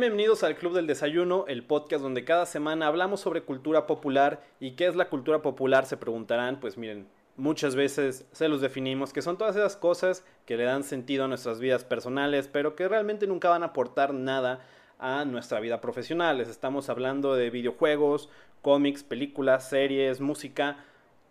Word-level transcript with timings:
Bienvenidos 0.00 0.44
al 0.44 0.56
Club 0.56 0.72
del 0.72 0.86
Desayuno, 0.86 1.44
el 1.46 1.62
podcast 1.62 2.02
donde 2.02 2.24
cada 2.24 2.46
semana 2.46 2.86
hablamos 2.86 3.20
sobre 3.20 3.42
cultura 3.42 3.86
popular. 3.86 4.42
¿Y 4.58 4.70
qué 4.70 4.86
es 4.86 4.96
la 4.96 5.10
cultura 5.10 5.42
popular? 5.42 5.84
Se 5.84 5.98
preguntarán. 5.98 6.58
Pues 6.58 6.78
miren, 6.78 7.06
muchas 7.36 7.76
veces 7.76 8.24
se 8.32 8.48
los 8.48 8.62
definimos, 8.62 9.12
que 9.12 9.20
son 9.20 9.36
todas 9.36 9.56
esas 9.56 9.76
cosas 9.76 10.24
que 10.46 10.56
le 10.56 10.64
dan 10.64 10.84
sentido 10.84 11.24
a 11.24 11.28
nuestras 11.28 11.60
vidas 11.60 11.84
personales, 11.84 12.48
pero 12.48 12.76
que 12.76 12.88
realmente 12.88 13.26
nunca 13.26 13.50
van 13.50 13.62
a 13.62 13.66
aportar 13.66 14.14
nada 14.14 14.64
a 14.98 15.26
nuestra 15.26 15.60
vida 15.60 15.82
profesional. 15.82 16.38
Les 16.38 16.48
estamos 16.48 16.88
hablando 16.88 17.34
de 17.34 17.50
videojuegos, 17.50 18.30
cómics, 18.62 19.02
películas, 19.02 19.68
series, 19.68 20.22
música, 20.22 20.78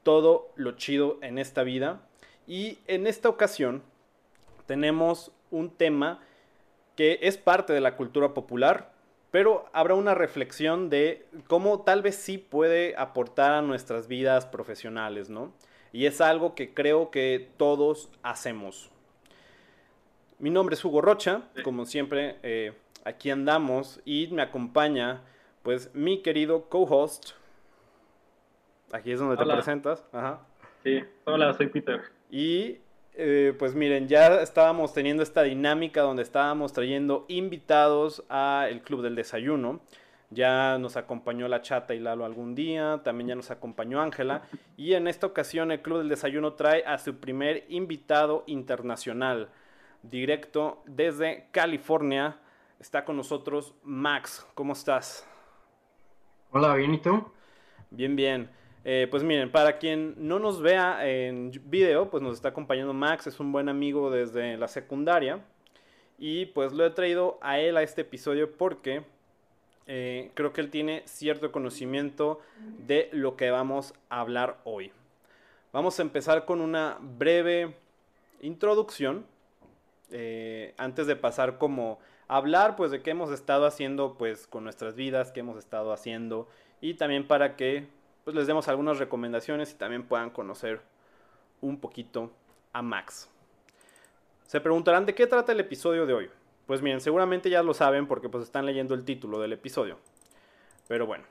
todo 0.03 0.51
lo 0.55 0.73
chido 0.73 1.17
en 1.23 1.39
esta 1.39 1.63
vida. 1.63 2.01
Y 2.45 2.77
en 2.85 3.07
esta 3.07 3.29
ocasión 3.29 3.81
tenemos 4.67 5.31
un 5.49 5.71
tema 5.71 6.19
que 6.99 7.17
es 7.21 7.37
parte 7.37 7.71
de 7.71 7.79
la 7.79 7.95
cultura 7.95 8.33
popular, 8.33 8.91
pero 9.31 9.69
habrá 9.71 9.93
una 9.93 10.15
reflexión 10.15 10.89
de 10.89 11.25
cómo 11.47 11.83
tal 11.83 12.01
vez 12.01 12.15
sí 12.15 12.37
puede 12.37 12.93
aportar 12.97 13.53
a 13.53 13.61
nuestras 13.61 14.09
vidas 14.09 14.45
profesionales, 14.45 15.29
¿no? 15.29 15.53
Y 15.93 16.07
es 16.07 16.19
algo 16.19 16.55
que 16.55 16.73
creo 16.73 17.09
que 17.09 17.51
todos 17.55 18.11
hacemos. 18.21 18.91
Mi 20.39 20.49
nombre 20.49 20.75
es 20.75 20.83
Hugo 20.83 20.99
Rocha, 20.99 21.43
como 21.63 21.85
siempre 21.85 22.35
eh, 22.43 22.73
aquí 23.05 23.29
andamos 23.29 24.01
y 24.03 24.27
me 24.27 24.41
acompaña 24.41 25.21
pues 25.63 25.95
mi 25.95 26.21
querido 26.21 26.67
co-host. 26.67 27.29
Aquí 28.91 29.13
es 29.13 29.19
donde 29.21 29.37
te 29.37 29.45
presentas. 29.45 30.05
Ajá. 30.11 30.41
Sí, 30.83 31.01
hola, 31.23 31.53
soy 31.53 31.67
Peter. 31.67 32.01
Y 32.29 32.79
eh, 33.13 33.53
pues 33.57 33.75
miren, 33.75 34.07
ya 34.07 34.41
estábamos 34.41 34.93
teniendo 34.93 35.23
esta 35.23 35.43
dinámica 35.43 36.01
donde 36.01 36.23
estábamos 36.23 36.73
trayendo 36.73 37.25
invitados 37.27 38.23
al 38.29 38.81
Club 38.81 39.01
del 39.01 39.15
Desayuno. 39.15 39.81
Ya 40.31 40.77
nos 40.77 40.95
acompañó 40.95 41.47
la 41.47 41.61
chata 41.61 41.95
y 41.95 41.99
Lalo 41.99 42.23
algún 42.23 42.53
día, 42.53 43.01
también 43.03 43.29
ya 43.29 43.35
nos 43.35 43.49
acompañó 43.49 43.99
Ángela. 43.99 44.43
Y 44.77 44.93
en 44.93 45.07
esta 45.07 45.25
ocasión 45.25 45.71
el 45.71 45.81
Club 45.81 45.99
del 45.99 46.09
Desayuno 46.09 46.53
trae 46.53 46.83
a 46.85 46.99
su 46.99 47.15
primer 47.19 47.65
invitado 47.67 48.43
internacional, 48.45 49.49
directo 50.03 50.83
desde 50.85 51.47
California. 51.51 52.37
Está 52.79 53.03
con 53.05 53.17
nosotros 53.17 53.73
Max. 53.83 54.45
¿Cómo 54.53 54.73
estás? 54.73 55.27
Hola, 56.51 56.75
bien, 56.75 56.93
¿y 56.93 56.99
tú? 56.99 57.31
Bien, 57.89 58.15
bien. 58.15 58.58
Eh, 58.85 59.07
pues 59.11 59.23
miren, 59.23 59.51
para 59.51 59.77
quien 59.77 60.15
no 60.17 60.39
nos 60.39 60.61
vea 60.61 61.05
en 61.07 61.51
video, 61.65 62.09
pues 62.09 62.23
nos 62.23 62.35
está 62.35 62.49
acompañando 62.49 62.93
Max, 62.93 63.27
es 63.27 63.39
un 63.39 63.51
buen 63.51 63.69
amigo 63.69 64.09
desde 64.09 64.57
la 64.57 64.67
secundaria. 64.67 65.41
Y 66.17 66.47
pues 66.47 66.73
lo 66.73 66.85
he 66.85 66.89
traído 66.89 67.37
a 67.41 67.59
él 67.59 67.77
a 67.77 67.83
este 67.83 68.01
episodio 68.01 68.51
porque 68.51 69.03
eh, 69.87 70.31
creo 70.33 70.53
que 70.53 70.61
él 70.61 70.69
tiene 70.69 71.01
cierto 71.05 71.51
conocimiento 71.51 72.41
de 72.85 73.09
lo 73.11 73.35
que 73.35 73.51
vamos 73.51 73.93
a 74.09 74.19
hablar 74.19 74.57
hoy. 74.63 74.91
Vamos 75.71 75.99
a 75.99 76.01
empezar 76.01 76.45
con 76.45 76.61
una 76.61 76.97
breve 76.99 77.75
introducción. 78.41 79.25
Eh, 80.11 80.73
antes 80.77 81.05
de 81.05 81.15
pasar 81.15 81.57
como 81.59 81.99
hablar 82.27 82.75
pues 82.75 82.89
de 82.89 83.03
qué 83.03 83.11
hemos 83.11 83.31
estado 83.31 83.65
haciendo 83.67 84.15
pues 84.17 84.47
con 84.47 84.63
nuestras 84.63 84.95
vidas, 84.95 85.31
qué 85.31 85.41
hemos 85.41 85.57
estado 85.57 85.93
haciendo 85.93 86.47
y 86.81 86.95
también 86.95 87.27
para 87.27 87.55
que 87.55 87.87
pues 88.23 88.35
les 88.35 88.47
demos 88.47 88.67
algunas 88.67 88.99
recomendaciones 88.99 89.71
y 89.71 89.75
también 89.75 90.03
puedan 90.03 90.29
conocer 90.29 90.81
un 91.61 91.79
poquito 91.79 92.31
a 92.73 92.81
Max. 92.81 93.29
Se 94.43 94.61
preguntarán 94.61 95.05
de 95.05 95.15
qué 95.15 95.27
trata 95.27 95.51
el 95.51 95.59
episodio 95.59 96.05
de 96.05 96.13
hoy. 96.13 96.29
Pues 96.65 96.81
miren, 96.81 97.01
seguramente 97.01 97.49
ya 97.49 97.63
lo 97.63 97.73
saben 97.73 98.07
porque 98.07 98.29
pues 98.29 98.43
están 98.43 98.65
leyendo 98.65 98.93
el 98.93 99.03
título 99.03 99.39
del 99.39 99.53
episodio. 99.53 99.97
Pero 100.87 101.05
bueno, 101.05 101.25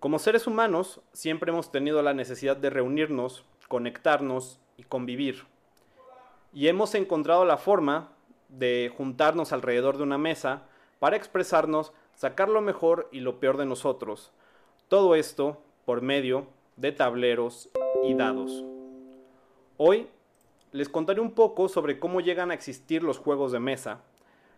como 0.00 0.18
seres 0.18 0.46
humanos 0.46 1.00
siempre 1.12 1.50
hemos 1.50 1.72
tenido 1.72 2.02
la 2.02 2.14
necesidad 2.14 2.56
de 2.56 2.70
reunirnos, 2.70 3.44
conectarnos 3.68 4.60
y 4.76 4.84
convivir. 4.84 5.44
Y 6.52 6.68
hemos 6.68 6.94
encontrado 6.94 7.44
la 7.44 7.56
forma 7.56 8.12
de 8.48 8.92
juntarnos 8.96 9.52
alrededor 9.52 9.96
de 9.96 10.02
una 10.04 10.18
mesa 10.18 10.62
para 10.98 11.16
expresarnos, 11.16 11.92
sacar 12.14 12.48
lo 12.48 12.60
mejor 12.60 13.08
y 13.12 13.20
lo 13.20 13.40
peor 13.40 13.56
de 13.56 13.66
nosotros. 13.66 14.32
Todo 14.88 15.14
esto 15.14 15.62
por 15.88 16.02
medio 16.02 16.46
de 16.76 16.92
tableros 16.92 17.70
y 18.04 18.12
dados. 18.12 18.62
Hoy 19.78 20.06
les 20.70 20.86
contaré 20.86 21.22
un 21.22 21.32
poco 21.32 21.66
sobre 21.70 21.98
cómo 21.98 22.20
llegan 22.20 22.50
a 22.50 22.54
existir 22.54 23.02
los 23.02 23.16
juegos 23.16 23.52
de 23.52 23.58
mesa, 23.58 24.02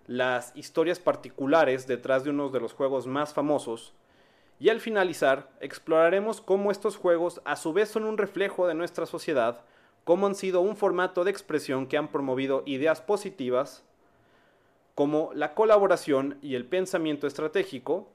las 0.08 0.50
historias 0.56 0.98
particulares 0.98 1.86
detrás 1.86 2.24
de 2.24 2.30
uno 2.30 2.48
de 2.48 2.58
los 2.58 2.72
juegos 2.72 3.06
más 3.06 3.32
famosos, 3.32 3.94
y 4.58 4.70
al 4.70 4.80
finalizar 4.80 5.48
exploraremos 5.60 6.40
cómo 6.40 6.72
estos 6.72 6.96
juegos 6.96 7.40
a 7.44 7.54
su 7.54 7.72
vez 7.72 7.88
son 7.88 8.06
un 8.06 8.19
reflejo 8.19 8.66
de 8.66 8.74
nuestra 8.74 9.06
sociedad, 9.06 9.60
cómo 10.02 10.26
han 10.26 10.34
sido 10.34 10.62
un 10.62 10.74
formato 10.74 11.22
de 11.22 11.30
expresión 11.30 11.86
que 11.86 11.96
han 11.96 12.08
promovido 12.08 12.64
ideas 12.66 13.00
positivas, 13.00 13.84
como 14.96 15.30
la 15.32 15.54
colaboración 15.54 16.38
y 16.42 16.56
el 16.56 16.64
pensamiento 16.64 17.28
estratégico, 17.28 18.08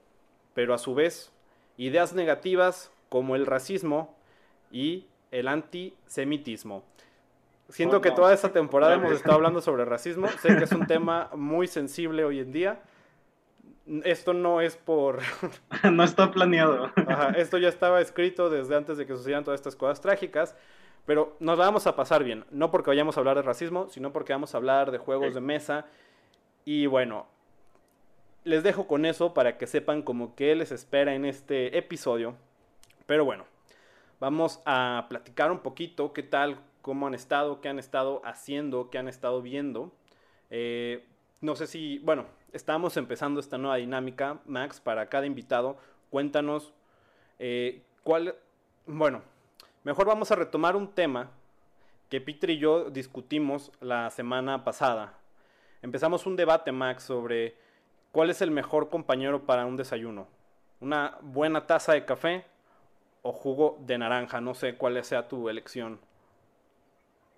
pero 0.53 0.73
a 0.73 0.77
su 0.77 0.93
vez 0.93 1.31
ideas 1.77 2.11
negativas 2.11 2.91
como 3.15 3.37
el 3.37 3.45
racismo 3.45 4.13
y 4.69 5.07
el 5.31 5.47
antisemitismo. 5.47 6.83
Siento 7.69 8.01
que 8.01 8.11
toda 8.11 8.33
esta 8.33 8.51
temporada 8.51 8.95
hemos 8.95 9.13
estado 9.13 9.35
hablando 9.35 9.61
sobre 9.61 9.85
racismo. 9.95 10.27
Sé 10.41 10.57
que 10.57 10.65
es 10.65 10.73
un 10.73 10.85
tema 10.85 11.29
muy 11.33 11.67
sensible 11.67 12.25
hoy 12.25 12.41
en 12.41 12.51
día. 12.51 12.81
Esto 14.03 14.33
no 14.33 14.59
es 14.59 14.75
por... 14.75 15.19
no 15.89 16.03
está 16.03 16.29
planeado. 16.29 16.91
esto 17.37 17.57
ya 17.57 17.69
estaba 17.69 18.01
escrito 18.01 18.49
desde 18.49 18.75
antes 18.75 18.97
de 18.97 19.05
que 19.05 19.15
sucedieran 19.15 19.45
todas 19.45 19.61
estas 19.61 19.77
cosas 19.77 20.01
trágicas. 20.01 20.53
Pero 21.05 21.37
nos 21.39 21.57
vamos 21.57 21.87
a 21.87 21.95
pasar 21.95 22.21
bien. 22.21 22.43
No 22.51 22.69
porque 22.69 22.89
vayamos 22.89 23.15
a 23.15 23.21
hablar 23.21 23.37
de 23.37 23.43
racismo, 23.43 23.87
sino 23.87 24.11
porque 24.11 24.33
vamos 24.33 24.53
a 24.53 24.57
hablar 24.57 24.91
de 24.91 24.97
juegos 24.97 25.33
de 25.33 25.39
mesa. 25.39 25.85
Y 26.65 26.87
bueno, 26.87 27.27
les 28.43 28.61
dejo 28.61 28.87
con 28.87 29.05
eso 29.05 29.33
para 29.33 29.57
que 29.57 29.67
sepan 29.67 30.01
como 30.01 30.35
qué 30.35 30.53
les 30.53 30.73
espera 30.73 31.15
en 31.15 31.23
este 31.23 31.77
episodio. 31.77 32.35
Pero 33.05 33.25
bueno, 33.25 33.45
vamos 34.19 34.61
a 34.65 35.05
platicar 35.09 35.51
un 35.51 35.59
poquito 35.59 36.13
qué 36.13 36.23
tal, 36.23 36.59
cómo 36.81 37.07
han 37.07 37.13
estado, 37.13 37.61
qué 37.61 37.69
han 37.69 37.79
estado 37.79 38.21
haciendo, 38.25 38.89
qué 38.89 38.97
han 38.97 39.07
estado 39.07 39.41
viendo. 39.41 39.91
Eh, 40.49 41.05
no 41.41 41.55
sé 41.55 41.67
si, 41.67 41.99
bueno, 41.99 42.25
estamos 42.53 42.97
empezando 42.97 43.39
esta 43.39 43.57
nueva 43.57 43.75
dinámica, 43.77 44.39
Max, 44.45 44.79
para 44.79 45.07
cada 45.07 45.25
invitado. 45.25 45.77
Cuéntanos 46.09 46.73
eh, 47.39 47.83
cuál, 48.03 48.35
bueno, 48.87 49.21
mejor 49.83 50.07
vamos 50.07 50.31
a 50.31 50.35
retomar 50.35 50.75
un 50.75 50.87
tema 50.87 51.29
que 52.09 52.21
Peter 52.21 52.49
y 52.49 52.57
yo 52.57 52.89
discutimos 52.89 53.71
la 53.81 54.09
semana 54.09 54.63
pasada. 54.63 55.13
Empezamos 55.81 56.25
un 56.25 56.35
debate, 56.35 56.71
Max, 56.71 57.03
sobre 57.03 57.55
cuál 58.11 58.29
es 58.29 58.41
el 58.41 58.49
mejor 58.49 58.89
compañero 58.89 59.45
para 59.45 59.65
un 59.65 59.75
desayuno. 59.75 60.27
Una 60.79 61.17
buena 61.21 61.67
taza 61.67 61.93
de 61.93 62.05
café 62.05 62.45
o 63.25 63.33
jugo 63.33 63.79
de 63.81 63.97
naranja. 63.97 64.39
No 64.39 64.53
sé 64.53 64.75
cuál 64.75 65.03
sea 65.03 65.27
tu 65.27 65.49
elección. 65.49 65.99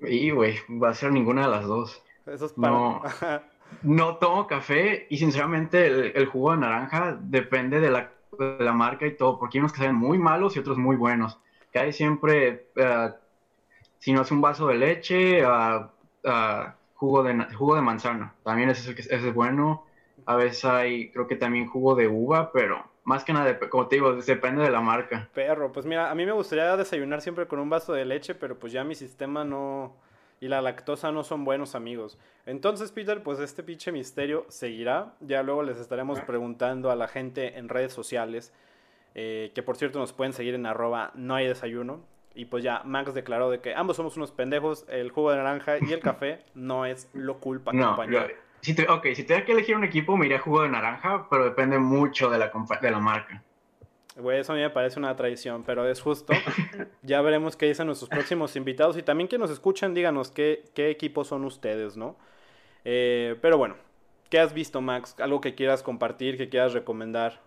Y, 0.02 0.32
güey, 0.32 0.58
va 0.70 0.90
a 0.90 0.94
ser 0.94 1.14
ninguna 1.14 1.44
de 1.44 1.48
las 1.48 1.66
dos. 1.66 2.04
Eso 2.26 2.46
es 2.46 2.54
para... 2.54 3.02
No, 3.84 4.18
tomo 4.20 4.48
café 4.48 5.08
y 5.10 5.18
sinceramente 5.18 5.88
el, 5.88 6.26
jugo 6.26 6.52
de 6.52 6.58
naranja 6.58 7.18
depende 7.22 7.80
de 7.80 7.90
la, 7.90 8.74
marca 8.74 9.08
y 9.08 9.16
todo, 9.16 9.40
porque 9.40 9.58
hay 9.58 9.62
unos 9.62 9.72
que 9.72 9.80
salen 9.80 9.96
muy 9.96 10.18
malos 10.18 10.56
y 10.56 10.60
otros 10.60 10.78
muy 10.78 10.98
buenos. 10.98 11.40
Que 11.72 11.80
hay 11.80 11.94
siempre, 11.94 12.68
eh, 12.76 13.14
si 14.00 14.12
no 14.12 14.24
es 14.24 14.32
un 14.32 14.42
vaso 14.42 14.68
de 14.68 14.76
leche, 14.76 15.42
uh, 15.46 15.88
jugo, 16.96 17.24
de, 17.24 17.46
jugo 17.56 17.76
de 17.76 17.82
manzana. 17.82 18.36
También 18.44 18.70
ese 18.70 18.92
es, 18.92 19.00
ese 19.00 19.30
es 19.30 19.34
bueno. 19.34 19.86
A 20.26 20.36
veces 20.36 20.66
hay, 20.66 21.12
creo 21.12 21.28
que 21.28 21.38
también 21.38 21.68
jugo 21.68 21.96
de 21.96 22.10
uva, 22.10 22.52
pero 22.52 22.84
más 23.08 23.24
que 23.24 23.32
nada, 23.32 23.58
como 23.70 23.88
te 23.88 23.96
digo, 23.96 24.16
depende 24.16 24.64
de 24.64 24.70
la 24.70 24.82
marca. 24.82 25.30
Perro, 25.34 25.72
pues 25.72 25.86
mira, 25.86 26.12
a 26.12 26.16
mí 26.16 26.26
me 26.26 26.34
gustaría 26.34 26.76
desayunar 26.76 27.22
siempre 27.22 27.48
con 27.48 27.58
un 27.58 27.70
vaso 27.70 27.94
de 27.94 28.04
leche, 28.04 28.36
pero 28.36 28.60
pues 28.60 28.74
ya 28.74 28.84
mi 28.84 28.96
sistema 28.96 29.46
no... 29.46 29.96
Y 30.42 30.50
la 30.50 30.62
lactosa 30.62 31.10
no 31.14 31.24
son 31.24 31.46
buenos 31.46 31.74
amigos. 31.74 32.20
Entonces, 32.46 32.92
Peter, 32.92 33.24
pues 33.24 33.40
este 33.40 33.64
pinche 33.64 33.94
misterio 33.94 34.46
seguirá. 34.50 35.14
Ya 35.22 35.42
luego 35.42 35.64
les 35.64 35.78
estaremos 35.78 36.20
preguntando 36.20 36.92
a 36.92 36.98
la 36.98 37.08
gente 37.08 37.58
en 37.58 37.70
redes 37.70 37.94
sociales. 37.94 38.54
Eh, 39.16 39.54
que 39.56 39.64
por 39.64 39.78
cierto 39.78 40.00
nos 40.00 40.12
pueden 40.12 40.34
seguir 40.34 40.54
en 40.54 40.66
arroba 40.66 41.12
no 41.16 41.34
hay 41.34 41.48
desayuno. 41.48 42.02
Y 42.36 42.46
pues 42.46 42.62
ya 42.62 42.82
Max 42.84 43.14
declaró 43.14 43.50
de 43.50 43.62
que 43.62 43.74
ambos 43.74 43.96
somos 43.96 44.18
unos 44.18 44.34
pendejos. 44.34 44.86
El 44.90 45.12
jugo 45.12 45.32
de 45.32 45.38
naranja 45.38 45.78
y 45.80 45.94
el 45.94 46.00
café 46.02 46.44
no 46.56 46.86
es 46.86 47.10
lo 47.14 47.40
culpa 47.40 47.72
no, 47.72 47.88
compañero. 47.88 48.28
Si 48.68 48.76
te, 48.76 48.86
ok, 48.86 49.14
si 49.16 49.24
tuviera 49.24 49.46
que 49.46 49.54
elegir 49.54 49.78
un 49.78 49.86
equipo, 49.86 50.18
me 50.18 50.26
iría 50.26 50.40
a 50.40 50.42
jugo 50.42 50.64
de 50.64 50.68
naranja, 50.68 51.26
pero 51.30 51.46
depende 51.46 51.80
mucho 51.80 52.30
de 52.30 52.38
la, 52.38 52.52
de 52.82 52.92
la 52.92 53.00
marca. 53.00 53.42
Güey, 54.18 54.42
eso 54.42 54.52
a 54.52 54.58
mí 54.58 54.62
me 54.62 54.70
parece 54.70 55.00
una 55.00 55.16
tradición, 55.16 55.64
pero 55.66 55.88
es 55.88 56.02
justo. 56.02 56.34
ya 57.02 57.22
veremos 57.22 57.56
qué 57.56 57.68
dicen 57.68 57.86
nuestros 57.86 58.10
próximos 58.10 58.58
invitados 58.58 58.98
y 58.98 59.04
también 59.04 59.30
que 59.30 59.38
nos 59.38 59.52
escuchan, 59.52 59.94
díganos 59.94 60.32
qué, 60.32 60.66
qué 60.76 60.90
equipos 60.90 61.30
son 61.30 61.46
ustedes, 61.46 61.96
¿no? 61.96 62.18
Eh, 62.84 63.38
pero 63.42 63.58
bueno, 63.58 63.78
¿qué 64.30 64.38
has 64.38 64.54
visto, 64.54 64.82
Max? 64.82 65.16
¿Algo 65.22 65.40
que 65.40 65.56
quieras 65.56 65.82
compartir, 65.82 66.36
que 66.38 66.50
quieras 66.50 66.74
recomendar? 66.74 67.40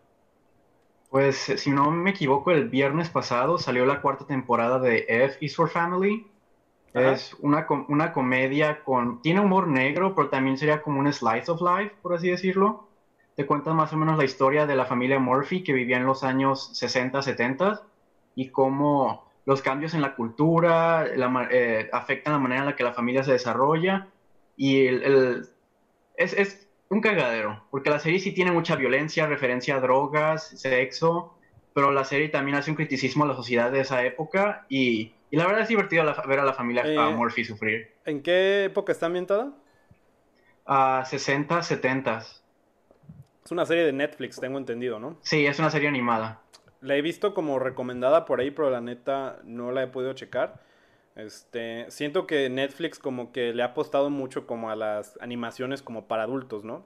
Pues, 1.10 1.36
si 1.36 1.70
no 1.70 1.90
me 1.90 2.12
equivoco, 2.12 2.50
el 2.50 2.70
viernes 2.70 3.10
pasado 3.10 3.58
salió 3.58 3.84
la 3.84 4.00
cuarta 4.00 4.26
temporada 4.26 4.78
de 4.78 5.04
F 5.06 5.36
is 5.44 5.54
for 5.54 5.68
Family. 5.68 6.26
Es 6.92 7.36
una, 7.40 7.66
una 7.88 8.12
comedia 8.12 8.82
con... 8.82 9.22
Tiene 9.22 9.40
humor 9.40 9.68
negro, 9.68 10.14
pero 10.14 10.28
también 10.28 10.58
sería 10.58 10.82
como 10.82 10.98
un 10.98 11.12
slice 11.12 11.50
of 11.50 11.60
life, 11.60 11.94
por 12.02 12.14
así 12.14 12.30
decirlo. 12.30 12.88
Te 13.36 13.46
cuenta 13.46 13.72
más 13.72 13.92
o 13.92 13.96
menos 13.96 14.18
la 14.18 14.24
historia 14.24 14.66
de 14.66 14.74
la 14.74 14.86
familia 14.86 15.18
Murphy 15.18 15.62
que 15.62 15.72
vivía 15.72 15.98
en 15.98 16.06
los 16.06 16.24
años 16.24 16.76
60, 16.76 17.22
70 17.22 17.82
y 18.34 18.48
cómo 18.48 19.30
los 19.46 19.62
cambios 19.62 19.94
en 19.94 20.02
la 20.02 20.14
cultura 20.14 21.06
eh, 21.50 21.88
afectan 21.92 22.32
la 22.34 22.38
manera 22.38 22.60
en 22.62 22.66
la 22.66 22.76
que 22.76 22.84
la 22.84 22.92
familia 22.92 23.22
se 23.22 23.32
desarrolla. 23.32 24.08
Y 24.56 24.86
el, 24.86 25.48
es, 26.16 26.32
es, 26.34 26.66
un 26.88 27.00
cagadero, 27.00 27.62
porque 27.70 27.88
la 27.88 28.00
serie 28.00 28.18
sí 28.18 28.32
tiene 28.32 28.50
mucha 28.50 28.74
violencia, 28.74 29.26
referencia 29.26 29.76
a 29.76 29.80
drogas, 29.80 30.48
sexo, 30.60 31.34
pero 31.72 31.92
la 31.92 32.04
serie 32.04 32.28
también 32.30 32.56
hace 32.56 32.70
un 32.70 32.76
criticismo 32.76 33.22
a 33.22 33.28
la 33.28 33.36
sociedad 33.36 33.70
de 33.70 33.80
esa 33.80 34.04
época 34.04 34.66
y, 34.68 35.12
y 35.30 35.36
la 35.36 35.46
verdad 35.46 35.62
es 35.62 35.68
divertido 35.68 36.04
ver 36.26 36.40
a 36.40 36.44
la 36.44 36.52
familia 36.52 36.82
eh, 36.84 37.14
Murphy 37.14 37.44
sufrir. 37.44 37.92
¿En 38.04 38.22
qué 38.22 38.64
época 38.64 38.92
está 38.92 39.06
ambientada? 39.06 39.52
A 40.66 41.04
60, 41.04 41.62
70. 41.62 42.18
Es 43.44 43.52
una 43.52 43.64
serie 43.64 43.84
de 43.84 43.92
Netflix, 43.92 44.38
tengo 44.40 44.58
entendido, 44.58 44.98
¿no? 44.98 45.16
Sí, 45.22 45.46
es 45.46 45.58
una 45.58 45.70
serie 45.70 45.88
animada. 45.88 46.40
La 46.80 46.96
he 46.96 47.02
visto 47.02 47.34
como 47.34 47.58
recomendada 47.58 48.24
por 48.24 48.40
ahí, 48.40 48.50
pero 48.50 48.70
la 48.70 48.80
neta 48.80 49.40
no 49.44 49.72
la 49.72 49.82
he 49.82 49.86
podido 49.86 50.12
checar. 50.14 50.60
Este, 51.16 51.86
siento 51.90 52.26
que 52.26 52.48
Netflix 52.48 52.98
como 52.98 53.32
que 53.32 53.52
le 53.52 53.62
ha 53.62 53.66
apostado 53.66 54.10
mucho 54.10 54.46
como 54.46 54.70
a 54.70 54.76
las 54.76 55.18
animaciones 55.20 55.82
como 55.82 56.06
para 56.06 56.22
adultos, 56.22 56.64
¿no? 56.64 56.84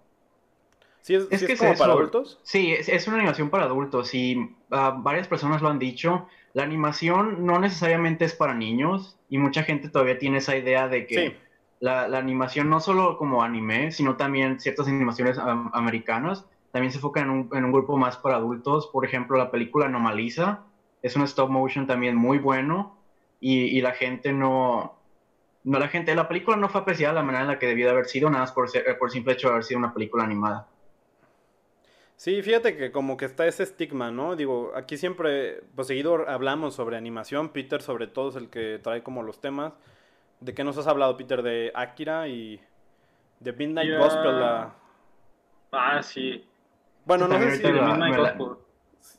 ¿Sí 1.03 1.15
es, 1.15 1.29
es, 1.31 1.59
como 1.59 1.77
para 1.77 1.93
adultos? 1.93 2.41
Sí, 2.43 2.73
es, 2.73 3.07
una 3.07 3.19
animación 3.19 3.51
para 3.51 3.65
adultos 3.65 4.15
y 4.15 4.57
ah, 4.71 4.97
varias 4.99 5.29
personas 5.29 5.61
lo 5.61 5.69
han 5.69 5.79
dicho. 5.79 6.29
La 6.55 6.63
animación 6.63 7.45
no 7.45 7.59
necesariamente 7.59 8.25
es 8.25 8.35
para 8.35 8.55
niños 8.55 9.19
y 9.29 9.39
mucha 9.39 9.65
gente 9.65 9.89
todavía 9.89 10.19
tiene 10.19 10.39
esa 10.39 10.57
idea 10.57 10.89
de 10.89 11.07
que 11.07 11.37
la, 11.81 12.05
animación 12.05 12.71
no 12.71 12.81
solo 12.81 13.19
como 13.19 13.43
anime, 13.43 13.93
sino 13.93 14.17
también 14.17 14.59
ciertas 14.61 14.89
animaciones 14.89 15.37
americanas 15.39 16.47
también 16.73 16.91
se 16.91 16.99
enfoca 16.99 17.21
en 17.21 17.31
un, 17.31 17.51
en 17.53 17.65
un, 17.65 17.73
grupo 17.73 17.97
más 17.97 18.17
para 18.17 18.37
adultos. 18.37 18.89
Por 18.89 19.05
ejemplo, 19.05 19.37
la 19.37 19.51
película 19.51 19.87
Anomaliza 19.87 20.65
es 21.03 21.15
un 21.15 21.23
stop 21.23 21.51
motion 21.51 21.87
también 21.87 22.17
muy 22.17 22.39
bueno 22.39 22.97
y, 23.39 23.81
la 23.81 23.93
gente 23.93 24.33
no, 24.33 24.95
no, 25.65 25.79
la 25.79 25.89
gente, 25.89 26.15
la 26.15 26.27
película 26.27 26.57
no 26.57 26.69
fue 26.69 26.81
apreciada 26.81 27.13
de 27.13 27.21
la 27.21 27.27
manera 27.27 27.43
en 27.43 27.49
la 27.49 27.59
que 27.59 27.67
debía 27.67 27.85
de 27.87 27.93
haber 27.93 28.07
sido, 28.07 28.31
nada 28.31 28.45
más 28.45 28.53
por, 28.53 28.71
ser, 28.71 28.99
por 28.99 29.11
simple 29.11 29.35
hecho 29.35 29.49
de 29.49 29.53
haber 29.53 29.65
sido 29.65 29.79
una 29.79 29.93
película 29.93 30.25
animada. 30.25 30.67
Sí, 32.17 32.43
fíjate 32.43 32.77
que 32.77 32.93
como 32.93 33.17
que 33.17 33.25
está 33.25 33.47
ese 33.47 33.65
estigma, 33.65 34.11
¿no? 34.11 34.37
Digo, 34.37 34.73
aquí 34.77 34.97
siempre, 34.97 35.63
pues 35.75 35.89
seguido 35.89 36.29
hablamos 36.29 36.75
sobre 36.75 36.97
animación, 36.97 37.49
Peter 37.49 37.83
sobre 37.83 38.07
todo 38.07 38.31
es 38.31 38.37
el 38.37 38.49
que 38.49 38.79
trae 38.83 39.03
como 39.03 39.23
los 39.23 39.41
temas. 39.41 39.73
¿De 40.41 40.55
qué 40.55 40.65
nos 40.65 40.79
has 40.79 40.87
hablado, 40.87 41.17
Peter? 41.17 41.43
De 41.43 41.73
Akira 41.75 42.29
y 42.29 42.61
de 43.41 43.53
Midnight 43.53 43.99
Gospel. 43.99 44.41
La... 44.41 44.75
Ah, 45.73 46.03
sí. 46.03 46.47
Bueno, 47.05 47.29
no 47.29 47.39
sé 47.39 47.57
si... 47.57 47.63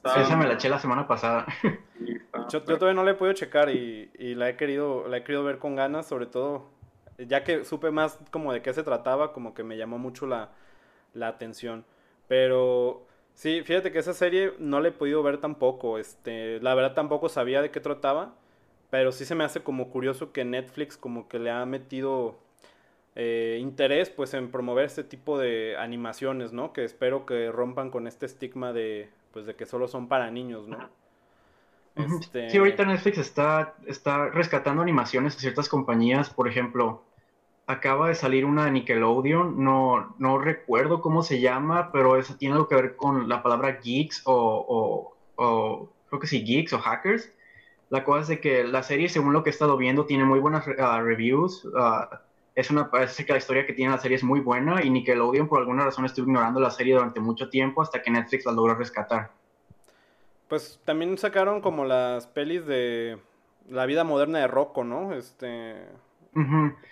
Esa 0.03 0.37
me 0.37 0.47
la 0.47 0.53
eché 0.53 0.69
la 0.69 0.79
semana 0.79 1.07
pasada. 1.07 1.45
yo, 2.49 2.63
todavía 2.63 2.93
no 2.93 3.03
la 3.03 3.11
he 3.11 3.15
podido 3.15 3.33
checar 3.33 3.69
y, 3.69 4.09
la 4.35 4.49
he 4.49 4.55
querido 4.55 5.07
la 5.07 5.17
he 5.17 5.23
querido 5.23 5.43
ver 5.43 5.57
con 5.57 5.75
ganas, 5.75 6.07
sobre 6.07 6.25
todo 6.25 6.69
ya 7.17 7.43
que 7.43 7.65
supe 7.65 7.91
más 7.91 8.19
como 8.31 8.51
de 8.53 8.61
qué 8.61 8.73
se 8.73 8.83
trataba, 8.83 9.33
como 9.33 9.53
que 9.53 9.63
me 9.63 9.77
llamó 9.77 9.97
mucho 9.97 10.27
la, 10.27 10.49
atención. 11.21 11.85
Pero 12.27 13.05
sí, 13.33 13.61
fíjate 13.63 13.91
que 13.91 13.99
esa 13.99 14.13
serie 14.13 14.53
no 14.59 14.79
la 14.79 14.89
he 14.89 14.91
podido 14.91 15.23
ver 15.23 15.39
tampoco. 15.39 15.97
Este, 15.97 16.59
la 16.61 16.75
verdad 16.75 16.93
tampoco 16.93 17.29
sabía 17.29 17.61
de 17.61 17.71
qué 17.71 17.79
trataba, 17.79 18.33
pero 18.89 19.11
sí 19.11 19.25
se 19.25 19.35
me 19.35 19.43
hace 19.43 19.61
como 19.61 19.89
curioso 19.89 20.31
que 20.31 20.45
Netflix 20.45 20.97
como 20.97 21.27
que 21.27 21.39
le 21.39 21.51
ha 21.51 21.65
metido 21.65 22.37
eh, 23.15 23.59
interés 23.61 24.09
pues 24.09 24.33
en 24.33 24.51
promover 24.51 24.85
este 24.85 25.03
tipo 25.03 25.37
de 25.37 25.77
animaciones, 25.77 26.51
¿no? 26.51 26.73
Que 26.73 26.83
espero 26.83 27.25
que 27.25 27.51
rompan 27.51 27.89
con 27.91 28.07
este 28.07 28.25
estigma 28.25 28.73
de 28.73 29.09
pues 29.31 29.45
de 29.45 29.55
que 29.55 29.65
solo 29.65 29.87
son 29.87 30.07
para 30.07 30.31
niños, 30.31 30.67
¿no? 30.67 30.77
Este... 31.95 32.49
Sí, 32.49 32.57
ahorita 32.57 32.85
Netflix 32.85 33.17
está, 33.17 33.75
está 33.85 34.29
rescatando 34.29 34.81
animaciones 34.81 35.35
de 35.35 35.41
ciertas 35.41 35.69
compañías, 35.69 36.29
por 36.29 36.47
ejemplo, 36.47 37.03
acaba 37.67 38.09
de 38.09 38.15
salir 38.15 38.45
una 38.45 38.65
de 38.65 38.71
Nickelodeon, 38.71 39.63
no, 39.63 40.15
no 40.19 40.37
recuerdo 40.37 41.01
cómo 41.01 41.23
se 41.23 41.41
llama, 41.41 41.91
pero 41.91 42.17
eso 42.17 42.35
tiene 42.37 42.53
algo 42.53 42.67
que 42.67 42.75
ver 42.75 42.95
con 42.95 43.27
la 43.27 43.41
palabra 43.41 43.79
geeks 43.83 44.21
o, 44.25 45.15
o, 45.35 45.89
creo 46.07 46.19
que 46.19 46.27
sí, 46.27 46.43
geeks 46.43 46.73
o 46.73 46.79
hackers. 46.79 47.31
La 47.89 48.03
cosa 48.03 48.21
es 48.21 48.27
de 48.27 48.39
que 48.39 48.63
la 48.63 48.83
serie, 48.83 49.09
según 49.09 49.33
lo 49.33 49.43
que 49.43 49.49
he 49.49 49.53
estado 49.53 49.77
viendo, 49.77 50.05
tiene 50.05 50.25
muy 50.25 50.39
buenas 50.39 50.65
ah, 50.79 51.01
reviews. 51.01 51.67
Ah, 51.75 52.21
es 52.55 52.69
una, 52.71 52.89
parece 52.89 53.25
que 53.25 53.33
la 53.33 53.37
historia 53.37 53.65
que 53.65 53.73
tiene 53.73 53.91
la 53.91 53.99
serie 53.99 54.17
es 54.17 54.23
muy 54.23 54.39
buena 54.39 54.83
y 54.83 54.89
Nickelodeon 54.89 55.47
por 55.47 55.59
alguna 55.59 55.85
razón 55.85 56.05
estuvo 56.05 56.27
ignorando 56.27 56.59
la 56.59 56.71
serie 56.71 56.93
durante 56.93 57.19
mucho 57.19 57.49
tiempo 57.49 57.81
hasta 57.81 58.01
que 58.01 58.11
Netflix 58.11 58.45
la 58.45 58.53
logró 58.53 58.75
rescatar. 58.75 59.31
Pues 60.47 60.79
también 60.85 61.17
sacaron 61.17 61.61
como 61.61 61.85
las 61.85 62.27
pelis 62.27 62.65
de 62.65 63.17
la 63.67 63.85
vida 63.85 64.03
moderna 64.03 64.39
de 64.39 64.47
Rocco, 64.47 64.83
¿no? 64.83 65.13
Este... 65.13 65.87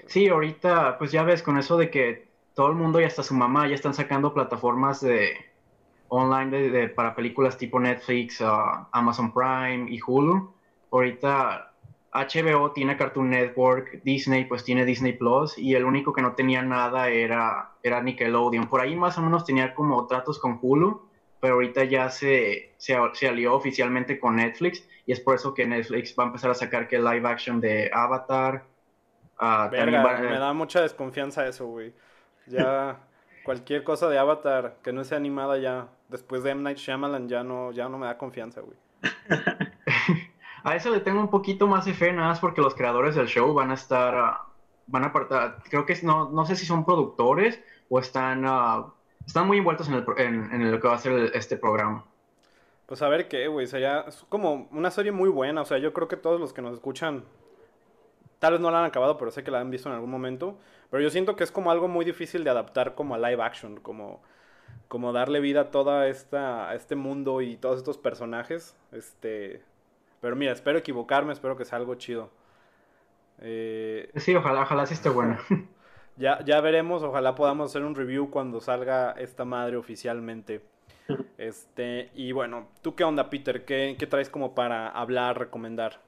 Sí, 0.07 0.27
ahorita 0.29 0.97
pues 0.97 1.11
ya 1.11 1.23
ves 1.23 1.43
con 1.43 1.57
eso 1.57 1.77
de 1.77 1.89
que 1.89 2.27
todo 2.53 2.69
el 2.69 2.75
mundo 2.75 3.01
y 3.01 3.03
hasta 3.03 3.23
su 3.23 3.33
mamá 3.33 3.67
ya 3.67 3.75
están 3.75 3.93
sacando 3.93 4.33
plataformas 4.33 5.01
de 5.01 5.33
online 6.07 6.69
de, 6.69 6.89
para 6.89 7.15
películas 7.15 7.57
tipo 7.57 7.79
Netflix, 7.79 8.39
uh, 8.41 8.85
Amazon 8.91 9.33
Prime 9.33 9.87
y 9.89 9.99
Hulu. 10.05 10.53
Ahorita 10.91 11.73
HBO 12.13 12.71
tiene 12.71 12.95
Cartoon 12.95 13.31
Network, 13.31 14.03
Disney 14.03 14.45
pues 14.45 14.63
tiene 14.63 14.85
Disney 14.85 15.13
Plus 15.13 15.57
y 15.57 15.73
el 15.73 15.83
único 15.83 16.13
que 16.13 16.21
no 16.21 16.33
tenía 16.33 16.61
nada 16.61 17.09
era, 17.09 17.71
era 17.81 18.01
Nickelodeon. 18.01 18.67
Por 18.67 18.81
ahí 18.81 18.95
más 18.95 19.17
o 19.17 19.21
menos 19.21 19.45
tenía 19.45 19.73
como 19.73 20.05
tratos 20.05 20.37
con 20.37 20.59
Hulu, 20.61 21.01
pero 21.39 21.55
ahorita 21.55 21.83
ya 21.85 22.09
se, 22.09 22.73
se, 22.77 22.95
alió 23.27 23.55
oficialmente 23.55 24.19
con 24.19 24.35
Netflix 24.35 24.87
y 25.07 25.11
es 25.11 25.19
por 25.19 25.35
eso 25.35 25.53
que 25.53 25.65
Netflix 25.65 26.15
va 26.17 26.23
a 26.25 26.27
empezar 26.27 26.51
a 26.51 26.55
sacar 26.55 26.87
que 26.87 26.99
live 26.99 27.27
action 27.27 27.59
de 27.59 27.89
Avatar. 27.91 28.63
Uh, 29.39 29.69
me 29.71 30.39
da 30.39 30.53
mucha 30.53 30.81
desconfianza 30.81 31.47
eso, 31.47 31.65
güey. 31.67 31.93
Ya 32.47 32.99
cualquier 33.43 33.83
cosa 33.83 34.09
de 34.09 34.17
Avatar 34.17 34.77
que 34.83 34.93
no 34.93 35.03
sea 35.03 35.17
animada 35.17 35.57
ya, 35.57 35.87
después 36.09 36.43
de 36.43 36.51
M. 36.51 36.61
Night 36.61 36.77
Shyamalan 36.77 37.27
ya 37.27 37.43
no, 37.43 37.71
ya 37.71 37.89
no 37.89 37.97
me 37.97 38.07
da 38.07 38.17
confianza, 38.17 38.61
güey. 38.61 38.77
A 40.63 40.75
eso 40.77 40.91
le 40.91 41.01
tengo 41.01 41.19
un 41.19 41.29
poquito 41.29 41.67
más 41.67 41.85
de 41.85 41.93
fe, 41.93 42.13
nada 42.13 42.29
más 42.29 42.39
porque 42.39 42.61
los 42.61 42.73
creadores 42.73 43.15
del 43.15 43.27
show 43.27 43.53
van 43.53 43.71
a 43.71 43.73
estar, 43.73 44.15
ah, 44.15 44.45
van 44.87 45.03
a 45.03 45.07
apartar, 45.07 45.57
creo 45.69 45.85
que 45.85 45.97
no, 46.03 46.29
no 46.29 46.45
sé 46.45 46.55
si 46.55 46.65
son 46.65 46.85
productores 46.85 47.61
o 47.89 47.99
están, 47.99 48.45
uh, 48.45 48.89
están 49.25 49.45
muy 49.45 49.57
envueltos 49.57 49.89
en, 49.89 49.95
el, 49.95 50.05
en, 50.17 50.71
lo 50.71 50.79
que 50.79 50.87
va 50.87 50.95
a 50.95 50.99
ser 50.99 51.31
este 51.35 51.57
programa. 51.57 52.05
Pues 52.85 53.01
a 53.01 53.09
ver 53.09 53.27
qué, 53.27 53.47
güey, 53.47 53.67
sería 53.67 54.05
es 54.07 54.25
como 54.29 54.69
una 54.71 54.89
serie 54.89 55.11
muy 55.11 55.27
buena, 55.27 55.61
o 55.61 55.65
sea, 55.65 55.79
yo 55.79 55.91
creo 55.91 56.07
que 56.07 56.15
todos 56.15 56.39
los 56.39 56.53
que 56.53 56.61
nos 56.61 56.73
escuchan, 56.73 57.25
tal 58.43 58.51
vez 58.51 58.61
no 58.61 58.71
la 58.71 58.79
han 58.79 58.85
acabado, 58.85 59.17
pero 59.17 59.31
sé 59.31 59.41
que 59.41 59.51
la 59.51 59.61
han 59.61 59.69
visto 59.69 59.87
en 59.87 59.95
algún 59.95 60.11
momento, 60.11 60.57
pero 60.91 61.01
yo 61.01 61.09
siento 61.09 61.37
que 61.37 61.45
es 61.45 61.51
como 61.53 61.71
algo 61.71 61.87
muy 61.87 62.03
difícil 62.03 62.43
de 62.43 62.49
adaptar 62.49 62.93
como 62.93 63.15
a 63.15 63.17
live 63.17 63.41
action, 63.41 63.79
como 63.79 64.21
como 64.89 65.13
darle 65.13 65.39
vida 65.39 65.61
a 65.61 65.71
toda 65.71 66.09
esta 66.09 66.69
a 66.69 66.75
este 66.75 66.97
mundo 66.97 67.39
y 67.39 67.55
todos 67.55 67.77
estos 67.77 67.97
personajes, 67.97 68.75
este 68.91 69.61
pero 70.19 70.35
mira, 70.35 70.51
espero 70.51 70.77
equivocarme, 70.77 71.31
espero 71.31 71.55
que 71.55 71.63
sea 71.63 71.77
algo 71.77 71.95
chido. 71.95 72.31
Eh, 73.39 74.11
sí, 74.17 74.35
ojalá, 74.35 74.63
ojalá 74.63 74.87
sí 74.87 74.95
esté 74.95 75.07
bueno. 75.07 75.37
ya, 76.17 76.43
ya 76.43 76.59
veremos, 76.59 77.01
ojalá 77.01 77.35
podamos 77.35 77.71
hacer 77.71 77.85
un 77.85 77.95
review 77.95 78.29
cuando 78.29 78.59
salga 78.59 79.13
esta 79.13 79.45
madre 79.45 79.77
oficialmente. 79.77 80.65
Este, 81.37 82.09
y 82.13 82.33
bueno, 82.33 82.67
¿tú 82.81 82.93
qué 82.95 83.05
onda, 83.05 83.29
Peter? 83.29 83.63
¿Qué, 83.63 83.95
qué 83.97 84.05
traes 84.05 84.29
como 84.29 84.53
para 84.53 84.89
hablar, 84.89 85.39
recomendar? 85.39 86.01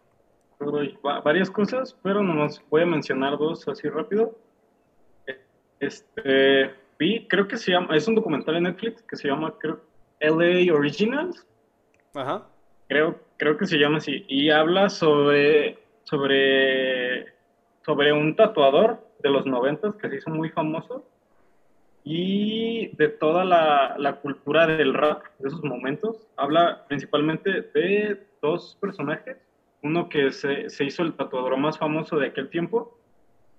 Varias 1.24 1.50
cosas, 1.52 1.98
pero 2.02 2.24
nomás 2.24 2.62
voy 2.70 2.84
a 2.84 2.86
mencionar 2.86 3.38
dos 3.38 3.68
así 3.68 3.90
rápido. 3.90 4.38
Este, 5.80 6.72
vi, 6.98 7.28
creo 7.28 7.48
que 7.48 7.58
se 7.58 7.72
llama, 7.72 7.96
es 7.96 8.08
un 8.08 8.16
documental 8.16 8.56
en 8.56 8.64
Netflix 8.64 9.04
que 9.04 9.18
se 9.18 9.28
llama, 9.28 9.54
creo, 9.60 9.82
LA 10.20 10.74
Originals. 10.74 11.46
Ajá. 12.14 12.48
Creo, 12.88 13.20
creo 13.38 13.58
que 13.58 13.66
se 13.66 13.78
llama 13.78 13.98
así, 13.98 14.26
y 14.28 14.50
habla 14.50 14.90
sobre, 14.90 15.80
sobre, 16.04 17.34
sobre 17.84 18.14
un 18.14 18.36
tatuador 18.36 19.06
de 19.22 19.30
los 19.30 19.46
noventas 19.46 19.96
que 19.96 20.10
se 20.10 20.18
hizo 20.18 20.30
muy 20.30 20.50
famoso 20.50 21.04
y 22.04 22.96
de 22.96 23.10
toda 23.10 23.44
la, 23.44 23.96
la, 23.98 24.18
cultura 24.18 24.68
del 24.68 24.94
rap 24.94 25.24
de 25.40 25.48
esos 25.48 25.64
momentos. 25.64 26.28
Habla 26.38 26.86
principalmente 26.88 27.64
de 27.74 28.28
dos 28.42 28.78
personajes, 28.80 29.38
uno 29.86 30.10
que 30.10 30.32
se, 30.32 30.70
se 30.70 30.84
hizo 30.84 31.04
el 31.04 31.14
tatuador 31.14 31.56
más 31.58 31.78
famoso 31.78 32.18
de 32.18 32.28
aquel 32.28 32.50
tiempo, 32.50 32.98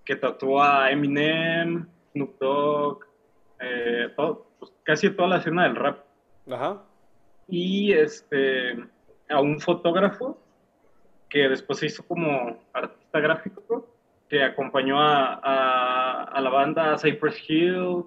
que 0.04 0.16
tatuó 0.16 0.61
a 0.61 0.90
Eminem, 0.90 1.87
Snoop 2.12 2.38
Dogg, 2.40 3.04
eh, 3.61 4.12
todo, 4.16 4.49
pues, 4.59 4.73
casi 4.83 5.11
toda 5.11 5.28
la 5.28 5.37
escena 5.37 5.62
del 5.62 5.76
rap. 5.76 6.04
Ajá. 6.50 6.83
Y 7.49 7.92
este, 7.92 8.76
a 9.28 9.40
un 9.40 9.61
fotógrafo 9.61 10.38
que 11.28 11.49
después 11.49 11.78
se 11.78 11.87
hizo 11.87 12.04
como 12.04 12.59
artista 12.73 13.21
gráfico, 13.21 13.87
que 14.28 14.42
acompañó 14.42 15.00
a, 15.00 16.25
a, 16.25 16.40
la 16.40 16.50
banda 16.50 16.99
Cypress 16.99 17.40
Hill, 17.49 18.04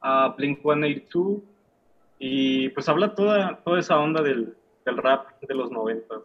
a 0.00 0.34
Blink 0.36 0.60
182, 0.62 1.38
y 2.18 2.68
pues 2.70 2.88
habla 2.88 3.14
toda, 3.14 3.60
toda 3.62 3.78
esa 3.78 3.98
onda 3.98 4.22
del, 4.22 4.56
del 4.84 4.96
rap 4.96 5.40
de 5.40 5.54
los 5.54 5.70
90. 5.70 6.16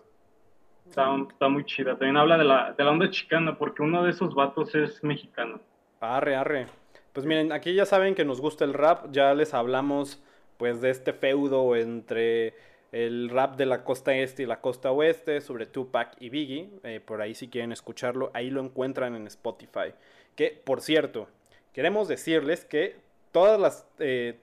Está, 0.88 1.50
muy 1.50 1.65
chida. 1.65 1.92
También 1.92 2.18
habla 2.18 2.38
de 2.38 2.44
la, 2.44 2.74
de 2.74 2.84
la 2.84 2.92
onda 2.92 3.10
chicana, 3.10 3.58
porque 3.58 3.84
uno 3.84 4.04
de 4.04 4.12
esos 4.12 4.34
vatos 4.34 4.74
es 4.75 5.04
mexicano. 5.04 5.60
Arre, 6.00 6.36
arre. 6.36 6.68
Pues 7.13 7.25
miren, 7.25 7.51
aquí 7.51 7.74
ya 7.74 7.86
saben 7.86 8.13
que 8.13 8.25
nos 8.25 8.42
gusta 8.42 8.65
el 8.65 8.74
rap, 8.74 9.12
ya 9.12 9.34
les 9.34 9.54
hablamos 9.54 10.22
pues 10.58 10.82
de 10.82 10.89
este 10.89 11.13
feudo 11.13 11.75
entre 11.75 12.54
el 12.92 13.30
rap 13.30 13.56
de 13.58 13.65
la 13.65 13.84
costa 13.84 14.15
este 14.15 14.44
y 14.44 14.46
la 14.46 14.62
costa 14.62 14.92
oeste 14.92 15.42
sobre 15.42 15.65
Tupac 15.65 16.15
y 16.20 16.30
Biggie. 16.30 16.70
Eh, 16.84 17.00
por 17.00 17.22
ahí 17.22 17.34
si 17.34 17.50
quieren 17.50 17.72
escucharlo, 17.72 18.32
ahí 18.34 18.50
lo 18.50 18.62
encuentran 18.62 19.15
en 19.15 19.27
Spotify. 19.27 19.94
Que, 20.36 20.62
por 20.63 20.82
cierto, 20.82 21.27
queremos 21.74 22.08
decirles 22.08 22.65
que 22.65 22.98
todas 23.32 23.60
las 23.60 23.88
eh, 24.00 24.39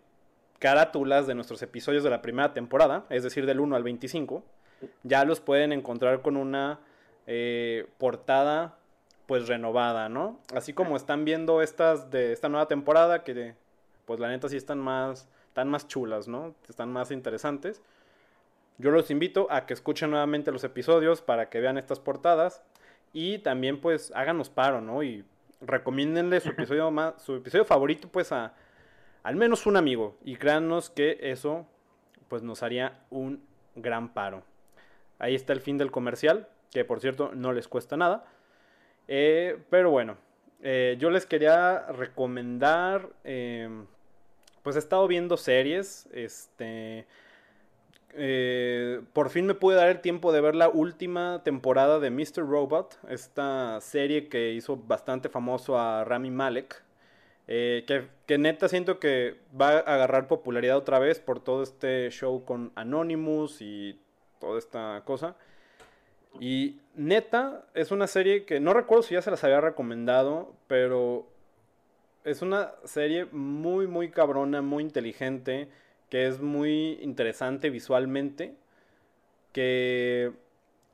carátulas 0.58 1.26
de 1.26 1.34
nuestros 1.34 1.62
episodios 1.62 2.04
de 2.04 2.10
la 2.10 2.22
primera 2.22 2.52
temporada, 2.52 3.04
es 3.10 3.22
decir, 3.22 3.46
del 3.46 3.60
1 3.60 3.74
al 3.74 3.82
25, 3.82 4.44
ya 5.02 5.24
los 5.24 5.40
pueden 5.40 5.72
encontrar 5.72 6.22
con 6.22 6.36
una 6.36 6.80
eh, 7.26 7.86
portada 7.98 8.76
pues 9.26 9.48
renovada, 9.48 10.08
¿no? 10.08 10.38
Así 10.54 10.72
como 10.72 10.96
están 10.96 11.24
viendo 11.24 11.62
estas 11.62 12.10
de 12.10 12.32
esta 12.32 12.48
nueva 12.48 12.68
temporada 12.68 13.24
que 13.24 13.54
pues 14.04 14.20
la 14.20 14.28
neta 14.28 14.48
sí 14.48 14.56
están 14.56 14.78
más 14.78 15.28
están 15.48 15.68
más 15.68 15.86
chulas, 15.86 16.28
¿no? 16.28 16.54
Están 16.68 16.92
más 16.92 17.10
interesantes. 17.10 17.82
Yo 18.78 18.90
los 18.90 19.10
invito 19.10 19.46
a 19.50 19.66
que 19.66 19.74
escuchen 19.74 20.10
nuevamente 20.10 20.50
los 20.50 20.64
episodios 20.64 21.20
para 21.20 21.50
que 21.50 21.60
vean 21.60 21.78
estas 21.78 22.00
portadas 22.00 22.62
y 23.12 23.38
también 23.38 23.80
pues 23.80 24.12
háganos 24.14 24.48
paro, 24.48 24.80
¿no? 24.80 25.02
Y 25.02 25.24
recomiéndenle 25.60 26.40
su 26.40 26.48
episodio 26.50 26.90
más, 26.90 27.22
su 27.22 27.36
episodio 27.36 27.64
favorito 27.64 28.08
pues 28.08 28.32
a 28.32 28.54
al 29.22 29.36
menos 29.36 29.66
un 29.66 29.76
amigo 29.76 30.16
y 30.24 30.36
créannos 30.36 30.90
que 30.90 31.18
eso 31.20 31.66
pues 32.28 32.42
nos 32.42 32.62
haría 32.62 33.00
un 33.10 33.44
gran 33.76 34.12
paro. 34.12 34.42
Ahí 35.22 35.34
está 35.34 35.52
el 35.52 35.60
fin 35.60 35.78
del 35.78 35.90
comercial, 35.90 36.48
que 36.72 36.84
por 36.84 37.00
cierto 37.00 37.30
no 37.34 37.52
les 37.52 37.68
cuesta 37.68 37.96
nada. 37.96 38.24
Eh, 39.08 39.56
pero 39.70 39.90
bueno, 39.90 40.16
eh, 40.62 40.96
yo 40.98 41.10
les 41.10 41.26
quería 41.26 41.86
recomendar, 41.92 43.08
em, 43.24 43.86
pues 44.62 44.76
he 44.76 44.80
estado 44.80 45.06
viendo 45.06 45.36
series, 45.36 46.08
este, 46.12 47.06
eh, 48.14 49.00
por 49.12 49.30
fin 49.30 49.46
me 49.46 49.54
pude 49.54 49.76
dar 49.76 49.88
el 49.88 50.00
tiempo 50.00 50.32
de 50.32 50.40
ver 50.40 50.56
la 50.56 50.68
última 50.68 51.42
temporada 51.44 52.00
de 52.00 52.10
Mr. 52.10 52.46
Robot, 52.46 52.98
esta 53.08 53.80
serie 53.80 54.28
que 54.28 54.52
hizo 54.52 54.76
bastante 54.76 55.28
famoso 55.28 55.78
a 55.78 56.04
Rami 56.04 56.30
Malek. 56.30 56.82
Eh, 57.48 57.84
que, 58.26 58.38
neta 58.38 58.68
siento 58.68 58.98
que 59.00 59.36
va 59.60 59.70
a 59.70 59.78
agarrar 59.78 60.28
popularidad 60.28 60.76
otra 60.76 60.98
vez 60.98 61.20
por 61.20 61.40
todo 61.40 61.62
este 61.62 62.08
show 62.10 62.44
con 62.44 62.72
Anonymous 62.76 63.60
y 63.60 64.00
toda 64.42 64.58
esta 64.58 65.02
cosa. 65.04 65.36
Y 66.40 66.80
neta 66.96 67.64
es 67.74 67.92
una 67.92 68.06
serie 68.06 68.44
que 68.44 68.58
no 68.58 68.74
recuerdo 68.74 69.04
si 69.04 69.14
ya 69.14 69.22
se 69.22 69.30
las 69.30 69.44
había 69.44 69.60
recomendado, 69.60 70.52
pero 70.66 71.26
es 72.24 72.42
una 72.42 72.72
serie 72.84 73.26
muy, 73.26 73.86
muy 73.86 74.10
cabrona, 74.10 74.60
muy 74.60 74.82
inteligente 74.82 75.68
que 76.10 76.26
es 76.26 76.40
muy 76.42 76.98
interesante 77.00 77.70
visualmente, 77.70 78.54
que 79.52 80.32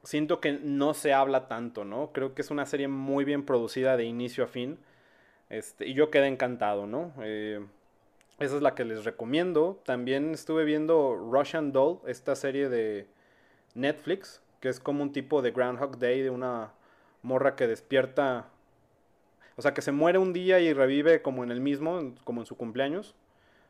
siento 0.05 0.41
que 0.41 0.53
no 0.53 0.95
se 0.95 1.13
habla 1.13 1.49
tanto, 1.49 1.85
¿no? 1.85 2.13
Creo 2.13 2.35
que 2.35 2.43
es 2.43 2.53
una 2.53 2.67
serie 2.67 2.87
muy 2.87 3.25
bien 3.25 3.45
producida 3.45 3.97
de 3.97 4.05
inicio 4.05 4.45
a 4.45 4.47
fin. 4.47 4.79
Este, 5.51 5.89
y 5.89 5.95
yo 5.95 6.11
quedé 6.11 6.29
encantado, 6.29 6.87
¿no? 6.87 7.13
Eh, 7.21 7.65
esa 8.39 8.57
es 8.57 8.63
la 8.63 8.77
que 8.77 8.85
les 8.85 9.05
recomiendo. 9.05 9.83
También 9.85 10.35
estuve 10.35 10.65
viendo 10.65 11.17
Russian 11.17 11.73
Doll, 11.73 11.99
esta 12.07 12.37
serie 12.37 12.69
de 12.69 13.09
Netflix, 13.75 14.43
que 14.61 14.69
es 14.69 14.81
como 14.81 15.03
un 15.03 15.13
tipo 15.13 15.43
de 15.43 15.51
Groundhog 15.51 15.99
Day 15.99 16.23
de 16.23 16.31
una 16.31 16.73
morra 17.23 17.57
que 17.57 17.67
despierta, 17.67 18.47
o 19.57 19.63
sea, 19.63 19.75
que 19.75 19.83
se 19.83 19.93
muere 19.93 20.19
un 20.19 20.33
día 20.33 20.61
y 20.61 20.73
revive 20.73 21.23
como 21.23 21.45
en 21.45 21.51
el 21.51 21.61
mismo, 21.61 22.15
como 22.25 22.41
en 22.41 22.47
su 22.47 22.57
cumpleaños 22.57 23.15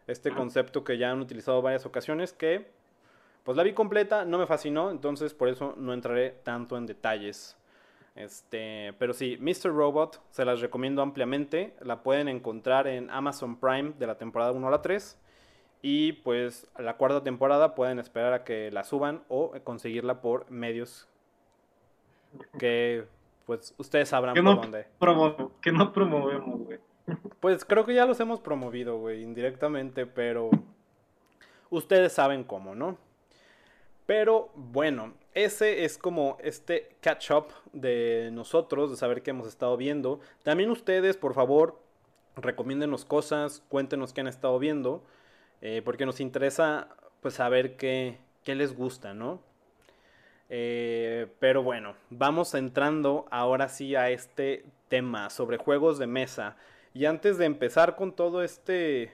este 0.08 0.30
concepto 0.32 0.84
que 0.84 0.96
ya 0.96 1.10
han 1.10 1.20
utilizado 1.20 1.60
varias 1.62 1.84
ocasiones 1.86 2.32
que 2.32 2.66
pues 3.44 3.56
la 3.56 3.62
vi 3.62 3.72
completa, 3.72 4.24
no 4.24 4.38
me 4.38 4.46
fascinó, 4.46 4.90
entonces 4.90 5.32
por 5.32 5.48
eso 5.48 5.74
no 5.76 5.94
entraré 5.94 6.30
tanto 6.42 6.76
en 6.76 6.86
detalles. 6.86 7.56
Este, 8.14 8.94
pero 8.98 9.14
sí, 9.14 9.38
Mr. 9.40 9.70
Robot 9.70 10.20
se 10.30 10.44
las 10.44 10.60
recomiendo 10.60 11.02
ampliamente, 11.02 11.74
la 11.80 12.02
pueden 12.02 12.28
encontrar 12.28 12.88
en 12.88 13.08
Amazon 13.10 13.56
Prime 13.56 13.92
de 13.98 14.06
la 14.06 14.18
temporada 14.18 14.52
1 14.52 14.66
a 14.66 14.70
la 14.70 14.82
3 14.82 15.16
y 15.82 16.12
pues 16.12 16.66
la 16.78 16.97
cuarta 16.97 17.23
temporada 17.23 17.75
pueden 17.75 17.99
esperar 17.99 18.32
a 18.32 18.44
que 18.44 18.70
la 18.70 18.85
suban 18.85 19.23
o 19.28 19.52
conseguirla 19.64 20.20
por 20.20 20.50
medios 20.50 21.08
que 22.58 23.06
pues 23.47 23.75
ustedes 23.78 24.08
sabrán 24.08 24.35
por 24.35 24.44
dónde. 24.44 24.87
que 25.62 25.73
no 25.73 25.92
promovemos, 25.92 26.61
güey. 26.61 26.78
Pues 27.40 27.64
creo 27.64 27.87
que 27.87 27.94
ya 27.94 28.04
los 28.04 28.20
hemos 28.20 28.40
promovido, 28.40 28.99
güey, 28.99 29.23
indirectamente, 29.23 30.04
pero 30.04 30.50
ustedes 31.70 32.12
saben 32.12 32.44
cómo, 32.44 32.75
¿no? 32.75 32.99
Pero 34.04 34.50
bueno, 34.54 35.14
ese 35.32 35.85
es 35.85 35.97
como 35.99 36.37
este 36.40 36.97
catch 37.00 37.30
up 37.30 37.47
de 37.73 38.30
nosotros, 38.32 38.90
de 38.90 38.97
saber 38.97 39.23
qué 39.23 39.30
hemos 39.30 39.47
estado 39.49 39.76
viendo. 39.76 40.20
También 40.42 40.70
ustedes, 40.70 41.16
por 41.16 41.35
favor, 41.35 41.78
recomiéndenos 42.37 43.04
cosas, 43.04 43.62
cuéntenos 43.68 44.12
qué 44.12 44.20
han 44.20 44.28
estado 44.28 44.58
viendo, 44.58 45.02
eh, 45.60 45.82
porque 45.84 46.06
nos 46.06 46.20
interesa 46.20 46.88
pues 47.20 47.34
saber 47.34 47.76
qué, 47.76 48.18
qué 48.44 48.54
les 48.54 48.74
gusta, 48.74 49.14
¿no? 49.14 49.40
Eh, 50.50 51.26
pero 51.40 51.62
bueno, 51.62 51.94
vamos 52.10 52.54
entrando 52.54 53.26
ahora 53.30 53.68
sí 53.68 53.94
a 53.94 54.10
este 54.10 54.64
tema 54.88 55.30
sobre 55.30 55.58
juegos 55.58 55.98
de 55.98 56.06
mesa. 56.06 56.56
Y 56.94 57.04
antes 57.04 57.38
de 57.38 57.44
empezar 57.44 57.96
con 57.96 58.12
todo 58.12 58.42
este 58.42 59.12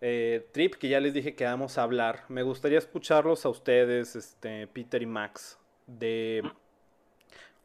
eh, 0.00 0.48
trip 0.52 0.74
que 0.76 0.88
ya 0.88 1.00
les 1.00 1.12
dije 1.12 1.34
que 1.34 1.44
vamos 1.44 1.76
a 1.76 1.82
hablar, 1.82 2.24
me 2.28 2.42
gustaría 2.42 2.78
escucharlos 2.78 3.44
a 3.44 3.50
ustedes, 3.50 4.16
este, 4.16 4.66
Peter 4.68 5.02
y 5.02 5.06
Max, 5.06 5.58
de 5.86 6.42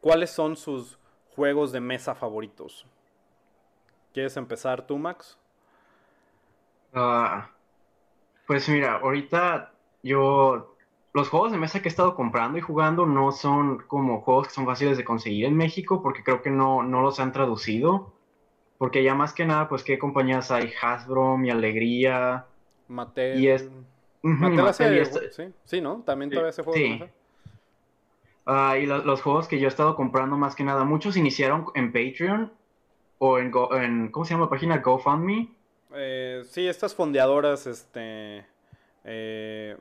cuáles 0.00 0.30
son 0.30 0.56
sus 0.56 0.98
juegos 1.34 1.72
de 1.72 1.80
mesa 1.80 2.14
favoritos. 2.14 2.86
¿Quieres 4.12 4.36
empezar 4.36 4.86
tú, 4.86 4.98
Max? 4.98 5.38
Ah, 6.92 7.50
pues 8.46 8.68
mira, 8.68 8.96
ahorita 8.96 9.72
yo 10.02 10.76
los 11.12 11.28
juegos 11.28 11.52
de 11.52 11.58
mesa 11.58 11.80
que 11.80 11.88
he 11.88 11.90
estado 11.90 12.14
comprando 12.14 12.58
y 12.58 12.60
jugando 12.60 13.06
no 13.06 13.30
son 13.32 13.78
como 13.86 14.20
juegos 14.20 14.48
que 14.48 14.54
son 14.54 14.66
fáciles 14.66 14.96
de 14.96 15.04
conseguir 15.04 15.46
en 15.46 15.56
México 15.56 16.02
porque 16.02 16.22
creo 16.22 16.42
que 16.42 16.50
no, 16.50 16.82
no 16.82 17.02
los 17.02 17.20
han 17.20 17.32
traducido. 17.32 18.12
Porque 18.78 19.04
ya 19.04 19.14
más 19.14 19.32
que 19.32 19.46
nada, 19.46 19.68
pues, 19.68 19.84
¿qué 19.84 19.98
compañías 19.98 20.50
hay? 20.50 20.72
Hasbro, 20.82 21.38
Mi 21.38 21.50
Alegría. 21.50 22.46
Mattel. 22.88 23.40
Y 23.40 23.48
es... 23.48 23.70
Mattel, 24.22 25.06
sí, 25.30 25.44
sí, 25.64 25.80
¿no? 25.80 26.02
También 26.04 26.30
todavía 26.30 26.52
se 26.52 26.62
juega. 26.62 27.06
Sí. 27.06 27.12
Ah, 28.46 28.76
y 28.76 28.86
los 28.86 29.22
juegos 29.22 29.48
que 29.48 29.58
yo 29.58 29.66
he 29.66 29.68
estado 29.68 29.96
comprando 29.96 30.36
más 30.36 30.54
que 30.54 30.64
nada, 30.64 30.84
muchos 30.84 31.16
iniciaron 31.16 31.66
en 31.74 31.92
Patreon 31.92 32.52
o 33.18 33.38
en, 33.38 33.52
en 33.72 34.10
¿cómo 34.10 34.24
se 34.24 34.34
llama 34.34 34.44
la 34.44 34.50
página? 34.50 34.78
GoFundMe. 34.78 35.50
Eh, 35.94 36.42
sí, 36.50 36.66
estas 36.66 36.94
fondeadoras, 36.94 37.66
este... 37.66 38.46
Eh, 39.04 39.76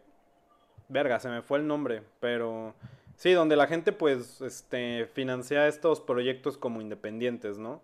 verga, 0.90 1.20
se 1.20 1.30
me 1.30 1.42
fue 1.42 1.60
el 1.60 1.68
nombre, 1.68 2.04
pero... 2.20 2.74
Sí, 3.16 3.32
donde 3.32 3.56
la 3.56 3.68
gente 3.68 3.92
pues 3.92 4.42
este, 4.42 5.06
financia 5.14 5.68
estos 5.68 6.02
proyectos 6.02 6.58
como 6.58 6.82
independientes, 6.82 7.58
¿no? 7.60 7.82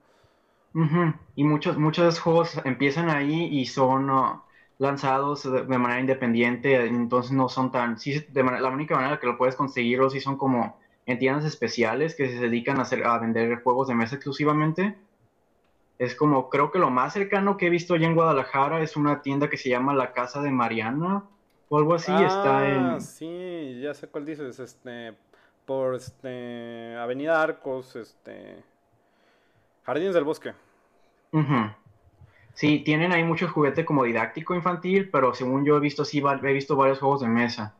Y 1.36 1.43
muchos, 1.43 1.77
muchos 1.77 2.19
juegos 2.19 2.59
empiezan 2.63 3.09
ahí 3.09 3.45
y 3.45 3.65
son 3.65 4.09
uh, 4.09 4.41
lanzados 4.77 5.43
de, 5.43 5.77
manera 5.77 6.00
independiente, 6.00 6.86
entonces 6.86 7.31
no 7.31 7.50
son 7.50 7.71
tan... 7.71 8.00
Sí, 8.00 8.25
de 8.29 8.43
la 8.43 8.69
única 8.69 8.95
manera 8.95 9.19
que 9.19 9.27
lo 9.27 9.38
puedes 9.38 9.55
conseguir 9.55 10.00
sí 10.12 10.19
son 10.19 10.38
como 10.38 10.77
en 11.05 11.17
tiendas 11.17 11.45
especiales 11.45 12.15
que 12.15 12.29
se 12.29 12.39
dedican 12.39 12.77
a, 12.77 12.83
hacer, 12.83 13.05
a 13.05 13.17
vender 13.17 13.63
juegos 13.63 13.88
de 13.88 13.95
mesa 13.95 14.15
exclusivamente. 14.15 14.95
Es 16.00 16.15
como, 16.15 16.50
creo 16.50 16.72
que 16.72 16.79
lo 16.79 16.89
más 16.89 17.12
cercano 17.12 17.58
que 17.58 17.68
he 17.68 17.70
visto 17.70 17.94
allá 17.94 18.08
en 18.08 18.15
Guadalajara 18.15 18.82
es 18.82 18.96
una 18.96 19.22
tienda 19.22 19.50
que 19.50 19.58
se 19.58 19.70
llama 19.70 19.94
La 19.94 20.13
Casa 20.13 20.41
de 20.41 20.50
Mariana 20.50 21.25
o 21.68 21.77
algo 21.77 21.94
así. 21.94 22.12
está 22.12 22.70
en... 22.70 22.86
Ah, 22.86 23.00
sí, 23.01 23.82
ya 23.82 23.94
sé 23.94 24.08
cuál 24.08 24.25
dices, 24.25 24.60
este, 24.60 25.13
por 25.65 25.96
este, 25.96 26.96
Avenida 26.96 27.41
Arcos, 27.41 27.98
este... 27.98 28.63
Jardines 29.86 30.13
del 30.13 30.24
Bosque. 30.24 30.53
Sí, 32.53 32.79
tienen 32.79 33.12
ahí 33.12 33.24
muchos 33.24 33.51
juguetes 33.51 33.86
como 33.86 34.06
didáctico 34.06 34.56
infantil, 34.56 35.10
pero 35.10 35.34
según 35.34 35.65
yo 35.65 35.77
he 35.77 35.79
visto, 35.79 36.06
sí, 36.06 36.24
he 36.24 36.53
visto 36.53 36.77
varios 36.77 37.00
juegos 37.00 37.22
de 37.22 37.27
mesa. 37.27 37.75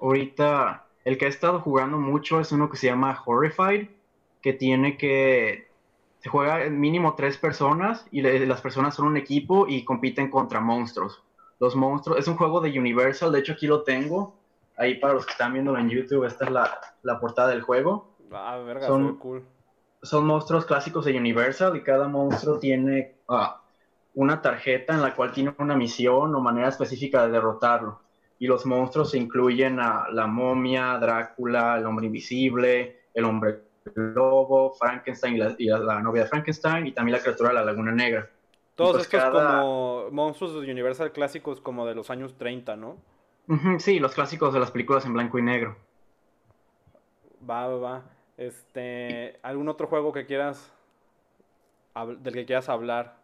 Ahorita, 0.00 0.84
el 1.04 1.16
que 1.16 1.24
he 1.24 1.28
estado 1.28 1.60
jugando 1.60 1.98
mucho 1.98 2.40
es 2.40 2.52
uno 2.52 2.68
que 2.68 2.76
se 2.76 2.88
llama 2.88 3.22
Horrified, 3.24 3.88
que 4.42 4.52
tiene 4.52 4.98
que... 4.98 5.68
Se 6.24 6.30
juega 6.30 6.70
mínimo 6.70 7.16
tres 7.16 7.36
personas 7.36 8.06
y 8.10 8.22
las 8.22 8.62
personas 8.62 8.94
son 8.94 9.08
un 9.08 9.18
equipo 9.18 9.66
y 9.68 9.84
compiten 9.84 10.30
contra 10.30 10.58
monstruos. 10.58 11.22
Los 11.60 11.76
monstruos, 11.76 12.18
es 12.18 12.26
un 12.26 12.36
juego 12.36 12.62
de 12.62 12.78
Universal, 12.78 13.30
de 13.30 13.40
hecho 13.40 13.52
aquí 13.52 13.66
lo 13.66 13.82
tengo. 13.82 14.34
Ahí 14.78 14.94
para 14.94 15.12
los 15.12 15.26
que 15.26 15.32
están 15.32 15.52
viéndolo 15.52 15.78
en 15.78 15.90
YouTube, 15.90 16.24
esta 16.24 16.46
es 16.46 16.50
la, 16.50 16.80
la 17.02 17.20
portada 17.20 17.50
del 17.50 17.60
juego. 17.60 18.16
Ah, 18.32 18.56
verga, 18.64 18.86
son, 18.86 19.18
cool. 19.18 19.44
Son 20.00 20.26
monstruos 20.26 20.64
clásicos 20.64 21.04
de 21.04 21.14
Universal 21.14 21.76
y 21.76 21.82
cada 21.82 22.08
monstruo 22.08 22.58
tiene 22.58 23.16
ah, 23.28 23.60
una 24.14 24.40
tarjeta 24.40 24.94
en 24.94 25.02
la 25.02 25.14
cual 25.14 25.30
tiene 25.30 25.54
una 25.58 25.76
misión 25.76 26.34
o 26.34 26.40
manera 26.40 26.68
específica 26.68 27.26
de 27.26 27.32
derrotarlo. 27.32 28.00
Y 28.38 28.46
los 28.46 28.64
monstruos 28.64 29.10
se 29.10 29.18
incluyen 29.18 29.78
a 29.78 30.06
la 30.10 30.26
momia, 30.26 30.96
Drácula, 30.96 31.76
el 31.76 31.84
hombre 31.84 32.06
invisible, 32.06 33.02
el 33.12 33.24
hombre 33.26 33.73
lobo, 33.94 34.74
Frankenstein 34.74 35.36
y 35.58 35.66
la, 35.66 36.00
novia 36.00 36.22
de 36.22 36.28
Frankenstein 36.28 36.86
y 36.86 36.92
también 36.92 37.16
la 37.16 37.22
criatura 37.22 37.50
de 37.50 37.54
la 37.56 37.64
Laguna 37.64 37.92
Negra. 37.92 38.28
Todos 38.74 38.92
pues 38.92 39.14
estos 39.14 39.30
como 39.30 40.10
monstruos 40.10 40.60
de 40.62 40.70
Universal 40.70 41.12
clásicos 41.12 41.60
como 41.60 41.86
de 41.86 41.94
los 41.94 42.10
años 42.10 42.36
30, 42.36 42.76
¿no? 42.76 42.96
sí, 43.78 43.98
los 44.00 44.14
clásicos 44.14 44.52
de 44.52 44.60
las 44.60 44.70
películas 44.70 45.04
en 45.06 45.12
blanco 45.12 45.38
y 45.38 45.42
negro. 45.42 45.76
Va, 47.48 47.68
va, 47.68 47.78
va. 47.78 48.02
Este, 48.36 49.38
¿algún 49.42 49.68
otro 49.68 49.86
juego 49.86 50.12
que 50.12 50.26
quieras 50.26 50.72
del 51.94 52.34
que 52.34 52.44
quieras 52.44 52.68
hablar? 52.68 53.16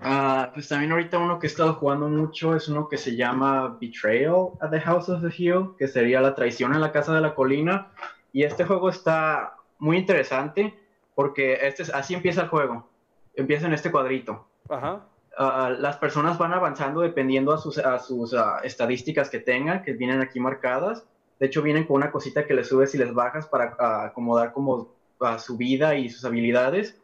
Ah, 0.00 0.50
pues 0.54 0.66
también 0.68 0.90
ahorita 0.92 1.18
uno 1.18 1.38
que 1.38 1.46
he 1.46 1.50
estado 1.50 1.74
jugando 1.74 2.08
mucho 2.08 2.56
es 2.56 2.68
uno 2.68 2.88
que 2.88 2.96
se 2.96 3.14
llama 3.14 3.76
Betrayal 3.80 4.52
at 4.60 4.70
the 4.70 4.80
House 4.80 5.10
of 5.10 5.20
the 5.20 5.32
Hill, 5.36 5.72
que 5.78 5.86
sería 5.86 6.22
la 6.22 6.34
traición 6.34 6.74
en 6.74 6.80
la 6.80 6.90
casa 6.90 7.14
de 7.14 7.20
la 7.20 7.34
colina. 7.34 7.88
Y 8.32 8.44
este 8.44 8.64
juego 8.64 8.88
está 8.88 9.56
muy 9.78 9.96
interesante 9.98 10.74
porque 11.14 11.58
este 11.66 11.84
así 11.92 12.14
empieza 12.14 12.42
el 12.42 12.48
juego. 12.48 12.88
Empieza 13.34 13.66
en 13.66 13.74
este 13.74 13.90
cuadrito. 13.90 14.46
Ajá. 14.68 15.06
Ah, 15.36 15.74
las 15.78 15.96
personas 15.96 16.38
van 16.38 16.52
avanzando 16.52 17.00
dependiendo 17.00 17.52
a 17.52 17.58
sus, 17.58 17.78
a 17.78 17.98
sus 17.98 18.34
ah, 18.34 18.60
estadísticas 18.62 19.30
que 19.30 19.38
tengan, 19.38 19.82
que 19.82 19.92
vienen 19.92 20.20
aquí 20.20 20.40
marcadas. 20.40 21.06
De 21.38 21.46
hecho, 21.46 21.62
vienen 21.62 21.84
con 21.84 21.96
una 21.96 22.10
cosita 22.10 22.46
que 22.46 22.54
les 22.54 22.68
subes 22.68 22.94
y 22.94 22.98
les 22.98 23.14
bajas 23.14 23.46
para 23.46 23.76
acomodar 24.04 24.52
como 24.52 24.92
su 25.38 25.56
vida 25.56 25.94
y 25.94 26.08
sus 26.10 26.24
habilidades 26.24 27.00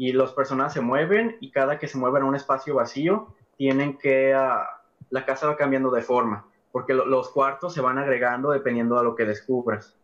y 0.00 0.12
los 0.12 0.32
personajes 0.32 0.72
se 0.72 0.80
mueven 0.80 1.36
y 1.40 1.50
cada 1.50 1.78
que 1.78 1.86
se 1.86 1.98
mueven 1.98 2.22
a 2.22 2.24
un 2.24 2.34
espacio 2.34 2.74
vacío, 2.74 3.34
tienen 3.58 3.98
que, 3.98 4.32
ah, 4.32 4.66
la 5.10 5.26
casa 5.26 5.46
va 5.46 5.58
cambiando 5.58 5.90
de 5.90 6.00
forma, 6.00 6.46
porque 6.72 6.94
los 6.94 7.28
cuartos 7.28 7.74
se 7.74 7.82
van 7.82 7.98
agregando 7.98 8.50
dependiendo 8.50 8.96
de 8.96 9.04
lo 9.04 9.14
que 9.14 9.26
descubras. 9.26 9.99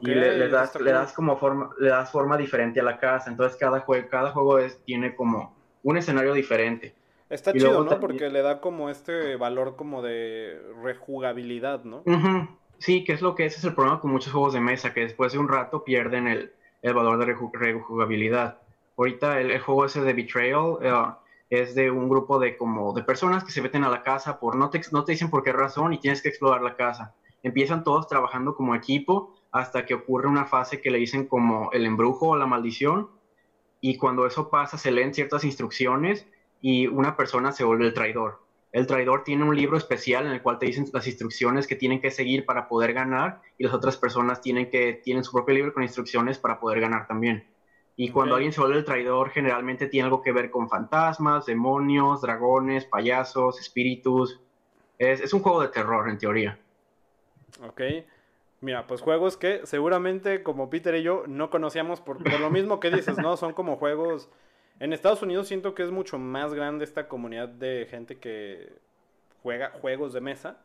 Y 0.00 0.06
le, 0.06 0.48
das, 0.48 0.74
le, 0.80 0.90
das, 0.90 1.12
como 1.12 1.36
forma, 1.36 1.70
le 1.78 1.88
das 1.88 2.10
forma 2.10 2.36
diferente 2.36 2.80
a 2.80 2.82
la 2.82 2.98
casa, 2.98 3.30
entonces 3.30 3.56
cada, 3.58 3.80
juego 3.80 4.08
cada 4.08 4.32
juego 4.32 4.58
es, 4.58 4.82
tiene 4.84 5.14
como 5.14 5.54
un 5.82 5.96
escenario 5.96 6.32
diferente. 6.32 6.94
Está 7.28 7.52
chido, 7.52 7.84
¿no? 7.84 8.00
Porque 8.00 8.30
le 8.30 8.42
da 8.42 8.60
como 8.60 8.88
este 8.88 9.36
valor 9.36 9.76
como 9.76 10.02
de 10.02 10.60
rejugabilidad, 10.82 11.84
¿no? 11.84 12.02
Sí, 12.78 13.04
que 13.04 13.12
es 13.12 13.22
lo 13.22 13.34
que 13.34 13.46
ese 13.46 13.58
es 13.58 13.64
el 13.64 13.74
problema 13.74 14.00
con 14.00 14.12
muchos 14.12 14.32
juegos 14.32 14.52
de 14.52 14.60
mesa, 14.60 14.92
que 14.92 15.00
después 15.00 15.32
de 15.32 15.38
un 15.38 15.48
rato 15.48 15.82
pierden 15.82 16.26
el, 16.28 16.52
el 16.82 16.94
valor 16.94 17.18
de 17.18 17.34
rejugabilidad. 17.52 18.58
Ahorita 18.96 19.40
el, 19.40 19.58
juego 19.60 19.84
ese 19.84 20.02
de 20.02 20.12
Betrayal 20.12 20.76
eh, 20.82 20.92
es 21.50 21.74
de 21.74 21.90
un 21.90 22.08
grupo 22.08 22.38
de 22.38 22.56
como 22.56 22.92
de 22.92 23.02
personas 23.02 23.44
que 23.44 23.52
se 23.52 23.62
meten 23.62 23.84
a 23.84 23.90
la 23.90 24.02
casa 24.02 24.38
por 24.38 24.56
no 24.56 24.70
te, 24.70 24.80
no 24.92 25.04
te 25.04 25.12
dicen 25.12 25.30
por 25.30 25.42
qué 25.42 25.52
razón 25.52 25.92
y 25.92 25.98
tienes 25.98 26.22
que 26.22 26.28
explorar 26.28 26.62
la 26.62 26.76
casa. 26.76 27.14
Empiezan 27.42 27.84
todos 27.84 28.08
trabajando 28.08 28.54
como 28.54 28.74
equipo 28.74 29.35
hasta 29.52 29.84
que 29.84 29.94
ocurre 29.94 30.28
una 30.28 30.44
fase 30.44 30.80
que 30.80 30.90
le 30.90 30.98
dicen 30.98 31.24
como 31.24 31.70
el 31.72 31.86
embrujo 31.86 32.30
o 32.30 32.36
la 32.36 32.46
maldición 32.46 33.08
y 33.80 33.96
cuando 33.96 34.26
eso 34.26 34.48
pasa 34.48 34.78
se 34.78 34.90
leen 34.90 35.14
ciertas 35.14 35.44
instrucciones 35.44 36.26
y 36.60 36.86
una 36.86 37.16
persona 37.16 37.52
se 37.52 37.64
vuelve 37.64 37.86
el 37.86 37.94
traidor. 37.94 38.40
El 38.72 38.86
traidor 38.86 39.22
tiene 39.22 39.44
un 39.44 39.56
libro 39.56 39.76
especial 39.76 40.26
en 40.26 40.32
el 40.32 40.42
cual 40.42 40.58
te 40.58 40.66
dicen 40.66 40.86
las 40.92 41.06
instrucciones 41.06 41.66
que 41.66 41.76
tienen 41.76 42.00
que 42.00 42.10
seguir 42.10 42.44
para 42.44 42.68
poder 42.68 42.92
ganar 42.92 43.40
y 43.56 43.64
las 43.64 43.72
otras 43.72 43.96
personas 43.96 44.40
tienen 44.40 44.68
que 44.68 45.00
tienen 45.02 45.24
su 45.24 45.32
propio 45.32 45.54
libro 45.54 45.72
con 45.72 45.82
instrucciones 45.82 46.38
para 46.38 46.58
poder 46.58 46.80
ganar 46.80 47.06
también. 47.06 47.44
Y 47.98 48.10
cuando 48.10 48.34
alguien 48.34 48.52
se 48.52 48.60
vuelve 48.60 48.76
el 48.76 48.84
traidor, 48.84 49.30
generalmente 49.30 49.86
tiene 49.86 50.04
algo 50.04 50.20
que 50.20 50.30
ver 50.30 50.50
con 50.50 50.68
fantasmas, 50.68 51.46
demonios, 51.46 52.20
dragones, 52.20 52.84
payasos, 52.84 53.58
espíritus. 53.58 54.38
Es, 54.98 55.22
es 55.22 55.32
un 55.32 55.40
juego 55.40 55.62
de 55.62 55.68
terror, 55.68 56.10
en 56.10 56.18
teoría. 56.18 56.58
Ok. 57.62 57.80
Mira, 58.60 58.86
pues 58.86 59.02
juegos 59.02 59.36
que 59.36 59.60
seguramente 59.64 60.42
como 60.42 60.70
Peter 60.70 60.94
y 60.94 61.02
yo 61.02 61.24
no 61.26 61.50
conocíamos 61.50 62.00
por, 62.00 62.22
por 62.22 62.40
lo 62.40 62.50
mismo 62.50 62.80
que 62.80 62.90
dices, 62.90 63.18
¿no? 63.18 63.36
Son 63.36 63.52
como 63.52 63.76
juegos... 63.76 64.28
En 64.78 64.92
Estados 64.92 65.22
Unidos 65.22 65.48
siento 65.48 65.74
que 65.74 65.82
es 65.82 65.90
mucho 65.90 66.18
más 66.18 66.52
grande 66.52 66.84
esta 66.84 67.08
comunidad 67.08 67.48
de 67.48 67.86
gente 67.90 68.18
que 68.18 68.72
juega 69.42 69.70
juegos 69.70 70.12
de 70.12 70.20
mesa. 70.20 70.58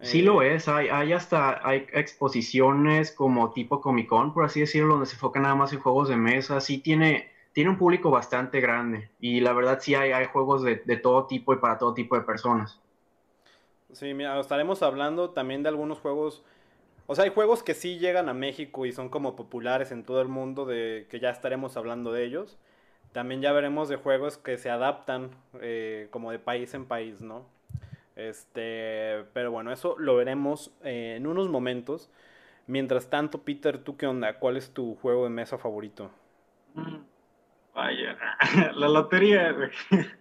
Sí 0.00 0.22
lo 0.22 0.42
eh, 0.42 0.54
es, 0.54 0.68
hay, 0.68 0.88
hay 0.88 1.12
hasta 1.12 1.66
hay 1.66 1.86
exposiciones 1.92 3.12
como 3.12 3.52
tipo 3.52 3.80
Comic 3.80 4.08
Con, 4.08 4.32
por 4.32 4.44
así 4.44 4.60
decirlo, 4.60 4.94
donde 4.94 5.06
se 5.06 5.14
enfoca 5.14 5.38
nada 5.38 5.54
más 5.54 5.72
en 5.72 5.80
juegos 5.80 6.08
de 6.08 6.16
mesa, 6.16 6.60
sí 6.60 6.78
tiene, 6.78 7.30
tiene 7.52 7.70
un 7.70 7.76
público 7.76 8.10
bastante 8.10 8.60
grande 8.60 9.10
y 9.20 9.40
la 9.40 9.52
verdad 9.52 9.78
sí 9.80 9.94
hay, 9.94 10.12
hay 10.12 10.26
juegos 10.26 10.62
de, 10.62 10.82
de 10.84 10.96
todo 10.96 11.26
tipo 11.26 11.52
y 11.52 11.58
para 11.58 11.78
todo 11.78 11.94
tipo 11.94 12.16
de 12.16 12.22
personas. 12.22 12.80
Sí, 13.92 14.14
mira, 14.14 14.40
estaremos 14.40 14.82
hablando 14.82 15.30
también 15.30 15.62
de 15.62 15.68
algunos 15.68 15.98
juegos, 15.98 16.42
o 17.12 17.14
sea, 17.14 17.24
hay 17.24 17.30
juegos 17.30 17.62
que 17.62 17.74
sí 17.74 17.98
llegan 17.98 18.30
a 18.30 18.32
México 18.32 18.86
y 18.86 18.92
son 18.92 19.10
como 19.10 19.36
populares 19.36 19.92
en 19.92 20.02
todo 20.02 20.22
el 20.22 20.28
mundo, 20.28 20.64
de 20.64 21.06
que 21.10 21.20
ya 21.20 21.28
estaremos 21.28 21.76
hablando 21.76 22.10
de 22.10 22.24
ellos. 22.24 22.56
También 23.12 23.42
ya 23.42 23.52
veremos 23.52 23.90
de 23.90 23.96
juegos 23.96 24.38
que 24.38 24.56
se 24.56 24.70
adaptan 24.70 25.30
eh, 25.60 26.08
como 26.10 26.30
de 26.30 26.38
país 26.38 26.72
en 26.72 26.86
país, 26.86 27.20
¿no? 27.20 27.44
Este, 28.16 29.24
pero 29.34 29.50
bueno, 29.50 29.72
eso 29.72 29.94
lo 29.98 30.16
veremos 30.16 30.72
eh, 30.84 31.16
en 31.18 31.26
unos 31.26 31.50
momentos. 31.50 32.08
Mientras 32.66 33.10
tanto, 33.10 33.42
Peter, 33.42 33.76
¿tú 33.76 33.98
qué 33.98 34.06
onda? 34.06 34.38
¿Cuál 34.38 34.56
es 34.56 34.70
tu 34.70 34.94
juego 34.94 35.24
de 35.24 35.30
mesa 35.30 35.58
favorito? 35.58 36.10
Mm, 36.72 36.96
vaya, 37.74 38.16
la 38.74 38.88
lotería, 38.88 39.52
güey. 39.52 39.70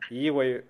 Y, 0.10 0.30
güey. 0.30 0.62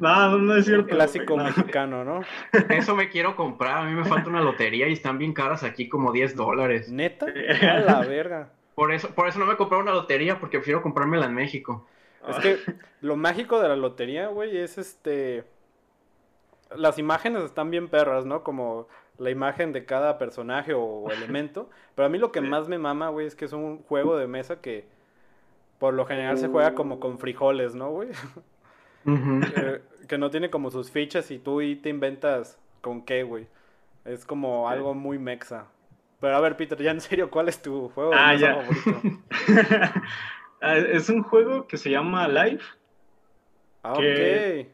No, 0.00 0.38
no 0.38 0.56
es 0.56 0.66
cierto. 0.66 0.88
clásico 0.88 1.36
mexicano, 1.36 2.04
¿no? 2.04 2.20
Eso 2.68 2.94
me 2.94 3.08
quiero 3.08 3.36
comprar. 3.36 3.78
A 3.78 3.84
mí 3.84 3.94
me 3.94 4.04
falta 4.04 4.28
una 4.28 4.40
lotería 4.40 4.88
y 4.88 4.92
están 4.92 5.18
bien 5.18 5.32
caras 5.32 5.62
aquí, 5.62 5.88
como 5.88 6.12
10 6.12 6.36
dólares. 6.36 6.90
¿Neta? 6.90 7.26
A 7.26 7.78
la 7.80 8.00
verga. 8.00 8.50
Por 8.74 8.92
eso, 8.92 9.14
por 9.14 9.28
eso 9.28 9.38
no 9.38 9.46
me 9.46 9.56
compré 9.56 9.78
una 9.78 9.92
lotería, 9.92 10.40
porque 10.40 10.58
prefiero 10.58 10.82
comprármela 10.82 11.26
en 11.26 11.34
México. 11.34 11.86
Es 12.28 12.36
que 12.36 12.58
lo 13.00 13.16
mágico 13.16 13.60
de 13.60 13.68
la 13.68 13.76
lotería, 13.76 14.28
güey, 14.28 14.56
es 14.56 14.78
este 14.78 15.44
las 16.76 16.98
imágenes 16.98 17.42
están 17.42 17.70
bien 17.70 17.88
perras, 17.88 18.24
¿no? 18.24 18.42
Como 18.42 18.88
la 19.18 19.30
imagen 19.30 19.72
de 19.72 19.84
cada 19.84 20.18
personaje 20.18 20.74
o, 20.74 21.10
elemento. 21.10 21.68
Pero 21.94 22.06
a 22.06 22.08
mí 22.08 22.18
lo 22.18 22.32
que 22.32 22.40
más 22.40 22.68
me 22.68 22.78
mama, 22.78 23.08
güey, 23.08 23.26
es 23.26 23.34
que 23.34 23.44
es 23.44 23.52
un 23.52 23.82
juego 23.82 24.16
de 24.16 24.26
mesa 24.26 24.60
que 24.60 24.86
por 25.82 25.94
lo 25.94 26.06
general 26.06 26.38
se 26.38 26.46
juega 26.46 26.76
como 26.76 27.00
con 27.00 27.18
frijoles, 27.18 27.74
¿no, 27.74 27.90
güey? 27.90 28.10
Eh, 29.04 29.82
que 30.06 30.16
no 30.16 30.30
tiene 30.30 30.48
como 30.48 30.70
sus 30.70 30.92
fichas 30.92 31.32
y 31.32 31.40
tú 31.40 31.60
y 31.60 31.74
te 31.74 31.88
inventas 31.88 32.56
con 32.80 33.02
qué, 33.02 33.24
güey. 33.24 33.48
Es 34.04 34.24
como 34.24 34.68
algo 34.68 34.94
muy 34.94 35.18
mexa. 35.18 35.66
Pero 36.20 36.36
a 36.36 36.40
ver, 36.40 36.56
Peter, 36.56 36.80
ya 36.80 36.92
en 36.92 37.00
serio, 37.00 37.28
¿cuál 37.28 37.48
es 37.48 37.60
tu 37.60 37.88
juego 37.88 38.12
ah, 38.14 38.32
favorito? 38.38 39.18
Ah, 40.60 40.76
es 40.76 41.08
un 41.08 41.24
juego 41.24 41.66
que 41.66 41.76
se 41.76 41.90
llama 41.90 42.28
Life. 42.28 42.64
Ah, 43.82 43.94
ok 43.94 44.68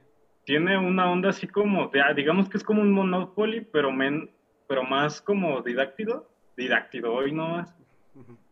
tiene 0.48 0.78
una 0.78 1.10
onda 1.10 1.28
así 1.28 1.46
como, 1.46 1.90
digamos 2.16 2.48
que 2.48 2.56
es 2.56 2.64
como 2.64 2.80
un 2.80 2.90
Monopoly, 2.90 3.60
pero, 3.70 3.92
men, 3.92 4.30
pero 4.66 4.82
más 4.82 5.20
como 5.20 5.60
didáctico, 5.60 6.26
didáctico, 6.56 7.12
hoy 7.12 7.32
no 7.32 7.48
más, 7.48 7.76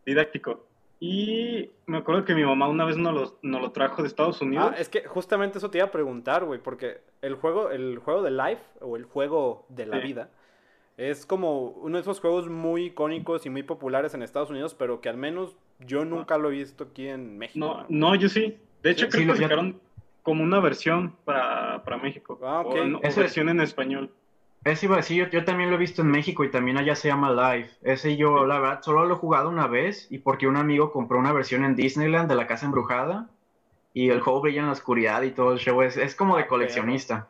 didáctico. 0.05 0.67
Y 0.99 1.71
me 1.87 1.99
acuerdo 1.99 2.25
que 2.25 2.35
mi 2.35 2.43
mamá 2.43 2.69
una 2.69 2.85
vez 2.85 2.97
nos 2.97 3.39
lo, 3.43 3.61
lo 3.61 3.71
trajo 3.71 4.03
de 4.03 4.09
Estados 4.09 4.41
Unidos. 4.41 4.73
Ah, 4.73 4.77
es 4.79 4.89
que 4.89 5.07
justamente 5.07 5.59
eso 5.59 5.71
te 5.71 5.79
iba 5.79 5.87
a 5.87 5.91
preguntar, 5.91 6.45
güey, 6.45 6.61
porque 6.61 7.01
el 7.21 7.35
juego, 7.35 7.71
el 7.71 7.99
juego 7.99 8.23
de 8.23 8.31
Life, 8.31 8.63
o 8.81 8.97
el 8.97 9.05
juego 9.05 9.67
de 9.69 9.87
la 9.87 9.99
vida, 9.99 10.31
es 10.97 11.27
como 11.27 11.69
uno 11.69 11.97
de 11.97 12.01
esos 12.01 12.21
juegos 12.21 12.49
muy 12.49 12.87
icónicos 12.87 13.45
y 13.45 13.51
muy 13.51 13.63
populares 13.63 14.15
en 14.15 14.23
Estados 14.23 14.49
Unidos, 14.49 14.75
pero 14.75 15.03
que 15.03 15.11
al 15.11 15.19
menos 15.19 15.57
yo 15.81 16.07
nunca 16.07 16.39
lo 16.39 16.49
he 16.49 16.53
visto 16.53 16.85
aquí 16.85 17.09
en 17.09 17.37
México. 17.37 17.67
No, 17.67 17.87
no, 17.89 18.15
yo 18.15 18.31
sí. 18.31 18.57
De 18.83 18.93
hecho, 18.93 19.09
creo 19.09 19.35
que 19.35 19.43
sacaron 19.43 19.79
como 20.23 20.43
una 20.43 20.61
versión 20.61 21.15
para, 21.25 21.83
México. 22.03 22.39
Ah, 22.43 22.63
ok. 22.65 23.03
Esa 23.03 23.21
versión 23.21 23.49
en 23.51 23.61
español. 23.61 24.11
Eso 24.67 24.87
iba 24.87 24.95
a 24.95 24.99
decir, 24.99 25.31
yo, 25.31 25.45
también 25.45 25.71
lo 25.71 25.77
he 25.77 25.79
visto 25.79 26.03
en 26.03 26.09
México 26.09 26.43
y 26.43 26.51
también 26.51 26.77
allá 26.77 26.97
se 26.97 27.07
llama 27.07 27.31
Live. 27.31 27.71
Ese 27.83 28.17
yo, 28.17 28.47
la 28.47 28.59
verdad, 28.59 28.83
solo 28.83 29.05
lo 29.07 29.15
he 29.15 29.17
jugado 29.17 29.49
una 29.49 29.69
vez 29.69 30.09
y 30.11 30.19
porque 30.19 30.49
un 30.49 30.57
amigo 30.57 30.91
compró 30.91 31.21
una 31.21 31.33
versión 31.33 31.65
en 31.65 31.77
Disneyland 31.77 32.29
de 32.29 32.35
la 32.35 32.49
Casa 32.49 32.67
Embrujada 32.67 33.29
y 33.95 34.11
el 34.11 34.21
juego 34.21 34.41
brilla 34.41 34.63
en 34.63 34.67
la 34.67 34.73
oscuridad 34.73 35.23
y 35.23 35.31
todo 35.31 35.53
el 35.53 35.61
show. 35.61 35.83
Es, 35.83 35.97
es 35.97 36.17
como 36.17 36.37
de 36.37 36.43
ah, 36.43 36.47
coleccionista. 36.49 37.29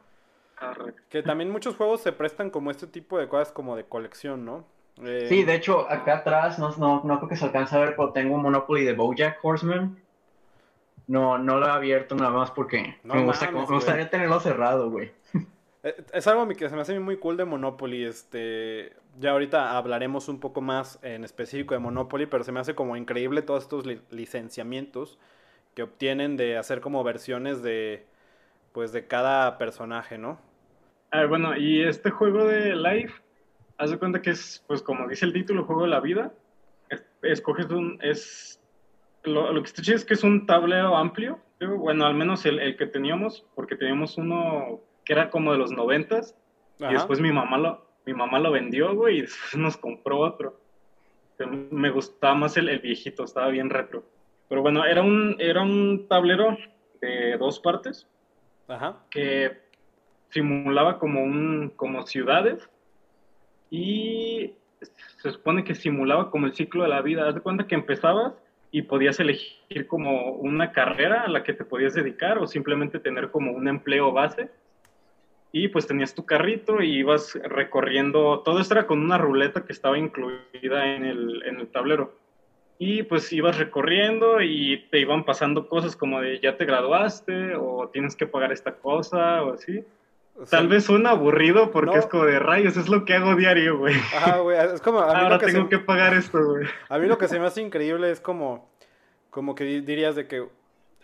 Que 1.10 1.22
también 1.22 1.50
muchos 1.50 1.76
juegos 1.76 2.00
se 2.00 2.10
prestan 2.10 2.48
como 2.48 2.70
este 2.70 2.86
tipo 2.86 3.18
de 3.18 3.28
cosas 3.28 3.52
como 3.52 3.76
de 3.76 3.84
colección, 3.84 4.46
¿no? 4.46 4.64
Eh, 5.04 5.26
sí, 5.28 5.44
de 5.44 5.56
hecho, 5.56 5.90
acá 5.90 6.14
atrás, 6.14 6.58
no, 6.58 6.74
no, 6.78 7.02
no 7.04 7.18
creo 7.18 7.28
que 7.28 7.36
se 7.36 7.44
alcance 7.44 7.76
a 7.76 7.80
ver, 7.80 7.96
pero 7.96 8.12
tengo 8.12 8.36
un 8.36 8.40
Monopoly 8.40 8.82
de 8.82 8.94
Bojack 8.94 9.44
Horseman. 9.44 9.98
No, 11.06 11.36
no 11.36 11.58
lo 11.58 11.66
he 11.66 11.70
abierto 11.70 12.14
nada 12.14 12.30
más 12.30 12.50
porque 12.50 12.96
me, 13.02 13.22
gustaría 13.24 14.08
tenerlo 14.08 14.40
cerrado, 14.40 14.88
güey. 14.90 15.12
Eh, 15.86 15.94
es 16.12 16.26
algo 16.26 16.48
que 16.48 16.68
se 16.68 16.74
me 16.74 16.80
hace 16.80 16.98
muy 16.98 17.16
cool 17.16 17.36
de 17.36 17.44
Monopoly. 17.44 18.04
Este, 18.04 18.92
ya 19.20 19.30
ahorita 19.30 19.76
hablaremos 19.76 20.28
un 20.28 20.40
poco 20.40 20.60
más 20.60 20.98
en 21.02 21.22
específico 21.22 21.74
de 21.74 21.80
Monopoly, 21.80 22.26
pero 22.26 22.42
se 22.42 22.50
me 22.50 22.58
hace 22.58 22.74
como 22.74 22.96
increíble 22.96 23.42
todos 23.42 23.62
estos 23.62 23.86
licenciamientos 24.10 25.16
que 25.76 25.84
obtienen 25.84 26.36
de 26.36 26.56
hacer 26.56 26.80
como 26.80 27.04
versiones 27.04 27.62
de, 27.62 28.04
pues, 28.72 28.92
de 28.92 29.06
cada 29.06 29.58
personaje, 29.58 30.18
¿no? 30.18 30.40
Ah, 31.12 31.24
bueno, 31.26 31.56
y 31.56 31.82
este 31.82 32.10
juego 32.10 32.46
de 32.46 32.74
Life, 32.74 33.14
haz 33.78 33.92
de 33.92 33.98
cuenta 33.98 34.20
que 34.20 34.30
es, 34.30 34.64
pues, 34.66 34.82
como 34.82 35.06
dice 35.06 35.24
el 35.24 35.32
título, 35.32 35.64
juego 35.66 35.82
de 35.82 35.88
la 35.88 36.00
vida. 36.00 36.32
Escoges 37.22 37.66
un, 37.66 37.98
es 38.02 38.60
lo, 39.22 39.52
que 39.62 39.68
está 39.68 39.82
chido 39.82 39.96
es 39.96 40.04
que 40.04 40.14
es 40.14 40.24
un 40.24 40.46
tablero 40.46 40.96
amplio. 40.96 41.38
Bueno, 41.60 42.06
al 42.06 42.14
menos 42.14 42.44
el, 42.44 42.58
el, 42.58 42.76
que 42.76 42.86
teníamos, 42.86 43.46
porque 43.54 43.76
teníamos 43.76 44.18
uno 44.18 44.80
que 45.06 45.14
era 45.14 45.30
como 45.30 45.52
de 45.52 45.58
los 45.58 45.72
noventas. 45.72 46.36
Y 46.78 46.92
después 46.92 47.20
mi 47.20 47.32
mamá 47.32 47.56
lo, 47.56 47.86
mi 48.04 48.12
mamá 48.12 48.38
lo 48.38 48.50
vendió, 48.50 48.94
güey, 48.94 49.18
y 49.18 49.20
después 49.22 49.56
nos 49.56 49.78
compró 49.78 50.18
otro. 50.18 50.60
Me 51.70 51.90
gustaba 51.90 52.34
más 52.34 52.56
el, 52.58 52.68
el, 52.68 52.80
viejito, 52.80 53.24
estaba 53.24 53.48
bien 53.48 53.70
retro. 53.70 54.04
Pero 54.48 54.60
bueno, 54.60 54.84
era 54.84 55.02
un, 55.02 55.36
era 55.38 55.62
un 55.62 56.06
tablero 56.08 56.58
de 57.00 57.36
dos 57.38 57.60
partes. 57.60 58.06
Ajá. 58.68 58.98
Que 59.10 59.58
simulaba 60.30 60.98
como 60.98 61.22
un, 61.22 61.72
como 61.76 62.06
ciudades. 62.06 62.68
Y 63.70 64.54
se 65.18 65.30
supone 65.30 65.64
que 65.64 65.74
simulaba 65.74 66.30
como 66.30 66.46
el 66.46 66.54
ciclo 66.54 66.82
de 66.84 66.88
la 66.88 67.02
vida. 67.02 67.28
Haz 67.28 67.34
de 67.34 67.40
cuenta 67.40 67.66
que 67.66 67.74
empezabas 67.74 68.34
y 68.70 68.82
podías 68.82 69.18
elegir 69.20 69.86
como 69.86 70.32
una 70.32 70.72
carrera 70.72 71.22
a 71.22 71.28
la 71.28 71.42
que 71.42 71.52
te 71.52 71.64
podías 71.64 71.94
dedicar 71.94 72.38
o 72.38 72.46
simplemente 72.46 72.98
tener 72.98 73.30
como 73.30 73.52
un 73.52 73.68
empleo 73.68 74.12
base. 74.12 74.50
Y 75.58 75.68
pues 75.68 75.86
tenías 75.86 76.14
tu 76.14 76.26
carrito 76.26 76.82
y 76.82 76.98
ibas 76.98 77.32
recorriendo, 77.42 78.40
todo 78.40 78.60
esto 78.60 78.74
era 78.74 78.86
con 78.86 79.00
una 79.00 79.16
ruleta 79.16 79.64
que 79.64 79.72
estaba 79.72 79.96
incluida 79.96 80.94
en 80.94 81.06
el, 81.06 81.42
en 81.46 81.60
el 81.60 81.68
tablero. 81.68 82.12
Y 82.78 83.04
pues 83.04 83.32
ibas 83.32 83.56
recorriendo 83.56 84.42
y 84.42 84.86
te 84.90 85.00
iban 85.00 85.24
pasando 85.24 85.66
cosas 85.66 85.96
como 85.96 86.20
de 86.20 86.40
ya 86.40 86.58
te 86.58 86.66
graduaste 86.66 87.56
o 87.56 87.88
tienes 87.88 88.16
que 88.16 88.26
pagar 88.26 88.52
esta 88.52 88.74
cosa 88.74 89.42
o 89.44 89.54
así. 89.54 89.82
Tal 90.50 90.68
vez 90.68 90.84
suena 90.84 91.12
aburrido 91.12 91.70
porque 91.70 91.96
es 91.96 92.06
como 92.06 92.26
de 92.26 92.38
rayos, 92.38 92.76
es 92.76 92.90
lo 92.90 93.06
que 93.06 93.14
hago 93.14 93.34
diario, 93.34 93.78
güey. 93.78 93.94
Ajá, 94.14 94.40
güey, 94.40 94.58
es 94.58 94.82
como... 94.82 95.00
A 95.00 95.14
mí 95.14 95.20
Ahora 95.22 95.38
tengo 95.38 95.70
que 95.70 95.78
pagar 95.78 96.12
esto, 96.12 96.38
güey. 96.38 96.66
A 96.90 96.98
mí 96.98 97.06
lo 97.06 97.16
que 97.16 97.28
se 97.28 97.40
me 97.40 97.46
hace 97.46 97.62
increíble 97.62 98.10
es 98.10 98.20
como, 98.20 98.68
como 99.30 99.54
que 99.54 99.64
dirías 99.80 100.16
de 100.16 100.28
que 100.28 100.46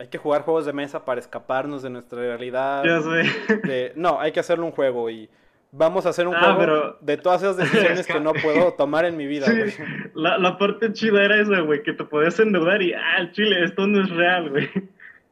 hay 0.02 0.08
que 0.08 0.18
jugar 0.18 0.42
juegos 0.42 0.66
de 0.66 0.72
mesa 0.72 1.04
para 1.04 1.20
escaparnos 1.20 1.82
de 1.82 1.90
nuestra 1.90 2.18
realidad. 2.18 2.82
Ya 2.84 3.00
sé. 3.00 3.92
no, 3.94 4.20
hay 4.20 4.32
que 4.32 4.40
hacerle 4.40 4.64
un 4.64 4.72
juego 4.72 5.08
y 5.08 5.30
vamos 5.70 6.06
a 6.06 6.08
hacer 6.08 6.26
un 6.26 6.34
ah, 6.34 6.54
juego 6.54 6.96
de 7.00 7.16
todas 7.18 7.40
esas 7.42 7.56
decisiones 7.70 8.04
que 8.08 8.18
no 8.18 8.32
puedo 8.32 8.72
tomar 8.74 9.04
en 9.04 9.16
mi 9.16 9.26
vida, 9.26 9.46
güey. 9.46 9.72
La, 10.14 10.38
la, 10.38 10.58
parte 10.58 10.92
chida 10.92 11.24
era 11.24 11.40
esa, 11.40 11.60
güey, 11.60 11.84
que 11.84 11.92
te 11.92 12.02
podías 12.02 12.36
endeudar 12.40 12.82
y, 12.82 12.92
ah, 12.94 13.30
chile, 13.30 13.64
esto 13.64 13.86
no 13.86 14.02
es 14.02 14.10
real, 14.10 14.50
güey. 14.50 14.68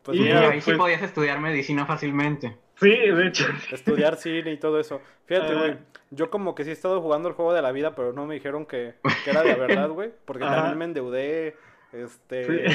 Pues 0.02 0.18
y 0.18 0.30
ahí 0.30 0.60
sí 0.60 0.66
pues 0.66 0.78
podías 0.78 1.02
estudiar 1.02 1.40
medicina 1.40 1.84
fácilmente. 1.84 2.56
Sí, 2.76 2.90
de 2.90 3.26
hecho. 3.26 3.46
Estudiar 3.72 4.16
cine 4.16 4.52
y 4.52 4.56
todo 4.56 4.78
eso. 4.78 5.02
Fíjate, 5.26 5.52
güey. 5.52 5.76
Yo 6.12 6.30
como 6.30 6.54
que 6.54 6.62
sí 6.64 6.70
he 6.70 6.72
estado 6.72 7.00
jugando 7.00 7.28
el 7.28 7.34
juego 7.34 7.52
de 7.52 7.60
la 7.60 7.72
vida, 7.72 7.94
pero 7.94 8.12
no 8.12 8.24
me 8.24 8.34
dijeron 8.34 8.66
que, 8.66 8.94
era 9.26 9.42
de 9.42 9.54
verdad, 9.54 9.90
güey. 9.90 10.10
Porque 10.24 10.44
también 10.44 10.78
me 10.78 10.84
endeudé. 10.86 11.56
Este. 11.92 12.66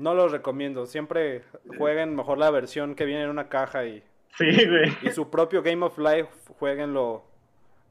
No 0.00 0.14
los 0.14 0.32
recomiendo. 0.32 0.86
Siempre 0.86 1.42
jueguen 1.78 2.16
mejor 2.16 2.38
la 2.38 2.50
versión 2.50 2.94
que 2.94 3.04
viene 3.04 3.24
en 3.24 3.30
una 3.30 3.48
caja 3.48 3.84
y. 3.84 4.02
Sí, 4.36 4.66
güey. 4.66 4.92
Y 5.02 5.10
su 5.10 5.30
propio 5.30 5.62
Game 5.62 5.84
of 5.84 5.98
Life, 5.98 6.30
jueguenlo 6.58 7.24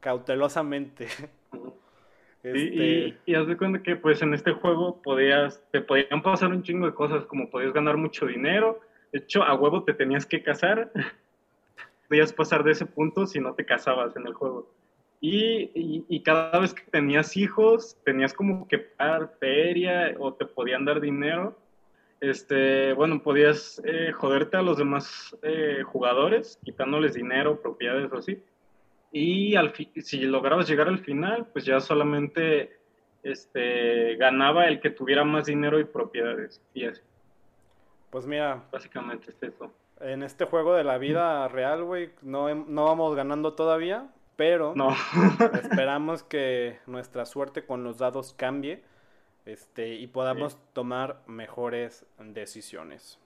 cautelosamente. 0.00 1.08
Este... 2.42 2.58
Y, 2.58 3.18
y, 3.26 3.34
haz 3.34 3.46
de 3.48 3.54
cuenta 3.54 3.82
que 3.82 3.96
pues 3.96 4.22
en 4.22 4.32
este 4.32 4.52
juego 4.52 5.02
podías, 5.02 5.62
te 5.72 5.82
podían 5.82 6.22
pasar 6.22 6.48
un 6.48 6.62
chingo 6.62 6.86
de 6.86 6.94
cosas, 6.94 7.26
como 7.26 7.50
podías 7.50 7.74
ganar 7.74 7.98
mucho 7.98 8.24
dinero, 8.24 8.80
de 9.12 9.18
hecho, 9.18 9.42
a 9.42 9.54
huevo 9.54 9.82
te 9.84 9.94
tenías 9.94 10.26
que 10.26 10.42
casar. 10.42 10.90
Podías 12.08 12.32
pasar 12.32 12.64
de 12.64 12.72
ese 12.72 12.86
punto 12.86 13.26
si 13.26 13.38
no 13.38 13.54
te 13.54 13.64
casabas 13.64 14.16
en 14.16 14.26
el 14.26 14.34
juego. 14.34 14.68
Y, 15.20 16.22
cada 16.24 16.58
vez 16.58 16.72
que 16.74 16.82
tenías 16.90 17.36
hijos, 17.36 17.96
tenías 18.04 18.32
como 18.32 18.66
que 18.66 18.78
pagar 18.78 19.34
feria 19.38 20.14
o 20.18 20.32
te 20.34 20.46
podían 20.46 20.84
dar 20.84 21.00
dinero. 21.00 21.56
Este, 22.20 22.92
bueno, 22.92 23.22
podías 23.22 23.80
eh, 23.84 24.12
joderte 24.12 24.58
a 24.58 24.62
los 24.62 24.76
demás 24.76 25.34
eh, 25.42 25.82
jugadores, 25.84 26.58
quitándoles 26.62 27.14
dinero, 27.14 27.60
propiedades 27.62 28.12
o 28.12 28.18
así. 28.18 28.42
Y 29.10 29.56
al 29.56 29.72
si 29.74 30.20
lograbas 30.20 30.68
llegar 30.68 30.88
al 30.88 30.98
final, 30.98 31.46
pues 31.52 31.64
ya 31.64 31.80
solamente 31.80 32.78
este, 33.22 34.16
ganaba 34.16 34.66
el 34.66 34.80
que 34.80 34.90
tuviera 34.90 35.24
más 35.24 35.46
dinero 35.46 35.80
y 35.80 35.84
propiedades. 35.84 36.62
Y 36.74 36.84
así. 36.84 37.00
Pues 38.10 38.26
mira. 38.26 38.64
Básicamente 38.70 39.30
es 39.30 39.42
eso. 39.42 39.72
En 40.00 40.22
este 40.22 40.44
juego 40.44 40.74
de 40.74 40.84
la 40.84 40.98
vida 40.98 41.48
real, 41.48 41.84
güey, 41.84 42.10
no, 42.22 42.54
no 42.54 42.84
vamos 42.84 43.14
ganando 43.16 43.54
todavía, 43.54 44.08
pero 44.36 44.74
no. 44.76 44.94
esperamos 45.54 46.22
que 46.22 46.78
nuestra 46.86 47.24
suerte 47.24 47.64
con 47.64 47.82
los 47.82 47.98
dados 47.98 48.34
cambie 48.34 48.82
este, 49.46 49.94
y 49.94 50.06
podamos 50.06 50.58
tomar 50.72 51.20
mejores 51.26 52.04
decisiones. 52.18 53.18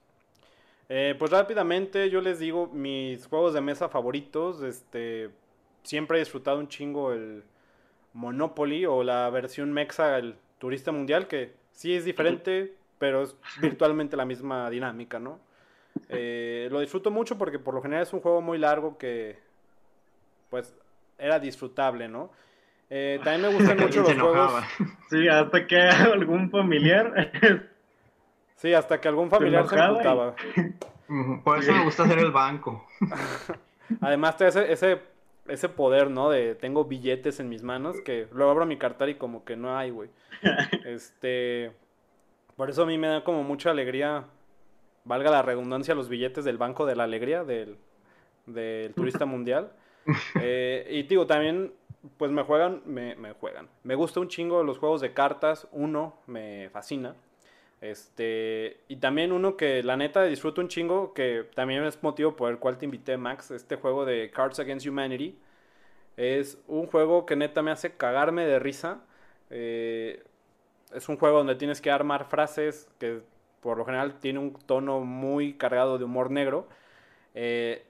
Eh, 0.89 1.15
pues 1.19 1.31
rápidamente 1.31 2.11
yo 2.11 2.21
les 2.21 2.39
digo 2.39 2.67
mis 2.69 3.27
juegos 3.27 3.55
de 3.55 3.61
mesa 3.61 3.89
favoritos. 3.89 4.63
Este, 4.63 5.31
siempre 5.83 6.19
he 6.19 6.21
disfrutado 6.21 6.59
un 6.59 6.69
chingo 6.69 7.13
el 7.13 7.43
Monopoly 8.13 8.87
o 8.87 9.03
la 9.03 9.29
versión 9.31 9.73
Mexa, 9.73 10.19
el 10.19 10.37
Turista 10.59 10.93
Mundial, 10.93 11.27
que 11.27 11.55
sí 11.73 11.95
es 11.95 12.05
diferente, 12.05 12.75
pero 12.99 13.23
es 13.23 13.37
virtualmente 13.61 14.17
la 14.17 14.25
misma 14.25 14.71
dinámica, 14.71 15.19
¿no? 15.19 15.41
Eh, 16.09 16.69
lo 16.71 16.81
disfruto 16.81 17.11
mucho 17.11 17.39
porque 17.39 17.59
por 17.59 17.75
lo 17.75 17.83
general 17.83 18.03
es 18.03 18.13
un 18.13 18.21
juego 18.21 18.41
muy 18.41 18.59
largo 18.59 18.99
que, 18.99 19.39
pues, 20.51 20.75
era 21.19 21.39
disfrutable, 21.39 22.09
¿no? 22.09 22.31
Eh, 22.97 23.19
también 23.25 23.51
me 23.51 23.59
gustan 23.59 23.77
mucho 23.81 24.03
los 24.03 24.13
juegos. 24.13 24.65
Sí, 25.11 25.27
hasta 25.27 25.67
que 25.67 25.81
algún 25.81 26.49
familiar. 26.49 27.33
sí, 28.55 28.73
hasta 28.73 29.01
que 29.01 29.09
algún 29.09 29.31
familiar 29.31 29.69
se, 29.69 29.77
emputaba. 29.77 30.37
Por 31.43 31.59
eso 31.59 31.73
me 31.73 31.83
gusta 31.83 32.05
hacer 32.05 32.21
el 32.21 32.31
banco. 32.31 32.87
Además, 34.01 34.41
ese, 34.41 34.73
ese, 34.73 35.03
ese 35.49 35.69
poder, 35.69 36.09
¿no? 36.09 36.31
De 36.31 36.55
tengo 36.55 36.85
billetes 36.85 37.41
en 37.41 37.49
mis 37.49 37.65
manos 37.65 38.01
que 38.01 38.29
luego 38.31 38.53
abro 38.53 38.65
mi 38.65 38.79
cartera 38.79 39.11
y 39.11 39.17
como 39.17 39.45
que 39.45 39.57
no 39.57 39.77
hay, 39.77 39.91
güey. 39.91 40.11
Este. 40.85 41.73
Por 42.57 42.71
eso 42.71 42.85
a 42.85 42.87
mí 42.87 42.97
me 42.97 43.09
da 43.09 43.25
como 43.25 43.43
mucha 43.43 43.73
alegría, 43.73 44.27
valga 45.03 45.33
la 45.33 45.43
redundancia, 45.43 45.97
los 45.97 46.09
billetes 46.09 46.45
del 46.45 46.59
Banco 46.59 46.87
de 46.87 46.95
la 46.95 47.03
Alegría, 47.03 47.43
del, 47.43 47.77
del 48.47 48.95
turista 48.95 49.27
mundial. 49.27 49.73
Eh, 50.41 50.87
y 50.91 51.03
digo, 51.05 51.27
también, 51.27 51.73
pues 52.17 52.31
me 52.31 52.43
juegan, 52.43 52.83
me, 52.87 53.15
me, 53.17 53.33
juegan. 53.33 53.69
Me 53.83 53.95
gusta 53.95 54.21
un 54.21 54.29
chingo 54.29 54.63
los 54.63 54.79
juegos 54.79 55.01
de 55.01 55.13
cartas, 55.13 55.69
uno 55.73 56.17
me 56.27 56.69
fascina. 56.71 57.15
Este, 57.81 58.81
y 58.89 58.97
también 58.97 59.33
uno 59.33 59.57
que 59.57 59.83
la 59.83 59.97
neta 59.97 60.25
disfruto 60.25 60.61
un 60.61 60.69
chingo, 60.69 61.13
que 61.13 61.47
también 61.55 61.85
es 61.85 62.03
motivo 62.03 62.35
por 62.35 62.51
el 62.51 62.59
cual 62.59 62.79
te 62.79 62.87
invité, 62.87 63.17
Max, 63.17 63.51
este 63.51 63.77
juego 63.77 64.05
de 64.05 64.31
Cards 64.31 64.59
Against 64.59 64.87
Humanity. 64.87 65.39
Es 66.17 66.59
un 66.67 66.87
juego 66.87 67.27
que 67.27 67.37
neta 67.37 67.63
me 67.63 67.71
hace 67.71 67.97
cagarme 67.97 68.47
de 68.47 68.59
risa. 68.59 69.01
Eh, 69.51 70.23
es 70.95 71.09
un 71.09 71.17
juego 71.19 71.39
donde 71.39 71.57
tienes 71.57 71.81
que 71.81 71.91
armar 71.91 72.27
frases 72.27 72.89
que 72.99 73.21
por 73.61 73.79
lo 73.79 73.85
general 73.85 74.19
tiene 74.21 74.39
un 74.39 74.55
tono 74.55 75.01
muy 75.01 75.55
cargado 75.55 75.99
de 75.99 76.05
humor 76.05 76.31
negro. 76.31 76.69
Eh, 77.35 77.85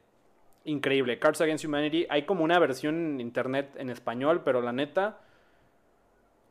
increíble. 0.64 1.18
Cards 1.18 1.40
Against 1.40 1.64
Humanity. 1.64 2.06
Hay 2.10 2.22
como 2.24 2.44
una 2.44 2.58
versión 2.58 2.94
en 2.94 3.20
internet 3.20 3.74
en 3.76 3.90
español, 3.90 4.42
pero 4.44 4.60
la 4.60 4.72
neta, 4.72 5.20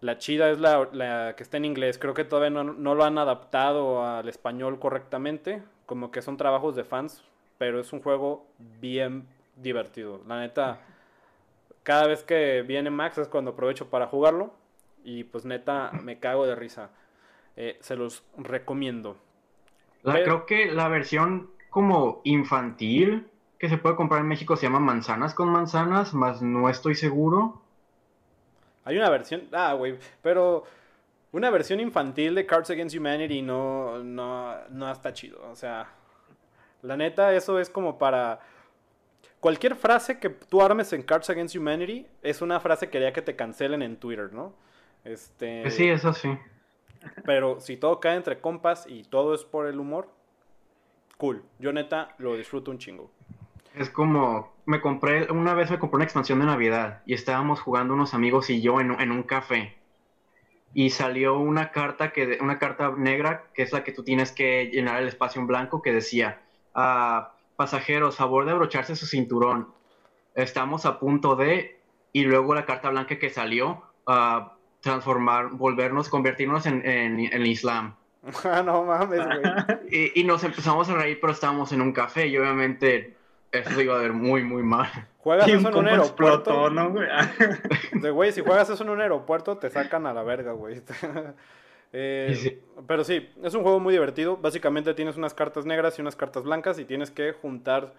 la 0.02 0.18
chida 0.18 0.50
es 0.52 0.60
la, 0.60 1.34
que 1.36 1.44
está 1.44 1.58
en 1.58 1.66
inglés. 1.66 1.98
Creo 1.98 2.14
que 2.14 2.24
todavía 2.24 2.50
no, 2.50 2.64
no, 2.64 2.96
lo 2.96 3.04
han 3.04 3.18
adaptado 3.18 4.06
al 4.06 4.30
español 4.30 4.80
correctamente. 4.80 5.64
Como 5.86 6.12
que 6.12 6.22
son 6.22 6.38
trabajos 6.38 6.76
de 6.76 6.84
fans, 6.84 7.24
pero 7.58 7.80
es 7.80 7.92
un 7.94 8.02
juego 8.02 8.46
bien 8.80 9.28
divertido. 9.58 10.22
La 10.28 10.40
neta, 10.40 10.80
cada 11.84 12.08
vez 12.08 12.24
que 12.24 12.62
viene 12.62 12.90
Max 12.90 13.18
es 13.18 13.28
cuando 13.28 13.52
aprovecho 13.52 13.90
para 13.90 14.08
jugarlo. 14.08 14.54
Y 15.04 15.26
pues 15.26 15.44
neta, 15.44 15.92
me 16.02 16.20
cago 16.20 16.46
de 16.46 16.56
risa. 16.56 16.92
Eh, 17.56 17.78
se 17.82 17.96
los 17.96 18.24
recomiendo. 18.38 19.18
Creo 20.04 20.46
que 20.46 20.72
la 20.72 20.88
versión 20.88 21.52
como 21.70 22.22
infantil 22.24 23.28
que 23.64 23.70
se 23.70 23.78
puede 23.78 23.96
comprar 23.96 24.20
en 24.20 24.28
México 24.28 24.58
se 24.58 24.64
llama 24.64 24.82
Manzanas 24.82 25.34
con 25.34 25.48
Manzanas, 25.48 26.14
más 26.14 26.42
no 26.42 26.68
estoy 26.68 26.96
seguro. 26.96 27.62
Hay 28.84 28.98
una 28.98 29.10
versión, 29.10 29.48
ah, 29.54 29.72
güey, 29.72 29.98
pero 30.22 30.66
una 31.32 31.50
versión 31.50 31.80
infantil 31.80 32.36
de 32.36 32.46
Cards 32.46 32.70
Against 32.72 32.94
Humanity 32.94 33.42
no, 33.42 34.04
no, 34.04 34.54
no 34.68 34.92
está 34.92 35.14
chido. 35.14 35.50
O 35.50 35.56
sea, 35.56 35.88
la 36.82 36.98
neta, 36.98 37.34
eso 37.34 37.58
es 37.58 37.70
como 37.70 37.98
para... 37.98 38.42
Cualquier 39.40 39.78
frase 39.78 40.20
que 40.20 40.28
tú 40.30 40.62
armes 40.62 40.92
en 40.92 41.02
Cards 41.02 41.30
Against 41.30 41.56
Humanity 41.56 42.06
es 42.22 42.42
una 42.42 42.60
frase 42.60 42.90
que 42.90 42.98
haría 42.98 43.14
que 43.14 43.22
te 43.22 43.38
cancelen 43.38 43.82
en 43.82 43.96
Twitter, 43.96 44.34
¿no? 44.34 44.52
Este... 45.06 45.72
Sí, 45.72 45.88
eso 45.88 46.12
sí. 46.12 46.38
Pero 47.24 47.62
si 47.62 47.78
todo 47.78 48.02
cae 48.02 48.18
entre 48.18 48.42
compas 48.42 48.86
y 48.90 49.04
todo 49.04 49.34
es 49.34 49.46
por 49.46 49.68
el 49.68 49.80
humor, 49.80 50.10
cool. 51.16 51.46
Yo 51.60 51.72
neta 51.72 52.14
lo 52.18 52.36
disfruto 52.36 52.70
un 52.70 52.78
chingo. 52.78 53.10
Es 53.76 53.90
como, 53.90 54.54
me 54.66 54.82
compré, 54.82 55.32
una 55.32 55.54
vez 55.54 55.72
me 55.72 55.80
compré 55.80 55.96
una 55.96 56.04
expansión 56.06 56.40
de 56.40 56.46
Navidad 56.46 57.02
y 57.06 57.14
estábamos 57.14 57.60
jugando 57.60 57.94
unos 57.94 58.14
amigos 58.14 58.50
y 58.50 58.62
yo 58.62 58.80
en, 58.80 58.92
en 59.00 59.12
un 59.12 59.24
café. 59.24 59.78
Y 60.74 60.90
salió 60.90 61.38
una 61.38 61.72
carta 61.72 62.12
que 62.12 62.38
una 62.42 62.60
carta 62.60 62.94
negra 62.98 63.46
que 63.54 63.64
es 63.64 63.72
la 63.72 63.84
que 63.84 63.92
tú 63.92 64.04
tienes 64.04 64.32
que 64.32 64.70
llenar 64.72 65.02
el 65.02 65.08
espacio 65.08 65.40
en 65.40 65.48
blanco 65.48 65.82
que 65.82 65.94
decía 65.94 66.42
ah, 66.74 67.34
pasajeros 67.56 68.16
favor 68.16 68.46
de 68.46 68.52
abrocharse 68.52 68.96
su 68.96 69.06
cinturón 69.06 69.68
estamos 70.36 70.86
a 70.86 71.00
punto 71.00 71.36
de 71.36 71.80
y 72.12 72.24
luego 72.24 72.56
la 72.56 72.66
carta 72.66 72.90
blanca 72.90 73.18
que 73.20 73.30
salió 73.30 73.84
uh, 74.08 74.48
transformar 74.82 75.50
volvernos 75.52 76.10
convertirnos 76.10 76.66
en, 76.66 76.86
en, 76.86 77.20
el 77.20 77.48
Islam. 77.48 77.96
Ah, 78.46 78.64
no 78.64 78.86
mames 78.86 79.20
güey. 79.26 79.42
Y, 79.92 80.22
y, 80.22 80.24
nos 80.24 80.44
empezamos 80.44 80.90
a 80.90 80.96
reír 80.96 81.20
pero 81.20 81.34
estábamos 81.34 81.72
en 81.74 81.82
un 81.82 81.92
café 81.92 82.28
y 82.28 82.38
obviamente 82.38 83.18
eso 83.54 83.82
iba 83.82 83.96
a 83.96 84.00
ver 84.00 84.14
muy 84.14 84.44
muy 84.44 84.64
mal 84.64 84.90
Juegas 85.24 85.48
eso 85.48 85.70
en 85.70 85.76
un 85.76 85.88
aeropuerto. 85.88 86.70
¿no, 86.70 86.92
güey? 86.92 87.08
de 87.94 88.12
güey, 88.12 88.32
si 88.32 88.42
juegas 88.42 88.70
eso 88.70 88.84
en 88.84 88.90
un 88.90 89.02
aeropuerto, 89.02 89.58
te 89.58 89.70
sacan 89.70 90.06
a 90.06 90.14
la 90.14 90.24
verga, 90.24 90.52
güey. 90.52 90.82
Eh, 91.94 92.62
pero 92.88 93.04
sí, 93.04 93.30
es 93.42 93.54
un 93.54 93.64
juego 93.64 93.80
muy 93.80 93.94
divertido. 93.94 94.36
Básicamente 94.38 94.94
tienes 94.94 95.16
unas 95.16 95.34
cartas 95.34 95.66
negras 95.66 95.98
y 95.98 96.02
unas 96.02 96.16
cartas 96.16 96.44
blancas 96.44 96.80
y 96.80 96.86
tienes 96.86 97.12
que 97.12 97.32
juntar, 97.34 97.94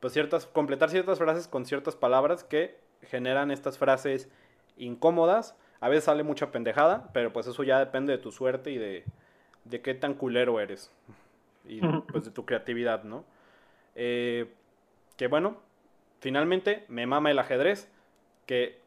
pues 0.00 0.12
ciertas, 0.12 0.46
completar 0.46 0.90
ciertas 0.90 1.18
frases 1.18 1.46
con 1.46 1.66
ciertas 1.66 1.94
palabras 1.94 2.44
que 2.44 2.78
generan 3.02 3.50
estas 3.50 3.78
frases 3.78 4.28
incómodas. 4.76 5.54
A 5.80 5.88
veces 5.88 6.04
sale 6.04 6.22
mucha 6.22 6.50
pendejada, 6.50 7.10
pero 7.12 7.32
pues 7.32 7.46
eso 7.46 7.62
ya 7.62 7.78
depende 7.78 8.12
de 8.12 8.18
tu 8.18 8.32
suerte 8.32 8.70
y 8.70 8.78
de, 8.78 9.04
de 9.64 9.82
qué 9.82 9.94
tan 9.94 10.14
culero 10.14 10.58
eres. 10.58 10.90
Y 11.68 11.80
pues 11.80 12.24
de 12.24 12.30
tu 12.30 12.46
creatividad, 12.46 13.04
¿no? 13.04 13.24
Eh, 13.94 14.50
que 15.16 15.28
bueno, 15.28 15.58
Finalmente, 16.20 16.84
me 16.88 17.06
mama 17.06 17.30
el 17.30 17.38
ajedrez, 17.38 17.88
que 18.46 18.80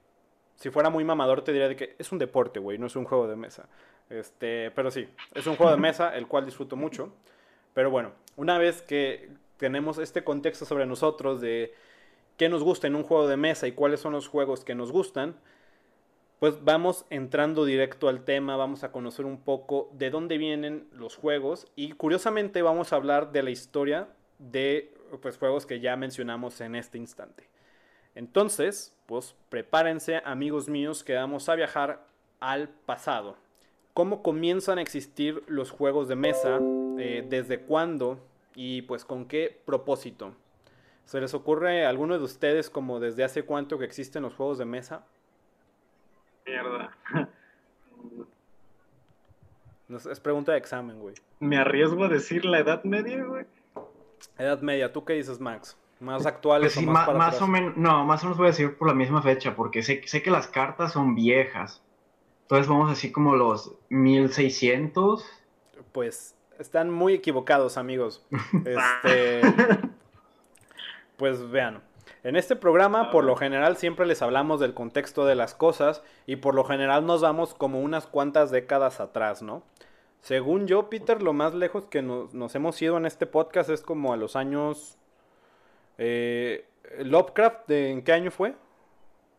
si 0.55 0.69
fuera 0.69 0.89
muy 0.89 1.03
mamador 1.03 1.43
te 1.43 1.51
diría 1.51 1.69
de 1.69 1.75
que 1.75 1.95
es 1.97 2.11
un 2.11 2.19
deporte, 2.19 2.59
güey, 2.59 2.77
no 2.77 2.87
es 2.87 2.95
un 2.95 3.05
juego 3.05 3.27
de 3.27 3.35
mesa. 3.35 3.69
Este, 4.09 4.71
pero 4.71 4.89
sí, 4.91 5.07
es 5.33 5.45
un 5.47 5.55
juego 5.55 5.71
de 5.71 5.77
mesa, 5.81 6.15
el 6.17 6.27
cual 6.27 6.45
disfruto 6.45 6.75
mucho. 6.75 7.13
Pero 7.73 7.91
bueno, 7.91 8.11
una 8.35 8.57
vez 8.57 8.81
que 8.81 9.29
tenemos 9.57 9.99
este 9.99 10.23
contexto 10.23 10.65
sobre 10.65 10.85
nosotros 10.85 11.39
de 11.39 11.73
qué 12.35 12.49
nos 12.49 12.63
gusta 12.63 12.87
en 12.87 12.95
un 12.95 13.03
juego 13.03 13.27
de 13.27 13.37
mesa 13.37 13.67
y 13.67 13.73
cuáles 13.73 13.99
son 13.99 14.13
los 14.13 14.27
juegos 14.27 14.65
que 14.65 14.75
nos 14.75 14.91
gustan, 14.91 15.35
pues 16.39 16.63
vamos 16.63 17.05
entrando 17.09 17.65
directo 17.65 18.07
al 18.07 18.23
tema, 18.23 18.55
vamos 18.55 18.83
a 18.83 18.91
conocer 18.91 19.25
un 19.25 19.41
poco 19.41 19.89
de 19.93 20.09
dónde 20.09 20.37
vienen 20.37 20.87
los 20.93 21.15
juegos 21.15 21.67
y 21.75 21.91
curiosamente 21.91 22.61
vamos 22.61 22.91
a 22.91 22.95
hablar 22.95 23.31
de 23.33 23.43
la 23.43 23.49
historia 23.49 24.07
de 24.39 24.93
pues, 25.21 25.37
juegos 25.37 25.65
que 25.65 25.79
ya 25.79 25.95
mencionamos 25.95 26.61
en 26.61 26.75
este 26.75 26.97
instante. 26.97 27.47
Entonces, 28.15 28.95
pues 29.05 29.35
prepárense 29.49 30.21
amigos 30.25 30.67
míos 30.67 31.03
que 31.03 31.15
vamos 31.15 31.47
a 31.49 31.55
viajar 31.55 32.05
al 32.39 32.69
pasado. 32.69 33.37
¿Cómo 33.93 34.23
comienzan 34.23 34.77
a 34.77 34.81
existir 34.81 35.43
los 35.47 35.71
juegos 35.71 36.07
de 36.07 36.15
mesa? 36.15 36.59
Eh, 36.97 37.25
¿Desde 37.27 37.59
cuándo? 37.59 38.19
Y 38.55 38.83
pues 38.83 39.05
con 39.05 39.25
qué 39.25 39.59
propósito. 39.65 40.33
¿Se 41.05 41.19
les 41.19 41.33
ocurre 41.33 41.85
a 41.85 41.89
alguno 41.89 42.17
de 42.17 42.23
ustedes 42.23 42.69
como 42.69 42.99
desde 42.99 43.23
hace 43.23 43.43
cuánto 43.43 43.79
que 43.79 43.85
existen 43.85 44.23
los 44.23 44.35
juegos 44.35 44.57
de 44.57 44.65
mesa? 44.65 45.05
Mierda. 46.45 46.95
es 49.89 50.19
pregunta 50.19 50.51
de 50.51 50.59
examen, 50.59 50.99
güey. 50.99 51.15
Me 51.39 51.57
arriesgo 51.57 52.05
a 52.05 52.09
decir 52.09 52.45
la 52.45 52.59
edad 52.59 52.83
media, 52.83 53.23
güey. 53.23 53.45
Edad 54.39 54.61
media, 54.61 54.91
¿tú 54.91 55.03
qué 55.03 55.13
dices, 55.13 55.39
Max? 55.39 55.77
¿Más 55.99 56.25
actuales 56.25 56.73
pues 56.73 56.87
o 56.87 56.89
más, 56.89 57.13
más 57.13 57.41
o 57.41 57.47
menos, 57.47 57.75
no, 57.75 58.05
más 58.05 58.23
o 58.23 58.27
menos 58.27 58.37
voy 58.37 58.47
a 58.47 58.51
decir 58.51 58.77
por 58.77 58.87
la 58.87 58.93
misma 58.93 59.21
fecha, 59.21 59.53
porque 59.53 59.83
sé, 59.83 60.01
sé 60.05 60.23
que 60.23 60.31
las 60.31 60.47
cartas 60.47 60.93
son 60.93 61.13
viejas. 61.13 61.83
Entonces 62.43 62.69
vamos 62.69 62.89
así 62.89 63.11
como 63.11 63.35
los 63.35 63.73
1600. 63.89 65.25
Pues 65.91 66.35
están 66.57 66.89
muy 66.89 67.13
equivocados, 67.13 67.77
amigos. 67.77 68.25
Este, 68.65 69.41
pues 71.17 71.51
vean, 71.51 71.81
en 72.23 72.37
este 72.37 72.55
programa 72.55 73.11
por 73.11 73.25
lo 73.25 73.35
general 73.35 73.75
siempre 73.75 74.05
les 74.05 74.21
hablamos 74.21 74.61
del 74.61 74.73
contexto 74.73 75.25
de 75.25 75.35
las 75.35 75.53
cosas 75.53 76.01
y 76.25 76.37
por 76.37 76.55
lo 76.55 76.63
general 76.63 77.05
nos 77.05 77.21
vamos 77.21 77.53
como 77.53 77.81
unas 77.81 78.07
cuantas 78.07 78.51
décadas 78.51 79.01
atrás, 79.01 79.41
¿no? 79.41 79.63
Según 80.21 80.67
yo, 80.67 80.89
Peter, 80.89 81.21
lo 81.21 81.33
más 81.33 81.53
lejos 81.53 81.85
que 81.85 82.01
nos, 82.01 82.55
hemos 82.55 82.81
ido 82.81 82.97
en 82.97 83.05
este 83.05 83.25
podcast 83.25 83.69
es 83.69 83.81
como 83.81 84.13
a 84.13 84.17
los 84.17 84.35
años... 84.35 84.97
Eh, 85.97 86.65
Lovecraft, 86.99 87.69
¿en 87.71 88.03
qué 88.03 88.13
año 88.13 88.31
fue? 88.31 88.55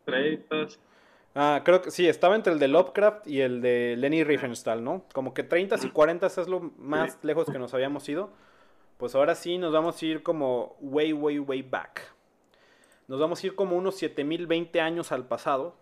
30. 0.05 0.69
Ah, 1.35 1.63
creo 1.65 1.81
que 1.83 1.91
sí, 1.91 2.09
estaba 2.09 2.35
entre 2.35 2.53
el 2.53 2.59
de 2.59 2.69
Lovecraft 2.69 3.27
y 3.27 3.41
el 3.41 3.61
de 3.61 3.95
Lenny 3.97 4.25
Riefenstahl, 4.25 4.83
¿no? 4.83 5.05
Como 5.13 5.33
que 5.33 5.43
30 5.43 5.77
y 5.83 5.91
40 5.91 6.27
es 6.27 6.49
lo 6.49 6.73
más 6.77 7.19
lejos 7.23 7.49
que 7.51 7.59
nos 7.59 7.73
habíamos 7.73 8.09
ido. 8.09 8.31
Pues 8.97 9.15
ahora 9.15 9.35
sí 9.35 9.57
nos 9.57 9.73
vamos 9.73 10.01
a 10.01 10.07
ir 10.07 10.23
como 10.23 10.77
way, 10.81 11.13
way, 11.13 11.39
way 11.39 11.63
back. 11.63 12.13
Nos 13.09 13.21
vamos 13.21 13.43
a 13.43 13.47
ir 13.47 13.55
como 13.55 13.77
unos 13.77 13.97
7020 13.97 14.81
años 14.81 15.13
al 15.13 15.27
pasado. 15.27 15.77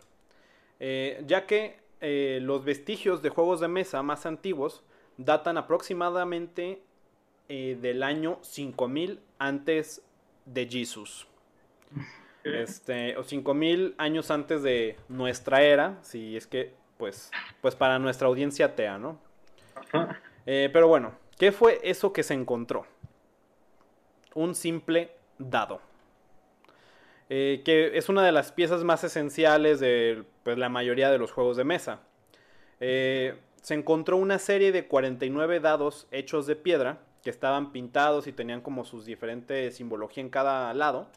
Eh, 0.80 1.22
ya 1.26 1.46
que 1.46 1.80
eh, 2.00 2.38
los 2.42 2.64
vestigios 2.64 3.22
de 3.22 3.30
juegos 3.30 3.60
de 3.60 3.68
mesa 3.68 4.02
más 4.02 4.26
antiguos 4.26 4.84
datan 5.18 5.58
aproximadamente 5.58 6.80
eh, 7.48 7.76
del 7.80 8.02
año 8.02 8.38
5000 8.42 9.20
antes 9.38 10.02
de 10.46 10.66
Jesús. 10.66 11.26
Este, 12.44 13.16
o 13.18 13.24
5000 13.24 13.94
años 13.98 14.30
antes 14.30 14.62
de 14.62 14.96
nuestra 15.08 15.62
era, 15.62 15.98
si 16.02 16.36
es 16.36 16.46
que, 16.46 16.72
pues, 16.96 17.30
pues 17.60 17.74
para 17.74 17.98
nuestra 17.98 18.28
audiencia 18.28 18.66
atea, 18.66 18.96
¿no? 18.96 19.20
Eh, 20.46 20.70
pero 20.72 20.88
bueno, 20.88 21.12
¿qué 21.38 21.52
fue 21.52 21.78
eso 21.82 22.10
que 22.14 22.22
se 22.22 22.32
encontró? 22.32 22.86
Un 24.34 24.54
simple 24.54 25.10
dado. 25.36 25.82
Eh, 27.30 27.60
que 27.66 27.98
es 27.98 28.08
una 28.08 28.24
de 28.24 28.32
las 28.32 28.52
piezas 28.52 28.82
más 28.84 29.04
esenciales 29.04 29.80
de 29.80 30.24
pues, 30.44 30.56
la 30.56 30.70
mayoría 30.70 31.10
de 31.10 31.18
los 31.18 31.32
juegos 31.32 31.58
de 31.58 31.64
mesa. 31.64 32.00
Eh, 32.80 33.36
se 33.62 33.74
encontró 33.74 34.16
una 34.16 34.38
serie 34.38 34.72
de 34.72 34.86
49 34.86 35.60
dados 35.60 36.06
hechos 36.10 36.46
de 36.46 36.56
piedra 36.56 37.00
que 37.22 37.30
estaban 37.30 37.72
pintados 37.72 38.26
y 38.26 38.32
tenían 38.32 38.60
como 38.60 38.84
sus 38.84 39.04
diferentes 39.04 39.76
simbología 39.76 40.22
en 40.22 40.30
cada 40.30 40.72
lado. 40.74 41.08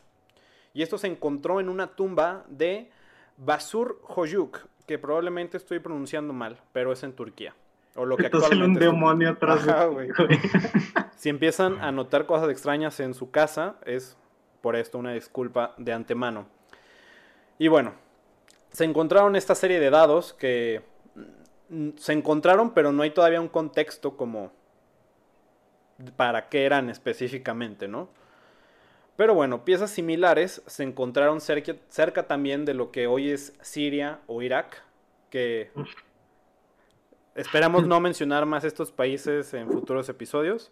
Y 0.73 0.82
esto 0.82 0.97
se 0.97 1.08
encontró 1.08 1.60
en 1.60 1.69
una 1.69 1.95
tumba 1.95 2.45
de 2.47 2.89
Basur 3.38 4.01
Hoyuk, 4.08 4.60
que 4.88 4.97
probablemente 4.97 5.58
estoy 5.58 5.80
pronunciando 5.80 6.34
mal, 6.34 6.58
pero 6.71 6.91
es 6.91 7.04
en 7.04 7.13
Turquía. 7.13 7.56
O 7.95 8.06
lo 8.06 8.15
que 8.15 8.30
un 8.51 8.73
demonio 8.73 9.32
atrás. 9.32 9.67
si 11.17 11.30
empiezan 11.30 11.80
a 11.82 11.91
notar 11.91 12.25
cosas 12.25 12.49
extrañas 12.49 12.99
en 13.01 13.13
su 13.13 13.32
casa, 13.32 13.75
es 13.86 14.17
por 14.62 14.75
esto 14.75 14.97
una 14.97 15.12
disculpa 15.12 15.73
de 15.77 15.91
antemano. 15.91 16.47
Y 17.58 17.67
bueno, 17.67 17.93
se 18.71 18.86
encontraron 18.86 19.36
esta 19.36 19.56
serie 19.56 19.80
de 19.80 19.89
dados 19.89 20.34
que 20.34 20.82
se 21.97 22.13
encontraron, 22.13 22.73
pero 22.73 22.91
no 22.91 23.03
hay 23.03 23.12
todavía 23.12 23.39
un 23.39 23.47
contexto 23.47 24.17
como 24.17 24.51
para 26.15 26.49
qué 26.49 26.65
eran 26.65 26.89
específicamente, 26.89 27.88
¿no? 27.88 28.10
Pero 29.15 29.36
bueno, 29.36 29.63
piezas 29.63 29.91
similares 29.91 30.63
se 30.65 30.84
encontraron 30.84 31.41
cerca, 31.41 31.75
cerca 31.89 32.27
también 32.27 32.65
de 32.65 32.73
lo 32.73 32.91
que 32.91 33.07
hoy 33.07 33.29
es 33.29 33.53
Siria 33.62 34.19
o 34.27 34.41
Irak, 34.41 34.81
que 35.29 35.71
esperamos 37.36 37.86
no 37.86 37.99
mencionar 37.99 38.45
más 38.45 38.63
estos 38.63 38.91
países 38.91 39.53
en 39.53 39.69
futuros 39.69 40.10
episodios, 40.10 40.71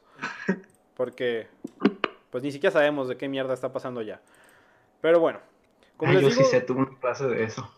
porque 0.95 1.47
pues 2.29 2.43
ni 2.43 2.51
siquiera 2.51 2.73
sabemos 2.73 3.07
de 3.07 3.17
qué 3.17 3.27
mierda 3.27 3.53
está 3.53 3.71
pasando 3.71 3.99
allá. 3.99 4.19
Pero 5.01 5.19
bueno, 5.19 5.39
como 5.95 6.13
les 6.13 6.21
yo 6.21 6.29
digo, 6.29 6.41
sí 6.41 6.49
sé, 6.49 6.61
tuve 6.61 6.87
clase 6.99 7.27
de 7.27 7.43
eso. 7.43 7.71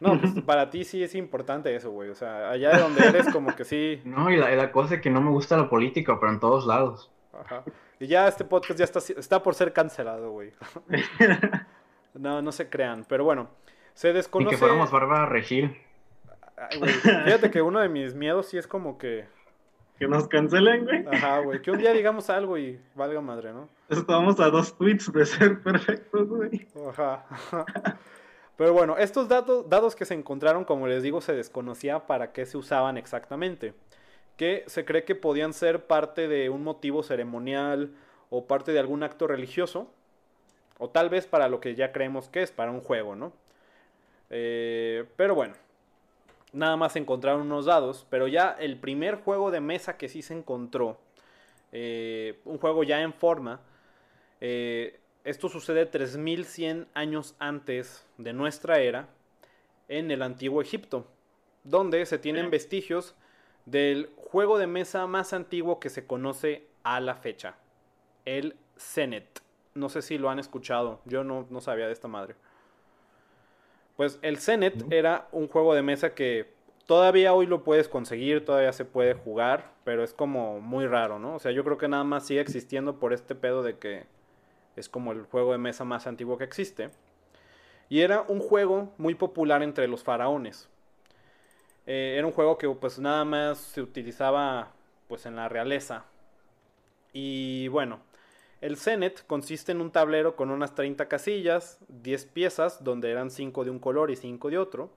No, 0.00 0.20
pues 0.20 0.32
para 0.46 0.70
ti 0.70 0.84
sí 0.84 1.02
es 1.02 1.14
importante 1.14 1.74
eso, 1.74 1.90
güey. 1.90 2.10
O 2.10 2.14
sea, 2.14 2.50
allá 2.50 2.70
de 2.70 2.82
donde 2.82 3.06
eres, 3.06 3.28
como 3.32 3.54
que 3.54 3.64
sí. 3.64 4.00
No, 4.04 4.30
y 4.30 4.36
la, 4.36 4.50
la 4.50 4.72
cosa 4.72 4.96
es 4.96 5.00
que 5.00 5.10
no 5.10 5.20
me 5.20 5.30
gusta 5.30 5.56
la 5.56 5.68
política, 5.68 6.18
pero 6.20 6.32
en 6.32 6.40
todos 6.40 6.66
lados. 6.66 7.10
Ajá. 7.32 7.64
Y 8.00 8.06
ya 8.06 8.28
este 8.28 8.44
podcast 8.44 8.78
ya 8.78 8.84
está, 8.84 9.00
está 9.16 9.42
por 9.42 9.54
ser 9.54 9.72
cancelado, 9.72 10.30
güey. 10.30 10.52
no, 12.14 12.42
no 12.42 12.52
se 12.52 12.68
crean. 12.68 13.04
Pero 13.08 13.24
bueno, 13.24 13.48
se 13.94 14.12
desconoce. 14.12 14.54
Y 14.54 14.56
que 14.56 14.58
fuéramos 14.58 14.90
Bárbara 14.90 15.26
Regil. 15.26 15.76
Fíjate 17.02 17.50
que 17.50 17.62
uno 17.62 17.80
de 17.80 17.88
mis 17.88 18.14
miedos 18.14 18.46
sí 18.46 18.58
es 18.58 18.66
como 18.66 18.98
que. 18.98 19.26
Que 19.98 20.06
nos 20.06 20.28
cancelen, 20.28 20.84
güey. 20.84 21.04
Ajá, 21.12 21.40
güey. 21.40 21.60
Que 21.60 21.72
un 21.72 21.78
día 21.78 21.92
digamos 21.92 22.30
algo 22.30 22.56
y 22.56 22.80
valga 22.94 23.20
madre, 23.20 23.52
¿no? 23.52 23.68
Estamos 23.88 24.38
a 24.38 24.48
dos 24.50 24.76
tweets 24.78 25.12
de 25.12 25.26
ser 25.26 25.60
perfectos, 25.60 26.28
güey. 26.28 26.68
Ajá. 26.88 27.26
Pero 28.58 28.72
bueno, 28.72 28.98
estos 28.98 29.28
datos, 29.28 29.70
dados 29.70 29.94
que 29.94 30.04
se 30.04 30.14
encontraron, 30.14 30.64
como 30.64 30.88
les 30.88 31.04
digo, 31.04 31.20
se 31.20 31.32
desconocía 31.32 32.08
para 32.08 32.32
qué 32.32 32.44
se 32.44 32.58
usaban 32.58 32.98
exactamente. 32.98 33.72
Que 34.36 34.64
se 34.66 34.84
cree 34.84 35.04
que 35.04 35.14
podían 35.14 35.52
ser 35.52 35.86
parte 35.86 36.26
de 36.26 36.50
un 36.50 36.64
motivo 36.64 37.04
ceremonial 37.04 37.94
o 38.30 38.46
parte 38.46 38.72
de 38.72 38.80
algún 38.80 39.04
acto 39.04 39.28
religioso. 39.28 39.88
O 40.78 40.90
tal 40.90 41.08
vez 41.08 41.28
para 41.28 41.48
lo 41.48 41.60
que 41.60 41.76
ya 41.76 41.92
creemos 41.92 42.28
que 42.28 42.42
es, 42.42 42.50
para 42.50 42.72
un 42.72 42.80
juego, 42.80 43.14
¿no? 43.14 43.32
Eh, 44.28 45.04
pero 45.14 45.36
bueno, 45.36 45.54
nada 46.52 46.76
más 46.76 46.96
encontraron 46.96 47.42
unos 47.42 47.66
dados, 47.66 48.06
pero 48.10 48.26
ya 48.26 48.56
el 48.58 48.76
primer 48.76 49.16
juego 49.22 49.52
de 49.52 49.60
mesa 49.60 49.96
que 49.96 50.08
sí 50.08 50.20
se 50.20 50.34
encontró, 50.34 50.98
eh, 51.70 52.40
un 52.44 52.58
juego 52.58 52.82
ya 52.82 53.02
en 53.02 53.12
forma, 53.12 53.60
eh, 54.40 54.98
esto 55.28 55.50
sucede 55.50 55.84
3100 55.84 56.88
años 56.94 57.34
antes 57.38 58.06
de 58.16 58.32
nuestra 58.32 58.80
era, 58.80 59.08
en 59.88 60.10
el 60.10 60.22
antiguo 60.22 60.62
Egipto, 60.62 61.06
donde 61.64 62.06
se 62.06 62.18
tienen 62.18 62.50
vestigios 62.50 63.14
del 63.66 64.10
juego 64.16 64.56
de 64.56 64.66
mesa 64.66 65.06
más 65.06 65.34
antiguo 65.34 65.80
que 65.80 65.90
se 65.90 66.06
conoce 66.06 66.66
a 66.82 67.00
la 67.00 67.14
fecha, 67.14 67.56
el 68.24 68.56
Senet. 68.76 69.42
No 69.74 69.90
sé 69.90 70.00
si 70.00 70.16
lo 70.16 70.30
han 70.30 70.38
escuchado, 70.38 71.02
yo 71.04 71.24
no, 71.24 71.46
no 71.50 71.60
sabía 71.60 71.86
de 71.86 71.92
esta 71.92 72.08
madre. 72.08 72.34
Pues 73.96 74.18
el 74.22 74.38
Senet 74.38 74.90
era 74.90 75.28
un 75.32 75.46
juego 75.48 75.74
de 75.74 75.82
mesa 75.82 76.14
que 76.14 76.54
todavía 76.86 77.34
hoy 77.34 77.44
lo 77.44 77.64
puedes 77.64 77.86
conseguir, 77.86 78.46
todavía 78.46 78.72
se 78.72 78.86
puede 78.86 79.12
jugar, 79.12 79.72
pero 79.84 80.02
es 80.02 80.14
como 80.14 80.58
muy 80.60 80.86
raro, 80.86 81.18
¿no? 81.18 81.34
O 81.34 81.38
sea, 81.38 81.52
yo 81.52 81.64
creo 81.64 81.76
que 81.76 81.88
nada 81.88 82.04
más 82.04 82.26
sigue 82.26 82.40
existiendo 82.40 82.98
por 82.98 83.12
este 83.12 83.34
pedo 83.34 83.62
de 83.62 83.76
que 83.76 84.06
es 84.78 84.88
como 84.88 85.12
el 85.12 85.24
juego 85.24 85.52
de 85.52 85.58
mesa 85.58 85.84
más 85.84 86.06
antiguo 86.06 86.38
que 86.38 86.44
existe. 86.44 86.90
Y 87.88 88.00
era 88.00 88.22
un 88.22 88.40
juego 88.40 88.92
muy 88.98 89.14
popular 89.14 89.62
entre 89.62 89.88
los 89.88 90.02
faraones. 90.02 90.68
Eh, 91.86 92.16
era 92.18 92.26
un 92.26 92.32
juego 92.32 92.58
que 92.58 92.68
pues 92.68 92.98
nada 92.98 93.24
más 93.24 93.58
se 93.58 93.80
utilizaba 93.80 94.72
pues 95.08 95.26
en 95.26 95.36
la 95.36 95.48
realeza. 95.48 96.04
Y 97.12 97.68
bueno, 97.68 98.00
el 98.60 98.76
Senet 98.76 99.26
consiste 99.26 99.72
en 99.72 99.80
un 99.80 99.90
tablero 99.90 100.36
con 100.36 100.50
unas 100.50 100.74
30 100.74 101.08
casillas, 101.08 101.78
10 101.88 102.26
piezas, 102.26 102.84
donde 102.84 103.10
eran 103.10 103.30
5 103.30 103.64
de 103.64 103.70
un 103.70 103.78
color 103.78 104.10
y 104.10 104.16
5 104.16 104.50
de 104.50 104.58
otro, 104.58 104.90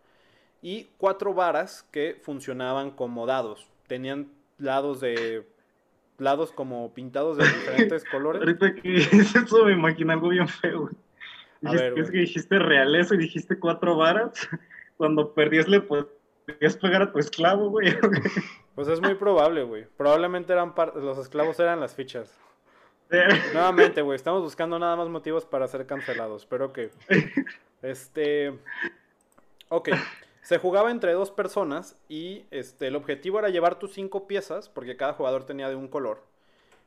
y 0.61 0.89
4 0.97 1.33
varas 1.33 1.83
que 1.91 2.19
funcionaban 2.21 2.91
como 2.91 3.25
dados. 3.25 3.69
Tenían 3.87 4.31
lados 4.57 4.99
de 4.99 5.47
lados 6.21 6.51
como 6.51 6.93
pintados 6.93 7.37
de 7.37 7.45
diferentes 7.45 8.03
colores. 8.11 8.41
Ahorita 8.41 8.75
que 8.75 8.97
eso 8.97 9.65
me 9.65 9.73
imagino 9.73 10.13
algo 10.13 10.29
bien 10.29 10.47
feo. 10.47 10.89
es 11.61 12.11
que 12.11 12.17
dijiste 12.19 12.59
realeza 12.59 13.15
y 13.15 13.17
dijiste 13.17 13.59
cuatro 13.59 13.97
varas. 13.97 14.31
Cuando 14.97 15.33
perdías 15.33 15.67
le 15.67 15.81
podías 15.81 16.77
pegar 16.79 17.01
a 17.01 17.11
tu 17.11 17.19
esclavo, 17.19 17.69
güey. 17.69 17.93
Pues 18.73 18.87
es 18.87 19.01
muy 19.01 19.15
probable, 19.15 19.63
güey. 19.63 19.85
Probablemente 19.97 20.53
eran 20.53 20.73
los 20.95 21.17
esclavos 21.17 21.59
eran 21.59 21.81
las 21.81 21.93
fichas. 21.93 22.39
Nuevamente, 23.53 24.01
güey, 24.01 24.15
estamos 24.15 24.41
buscando 24.41 24.79
nada 24.79 24.95
más 24.95 25.09
motivos 25.09 25.45
para 25.45 25.67
ser 25.67 25.85
cancelados. 25.85 26.45
Pero 26.45 26.71
que. 26.71 26.89
Este. 27.81 28.57
Ok. 29.67 29.89
Se 30.41 30.57
jugaba 30.57 30.91
entre 30.91 31.13
dos 31.13 31.31
personas 31.31 31.95
y 32.09 32.45
este, 32.51 32.87
el 32.87 32.95
objetivo 32.95 33.39
era 33.39 33.49
llevar 33.49 33.79
tus 33.79 33.93
cinco 33.93 34.27
piezas, 34.27 34.69
porque 34.69 34.97
cada 34.97 35.13
jugador 35.13 35.45
tenía 35.45 35.69
de 35.69 35.75
un 35.75 35.87
color. 35.87 36.23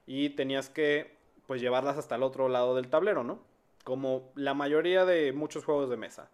Y 0.07 0.31
tenías 0.31 0.69
que 0.69 1.17
pues 1.47 1.61
llevarlas 1.61 1.99
hasta 1.99 2.17
el 2.17 2.23
otro 2.23 2.49
lado 2.49 2.75
del 2.75 2.89
tablero, 2.89 3.23
¿no? 3.23 3.39
Como 3.85 4.33
la 4.35 4.55
mayoría 4.55 5.05
de 5.05 5.33
muchos 5.33 5.65
juegos 5.65 5.91
de 5.91 5.97
mesa. 5.97 6.31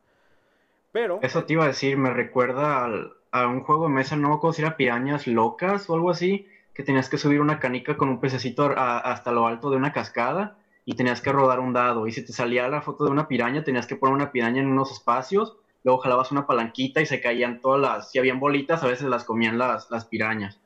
Pero. 0.92 1.20
Eso 1.22 1.44
te 1.44 1.52
iba 1.52 1.64
a 1.64 1.68
decir, 1.68 1.96
me 1.96 2.12
recuerda 2.12 2.88
a 3.30 3.46
un 3.46 3.62
juego 3.62 3.84
de 3.84 3.94
mesa, 3.94 4.16
no 4.16 4.40
me 4.42 4.52
si 4.52 4.62
era 4.62 4.76
Pirañas 4.76 5.26
Locas 5.26 5.88
o 5.88 5.94
algo 5.94 6.10
así 6.10 6.48
que 6.74 6.82
tenías 6.82 7.08
que 7.08 7.18
subir 7.18 7.40
una 7.40 7.58
canica 7.58 7.96
con 7.96 8.08
un 8.08 8.20
pececito 8.20 8.72
hasta 8.76 9.32
lo 9.32 9.46
alto 9.46 9.70
de 9.70 9.76
una 9.76 9.92
cascada 9.92 10.56
y 10.84 10.94
tenías 10.94 11.20
que 11.20 11.32
rodar 11.32 11.60
un 11.60 11.72
dado. 11.72 12.06
Y 12.06 12.12
si 12.12 12.24
te 12.24 12.32
salía 12.32 12.68
la 12.68 12.80
foto 12.80 13.04
de 13.04 13.10
una 13.10 13.28
piraña, 13.28 13.64
tenías 13.64 13.86
que 13.86 13.96
poner 13.96 14.14
una 14.14 14.32
piraña 14.32 14.62
en 14.62 14.68
unos 14.68 14.90
espacios, 14.92 15.56
luego 15.84 16.00
jalabas 16.00 16.32
una 16.32 16.46
palanquita 16.46 17.00
y 17.00 17.06
se 17.06 17.20
caían 17.20 17.60
todas 17.60 17.80
las... 17.80 18.10
Si 18.10 18.18
habían 18.18 18.40
bolitas, 18.40 18.82
a 18.82 18.86
veces 18.86 19.08
las 19.08 19.24
comían 19.24 19.58
las, 19.58 19.90
las 19.90 20.04
pirañas. 20.04 20.60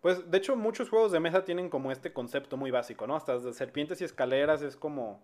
Pues 0.00 0.30
de 0.30 0.38
hecho 0.38 0.56
muchos 0.56 0.90
juegos 0.90 1.12
de 1.12 1.20
mesa 1.20 1.44
tienen 1.44 1.68
como 1.68 1.92
este 1.92 2.12
concepto 2.12 2.56
muy 2.56 2.70
básico, 2.70 3.06
¿no? 3.06 3.16
Hasta 3.16 3.38
de 3.38 3.52
serpientes 3.52 4.00
y 4.00 4.04
escaleras 4.04 4.62
es 4.62 4.76
como... 4.76 5.20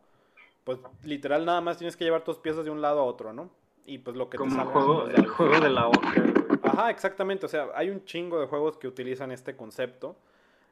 Pues 0.64 0.79
literal 1.03 1.44
nada 1.44 1.61
más 1.61 1.77
tienes 1.77 1.97
que 1.97 2.05
llevar 2.05 2.25
tus 2.25 2.38
piezas 2.38 2.64
de 2.64 2.70
un 2.70 2.81
lado 2.81 3.01
a 3.01 3.05
otro, 3.05 3.33
¿no? 3.33 3.51
Y 3.87 3.99
pues 3.99 4.16
lo 4.16 4.31
que 4.31 4.38
como 4.38 4.51
te 4.51 4.57
salga... 4.57 4.73
Juego, 4.73 5.09
el 5.09 5.27
juego 5.27 5.61
de 5.61 5.70
la 5.70 5.88
hoja. 5.88 6.14
Ajá, 6.62 6.90
exactamente. 6.90 7.47
O 7.47 7.49
sea, 7.49 7.68
hay 7.75 7.90
un 7.90 8.05
chingo 8.05 8.40
de 8.40 8.47
juegos 8.47 8.79
que 8.79 8.88
utilizan 8.88 9.31
este 9.31 9.57
concepto. 9.57 10.16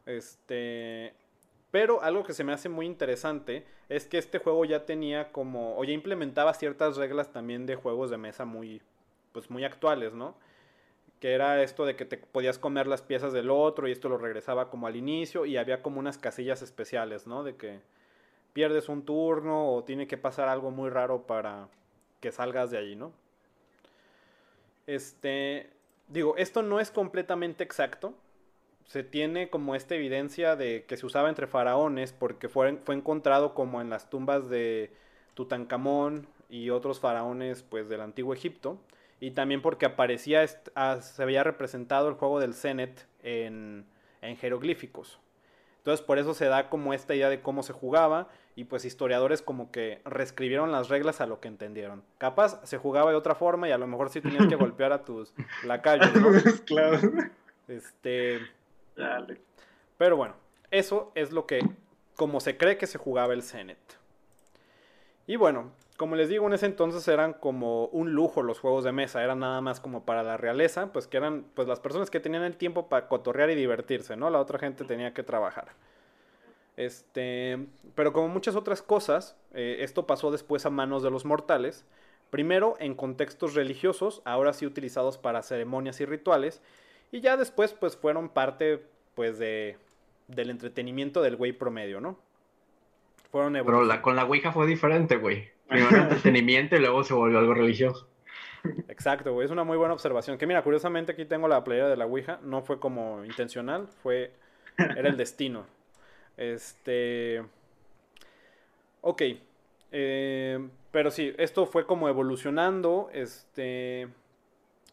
Este. 0.07 1.15
Pero 1.73 2.03
algo 2.03 2.23
que 2.23 2.35
se 2.35 2.45
me 2.45 2.53
hace 2.53 2.69
muy 2.69 2.85
interesante 2.87 3.65
es 3.89 4.07
que 4.07 4.19
este 4.19 4.39
juego 4.39 4.65
ya 4.67 4.85
tenía 4.85 5.33
como. 5.33 5.77
o 5.79 5.85
ya 5.85 5.93
implementaba 5.93 6.55
ciertas 6.55 6.97
reglas 6.97 7.33
también 7.33 7.67
de 7.67 7.77
juegos 7.77 8.11
de 8.11 8.19
mesa 8.19 8.45
muy. 8.45 8.83
pues 9.33 9.51
muy 9.51 9.65
actuales, 9.65 10.13
¿no? 10.13 10.37
Que 11.19 11.33
era 11.33 11.63
esto 11.63 11.87
de 11.87 11.97
que 11.97 12.05
te 12.05 12.19
podías 12.19 12.59
comer 12.59 12.87
las 12.87 13.01
piezas 13.01 13.33
del 13.33 13.51
otro 13.51 13.89
y 13.89 13.93
esto 13.93 14.11
lo 14.11 14.19
regresaba 14.19 14.69
como 14.71 14.87
al 14.87 14.97
inicio 14.97 15.47
y 15.47 15.57
había 15.57 15.83
como 15.83 15.99
unas 15.99 16.19
casillas 16.19 16.61
especiales, 16.61 17.27
¿no? 17.27 17.43
De 17.43 17.57
que 17.57 17.81
pierdes 18.53 18.91
un 18.91 19.05
turno 19.07 19.73
o 19.75 19.83
tiene 19.85 20.07
que 20.07 20.19
pasar 20.19 20.49
algo 20.49 20.71
muy 20.71 20.91
raro 20.91 21.27
para 21.27 21.69
que 22.21 22.33
salgas 22.33 22.71
de 22.71 22.79
allí, 22.79 22.97
¿no? 22.97 23.13
Este, 24.87 25.71
digo, 26.09 26.37
esto 26.37 26.63
no 26.63 26.81
es 26.81 26.91
completamente 26.91 27.65
exacto. 27.65 28.15
Se 28.87 29.03
tiene 29.03 29.49
como 29.49 29.75
esta 29.75 29.95
evidencia 29.95 30.57
de 30.57 30.85
que 30.87 30.97
se 30.97 31.07
usaba 31.07 31.29
entre 31.29 31.47
faraones 31.47 32.13
porque 32.13 32.49
fue, 32.49 32.77
fue 32.85 32.95
encontrado 32.95 33.55
como 33.55 33.81
en 33.81 33.91
las 33.91 34.11
tumbas 34.11 34.49
de 34.49 34.93
Tutankamón 35.35 36.27
y 36.49 36.71
otros 36.71 37.01
faraones 37.01 37.63
pues 37.63 37.89
del 37.89 38.01
antiguo 38.01 38.35
Egipto. 38.35 38.79
Y 39.21 39.31
también 39.31 39.63
porque 39.63 39.87
aparecía, 39.87 40.45
ah, 40.75 41.01
se 41.01 41.23
había 41.23 41.45
representado 41.45 42.09
el 42.09 42.15
juego 42.15 42.41
del 42.41 42.55
Zenet 42.55 43.07
en, 43.23 43.87
en 44.21 44.37
jeroglíficos. 44.37 45.21
Entonces 45.79 46.05
por 46.05 46.19
eso 46.19 46.35
se 46.35 46.47
da 46.47 46.69
como 46.69 46.95
esta 46.95 47.15
idea 47.15 47.29
de 47.29 47.41
cómo 47.41 47.63
se 47.63 47.73
jugaba 47.73 48.29
y 48.55 48.65
pues 48.65 48.85
historiadores 48.85 49.43
como 49.43 49.73
que 49.73 50.01
reescribieron 50.05 50.71
las 50.71 50.89
reglas 50.89 51.21
a 51.21 51.27
lo 51.27 51.41
que 51.41 51.49
entendieron. 51.49 52.03
Capaz 52.19 52.61
se 52.65 52.79
jugaba 52.79 53.11
de 53.11 53.17
otra 53.17 53.35
forma 53.35 53.69
y 53.69 53.73
a 53.73 53.79
lo 53.79 53.87
mejor 53.87 54.11
sí 54.11 54.21
tenías 54.21 54.47
que 54.47 54.57
golpear 54.57 54.93
a 54.93 55.05
tus 55.05 55.35
lacayos, 55.65 56.15
¿no? 56.15 56.29
claro. 56.67 56.99
Este... 57.69 58.41
Pero 59.99 60.17
bueno, 60.17 60.35
eso 60.71 61.13
es 61.15 61.33
lo 61.33 61.47
que, 61.47 61.61
como 62.17 62.41
se 62.41 62.57
cree 62.57 62.77
que 62.77 62.87
se 62.87 62.99
jugaba 62.99 63.33
el 63.33 63.43
Zenet. 63.43 63.79
Y 65.27 65.37
bueno, 65.37 65.73
como 65.97 66.17
les 66.17 66.29
digo, 66.29 66.47
en 66.47 66.55
ese 66.55 66.67
entonces 66.67 67.07
eran 67.07 67.33
como 67.33 67.87
un 67.87 68.13
lujo 68.13 68.43
los 68.43 68.59
juegos 68.59 68.83
de 68.83 68.93
mesa, 68.93 69.23
eran 69.23 69.39
nada 69.39 69.61
más 69.61 69.81
como 69.81 70.05
para 70.05 70.23
la 70.23 70.37
realeza, 70.37 70.93
pues 70.93 71.07
que 71.07 71.17
eran 71.17 71.45
pues 71.55 71.69
las 71.69 71.81
personas 71.81 72.11
que 72.11 72.21
tenían 72.21 72.43
el 72.43 72.57
tiempo 72.57 72.89
para 72.89 73.07
cotorrear 73.07 73.51
y 73.51 73.55
divertirse, 73.55 74.17
¿no? 74.17 74.29
La 74.31 74.41
otra 74.41 74.59
gente 74.59 74.85
tenía 74.85 75.15
que 75.15 75.23
trabajar. 75.23 75.69
Este, 76.77 77.67
pero 77.95 78.13
como 78.13 78.29
muchas 78.29 78.57
otras 78.57 78.83
cosas, 78.83 79.37
eh, 79.53 79.77
esto 79.81 80.07
pasó 80.07 80.31
después 80.31 80.67
a 80.67 80.71
manos 80.71 81.03
de 81.03 81.11
los 81.11 81.25
mortales, 81.25 81.85
primero 82.31 82.77
en 82.81 82.95
contextos 82.95 83.55
religiosos, 83.55 84.23
ahora 84.25 84.55
sí 84.55 84.65
utilizados 84.67 85.19
para 85.19 85.43
ceremonias 85.43 86.01
y 86.01 86.07
rituales, 86.07 86.63
y 87.13 87.21
ya 87.21 87.37
después 87.37 87.73
pues 87.75 87.97
fueron 87.97 88.31
parte 88.31 88.83
pues 89.15 89.39
de, 89.39 89.77
del 90.27 90.51
entretenimiento 90.51 91.23
del 91.23 91.37
güey 91.37 91.53
promedio, 91.53 92.01
¿no? 92.01 92.19
Fueron 93.31 93.53
Pero 93.53 93.85
la, 93.85 94.03
con 94.03 94.17
la 94.17 94.25
Ouija 94.25 94.53
fue 94.53 94.67
diferente, 94.67 95.17
güey. 95.17 95.51
Primero 95.69 95.97
entretenimiento 95.97 96.77
y 96.77 96.81
luego 96.81 97.05
se 97.05 97.15
volvió 97.15 97.39
algo 97.39 97.55
religioso. 97.55 98.09
Exacto, 98.89 99.33
güey, 99.33 99.47
es 99.47 99.51
una 99.51 99.65
muy 99.65 99.77
buena 99.77 99.95
observación. 99.95 100.39
Que 100.39 100.47
mira, 100.47 100.63
curiosamente 100.63 101.13
aquí 101.13 101.25
tengo 101.25 101.49
la 101.49 101.65
playera 101.65 101.89
de 101.89 101.97
la 101.97 102.07
Ouija, 102.07 102.41
no 102.43 102.63
fue 102.63 102.79
como 102.79 103.25
intencional, 103.25 103.89
fue, 104.03 104.33
era 104.77 105.09
el 105.09 105.17
destino. 105.17 105.67
Este. 106.37 107.43
Ok. 109.01 109.23
Eh, 109.93 110.69
pero 110.91 111.11
sí, 111.11 111.35
esto 111.39 111.67
fue 111.67 111.87
como 111.87 112.09
evolucionando. 112.09 113.11
Este. 113.13 114.09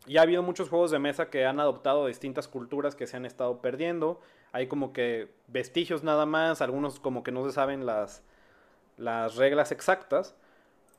Y 0.07 0.17
ha 0.17 0.21
habido 0.21 0.43
muchos 0.43 0.69
juegos 0.69 0.91
de 0.91 0.99
mesa 0.99 1.29
que 1.29 1.45
han 1.45 1.59
adoptado 1.59 2.07
distintas 2.07 2.47
culturas 2.47 2.95
que 2.95 3.07
se 3.07 3.17
han 3.17 3.25
estado 3.25 3.61
perdiendo. 3.61 4.21
Hay 4.51 4.67
como 4.67 4.93
que 4.93 5.29
vestigios 5.47 6.03
nada 6.03 6.25
más, 6.25 6.61
algunos 6.61 6.99
como 6.99 7.23
que 7.23 7.31
no 7.31 7.45
se 7.45 7.51
saben 7.51 7.85
las, 7.85 8.23
las 8.97 9.35
reglas 9.35 9.71
exactas. 9.71 10.35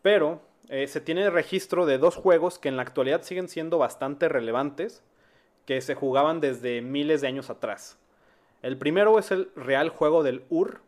Pero 0.02 0.40
eh, 0.68 0.86
se 0.86 1.00
tiene 1.00 1.30
registro 1.30 1.86
de 1.86 1.98
dos 1.98 2.16
juegos 2.16 2.58
que 2.58 2.68
en 2.68 2.76
la 2.76 2.82
actualidad 2.82 3.22
siguen 3.22 3.48
siendo 3.48 3.78
bastante 3.78 4.28
relevantes, 4.28 5.02
que 5.66 5.80
se 5.80 5.94
jugaban 5.94 6.40
desde 6.40 6.82
miles 6.82 7.20
de 7.20 7.28
años 7.28 7.50
atrás. 7.50 7.98
El 8.62 8.76
primero 8.76 9.18
es 9.18 9.30
el 9.30 9.50
real 9.56 9.88
juego 9.88 10.22
del 10.22 10.44
Ur, 10.48 10.82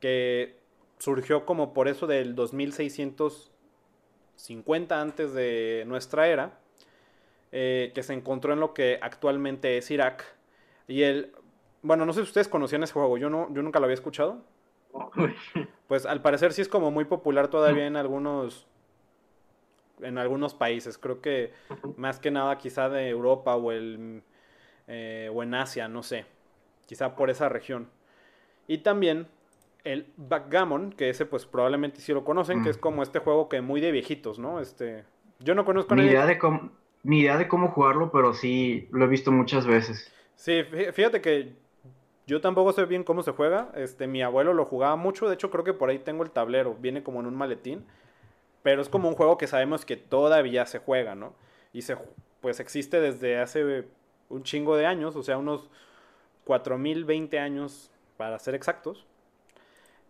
que 0.00 0.56
surgió 0.98 1.44
como 1.44 1.74
por 1.74 1.88
eso 1.88 2.06
del 2.06 2.34
2650 2.34 5.00
antes 5.00 5.34
de 5.34 5.84
nuestra 5.86 6.28
era, 6.28 6.58
eh, 7.52 7.92
que 7.94 8.02
se 8.02 8.14
encontró 8.14 8.54
en 8.54 8.60
lo 8.60 8.72
que 8.72 8.98
actualmente 9.02 9.76
es 9.76 9.90
Irak. 9.90 10.24
Y 10.88 11.02
el, 11.02 11.32
bueno, 11.82 12.06
no 12.06 12.12
sé 12.12 12.20
si 12.20 12.24
ustedes 12.24 12.48
conocían 12.48 12.82
ese 12.82 12.94
juego, 12.94 13.18
yo, 13.18 13.28
no, 13.28 13.52
yo 13.52 13.62
nunca 13.62 13.78
lo 13.78 13.84
había 13.84 13.94
escuchado. 13.94 14.42
Pues 15.88 16.06
al 16.06 16.22
parecer 16.22 16.54
sí 16.54 16.62
es 16.62 16.68
como 16.68 16.90
muy 16.90 17.04
popular 17.04 17.48
todavía 17.48 17.86
en 17.86 17.96
algunos 17.96 18.66
en 20.00 20.16
algunos 20.16 20.54
países. 20.54 20.96
Creo 20.96 21.20
que 21.20 21.52
más 21.98 22.18
que 22.18 22.30
nada 22.30 22.56
quizá 22.56 22.88
de 22.88 23.10
Europa 23.10 23.54
o 23.56 23.72
el 23.72 24.22
eh, 24.86 25.30
o 25.34 25.42
en 25.42 25.52
Asia, 25.52 25.88
no 25.88 26.02
sé. 26.02 26.24
Quizá 26.86 27.14
por 27.14 27.28
esa 27.28 27.50
región. 27.50 27.90
Y 28.66 28.78
también 28.78 29.28
el 29.84 30.10
Backgammon, 30.16 30.92
que 30.92 31.10
ese 31.10 31.26
pues 31.26 31.44
probablemente 31.44 32.00
sí 32.00 32.14
lo 32.14 32.24
conocen, 32.24 32.62
que 32.62 32.70
es 32.70 32.78
como 32.78 33.02
este 33.02 33.18
juego 33.18 33.50
que 33.50 33.60
muy 33.60 33.82
de 33.82 33.92
viejitos, 33.92 34.38
¿no? 34.38 34.60
Este, 34.60 35.04
yo 35.40 35.54
no 35.54 35.66
conozco 35.66 35.94
ni 35.94 36.04
idea 36.04 36.24
de 36.24 36.38
cómo 36.38 36.70
ni 37.02 37.20
idea 37.20 37.36
de 37.36 37.48
cómo 37.48 37.68
jugarlo, 37.68 38.10
pero 38.12 38.34
sí 38.34 38.88
lo 38.90 39.04
he 39.04 39.08
visto 39.08 39.32
muchas 39.32 39.66
veces. 39.66 40.12
Sí, 40.36 40.62
fíjate 40.64 41.20
que 41.20 41.54
yo 42.26 42.40
tampoco 42.40 42.72
sé 42.72 42.84
bien 42.84 43.04
cómo 43.04 43.22
se 43.22 43.32
juega. 43.32 43.70
Este, 43.74 44.06
mi 44.06 44.22
abuelo 44.22 44.54
lo 44.54 44.64
jugaba 44.64 44.96
mucho, 44.96 45.28
de 45.28 45.34
hecho 45.34 45.50
creo 45.50 45.64
que 45.64 45.74
por 45.74 45.90
ahí 45.90 45.98
tengo 45.98 46.22
el 46.22 46.30
tablero, 46.30 46.76
viene 46.80 47.02
como 47.02 47.20
en 47.20 47.26
un 47.26 47.34
maletín, 47.34 47.84
pero 48.62 48.82
es 48.82 48.88
como 48.88 49.08
un 49.08 49.14
juego 49.14 49.38
que 49.38 49.46
sabemos 49.46 49.84
que 49.84 49.96
todavía 49.96 50.66
se 50.66 50.78
juega, 50.78 51.14
¿no? 51.14 51.34
Y 51.72 51.82
se 51.82 51.96
pues 52.40 52.60
existe 52.60 53.00
desde 53.00 53.38
hace 53.38 53.84
un 54.28 54.42
chingo 54.42 54.76
de 54.76 54.86
años, 54.86 55.14
o 55.16 55.22
sea, 55.22 55.38
unos 55.38 55.70
4020 56.44 57.38
años 57.38 57.90
para 58.16 58.38
ser 58.38 58.54
exactos. 58.54 59.06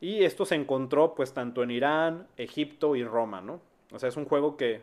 Y 0.00 0.24
esto 0.24 0.44
se 0.44 0.54
encontró 0.54 1.14
pues 1.14 1.32
tanto 1.32 1.62
en 1.62 1.70
Irán, 1.70 2.26
Egipto 2.36 2.96
y 2.96 3.04
Roma, 3.04 3.40
¿no? 3.40 3.60
O 3.92 3.98
sea, 3.98 4.08
es 4.08 4.16
un 4.16 4.24
juego 4.24 4.56
que 4.56 4.82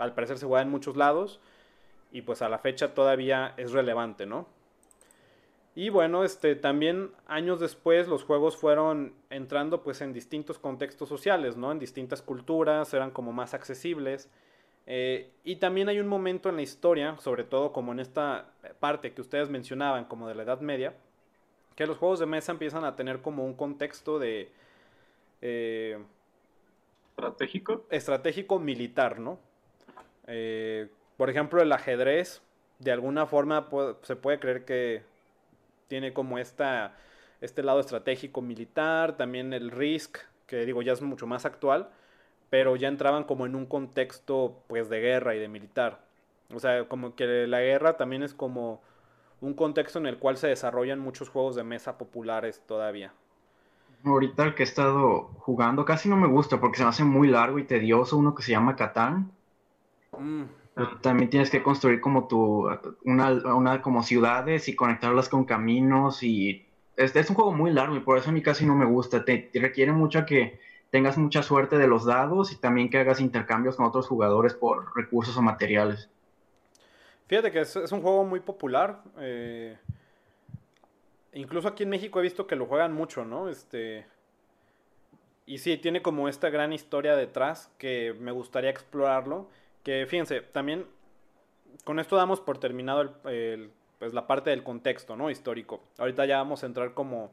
al 0.00 0.14
parecer 0.14 0.38
se 0.38 0.46
juega 0.46 0.62
en 0.62 0.70
muchos 0.70 0.96
lados 0.96 1.40
y 2.12 2.22
pues 2.22 2.42
a 2.42 2.48
la 2.48 2.58
fecha 2.58 2.94
todavía 2.94 3.54
es 3.56 3.72
relevante, 3.72 4.26
¿no? 4.26 4.46
Y 5.74 5.88
bueno, 5.88 6.24
este 6.24 6.56
también 6.56 7.10
años 7.26 7.60
después 7.60 8.08
los 8.08 8.24
juegos 8.24 8.56
fueron 8.56 9.14
entrando 9.30 9.82
pues 9.82 10.00
en 10.00 10.12
distintos 10.12 10.58
contextos 10.58 11.08
sociales, 11.08 11.56
¿no? 11.56 11.70
En 11.70 11.78
distintas 11.78 12.22
culturas, 12.22 12.92
eran 12.92 13.12
como 13.12 13.32
más 13.32 13.54
accesibles. 13.54 14.28
Eh, 14.86 15.30
y 15.44 15.56
también 15.56 15.88
hay 15.88 16.00
un 16.00 16.08
momento 16.08 16.48
en 16.48 16.56
la 16.56 16.62
historia, 16.62 17.16
sobre 17.18 17.44
todo 17.44 17.72
como 17.72 17.92
en 17.92 18.00
esta 18.00 18.46
parte 18.80 19.12
que 19.12 19.20
ustedes 19.20 19.48
mencionaban, 19.48 20.06
como 20.06 20.26
de 20.26 20.34
la 20.34 20.42
Edad 20.42 20.60
Media, 20.60 20.94
que 21.76 21.86
los 21.86 21.98
juegos 21.98 22.18
de 22.18 22.26
mesa 22.26 22.50
empiezan 22.52 22.84
a 22.84 22.96
tener 22.96 23.22
como 23.22 23.44
un 23.44 23.54
contexto 23.54 24.18
de... 24.18 24.50
Eh, 25.40 25.98
estratégico. 27.16 27.86
Estratégico 27.90 28.58
militar, 28.58 29.20
¿no? 29.20 29.38
Eh, 30.32 30.88
por 31.16 31.28
ejemplo, 31.28 31.60
el 31.60 31.72
ajedrez, 31.72 32.40
de 32.78 32.92
alguna 32.92 33.26
forma 33.26 33.68
se 34.02 34.16
puede 34.16 34.38
creer 34.38 34.64
que 34.64 35.02
tiene 35.88 36.12
como 36.12 36.38
esta, 36.38 36.94
este 37.40 37.62
lado 37.62 37.80
estratégico 37.80 38.40
militar, 38.40 39.16
también 39.16 39.52
el 39.52 39.70
Risk, 39.70 40.18
que 40.46 40.64
digo 40.64 40.82
ya 40.82 40.92
es 40.92 41.02
mucho 41.02 41.26
más 41.26 41.44
actual, 41.44 41.90
pero 42.48 42.76
ya 42.76 42.88
entraban 42.88 43.24
como 43.24 43.44
en 43.44 43.56
un 43.56 43.66
contexto 43.66 44.62
pues 44.68 44.88
de 44.88 45.00
guerra 45.00 45.34
y 45.34 45.40
de 45.40 45.48
militar. 45.48 46.00
O 46.54 46.60
sea, 46.60 46.84
como 46.88 47.14
que 47.14 47.46
la 47.46 47.60
guerra 47.60 47.96
también 47.96 48.22
es 48.22 48.34
como 48.34 48.80
un 49.40 49.54
contexto 49.54 49.98
en 49.98 50.06
el 50.06 50.18
cual 50.18 50.36
se 50.36 50.48
desarrollan 50.48 51.00
muchos 51.00 51.28
juegos 51.28 51.56
de 51.56 51.64
mesa 51.64 51.98
populares 51.98 52.62
todavía. 52.66 53.12
Ahorita 54.04 54.44
el 54.44 54.54
que 54.54 54.62
he 54.62 54.66
estado 54.66 55.30
jugando 55.38 55.84
casi 55.84 56.08
no 56.08 56.16
me 56.16 56.28
gusta 56.28 56.60
porque 56.60 56.78
se 56.78 56.84
me 56.84 56.88
hace 56.88 57.04
muy 57.04 57.28
largo 57.28 57.58
y 57.58 57.64
tedioso 57.64 58.16
uno 58.16 58.34
que 58.34 58.42
se 58.42 58.52
llama 58.52 58.76
Catán. 58.76 59.32
Mm. 60.18 60.44
También 61.02 61.30
tienes 61.30 61.50
que 61.50 61.62
construir 61.62 62.00
como 62.00 62.26
tu, 62.26 62.68
una, 63.04 63.82
como 63.82 64.02
ciudades 64.02 64.68
y 64.68 64.76
conectarlas 64.76 65.28
con 65.28 65.44
caminos 65.44 66.22
y 66.22 66.66
es, 66.96 67.14
es 67.14 67.28
un 67.30 67.36
juego 67.36 67.52
muy 67.52 67.72
largo 67.72 67.96
y 67.96 68.00
por 68.00 68.18
eso 68.18 68.30
a 68.30 68.32
mí 68.32 68.42
casi 68.42 68.64
no 68.64 68.74
me 68.74 68.86
gusta. 68.86 69.24
Te, 69.24 69.50
requiere 69.54 69.92
mucho 69.92 70.24
que 70.24 70.58
tengas 70.90 71.18
mucha 71.18 71.42
suerte 71.42 71.76
de 71.76 71.86
los 71.86 72.06
dados 72.06 72.52
y 72.52 72.56
también 72.56 72.88
que 72.88 72.98
hagas 72.98 73.20
intercambios 73.20 73.76
con 73.76 73.86
otros 73.86 74.06
jugadores 74.06 74.54
por 74.54 74.96
recursos 74.96 75.36
o 75.36 75.42
materiales. 75.42 76.08
Fíjate 77.26 77.52
que 77.52 77.60
es, 77.60 77.76
un 77.92 78.02
juego 78.02 78.24
muy 78.24 78.40
popular. 78.40 79.02
Eh, 79.18 79.76
incluso 81.32 81.68
aquí 81.68 81.82
en 81.82 81.90
México 81.90 82.20
he 82.20 82.22
visto 82.22 82.46
que 82.46 82.56
lo 82.56 82.66
juegan 82.66 82.92
mucho, 82.92 83.24
¿no? 83.24 83.48
Este. 83.48 84.06
Y 85.46 85.58
sí, 85.58 85.76
tiene 85.78 86.00
como 86.00 86.28
esta 86.28 86.48
gran 86.48 86.72
historia 86.72 87.16
detrás 87.16 87.70
que 87.78 88.14
me 88.18 88.32
gustaría 88.32 88.70
explorarlo. 88.70 89.48
Que 89.82 90.06
fíjense, 90.06 90.40
también 90.40 90.86
con 91.84 91.98
esto 91.98 92.16
damos 92.16 92.40
por 92.40 92.58
terminado 92.58 93.14
el, 93.24 93.70
pues 93.98 94.12
la 94.12 94.26
parte 94.26 94.50
del 94.50 94.62
contexto, 94.62 95.16
¿no? 95.16 95.30
Histórico. 95.30 95.80
Ahorita 95.98 96.26
ya 96.26 96.38
vamos 96.38 96.62
a 96.62 96.66
entrar 96.66 96.94
como 96.94 97.30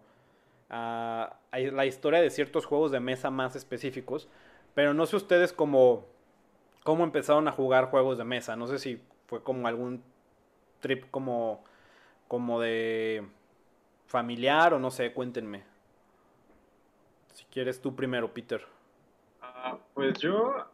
a, 0.70 1.38
a, 1.52 1.60
la 1.60 1.86
historia 1.86 2.22
de 2.22 2.30
ciertos 2.30 2.66
juegos 2.66 2.92
de 2.92 3.00
mesa 3.00 3.30
más 3.30 3.56
específicos. 3.56 4.30
Pero 4.74 4.94
no 4.94 5.06
sé 5.06 5.16
ustedes 5.16 5.54
cómo, 5.54 6.06
cómo 6.84 7.04
empezaron 7.04 7.48
a 7.48 7.52
jugar 7.52 7.90
juegos 7.90 8.18
de 8.18 8.24
mesa. 8.24 8.56
No 8.56 8.68
sé 8.68 8.80
si 8.80 9.02
fue 9.28 9.44
como 9.44 9.68
algún 9.68 10.04
trip 10.80 11.10
como, 11.12 11.64
como 12.28 12.60
de 12.62 13.26
familiar 14.06 14.74
o 14.74 14.80
no 14.80 14.92
sé, 14.92 15.14
cuéntenme. 15.14 15.64
Si 17.34 17.46
quieres 17.46 17.82
tú 17.82 17.96
primero, 17.96 18.34
Peter. 18.34 18.66
Ah, 19.42 19.78
pues 19.94 20.18
yo 20.20 20.68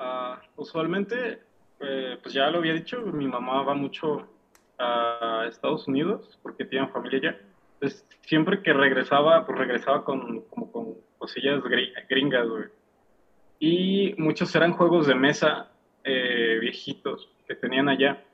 ah, 0.00 0.40
usualmente, 0.56 1.40
eh, 1.80 2.18
pues 2.20 2.34
ya 2.34 2.50
lo 2.50 2.58
había 2.58 2.74
dicho, 2.74 3.00
mi 3.00 3.28
mamá 3.28 3.62
va 3.62 3.74
mucho 3.74 4.26
a 4.78 5.46
Estados 5.48 5.86
Unidos 5.86 6.38
porque 6.42 6.64
tiene 6.64 6.88
familia 6.88 7.18
allá. 7.18 7.38
Siempre 8.22 8.62
que 8.62 8.72
regresaba, 8.72 9.46
pues 9.46 9.58
regresaba 9.58 10.04
con, 10.04 10.42
como 10.42 10.96
cosillas 11.18 11.62
gringas, 12.08 12.46
Y 13.58 14.14
muchos 14.18 14.54
eran 14.54 14.72
juegos 14.72 15.06
de 15.06 15.14
mesa 15.14 15.70
eh, 16.04 16.58
viejitos 16.60 17.30
que 17.46 17.54
tenían 17.54 17.88
allá. 17.88 18.24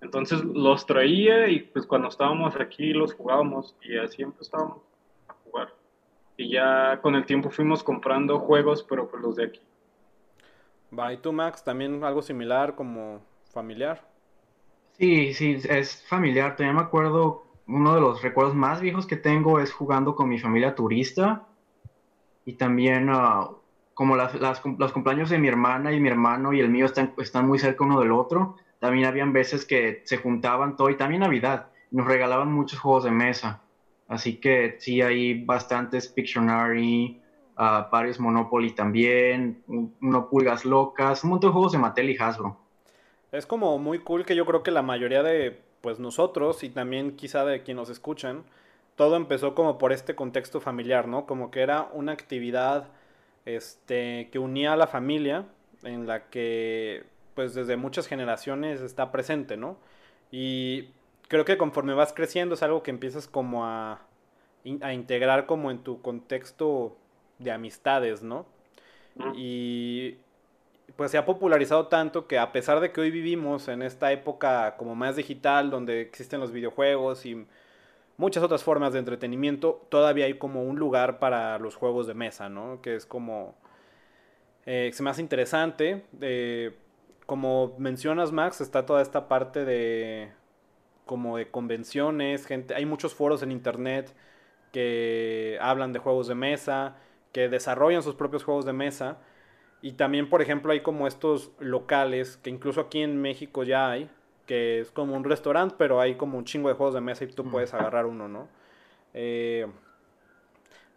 Entonces 0.00 0.42
los 0.42 0.86
traía 0.86 1.48
y 1.48 1.60
pues 1.60 1.86
cuando 1.86 2.08
estábamos 2.08 2.56
aquí 2.56 2.92
los 2.92 3.12
jugábamos 3.12 3.76
y 3.82 3.98
así 3.98 4.22
empezábamos 4.22 4.78
a 5.28 5.34
jugar. 5.44 5.74
Y 6.36 6.50
ya 6.50 6.98
con 7.02 7.14
el 7.14 7.26
tiempo 7.26 7.50
fuimos 7.50 7.82
comprando 7.82 8.38
juegos, 8.38 8.82
pero 8.82 9.10
pues 9.10 9.22
los 9.22 9.36
de 9.36 9.44
aquí. 9.44 9.60
Va, 10.96 11.12
¿y 11.12 11.18
tú 11.18 11.32
Max? 11.32 11.62
¿También 11.62 12.02
algo 12.04 12.22
similar 12.22 12.74
como 12.74 13.20
familiar? 13.52 14.00
Sí, 14.98 15.32
sí, 15.34 15.58
es 15.68 16.04
familiar. 16.06 16.56
También 16.56 16.76
me 16.76 16.82
acuerdo, 16.82 17.44
uno 17.66 17.94
de 17.94 18.00
los 18.00 18.22
recuerdos 18.22 18.54
más 18.54 18.80
viejos 18.80 19.06
que 19.06 19.16
tengo 19.16 19.60
es 19.60 19.72
jugando 19.72 20.14
con 20.14 20.28
mi 20.28 20.38
familia 20.38 20.74
turista. 20.74 21.46
Y 22.44 22.54
también 22.54 23.10
uh, 23.10 23.60
como 24.00 24.16
las, 24.16 24.34
las, 24.40 24.62
los 24.78 24.92
cumpleaños 24.92 25.28
de 25.28 25.38
mi 25.38 25.48
hermana 25.48 25.92
y 25.92 26.00
mi 26.00 26.08
hermano 26.08 26.54
y 26.54 26.60
el 26.60 26.70
mío 26.70 26.86
están, 26.86 27.12
están 27.18 27.46
muy 27.46 27.58
cerca 27.58 27.84
uno 27.84 28.00
del 28.00 28.12
otro, 28.12 28.56
también 28.78 29.04
habían 29.04 29.34
veces 29.34 29.66
que 29.66 30.00
se 30.04 30.16
juntaban 30.16 30.74
todo 30.74 30.88
y 30.88 30.96
también 30.96 31.20
Navidad, 31.20 31.68
nos 31.90 32.06
regalaban 32.06 32.50
muchos 32.50 32.78
juegos 32.78 33.04
de 33.04 33.10
mesa. 33.10 33.60
Así 34.08 34.40
que 34.40 34.76
sí, 34.80 35.02
hay 35.02 35.44
bastantes 35.44 36.08
Pictionary, 36.08 37.19
uh, 37.60 37.90
varios 37.90 38.18
Monopoly 38.18 38.72
también, 38.72 39.62
uno 40.00 40.28
Pulgas 40.28 40.64
Locas, 40.64 41.22
un 41.22 41.30
montón 41.30 41.50
de 41.50 41.52
juegos 41.52 41.72
de 41.72 41.78
Mattel 41.78 42.10
y 42.10 42.16
Hasbro. 42.18 42.56
Es 43.32 43.46
como 43.46 43.78
muy 43.78 43.98
cool 44.00 44.24
que 44.24 44.34
yo 44.34 44.46
creo 44.46 44.62
que 44.62 44.70
la 44.70 44.82
mayoría 44.82 45.22
de 45.22 45.60
pues 45.82 45.98
nosotros 45.98 46.62
y 46.64 46.70
también 46.70 47.16
quizá 47.16 47.44
de 47.44 47.62
quienes 47.62 47.82
nos 47.82 47.90
escuchan, 47.90 48.44
todo 48.96 49.16
empezó 49.16 49.54
como 49.54 49.78
por 49.78 49.92
este 49.92 50.14
contexto 50.14 50.60
familiar, 50.60 51.06
¿no? 51.06 51.26
Como 51.26 51.50
que 51.50 51.60
era 51.60 51.88
una 51.92 52.12
actividad 52.12 52.88
este, 53.46 54.28
que 54.30 54.38
unía 54.38 54.72
a 54.72 54.76
la 54.76 54.86
familia, 54.86 55.46
en 55.82 56.06
la 56.06 56.28
que 56.28 57.04
pues 57.34 57.54
desde 57.54 57.76
muchas 57.76 58.06
generaciones 58.06 58.80
está 58.80 59.12
presente, 59.12 59.56
¿no? 59.56 59.76
Y 60.30 60.88
creo 61.28 61.44
que 61.44 61.56
conforme 61.56 61.94
vas 61.94 62.12
creciendo 62.12 62.54
es 62.54 62.62
algo 62.62 62.82
que 62.82 62.90
empiezas 62.90 63.26
como 63.26 63.64
a, 63.64 64.00
a 64.82 64.92
integrar 64.92 65.46
como 65.46 65.70
en 65.70 65.78
tu 65.78 66.02
contexto 66.02 66.96
de 67.40 67.50
amistades, 67.50 68.22
¿no? 68.22 68.46
Y 69.34 70.16
pues 70.96 71.10
se 71.10 71.18
ha 71.18 71.24
popularizado 71.24 71.88
tanto 71.88 72.26
que 72.26 72.38
a 72.38 72.52
pesar 72.52 72.80
de 72.80 72.92
que 72.92 73.00
hoy 73.00 73.10
vivimos 73.10 73.68
en 73.68 73.82
esta 73.82 74.12
época 74.12 74.76
como 74.76 74.94
más 74.94 75.16
digital, 75.16 75.70
donde 75.70 76.00
existen 76.00 76.40
los 76.40 76.52
videojuegos 76.52 77.26
y 77.26 77.46
muchas 78.16 78.42
otras 78.42 78.62
formas 78.62 78.92
de 78.92 78.98
entretenimiento, 78.98 79.86
todavía 79.88 80.26
hay 80.26 80.34
como 80.34 80.62
un 80.62 80.78
lugar 80.78 81.18
para 81.18 81.58
los 81.58 81.74
juegos 81.74 82.06
de 82.06 82.14
mesa, 82.14 82.48
¿no? 82.48 82.80
Que 82.82 82.96
es 82.96 83.06
como... 83.06 83.54
Eh, 84.66 84.90
se 84.92 85.02
me 85.02 85.10
hace 85.10 85.22
interesante. 85.22 86.04
como 87.26 87.74
mencionas, 87.78 88.30
Max, 88.30 88.60
está 88.60 88.84
toda 88.84 89.02
esta 89.02 89.26
parte 89.28 89.64
de... 89.64 90.32
como 91.06 91.38
de 91.38 91.50
convenciones, 91.50 92.46
gente... 92.46 92.74
Hay 92.74 92.84
muchos 92.84 93.14
foros 93.14 93.42
en 93.42 93.52
internet 93.52 94.14
que 94.72 95.58
hablan 95.60 95.92
de 95.92 95.98
juegos 95.98 96.28
de 96.28 96.34
mesa, 96.34 96.96
que 97.32 97.48
desarrollan 97.48 98.02
sus 98.02 98.14
propios 98.14 98.44
juegos 98.44 98.64
de 98.64 98.72
mesa. 98.72 99.18
Y 99.82 99.92
también, 99.92 100.28
por 100.28 100.42
ejemplo, 100.42 100.72
hay 100.72 100.80
como 100.80 101.06
estos 101.06 101.52
locales, 101.58 102.36
que 102.38 102.50
incluso 102.50 102.80
aquí 102.80 103.00
en 103.00 103.20
México 103.20 103.62
ya 103.64 103.90
hay, 103.90 104.10
que 104.46 104.80
es 104.80 104.90
como 104.90 105.16
un 105.16 105.24
restaurante, 105.24 105.74
pero 105.78 106.00
hay 106.00 106.16
como 106.16 106.36
un 106.36 106.44
chingo 106.44 106.68
de 106.68 106.74
juegos 106.74 106.94
de 106.94 107.00
mesa 107.00 107.24
y 107.24 107.28
tú 107.28 107.48
puedes 107.48 107.72
agarrar 107.72 108.06
uno, 108.06 108.28
¿no? 108.28 108.48
Eh, 109.14 109.66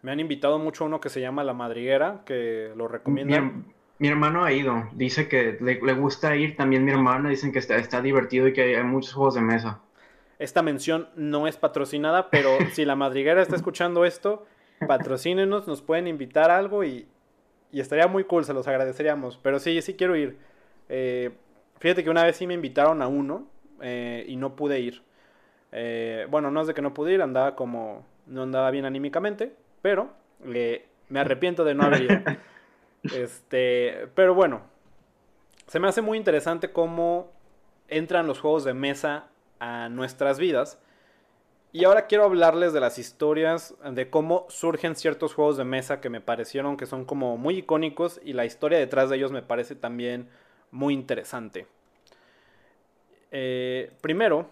me 0.02 0.12
han 0.12 0.20
invitado 0.20 0.58
mucho 0.58 0.84
a 0.84 0.86
uno 0.86 1.00
que 1.00 1.08
se 1.08 1.20
llama 1.20 1.44
La 1.44 1.54
Madriguera, 1.54 2.22
que 2.26 2.72
lo 2.76 2.88
recomiendo. 2.88 3.64
Mi, 3.98 4.08
hermano 4.08 4.44
ha 4.44 4.52
ido, 4.52 4.88
dice 4.92 5.28
que 5.28 5.56
le, 5.60 5.94
gusta 5.94 6.36
ir, 6.36 6.56
también 6.56 6.84
mi 6.84 6.90
hermana, 6.90 7.30
dicen 7.30 7.52
que 7.52 7.58
está, 7.60 7.76
está 7.76 8.02
divertido 8.02 8.48
y 8.48 8.52
que 8.52 8.76
hay 8.76 8.84
muchos 8.84 9.14
juegos 9.14 9.34
de 9.34 9.40
mesa. 9.40 9.80
Esta 10.38 10.62
mención 10.62 11.08
no 11.16 11.46
es 11.46 11.56
patrocinada, 11.56 12.28
pero 12.28 12.50
si 12.72 12.84
La 12.84 12.96
Madriguera 12.96 13.40
está 13.40 13.56
escuchando 13.56 14.04
esto, 14.04 14.44
patrocínenos, 14.86 15.66
nos 15.66 15.82
pueden 15.82 16.06
invitar 16.06 16.50
a 16.50 16.58
algo 16.58 16.84
y, 16.84 17.06
y 17.72 17.80
estaría 17.80 18.06
muy 18.06 18.24
cool, 18.24 18.44
se 18.44 18.54
los 18.54 18.68
agradeceríamos. 18.68 19.38
Pero 19.42 19.58
sí, 19.58 19.80
sí 19.82 19.94
quiero 19.94 20.16
ir. 20.16 20.36
Eh, 20.88 21.32
Fíjate 21.84 22.02
que 22.02 22.08
una 22.08 22.24
vez 22.24 22.36
sí 22.36 22.46
me 22.46 22.54
invitaron 22.54 23.02
a 23.02 23.08
uno 23.08 23.46
eh, 23.82 24.24
y 24.26 24.36
no 24.36 24.56
pude 24.56 24.80
ir. 24.80 25.02
Eh, 25.70 26.26
bueno, 26.30 26.50
no 26.50 26.62
es 26.62 26.66
de 26.66 26.72
que 26.72 26.80
no 26.80 26.94
pude 26.94 27.12
ir, 27.12 27.20
andaba 27.20 27.54
como. 27.56 28.06
No 28.26 28.42
andaba 28.42 28.70
bien 28.70 28.86
anímicamente, 28.86 29.52
pero 29.82 30.08
me 30.42 31.20
arrepiento 31.20 31.62
de 31.62 31.74
no 31.74 31.84
haber 31.84 32.02
ido. 32.04 32.16
este, 33.14 34.08
pero 34.14 34.34
bueno, 34.34 34.62
se 35.66 35.78
me 35.78 35.88
hace 35.88 36.00
muy 36.00 36.16
interesante 36.16 36.72
cómo 36.72 37.30
entran 37.88 38.26
los 38.26 38.40
juegos 38.40 38.64
de 38.64 38.72
mesa 38.72 39.26
a 39.58 39.90
nuestras 39.90 40.38
vidas. 40.38 40.80
Y 41.74 41.86
ahora 41.86 42.06
quiero 42.06 42.22
hablarles 42.22 42.72
de 42.72 42.78
las 42.78 43.00
historias 43.00 43.74
de 43.84 44.08
cómo 44.08 44.46
surgen 44.48 44.94
ciertos 44.94 45.34
juegos 45.34 45.56
de 45.56 45.64
mesa 45.64 46.00
que 46.00 46.08
me 46.08 46.20
parecieron 46.20 46.76
que 46.76 46.86
son 46.86 47.04
como 47.04 47.36
muy 47.36 47.56
icónicos 47.58 48.20
y 48.24 48.32
la 48.32 48.44
historia 48.44 48.78
detrás 48.78 49.10
de 49.10 49.16
ellos 49.16 49.32
me 49.32 49.42
parece 49.42 49.74
también 49.74 50.28
muy 50.70 50.94
interesante. 50.94 51.66
Eh, 53.32 53.90
primero, 54.00 54.46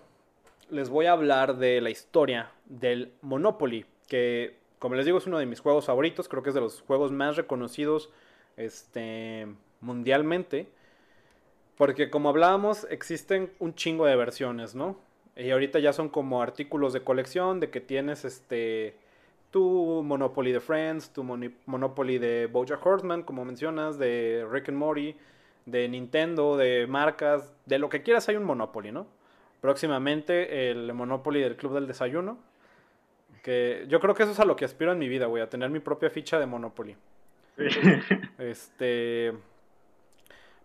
les 0.69 0.91
voy 0.91 1.07
a 1.07 1.13
hablar 1.13 1.59
de 1.59 1.81
la 1.81 1.91
historia 1.91 2.51
del 2.65 3.13
Monopoly, 3.23 3.87
que 4.09 4.57
como 4.81 4.97
les 4.97 5.07
digo 5.07 5.19
es 5.19 5.29
uno 5.29 5.39
de 5.39 5.47
mis 5.47 5.61
juegos 5.61 5.87
favoritos, 5.87 6.29
creo 6.29 6.43
que 6.43 6.49
es 6.49 6.57
de 6.57 6.61
los 6.61 6.81
juegos 6.81 7.13
más 7.13 7.37
reconocidos 7.37 8.11
este, 8.57 9.47
mundialmente, 9.81 10.67
porque 11.77 12.11
como 12.11 12.31
hablábamos 12.31 12.85
existen 12.91 13.53
un 13.61 13.77
chingo 13.77 14.07
de 14.07 14.17
versiones, 14.17 14.75
¿no? 14.75 15.12
Y 15.37 15.51
ahorita 15.51 15.79
ya 15.79 15.93
son 15.93 16.09
como 16.09 16.43
artículos 16.43 16.93
de 16.93 17.03
colección 17.03 17.61
de 17.61 17.71
que 17.71 17.81
tienes 17.81 18.25
este 18.25 18.95
tu 19.51 20.03
Monopoly 20.03 20.51
de 20.51 20.61
Friends, 20.61 21.11
tu 21.11 21.23
Monopoly 21.23 22.19
de 22.19 22.47
Bojack 22.47 22.85
Horseman, 22.85 23.23
como 23.23 23.45
mencionas, 23.45 23.99
de 23.99 24.47
Rick 24.51 24.71
and 24.71 24.79
Morty, 24.79 25.15
de 25.67 25.89
Nintendo, 25.89 26.57
de 26.57 26.87
marcas, 26.87 27.53
de 27.67 27.79
lo 27.79 27.89
que 27.89 28.03
quieras 28.03 28.29
hay 28.29 28.37
un 28.37 28.45
Monopoly, 28.45 28.93
¿no? 28.93 29.07
Próximamente 29.61 30.71
el 30.71 30.93
Monopoly 30.95 31.41
del 31.41 31.57
Club 31.57 31.75
del 31.75 31.87
Desayuno. 31.87 32.39
Que 33.43 33.85
yo 33.89 34.01
creo 34.01 34.15
que 34.15 34.23
eso 34.23 34.33
es 34.33 34.41
a 34.41 34.45
lo 34.45 34.57
que 34.57 34.65
aspiro 34.65 34.93
en 34.93 34.99
mi 34.99 35.09
vida, 35.09 35.27
güey, 35.27 35.43
a 35.43 35.51
tener 35.51 35.69
mi 35.69 35.81
propia 35.81 36.11
ficha 36.11 36.39
de 36.39 36.47
Monopoly. 36.47 36.97
Este. 38.39 39.35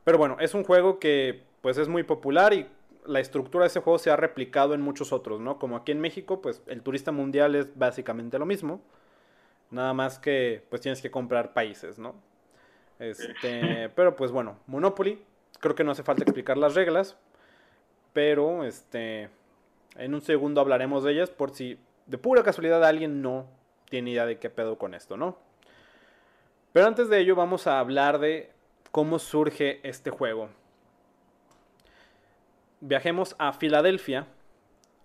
Pero 0.04 0.18
bueno, 0.18 0.38
es 0.40 0.54
un 0.54 0.64
juego 0.64 1.00
que 1.00 1.44
pues 1.62 1.78
es 1.78 1.90
muy 1.90 2.04
popular 2.04 2.54
y 2.54 2.68
la 3.08 3.20
estructura 3.20 3.64
de 3.64 3.68
ese 3.68 3.80
juego 3.80 3.98
se 3.98 4.12
ha 4.12 4.16
replicado 4.16 4.74
en 4.74 4.82
muchos 4.82 5.12
otros, 5.12 5.40
¿no? 5.40 5.58
Como 5.58 5.78
aquí 5.78 5.92
en 5.92 6.00
México, 6.00 6.42
pues 6.42 6.62
el 6.68 6.82
turista 6.82 7.12
mundial 7.12 7.56
es 7.56 7.78
básicamente 7.78 8.38
lo 8.38 8.46
mismo. 8.46 8.82
Nada 9.72 9.94
más 9.94 10.20
que 10.20 10.64
pues 10.70 10.82
tienes 10.82 11.02
que 11.02 11.12
comprar 11.12 11.54
países, 11.54 11.98
¿no? 12.00 12.16
Este, 13.00 13.90
pero 13.96 14.16
pues 14.16 14.32
bueno, 14.32 14.60
Monopoly, 14.68 15.22
creo 15.60 15.76
que 15.76 15.84
no 15.84 15.92
hace 15.92 16.04
falta 16.04 16.24
explicar 16.24 16.58
las 16.58 16.76
reglas, 16.76 17.18
pero 18.14 18.64
este, 18.64 19.30
en 19.96 20.14
un 20.14 20.22
segundo 20.22 20.62
hablaremos 20.62 21.04
de 21.04 21.12
ellas 21.14 21.30
por 21.30 21.52
si 21.54 21.80
de 22.06 22.18
pura 22.18 22.44
casualidad 22.44 22.84
alguien 22.84 23.22
no 23.22 23.48
tiene 23.90 24.12
idea 24.12 24.26
de 24.26 24.40
qué 24.40 24.50
pedo 24.50 24.78
con 24.78 24.94
esto, 24.94 25.18
¿no? 25.18 25.38
Pero 26.74 26.88
antes 26.88 27.10
de 27.10 27.20
ello 27.20 27.36
vamos 27.36 27.68
a 27.68 27.80
hablar 27.80 28.20
de 28.20 28.52
cómo 28.92 29.20
surge 29.20 29.80
este 29.88 30.10
juego. 30.10 30.50
Viajemos 32.80 33.36
a 33.40 33.54
Filadelfia 33.54 34.28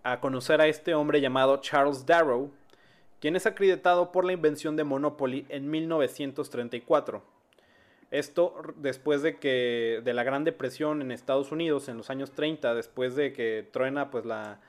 a 0.03 0.21
conocer 0.21 0.61
a 0.61 0.67
este 0.67 0.95
hombre 0.95 1.21
llamado 1.21 1.59
Charles 1.59 2.05
Darrow, 2.07 2.51
quien 3.21 3.37
es 3.37 3.47
acreditado 3.47 4.13
por 4.13 4.25
la 4.25 4.33
invención 4.33 4.77
de 4.77 4.85
Monopoly 4.85 5.47
en 5.49 5.71
1934. 5.71 7.23
Esto 8.11 8.61
después 8.77 9.23
de 9.23 9.39
que 9.39 10.03
de 10.05 10.13
la 10.13 10.23
Gran 10.23 10.45
Depresión 10.45 11.01
en 11.01 11.11
Estados 11.11 11.51
Unidos 11.51 11.89
en 11.89 11.97
los 11.97 12.11
años 12.11 12.33
30, 12.33 12.75
después 12.75 13.17
de 13.17 13.33
que 13.33 13.67
truena 13.73 14.11
pues 14.11 14.27
la, 14.27 14.61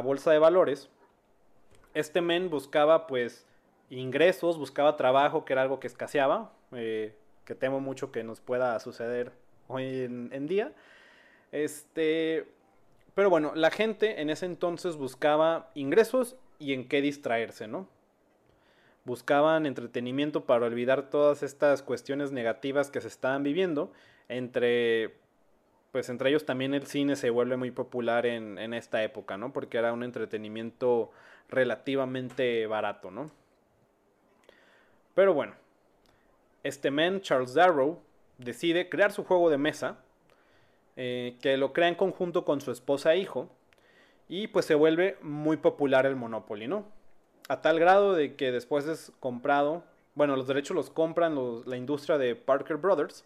bolsa 0.00 0.32
de 0.32 0.40
valores, 0.40 0.88
este 1.94 2.22
men 2.22 2.50
buscaba 2.50 3.06
pues 3.06 3.46
ingresos, 3.88 4.58
buscaba 4.58 4.96
trabajo, 4.96 5.44
que 5.44 5.52
era 5.52 5.62
algo 5.62 5.78
que 5.78 5.86
escaseaba, 5.86 6.50
eh, 6.72 7.14
que 7.44 7.54
temo 7.54 7.78
mucho 7.78 8.10
que 8.10 8.24
nos 8.24 8.40
pueda 8.40 8.80
suceder 8.80 9.30
hoy 9.68 10.00
en, 10.32 10.46
día. 10.48 10.72
Este, 11.52 12.46
pero 13.14 13.30
bueno, 13.30 13.52
la 13.54 13.70
gente 13.70 14.20
en 14.20 14.30
ese 14.30 14.46
entonces 14.46 14.96
buscaba 14.96 15.70
ingresos 15.74 16.36
y 16.58 16.72
en 16.72 16.88
qué 16.88 17.00
distraerse, 17.00 17.68
¿no? 17.68 17.88
buscaban 19.04 19.66
entretenimiento 19.66 20.44
para 20.44 20.66
olvidar 20.66 21.10
todas 21.10 21.42
estas 21.42 21.82
cuestiones 21.82 22.32
negativas 22.32 22.90
que 22.90 23.00
se 23.00 23.08
estaban 23.08 23.42
viviendo. 23.42 23.92
Entre, 24.28 25.14
pues 25.90 26.08
entre 26.08 26.30
ellos 26.30 26.46
también 26.46 26.74
el 26.74 26.86
cine 26.86 27.16
se 27.16 27.30
vuelve 27.30 27.56
muy 27.56 27.70
popular 27.70 28.26
en, 28.26 28.58
en 28.58 28.74
esta 28.74 29.02
época, 29.02 29.36
¿no? 29.36 29.52
Porque 29.52 29.78
era 29.78 29.92
un 29.92 30.02
entretenimiento 30.04 31.10
relativamente 31.48 32.66
barato, 32.66 33.10
¿no? 33.10 33.30
Pero 35.14 35.34
bueno, 35.34 35.54
este 36.62 36.90
man, 36.90 37.20
Charles 37.20 37.54
Darrow, 37.54 38.00
decide 38.38 38.88
crear 38.88 39.12
su 39.12 39.24
juego 39.24 39.50
de 39.50 39.58
mesa, 39.58 39.98
eh, 40.96 41.36
que 41.40 41.56
lo 41.56 41.72
crea 41.72 41.88
en 41.88 41.94
conjunto 41.94 42.44
con 42.44 42.60
su 42.60 42.70
esposa 42.70 43.14
e 43.14 43.18
hijo, 43.18 43.48
y 44.28 44.48
pues 44.48 44.66
se 44.66 44.74
vuelve 44.74 45.18
muy 45.20 45.56
popular 45.56 46.06
el 46.06 46.16
Monopoly, 46.16 46.68
¿no? 46.68 46.86
a 47.48 47.60
tal 47.60 47.78
grado 47.78 48.14
de 48.14 48.34
que 48.34 48.52
después 48.52 48.86
es 48.86 49.12
comprado, 49.20 49.84
bueno, 50.14 50.36
los 50.36 50.46
derechos 50.46 50.74
los 50.74 50.90
compran 50.90 51.36
la 51.66 51.76
industria 51.76 52.18
de 52.18 52.34
Parker 52.34 52.76
Brothers, 52.76 53.24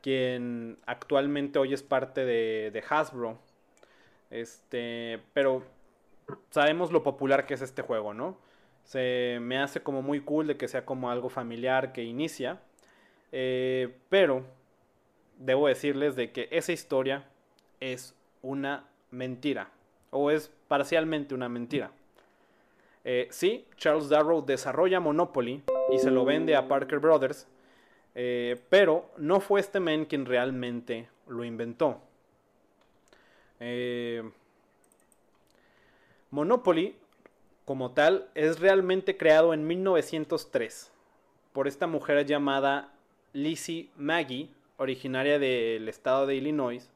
quien 0.00 0.78
actualmente 0.86 1.58
hoy 1.58 1.74
es 1.74 1.82
parte 1.82 2.24
de, 2.24 2.84
Hasbro. 2.88 3.38
Este, 4.30 5.20
pero 5.32 5.62
sabemos 6.50 6.92
lo 6.92 7.02
popular 7.02 7.46
que 7.46 7.54
es 7.54 7.62
este 7.62 7.82
juego, 7.82 8.14
¿no? 8.14 8.36
Se 8.84 9.38
me 9.40 9.58
hace 9.58 9.82
como 9.82 10.02
muy 10.02 10.20
cool 10.20 10.46
de 10.46 10.56
que 10.56 10.68
sea 10.68 10.84
como 10.84 11.10
algo 11.10 11.28
familiar 11.28 11.92
que 11.92 12.04
inicia. 12.04 12.60
Eh, 13.32 13.96
pero 14.08 14.44
debo 15.36 15.68
decirles 15.68 16.16
de 16.16 16.32
que 16.32 16.48
esa 16.50 16.72
historia 16.72 17.24
es 17.80 18.14
una 18.42 18.84
mentira. 19.10 19.70
O 20.10 20.30
es 20.30 20.50
parcialmente 20.68 21.34
una 21.34 21.48
mentira. 21.48 21.90
Eh, 23.04 23.28
sí, 23.30 23.66
Charles 23.76 24.08
Darrow 24.08 24.44
desarrolla 24.44 24.98
Monopoly 24.98 25.62
y 25.92 25.98
se 25.98 26.10
lo 26.10 26.24
vende 26.24 26.56
a 26.56 26.66
Parker 26.66 26.98
Brothers, 26.98 27.46
eh, 28.16 28.60
pero 28.68 29.10
no 29.16 29.40
fue 29.40 29.60
este 29.60 29.78
men 29.78 30.06
quien 30.06 30.26
realmente 30.26 31.08
lo 31.28 31.44
inventó. 31.44 32.00
Eh, 33.60 34.28
Monopoly, 36.30 36.96
como 37.64 37.92
tal, 37.92 38.28
es 38.34 38.58
realmente 38.58 39.16
creado 39.16 39.54
en 39.54 39.66
1903 39.66 40.90
por 41.52 41.68
esta 41.68 41.86
mujer 41.86 42.26
llamada 42.26 42.92
Lizzie 43.32 43.88
Maggie, 43.96 44.50
originaria 44.76 45.38
del 45.38 45.88
estado 45.88 46.26
de 46.26 46.36
Illinois. 46.36 46.90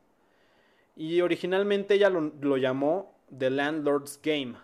Y 0.96 1.20
originalmente 1.20 1.94
ella 1.94 2.10
lo 2.10 2.56
llamó 2.56 3.14
The 3.36 3.50
Landlord's 3.50 4.20
Game 4.22 4.56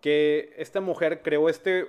que 0.00 0.54
esta 0.56 0.80
mujer 0.80 1.22
creó 1.22 1.48
este 1.48 1.88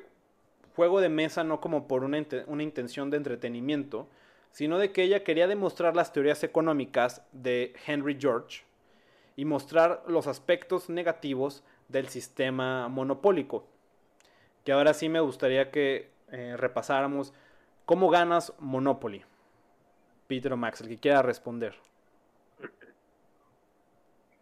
juego 0.76 1.02
de 1.02 1.10
mesa 1.10 1.44
no 1.44 1.62
como 1.62 1.88
por 1.88 2.04
una, 2.04 2.18
intención 2.18 3.10
de 3.10 3.18
entretenimiento, 3.18 4.08
sino 4.52 4.78
de 4.78 4.92
que 4.92 5.04
ella 5.04 5.24
quería 5.24 5.48
demostrar 5.48 5.96
las 5.96 6.12
teorías 6.14 6.44
económicas 6.44 7.22
de 7.32 7.74
Henry 7.86 8.18
George 8.20 8.64
y 9.36 9.46
mostrar 9.46 10.04
los 10.08 10.28
aspectos 10.28 10.90
negativos 10.90 11.64
del 11.88 12.10
sistema 12.10 12.88
monopólico. 12.90 13.66
Que 14.66 14.74
ahora 14.74 14.94
sí 14.94 15.10
me 15.10 15.20
gustaría 15.20 15.72
que 15.72 16.10
eh, 16.32 16.56
repasáramos 16.58 17.34
cómo 17.86 18.10
ganas 18.10 18.54
Monopoly. 18.60 19.24
Peter 20.32 20.54
o 20.54 20.56
Max, 20.56 20.80
el 20.80 20.88
que 20.88 20.98
quiera 20.98 21.22
responder. 21.22 21.76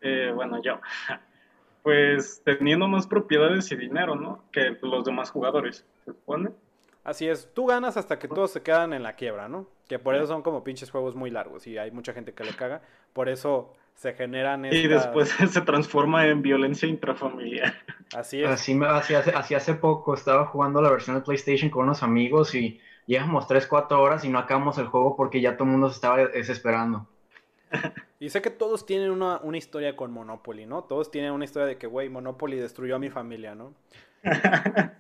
Eh, 0.02 0.32
bueno, 0.36 0.62
yo. 0.62 0.80
Pues 1.82 2.42
teniendo 2.44 2.90
más 2.90 3.08
propiedades 3.08 3.72
y 3.72 3.78
dinero, 3.78 4.14
¿no? 4.14 4.44
Que 4.52 4.78
los 4.82 5.06
demás 5.06 5.32
jugadores, 5.32 5.86
se 6.04 6.12
supone. 6.12 6.50
Así 7.06 7.28
es, 7.28 7.52
tú 7.54 7.66
ganas 7.66 7.96
hasta 7.96 8.20
que 8.20 8.28
todos 8.28 8.52
se 8.52 8.62
quedan 8.62 8.92
en 8.92 9.02
la 9.02 9.14
quiebra, 9.14 9.48
¿no? 9.48 9.66
Que 9.88 9.98
por 9.98 10.14
eso 10.14 10.28
son 10.28 10.42
como 10.44 10.64
pinches 10.64 10.92
juegos 10.92 11.16
muy 11.16 11.32
largos 11.32 11.66
y 11.68 11.78
hay 11.78 11.90
mucha 11.90 12.12
gente 12.12 12.34
que 12.34 12.44
le 12.44 12.54
caga. 12.54 12.82
Por 13.14 13.30
eso 13.30 13.74
se 13.96 14.14
generan 14.14 14.66
Y 14.66 14.88
después 14.88 15.30
se 15.50 15.62
transforma 15.62 16.28
en 16.28 16.42
violencia 16.42 16.88
intrafamiliar. 16.88 17.74
Así 18.14 18.44
es. 18.44 18.50
Así, 18.50 18.78
así, 18.86 19.16
hace, 19.16 19.32
así 19.32 19.56
hace 19.56 19.74
poco 19.74 20.14
estaba 20.14 20.46
jugando 20.48 20.82
la 20.82 20.92
versión 20.92 21.16
de 21.16 21.24
PlayStation 21.24 21.72
con 21.72 21.86
unos 21.86 22.04
amigos 22.04 22.54
y 22.54 22.80
llevamos 23.10 23.48
3, 23.48 23.66
4 23.66 24.02
horas 24.02 24.24
y 24.24 24.30
no 24.30 24.38
acabamos 24.38 24.78
el 24.78 24.86
juego 24.86 25.16
porque 25.16 25.42
ya 25.42 25.58
todo 25.58 25.64
el 25.64 25.72
mundo 25.72 25.90
se 25.90 25.96
estaba 25.96 26.18
desesperando. 26.18 27.08
Y 28.20 28.30
sé 28.30 28.42
que 28.42 28.52
todos 28.52 28.86
tienen 28.86 29.10
una, 29.10 29.40
una, 29.42 29.58
historia 29.58 29.96
con 29.96 30.12
Monopoly, 30.12 30.66
¿no? 30.66 30.84
Todos 30.84 31.10
tienen 31.10 31.32
una 31.32 31.46
historia 31.46 31.68
de 31.68 31.78
que, 31.78 31.88
güey, 31.88 32.10
Monopoly 32.10 32.58
destruyó 32.58 32.98
a 32.98 33.00
mi 33.00 33.10
familia, 33.10 33.56
¿no? 33.56 33.74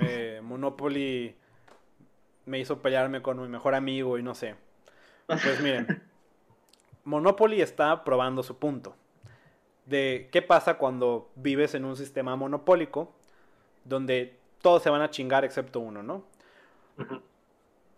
Eh, 0.00 0.40
Monopoly 0.42 1.36
me 2.46 2.58
hizo 2.58 2.80
pelearme 2.80 3.20
con 3.20 3.38
mi 3.38 3.48
mejor 3.48 3.74
amigo 3.74 4.16
y 4.16 4.22
no 4.22 4.34
sé. 4.34 4.54
Pues 5.26 5.60
miren, 5.62 6.02
Monopoly 7.04 7.60
está 7.60 8.02
probando 8.02 8.42
su 8.42 8.58
punto. 8.58 8.96
De 9.84 10.30
qué 10.32 10.40
pasa 10.40 10.78
cuando 10.78 11.30
vives 11.36 11.74
en 11.74 11.84
un 11.84 11.96
sistema 11.96 12.34
monopólico 12.34 13.12
donde 13.84 14.38
todos 14.62 14.82
se 14.82 14.88
van 14.88 15.02
a 15.02 15.10
chingar 15.10 15.44
excepto 15.44 15.80
uno, 15.80 16.02
¿no? 16.02 16.24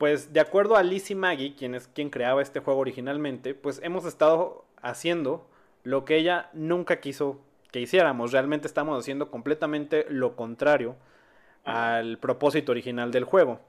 Pues 0.00 0.32
de 0.32 0.40
acuerdo 0.40 0.76
a 0.76 0.82
Lizzie 0.82 1.14
Maggie, 1.14 1.54
quien 1.54 1.74
es 1.74 1.86
quien 1.86 2.08
creaba 2.08 2.40
este 2.40 2.60
juego 2.60 2.80
originalmente, 2.80 3.52
pues 3.54 3.82
hemos 3.82 4.06
estado 4.06 4.64
haciendo 4.80 5.46
lo 5.82 6.06
que 6.06 6.16
ella 6.16 6.48
nunca 6.54 7.00
quiso 7.00 7.38
que 7.70 7.80
hiciéramos. 7.80 8.32
Realmente 8.32 8.66
estamos 8.66 8.98
haciendo 8.98 9.30
completamente 9.30 10.06
lo 10.08 10.36
contrario 10.36 10.96
al 11.64 12.16
propósito 12.16 12.72
original 12.72 13.10
del 13.10 13.24
juego. 13.24 13.60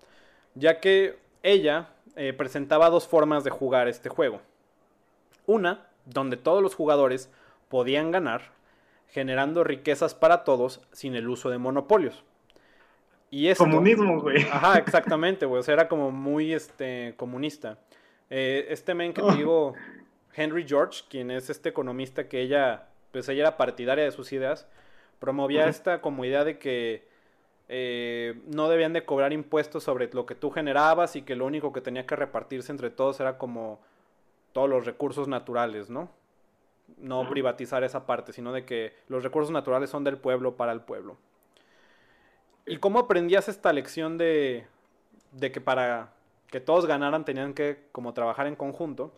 Ya 0.55 0.79
que 0.79 1.19
ella 1.43 1.89
eh, 2.15 2.32
presentaba 2.32 2.89
dos 2.89 3.09
formas 3.09 3.43
de 3.43 3.49
jugar 3.49 3.89
este 3.89 4.07
juego. 4.07 4.39
Una, 5.47 5.86
donde 6.05 6.38
todos 6.38 6.63
los 6.63 6.75
jugadores 6.75 7.29
podían 7.67 8.09
ganar, 8.09 8.53
generando 9.09 9.65
riquezas 9.65 10.15
para 10.15 10.45
todos 10.45 10.79
sin 10.93 11.13
el 11.15 11.27
uso 11.27 11.49
de 11.49 11.57
monopolios. 11.57 12.23
Y 13.32 13.47
esto, 13.47 13.63
Comunismo, 13.63 14.21
güey. 14.21 14.43
Ajá, 14.51 14.77
exactamente, 14.77 15.45
güey. 15.45 15.61
O 15.61 15.63
sea, 15.63 15.73
era 15.73 15.88
como 15.88 16.11
muy 16.11 16.53
este, 16.53 17.13
comunista. 17.15 17.79
Eh, 18.29 18.67
este 18.69 18.93
men 18.93 19.13
que 19.13 19.21
te 19.21 19.32
digo, 19.38 19.73
Henry 20.36 20.65
George, 20.67 21.03
quien 21.09 21.32
es 21.32 21.49
este 21.49 21.69
economista 21.69 22.27
que 22.27 22.41
ella, 22.41 22.89
pues 23.11 23.29
ella 23.29 23.43
era 23.43 23.57
partidaria 23.57 24.03
de 24.03 24.11
sus 24.11 24.34
ideas, 24.34 24.67
promovía 25.19 25.67
esta 25.67 26.01
como 26.01 26.25
idea 26.25 26.43
de 26.43 26.59
que 26.59 27.07
eh, 27.69 28.41
no 28.47 28.67
debían 28.67 28.91
de 28.91 29.05
cobrar 29.05 29.32
impuestos 29.32 29.86
sobre 29.86 30.09
lo 30.11 30.25
que 30.25 30.36
tú 30.36 30.51
generabas 30.51 31.15
y 31.15 31.21
que 31.21 31.38
lo 31.38 31.45
único 31.45 31.71
que 31.71 31.79
tenía 31.79 32.05
que 32.05 32.17
repartirse 32.17 32.71
entre 32.71 32.89
todos 32.89 33.21
era 33.21 33.38
como 33.38 33.79
todos 34.51 34.69
los 34.69 34.86
recursos 34.86 35.29
naturales, 35.29 35.89
¿no? 35.89 36.09
No 36.97 37.29
privatizar 37.29 37.86
esa 37.86 38.05
parte, 38.05 38.34
sino 38.34 38.51
de 38.51 38.65
que 38.65 38.93
los 39.07 39.23
recursos 39.23 39.51
naturales 39.51 39.89
son 39.89 40.03
del 40.03 40.17
pueblo 40.17 40.57
para 40.57 40.73
el 40.73 40.82
pueblo. 40.82 41.17
¿Y 42.66 42.78
cómo 42.78 42.99
aprendías 42.99 43.49
esta 43.49 43.74
lección 43.74 44.18
de, 44.18 44.68
de 45.32 45.51
que 45.51 45.62
para 45.62 46.14
que 46.47 46.59
todos 46.59 46.86
ganaran 46.86 47.26
tenían 47.26 47.53
que 47.53 47.88
como 47.91 48.14
trabajar 48.14 48.47
en 48.47 48.55
conjunto? 48.55 49.12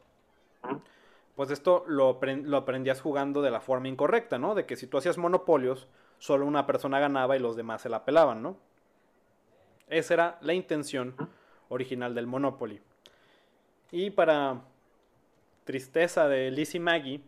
Pues 1.35 1.49
esto 1.49 1.83
lo, 1.87 2.19
lo 2.21 2.57
aprendías 2.57 3.01
jugando 3.01 3.41
de 3.41 3.51
la 3.51 3.59
forma 3.59 3.87
incorrecta, 3.87 4.37
¿no? 4.37 4.55
De 4.55 4.65
que 4.65 4.75
si 4.75 4.87
tú 4.87 4.97
hacías 4.97 5.17
monopolios, 5.17 5.87
solo 6.19 6.45
una 6.45 6.65
persona 6.65 6.99
ganaba 6.99 7.35
y 7.35 7.39
los 7.39 7.55
demás 7.55 7.81
se 7.81 7.89
la 7.89 8.05
pelaban, 8.05 8.41
¿no? 8.41 8.55
Esa 9.89 10.13
era 10.13 10.37
la 10.41 10.53
intención 10.53 11.15
original 11.69 12.15
del 12.15 12.27
Monopoly. 12.27 12.81
Y 13.91 14.11
para 14.11 14.61
tristeza 15.65 16.27
de 16.27 16.51
Lizzie 16.51 16.79
Maggie, 16.79 17.21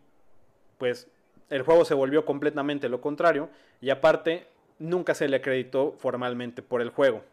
pues 0.77 1.07
el 1.49 1.63
juego 1.63 1.85
se 1.85 1.93
volvió 1.93 2.25
completamente 2.25 2.89
lo 2.89 3.01
contrario 3.01 3.49
y 3.81 3.89
aparte 3.89 4.47
nunca 4.79 5.13
se 5.13 5.27
le 5.27 5.37
acreditó 5.37 5.95
formalmente 5.97 6.61
por 6.61 6.81
el 6.81 6.89
juego. 6.89 7.23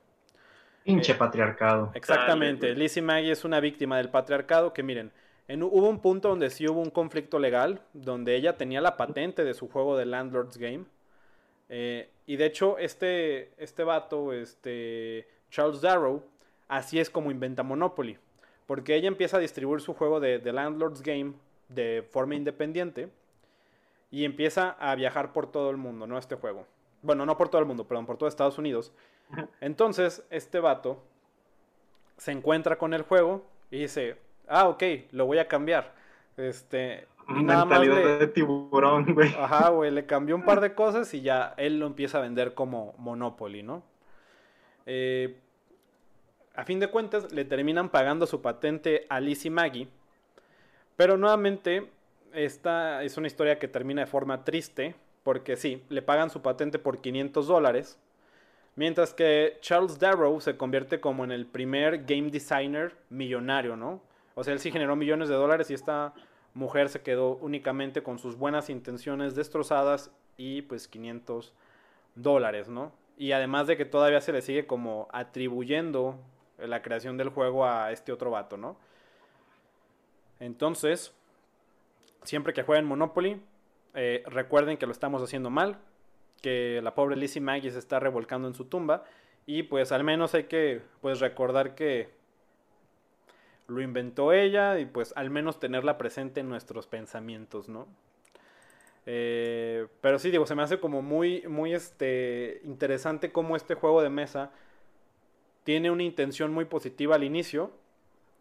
Pinche 0.84 1.12
eh, 1.12 1.16
patriarcado. 1.16 1.90
Exactamente. 1.94 2.74
Lizzie 2.74 3.02
Maggie 3.02 3.32
es 3.32 3.44
una 3.44 3.60
víctima 3.60 3.98
del 3.98 4.08
patriarcado 4.08 4.72
que 4.72 4.82
miren, 4.82 5.12
hubo 5.48 5.88
un 5.88 6.00
punto 6.00 6.28
donde 6.28 6.50
sí 6.50 6.66
hubo 6.68 6.80
un 6.80 6.90
conflicto 6.90 7.38
legal, 7.38 7.80
donde 7.92 8.36
ella 8.36 8.56
tenía 8.56 8.80
la 8.80 8.96
patente 8.96 9.44
de 9.44 9.54
su 9.54 9.68
juego 9.68 9.96
de 9.96 10.06
Landlord's 10.06 10.56
Game. 10.56 10.84
Eh, 11.68 12.10
y 12.26 12.36
de 12.36 12.46
hecho, 12.46 12.78
este, 12.78 13.52
este 13.62 13.84
vato, 13.84 14.32
este, 14.32 15.28
Charles 15.50 15.80
Darrow, 15.80 16.22
así 16.68 16.98
es 17.00 17.10
como 17.10 17.30
inventa 17.30 17.62
Monopoly. 17.62 18.18
Porque 18.66 18.94
ella 18.94 19.08
empieza 19.08 19.36
a 19.36 19.40
distribuir 19.40 19.80
su 19.80 19.94
juego 19.94 20.20
de, 20.20 20.38
de 20.38 20.52
Landlord's 20.52 21.02
Game 21.02 21.34
de 21.68 22.06
forma 22.10 22.34
independiente 22.34 23.08
y 24.10 24.24
empieza 24.24 24.76
a 24.78 24.94
viajar 24.94 25.32
por 25.32 25.50
todo 25.50 25.70
el 25.70 25.76
mundo, 25.76 26.06
¿no? 26.06 26.18
Este 26.18 26.36
juego. 26.36 26.66
Bueno, 27.02 27.26
no 27.26 27.36
por 27.36 27.48
todo 27.48 27.60
el 27.60 27.66
mundo, 27.66 27.86
perdón, 27.86 28.06
por 28.06 28.16
todo 28.16 28.28
Estados 28.28 28.58
Unidos. 28.58 28.92
Entonces, 29.60 30.24
este 30.30 30.60
vato 30.60 31.02
se 32.16 32.32
encuentra 32.32 32.78
con 32.78 32.94
el 32.94 33.02
juego 33.02 33.44
y 33.70 33.80
dice, 33.80 34.16
ah, 34.46 34.68
ok, 34.68 34.82
lo 35.10 35.26
voy 35.26 35.38
a 35.38 35.48
cambiar. 35.48 35.94
Este, 36.36 37.06
nada 37.28 37.64
más 37.64 37.80
de 37.80 38.26
tiburón, 38.28 39.12
güey. 39.14 39.34
Ajá, 39.36 39.70
güey, 39.70 39.90
le 39.90 40.06
cambió 40.06 40.36
un 40.36 40.44
par 40.44 40.60
de 40.60 40.74
cosas 40.74 41.12
y 41.14 41.22
ya 41.22 41.54
él 41.56 41.78
lo 41.78 41.86
empieza 41.86 42.18
a 42.18 42.22
vender 42.22 42.54
como 42.54 42.94
Monopoly, 42.98 43.62
¿no? 43.62 43.82
Eh, 44.86 45.38
a 46.54 46.64
fin 46.64 46.80
de 46.80 46.88
cuentas, 46.88 47.32
le 47.32 47.44
terminan 47.44 47.88
pagando 47.88 48.26
su 48.26 48.42
patente 48.42 49.06
a 49.08 49.20
Lizzie 49.20 49.50
Maggie. 49.50 49.88
Pero 50.96 51.16
nuevamente, 51.16 51.90
esta 52.32 53.02
es 53.02 53.16
una 53.16 53.26
historia 53.26 53.58
que 53.58 53.68
termina 53.68 54.02
de 54.02 54.06
forma 54.06 54.44
triste 54.44 54.94
porque 55.22 55.56
sí, 55.56 55.82
le 55.88 56.02
pagan 56.02 56.30
su 56.30 56.42
patente 56.42 56.78
por 56.78 57.00
500 57.00 57.46
dólares. 57.46 57.98
Mientras 58.74 59.12
que 59.12 59.58
Charles 59.60 59.98
Darrow 59.98 60.40
se 60.40 60.56
convierte 60.56 61.00
como 61.00 61.24
en 61.24 61.32
el 61.32 61.46
primer 61.46 62.04
game 62.04 62.30
designer 62.30 62.96
millonario, 63.10 63.76
¿no? 63.76 64.00
O 64.34 64.44
sea, 64.44 64.54
él 64.54 64.60
sí 64.60 64.72
generó 64.72 64.96
millones 64.96 65.28
de 65.28 65.34
dólares 65.34 65.70
y 65.70 65.74
esta 65.74 66.14
mujer 66.54 66.88
se 66.88 67.02
quedó 67.02 67.36
únicamente 67.36 68.02
con 68.02 68.18
sus 68.18 68.36
buenas 68.36 68.70
intenciones 68.70 69.34
destrozadas 69.34 70.10
y 70.36 70.62
pues 70.62 70.88
500 70.88 71.52
dólares, 72.14 72.68
¿no? 72.68 72.92
Y 73.18 73.32
además 73.32 73.66
de 73.66 73.76
que 73.76 73.84
todavía 73.84 74.20
se 74.20 74.32
le 74.32 74.42
sigue 74.42 74.66
como 74.66 75.08
atribuyendo 75.12 76.18
la 76.58 76.82
creación 76.82 77.16
del 77.16 77.28
juego 77.28 77.66
a 77.66 77.92
este 77.92 78.12
otro 78.12 78.30
vato, 78.30 78.56
¿no? 78.56 78.76
Entonces, 80.40 81.14
siempre 82.24 82.52
que 82.52 82.62
jueguen 82.62 82.86
Monopoly, 82.86 83.40
eh, 83.94 84.22
recuerden 84.26 84.78
que 84.78 84.86
lo 84.86 84.92
estamos 84.92 85.22
haciendo 85.22 85.50
mal, 85.50 85.78
que 86.40 86.80
la 86.82 86.94
pobre 86.94 87.16
Lizzie 87.16 87.40
Maggie 87.40 87.70
se 87.70 87.78
está 87.78 88.00
revolcando 88.00 88.48
en 88.48 88.54
su 88.54 88.64
tumba 88.64 89.04
y 89.46 89.64
pues 89.64 89.92
al 89.92 90.04
menos 90.04 90.34
hay 90.34 90.44
que 90.44 90.82
pues 91.00 91.20
recordar 91.20 91.74
que 91.74 92.10
lo 93.68 93.80
inventó 93.80 94.32
ella 94.32 94.78
y 94.78 94.86
pues 94.86 95.12
al 95.16 95.30
menos 95.30 95.60
tenerla 95.60 95.98
presente 95.98 96.40
en 96.40 96.48
nuestros 96.48 96.86
pensamientos, 96.86 97.68
¿no? 97.68 97.86
Eh, 99.06 99.88
pero 100.00 100.18
sí, 100.18 100.30
digo, 100.30 100.46
se 100.46 100.54
me 100.54 100.62
hace 100.62 100.78
como 100.78 101.02
muy, 101.02 101.42
muy 101.48 101.74
este, 101.74 102.60
interesante 102.64 103.32
cómo 103.32 103.56
este 103.56 103.74
juego 103.74 104.02
de 104.02 104.10
mesa 104.10 104.52
tiene 105.64 105.90
una 105.90 106.02
intención 106.02 106.52
muy 106.52 106.64
positiva 106.66 107.16
al 107.16 107.24
inicio, 107.24 107.72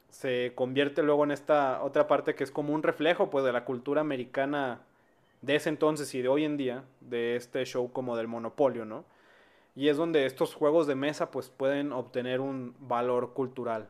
se 0.10 0.52
convierte 0.56 1.04
luego 1.04 1.24
en 1.24 1.32
esta 1.32 1.82
otra 1.84 2.08
parte 2.08 2.36
que 2.36 2.44
es 2.44 2.52
como 2.52 2.74
un 2.74 2.84
reflejo 2.84 3.30
pues 3.30 3.46
de 3.46 3.54
la 3.54 3.64
cultura 3.64 4.02
americana 4.02 4.82
de 5.42 5.56
ese 5.56 5.70
entonces 5.70 6.14
y 6.16 6.22
de 6.22 6.28
hoy 6.28 6.46
en 6.46 6.58
día, 6.58 6.84
de 7.00 7.36
este 7.36 7.66
show 7.66 7.92
como 7.92 8.16
del 8.16 8.28
monopolio, 8.28 8.86
¿no? 8.86 9.06
Y 9.76 9.88
es 9.88 9.98
donde 9.98 10.26
estos 10.26 10.54
juegos 10.54 10.86
de 10.88 10.96
mesa 10.96 11.32
pues 11.32 11.50
pueden 11.50 11.92
obtener 11.94 12.42
un 12.42 12.76
valor 12.80 13.34
cultural. 13.34 13.90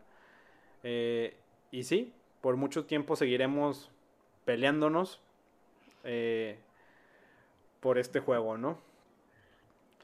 Eh, 0.83 1.35
y 1.71 1.83
sí, 1.83 2.13
por 2.41 2.55
mucho 2.55 2.85
tiempo 2.85 3.15
seguiremos 3.15 3.91
peleándonos 4.45 5.21
eh, 6.03 6.59
por 7.79 7.97
este 7.97 8.19
juego, 8.19 8.57
¿no? 8.57 8.79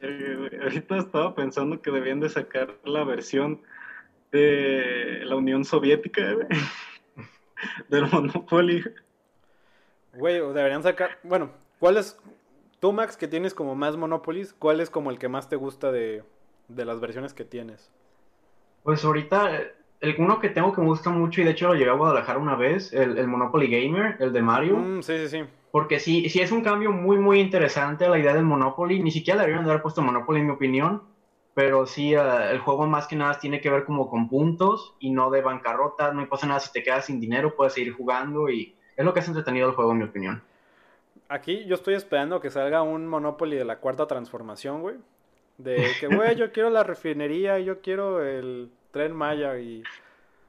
Eh, 0.02 0.60
ahorita 0.62 0.98
estaba 0.98 1.34
pensando 1.34 1.82
que 1.82 1.92
debían 1.92 2.20
de 2.20 2.30
sacar 2.30 2.76
la 2.84 3.04
versión 3.04 3.62
de 4.32 5.22
la 5.24 5.36
Unión 5.36 5.66
Soviética. 5.66 6.36
Del 7.90 8.06
Monopoly. 8.12 8.84
Güey, 10.18 10.40
deberían 10.40 10.84
sacar. 10.84 11.20
Bueno, 11.24 11.52
¿cuál 11.80 11.98
es. 11.98 12.20
Tú, 12.80 12.92
Max, 12.92 13.18
que 13.18 13.28
tienes 13.28 13.54
como 13.54 13.76
más 13.76 13.98
Monopolies, 13.98 14.54
¿cuál 14.54 14.80
es 14.80 14.90
como 14.90 15.10
el 15.10 15.18
que 15.20 15.30
más 15.30 15.50
te 15.50 15.56
gusta 15.56 15.92
de, 15.92 16.24
de 16.68 16.86
las 16.86 17.00
versiones 17.00 17.34
que 17.34 17.46
tienes? 17.46 17.92
Pues 18.84 19.04
ahorita, 19.04 19.52
el 20.00 20.16
uno 20.20 20.40
que 20.40 20.50
tengo 20.50 20.74
que 20.74 20.82
me 20.82 20.88
gusta 20.88 21.10
mucho, 21.10 21.42
y 21.42 21.44
de 21.44 21.52
hecho 21.52 21.68
lo 21.68 21.76
llegué 21.76 21.90
a 21.90 21.94
Guadalajara 21.94 22.40
una 22.40 22.56
vez, 22.56 22.94
el, 22.94 23.18
el 23.18 23.28
Monopoly 23.28 23.68
Gamer, 23.68 24.18
el 24.20 24.32
de 24.32 24.42
Mario. 24.42 24.78
Mm, 24.78 25.02
sí, 25.02 25.18
sí, 25.18 25.28
sí. 25.28 25.44
Porque 25.72 26.00
sí, 26.00 26.30
sí 26.30 26.40
es 26.40 26.52
un 26.52 26.62
cambio 26.62 26.92
muy, 26.92 27.18
muy 27.18 27.40
interesante 27.40 28.08
la 28.08 28.18
idea 28.18 28.34
del 28.34 28.46
Monopoly. 28.46 29.02
Ni 29.02 29.12
siquiera 29.12 29.40
le 29.40 29.48
deberían 29.48 29.70
haber 29.70 29.82
puesto 29.82 30.02
Monopoly, 30.02 30.40
en 30.40 30.46
mi 30.46 30.54
opinión. 30.54 31.04
Pero 31.54 31.88
sí, 31.88 32.16
uh, 32.16 32.22
el 32.52 32.60
juego 32.60 32.86
más 32.86 33.08
que 33.08 33.16
nada 33.16 33.40
tiene 33.40 33.60
que 33.60 33.72
ver 33.72 33.84
como 33.84 34.10
con 34.10 34.30
puntos 34.30 34.96
y 35.00 35.10
no 35.10 35.32
de 35.32 35.42
bancarrota. 35.42 36.14
No 36.14 36.30
pasa 36.30 36.46
nada 36.46 36.60
si 36.60 36.72
te 36.72 36.84
quedas 36.84 37.06
sin 37.06 37.20
dinero, 37.20 37.56
puedes 37.56 37.74
seguir 37.74 37.94
jugando 37.94 38.50
y 38.50 38.77
es 38.98 39.06
lo 39.06 39.14
que 39.14 39.22
es 39.22 39.28
entretenido 39.28 39.70
el 39.70 39.76
juego, 39.76 39.92
en 39.92 40.00
mi 40.00 40.04
opinión. 40.04 40.42
Aquí 41.30 41.66
yo 41.66 41.76
estoy 41.76 41.94
esperando 41.94 42.42
que 42.42 42.50
salga 42.50 42.82
un 42.82 43.08
Monopoly 43.08 43.56
de 43.56 43.66
la 43.66 43.78
cuarta 43.78 44.08
transformación, 44.08 44.82
güey. 44.82 44.96
De 45.58 45.92
que, 46.00 46.08
güey, 46.08 46.36
yo 46.36 46.52
quiero 46.52 46.70
la 46.70 46.84
refinería, 46.84 47.60
yo 47.60 47.82
quiero 47.82 48.24
el 48.24 48.70
tren 48.92 49.16
Maya 49.16 49.58
y... 49.60 49.84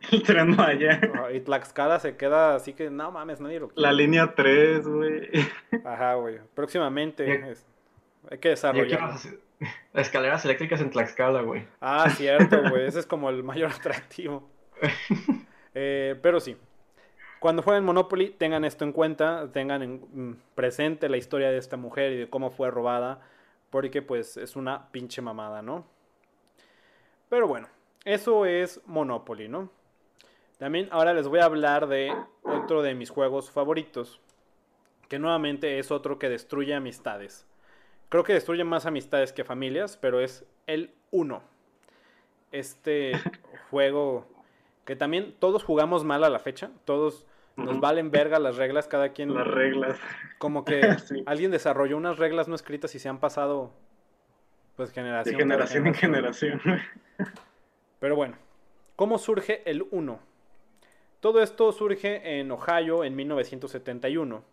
El 0.12 0.22
tren 0.22 0.54
Maya. 0.54 1.00
Y 1.34 1.40
Tlaxcala 1.40 1.98
se 1.98 2.16
queda 2.16 2.54
así 2.54 2.72
que, 2.72 2.88
no 2.88 3.10
mames, 3.10 3.40
nadie 3.40 3.58
lo 3.58 3.68
quiere. 3.68 3.82
La 3.82 3.92
línea 3.92 4.32
3, 4.32 4.86
güey. 4.86 5.28
Ajá, 5.84 6.14
güey. 6.14 6.38
Próximamente 6.54 7.56
hay 8.30 8.38
que 8.38 8.50
desarrollar. 8.50 9.16
Escaleras 9.92 10.44
eléctricas 10.44 10.80
en 10.80 10.90
Tlaxcala, 10.90 11.42
güey. 11.42 11.66
Ah, 11.80 12.08
cierto, 12.10 12.62
güey. 12.70 12.86
Ese 12.86 13.00
es 13.00 13.06
como 13.06 13.28
el 13.28 13.42
mayor 13.42 13.70
atractivo. 13.76 14.48
Eh, 15.74 16.16
pero 16.22 16.38
sí. 16.38 16.56
Cuando 17.40 17.62
jueguen 17.62 17.84
Monopoly, 17.84 18.30
tengan 18.30 18.64
esto 18.64 18.84
en 18.84 18.92
cuenta, 18.92 19.50
tengan 19.52 19.82
en 19.82 20.00
mm, 20.12 20.36
presente 20.54 21.08
la 21.08 21.16
historia 21.16 21.50
de 21.50 21.58
esta 21.58 21.76
mujer 21.76 22.12
y 22.12 22.16
de 22.16 22.30
cómo 22.30 22.50
fue 22.50 22.70
robada, 22.70 23.20
porque 23.70 24.02
pues 24.02 24.36
es 24.36 24.56
una 24.56 24.90
pinche 24.90 25.22
mamada, 25.22 25.62
¿no? 25.62 25.86
Pero 27.28 27.46
bueno, 27.46 27.68
eso 28.04 28.44
es 28.44 28.80
Monopoly, 28.86 29.48
¿no? 29.48 29.70
También 30.58 30.88
ahora 30.90 31.14
les 31.14 31.28
voy 31.28 31.38
a 31.38 31.44
hablar 31.44 31.86
de 31.86 32.12
otro 32.42 32.82
de 32.82 32.94
mis 32.94 33.10
juegos 33.10 33.50
favoritos, 33.50 34.20
que 35.08 35.20
nuevamente 35.20 35.78
es 35.78 35.92
otro 35.92 36.18
que 36.18 36.28
destruye 36.28 36.74
amistades. 36.74 37.46
Creo 38.08 38.24
que 38.24 38.32
destruye 38.32 38.64
más 38.64 38.86
amistades 38.86 39.32
que 39.32 39.44
familias, 39.44 39.96
pero 39.96 40.20
es 40.20 40.44
el 40.66 40.92
1. 41.12 41.40
Este 42.50 43.12
juego 43.70 44.26
que 44.84 44.96
también 44.96 45.36
todos 45.38 45.62
jugamos 45.62 46.02
mal 46.02 46.24
a 46.24 46.30
la 46.30 46.38
fecha, 46.38 46.70
todos 46.86 47.26
nos 47.58 47.80
valen 47.80 48.10
verga 48.10 48.38
las 48.38 48.56
reglas, 48.56 48.88
cada 48.88 49.10
quien... 49.10 49.34
Las 49.34 49.46
reglas. 49.46 49.98
Como 50.38 50.64
que 50.64 50.80
alguien 51.26 51.50
desarrolló 51.50 51.96
unas 51.96 52.18
reglas 52.18 52.48
no 52.48 52.54
escritas 52.54 52.94
y 52.94 52.98
se 52.98 53.08
han 53.08 53.18
pasado 53.18 53.72
pues 54.76 54.92
generación. 54.92 55.36
De 55.36 55.42
generación 55.42 55.86
en 55.86 55.94
generación. 55.94 56.60
Pero 58.00 58.16
bueno, 58.16 58.36
¿cómo 58.96 59.18
surge 59.18 59.62
el 59.68 59.86
1? 59.90 60.18
Todo 61.20 61.42
esto 61.42 61.72
surge 61.72 62.38
en 62.38 62.50
Ohio 62.52 63.02
en 63.02 63.16
1971 63.16 64.44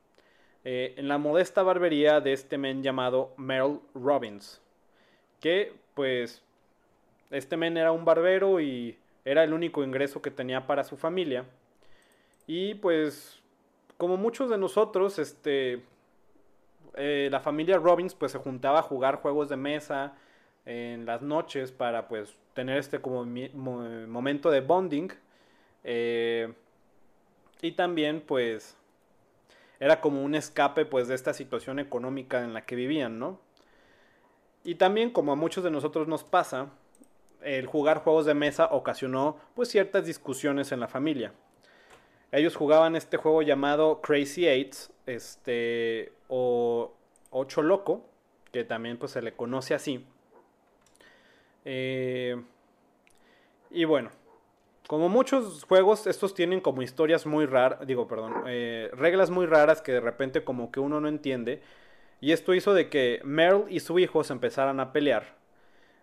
eh, 0.68 0.96
en 0.98 1.08
la 1.08 1.20
modesta 1.20 1.62
barbería 1.62 2.22
de 2.22 2.34
este 2.34 2.58
men 2.58 2.82
llamado 2.82 3.36
Merle 3.38 3.82
Robbins, 3.94 4.64
que 5.40 5.74
pues 5.94 6.44
este 7.30 7.56
men 7.56 7.78
era 7.78 7.92
un 7.92 8.04
barbero 8.04 8.60
y 8.60 8.98
era 9.26 9.44
el 9.44 9.54
único 9.54 9.84
ingreso 9.84 10.24
que 10.24 10.32
tenía 10.32 10.66
para 10.66 10.84
su 10.84 10.98
familia. 10.98 11.46
Y 12.48 12.76
pues 12.76 13.42
como 13.98 14.18
muchos 14.18 14.50
de 14.50 14.58
nosotros, 14.58 15.20
este, 15.20 15.84
eh, 16.96 17.30
la 17.32 17.40
familia 17.40 17.78
Robbins 17.78 18.16
pues 18.16 18.32
se 18.32 18.40
juntaba 18.40 18.80
a 18.80 18.84
jugar 18.84 19.16
juegos 19.18 19.50
de 19.50 19.58
mesa 19.58 20.16
en 20.66 21.06
las 21.06 21.22
noches 21.22 21.72
para 21.72 22.08
pues 22.08 22.36
tener 22.54 22.78
este 22.78 23.00
como 23.00 23.26
momento 23.26 24.52
de 24.52 24.62
bonding. 24.62 25.10
Eh, 25.84 26.54
y 27.62 27.72
también 27.74 28.22
pues 28.22 28.78
era 29.80 30.02
como 30.02 30.24
un 30.24 30.36
escape 30.36 30.86
pues 30.86 31.08
de 31.08 31.16
esta 31.16 31.34
situación 31.34 31.80
económica 31.80 32.44
en 32.44 32.54
la 32.54 32.66
que 32.66 32.76
vivían, 32.76 33.20
¿no? 33.20 33.40
Y 34.64 34.76
también 34.76 35.12
como 35.12 35.32
a 35.32 35.36
muchos 35.36 35.64
de 35.64 35.72
nosotros 35.72 36.08
nos 36.08 36.24
pasa, 36.24 36.70
el 37.42 37.68
jugar 37.68 38.00
juegos 38.00 38.26
de 38.26 38.34
mesa 38.34 38.70
ocasionó 38.72 39.38
pues 39.54 39.70
ciertas 39.70 40.06
discusiones 40.06 40.72
en 40.72 40.80
la 40.80 40.88
familia. 40.88 41.34
Ellos 42.36 42.56
jugaban 42.56 42.96
este 42.96 43.16
juego 43.16 43.42
llamado 43.42 44.02
Crazy 44.02 44.46
Eights, 44.46 44.92
este, 45.06 46.12
o 46.28 46.94
Ocho 47.30 47.62
Loco, 47.62 48.06
que 48.52 48.66
también 48.66 48.98
pues 48.98 49.14
se 49.14 49.22
le 49.22 49.34
conoce 49.34 49.74
así. 49.74 50.06
Eh, 51.64 52.42
y 53.72 53.86
bueno, 53.86 54.12
como 54.88 55.08
muchos 55.10 55.64
juegos, 55.64 56.08
estos 56.08 56.34
tienen 56.34 56.62
como 56.62 56.82
historias 56.82 57.26
muy 57.26 57.46
raras, 57.46 57.88
digo, 57.88 58.08
perdón, 58.08 58.44
eh, 58.48 58.90
reglas 58.94 59.30
muy 59.30 59.46
raras 59.46 59.82
que 59.82 59.94
de 59.94 60.02
repente 60.02 60.44
como 60.44 60.72
que 60.72 60.80
uno 60.80 61.00
no 61.00 61.08
entiende. 61.08 61.62
Y 62.22 62.34
esto 62.34 62.54
hizo 62.54 62.74
de 62.74 62.90
que 62.90 63.22
Merle 63.24 63.66
y 63.70 63.80
su 63.80 63.98
hijo 63.98 64.24
se 64.26 64.34
empezaran 64.34 64.80
a 64.80 64.92
pelear, 64.92 65.36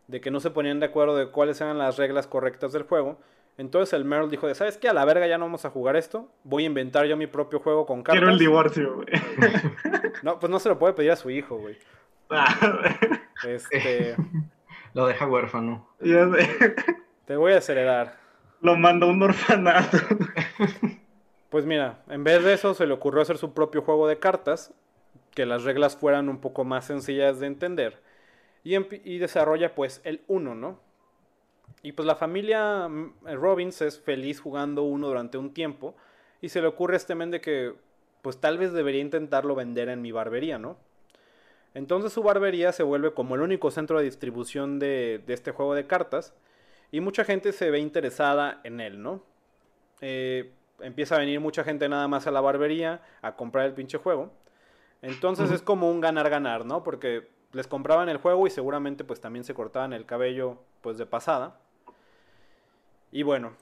de 0.09 0.21
que 0.21 0.31
no 0.31 0.41
se 0.41 0.51
ponían 0.51 0.81
de 0.81 0.87
acuerdo 0.87 1.17
de 1.17 1.31
cuáles 1.31 1.61
eran 1.61 1.79
las 1.79 1.99
reglas 1.99 2.27
correctas 2.27 2.73
del 2.73 2.85
juego. 2.85 3.19
Entonces 3.59 3.93
el 3.93 4.05
Merle 4.05 4.31
dijo 4.31 4.47
de, 4.47 4.55
¿sabes 4.55 4.79
qué? 4.79 4.89
A 4.89 4.95
la 4.95 5.05
verga 5.05 5.27
ya 5.27 5.39
no 5.39 5.45
vamos 5.45 5.65
a 5.65 5.71
jugar 5.71 5.97
esto, 5.97 6.29
voy 6.43 6.65
a 6.65 6.67
inventar 6.67 7.07
yo 7.07 7.17
mi 7.17 7.27
propio 7.27 7.61
juego 7.61 7.87
con 7.87 8.03
cartas. 8.03 8.21
Quiero 8.21 8.33
el 8.33 8.39
divorcio, 8.39 8.95
güey. 8.97 9.07
No, 10.23 10.39
pues 10.39 10.51
no 10.51 10.61
se 10.61 10.69
lo 10.69 10.79
puede 10.79 10.93
pedir 10.93 11.11
a 11.11 11.17
su 11.17 11.31
hijo, 11.31 11.57
güey. 11.57 11.77
Ah. 12.31 12.97
este... 13.47 14.17
Lo 14.95 15.07
deja 15.07 15.27
huérfano. 15.27 15.89
Te 17.25 17.35
voy 17.37 17.53
a 17.53 17.55
desheredar 17.55 18.23
lo 18.63 18.77
mandó 18.77 19.07
a 19.07 19.11
un 19.11 19.23
orfanato. 19.23 19.99
Pues 21.51 21.67
mira, 21.67 22.03
en 22.09 22.25
vez 22.25 22.43
de 22.43 22.55
eso 22.55 22.73
se 22.73 22.87
le 22.87 22.95
ocurrió 22.95 23.21
hacer 23.21 23.37
su 23.37 23.53
propio 23.53 23.83
juego 23.83 24.09
de 24.09 24.19
cartas, 24.19 24.73
que 25.35 25.45
las 25.45 25.65
reglas 25.65 25.99
fueran 25.99 26.31
un 26.31 26.41
poco 26.41 26.65
más 26.65 26.87
sencillas 26.87 27.41
de 27.41 27.47
entender, 27.47 28.01
y, 28.65 29.19
desarrolla 29.19 29.75
pues 29.75 30.01
el 30.05 30.23
1, 30.29 30.55
¿no? 30.55 30.81
Y 31.83 31.93
pues 31.93 32.07
la 32.07 32.17
familia 32.17 32.89
mm, 32.89 33.13
Robbins 33.35 33.81
es 33.83 33.99
feliz 34.01 34.41
jugando 34.41 34.83
uno 34.83 35.09
durante 35.09 35.39
un 35.39 35.55
tiempo, 35.55 35.95
y 36.41 36.49
se 36.49 36.61
le 36.61 36.67
ocurre 36.67 36.95
a 36.95 36.97
este 36.97 37.15
men 37.15 37.31
de 37.31 37.41
que 37.41 37.75
pues 38.23 38.39
tal 38.39 38.59
vez 38.59 38.73
debería 38.73 39.01
intentarlo 39.01 39.55
vender 39.55 39.89
en 39.89 40.03
mi 40.03 40.13
barbería, 40.13 40.59
¿no? 40.59 40.77
Entonces 41.75 42.13
su 42.13 42.23
barbería 42.23 42.73
se 42.73 42.83
vuelve 42.83 43.15
como 43.15 43.35
el 43.35 43.41
único 43.41 43.71
centro 43.71 43.99
de 43.99 44.05
distribución 44.05 44.79
de, 44.79 45.23
de 45.27 45.35
este 45.35 45.53
juego 45.53 45.75
de 45.75 45.87
cartas, 45.87 46.35
y 46.91 47.01
mucha 47.01 47.25
gente 47.25 47.53
se 47.53 47.71
ve 47.71 47.79
interesada 47.79 48.61
en 48.65 48.81
él, 48.81 49.03
¿no? 49.03 49.23
Eh, 50.03 50.53
empieza 50.81 51.15
a 51.17 51.19
venir 51.19 51.41
mucha 51.41 51.65
gente 51.65 51.89
nada 51.89 52.07
más 52.09 52.27
a 52.27 52.31
la 52.31 52.41
barbería 52.41 53.01
a 53.23 53.35
comprar 53.35 53.67
el 53.67 53.73
pinche 53.73 53.99
juego. 53.99 54.31
Entonces 55.01 55.51
es 55.51 55.63
como 55.63 55.91
un 55.91 56.01
ganar-ganar, 56.01 56.67
¿no? 56.67 56.85
Porque 56.85 57.29
les 57.53 57.67
compraban 57.67 58.09
el 58.09 58.19
juego 58.19 58.47
y 58.47 58.51
seguramente 58.51 59.05
pues 59.05 59.21
también 59.21 59.45
se 59.45 59.55
cortaban 59.55 59.93
el 59.93 60.07
cabello 60.07 60.59
pues 60.81 60.99
de 60.99 61.07
pasada. 61.07 61.59
Y 63.13 63.23
bueno, 63.23 63.53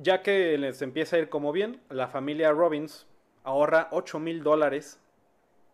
ya 0.00 0.22
que 0.22 0.56
les 0.56 0.80
empieza 0.80 1.16
a 1.16 1.18
ir 1.18 1.28
como 1.28 1.52
bien, 1.52 1.80
la 1.90 2.08
familia 2.08 2.50
Robbins 2.50 3.06
ahorra 3.44 3.88
8 3.92 4.18
mil 4.18 4.42
dólares, 4.42 4.98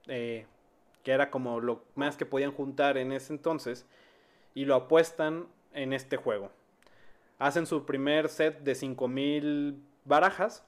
eh, 0.09 0.45
que 1.05 1.13
era 1.13 1.31
como 1.31 1.61
lo 1.61 1.85
más 1.95 2.17
que 2.17 2.27
podían 2.27 2.53
juntar 2.53 2.99
en 2.99 3.13
ese 3.13 3.33
entonces, 3.33 3.87
y 4.55 4.65
lo 4.65 4.75
apuestan 4.75 5.47
en 5.73 5.93
este 5.93 6.17
juego. 6.17 6.51
Hacen 7.39 7.67
su 7.67 7.87
primer 7.87 8.29
set 8.29 8.61
de 8.61 8.75
5000 8.75 9.81
barajas 10.05 10.65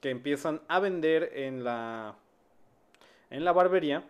que 0.00 0.10
empiezan 0.10 0.60
a 0.68 0.78
vender 0.78 1.32
en 1.34 1.64
la 1.64 2.14
en 3.30 3.44
la 3.44 3.52
barbería 3.52 4.04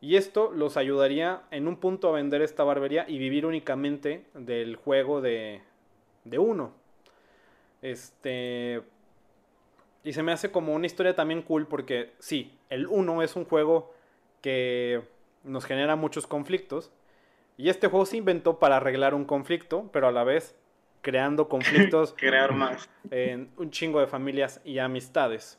y 0.00 0.16
esto 0.16 0.50
los 0.50 0.76
ayudaría 0.76 1.42
en 1.50 1.68
un 1.68 1.76
punto 1.76 2.08
a 2.08 2.12
vender 2.12 2.42
esta 2.42 2.64
barbería 2.64 3.06
y 3.08 3.18
vivir 3.18 3.46
únicamente 3.46 4.26
del 4.34 4.76
juego 4.76 5.20
de 5.20 5.62
de 6.30 6.38
uno. 6.38 6.72
Este 7.82 8.82
y 10.04 10.12
se 10.12 10.22
me 10.22 10.32
hace 10.32 10.52
como 10.52 10.72
una 10.72 10.86
historia 10.86 11.16
también 11.16 11.42
cool 11.42 11.66
porque 11.66 12.12
sí, 12.18 12.56
el 12.70 12.86
uno 12.86 13.22
es 13.22 13.34
un 13.34 13.44
juego 13.44 13.92
que 14.40 15.02
nos 15.42 15.64
genera 15.64 15.96
muchos 15.96 16.26
conflictos 16.26 16.92
y 17.56 17.70
este 17.70 17.88
juego 17.88 18.06
se 18.06 18.18
inventó 18.18 18.58
para 18.58 18.76
arreglar 18.76 19.14
un 19.14 19.24
conflicto, 19.24 19.90
pero 19.92 20.06
a 20.06 20.12
la 20.12 20.24
vez 20.24 20.54
creando 21.02 21.48
conflictos. 21.48 22.14
Crear 22.16 22.52
más. 22.52 22.88
En 23.10 23.50
un 23.56 23.70
chingo 23.70 24.00
de 24.00 24.06
familias 24.06 24.60
y 24.64 24.78
amistades. 24.78 25.58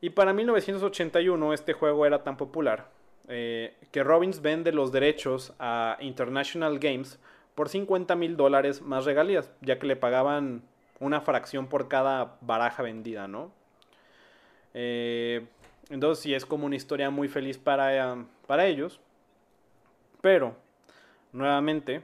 Y 0.00 0.10
para 0.10 0.32
1981 0.32 1.52
este 1.52 1.72
juego 1.72 2.04
era 2.04 2.22
tan 2.24 2.36
popular 2.36 2.90
eh, 3.28 3.74
que 3.92 4.02
Robbins 4.02 4.42
vende 4.42 4.72
los 4.72 4.90
derechos 4.90 5.54
a 5.58 5.96
International 6.00 6.78
Games 6.78 7.20
por 7.54 7.68
50 7.68 8.14
mil 8.16 8.36
dólares 8.36 8.82
más 8.82 9.04
regalías, 9.04 9.50
ya 9.60 9.78
que 9.78 9.86
le 9.86 9.96
pagaban 9.96 10.62
una 11.00 11.20
fracción 11.20 11.66
por 11.66 11.88
cada 11.88 12.36
baraja 12.40 12.82
vendida, 12.82 13.28
¿no? 13.28 13.50
Eh, 14.74 15.46
entonces 15.90 16.22
sí 16.22 16.34
es 16.34 16.46
como 16.46 16.66
una 16.66 16.76
historia 16.76 17.10
muy 17.10 17.28
feliz 17.28 17.58
para, 17.58 18.24
para 18.46 18.66
ellos. 18.66 19.00
Pero, 20.20 20.56
nuevamente, 21.32 22.02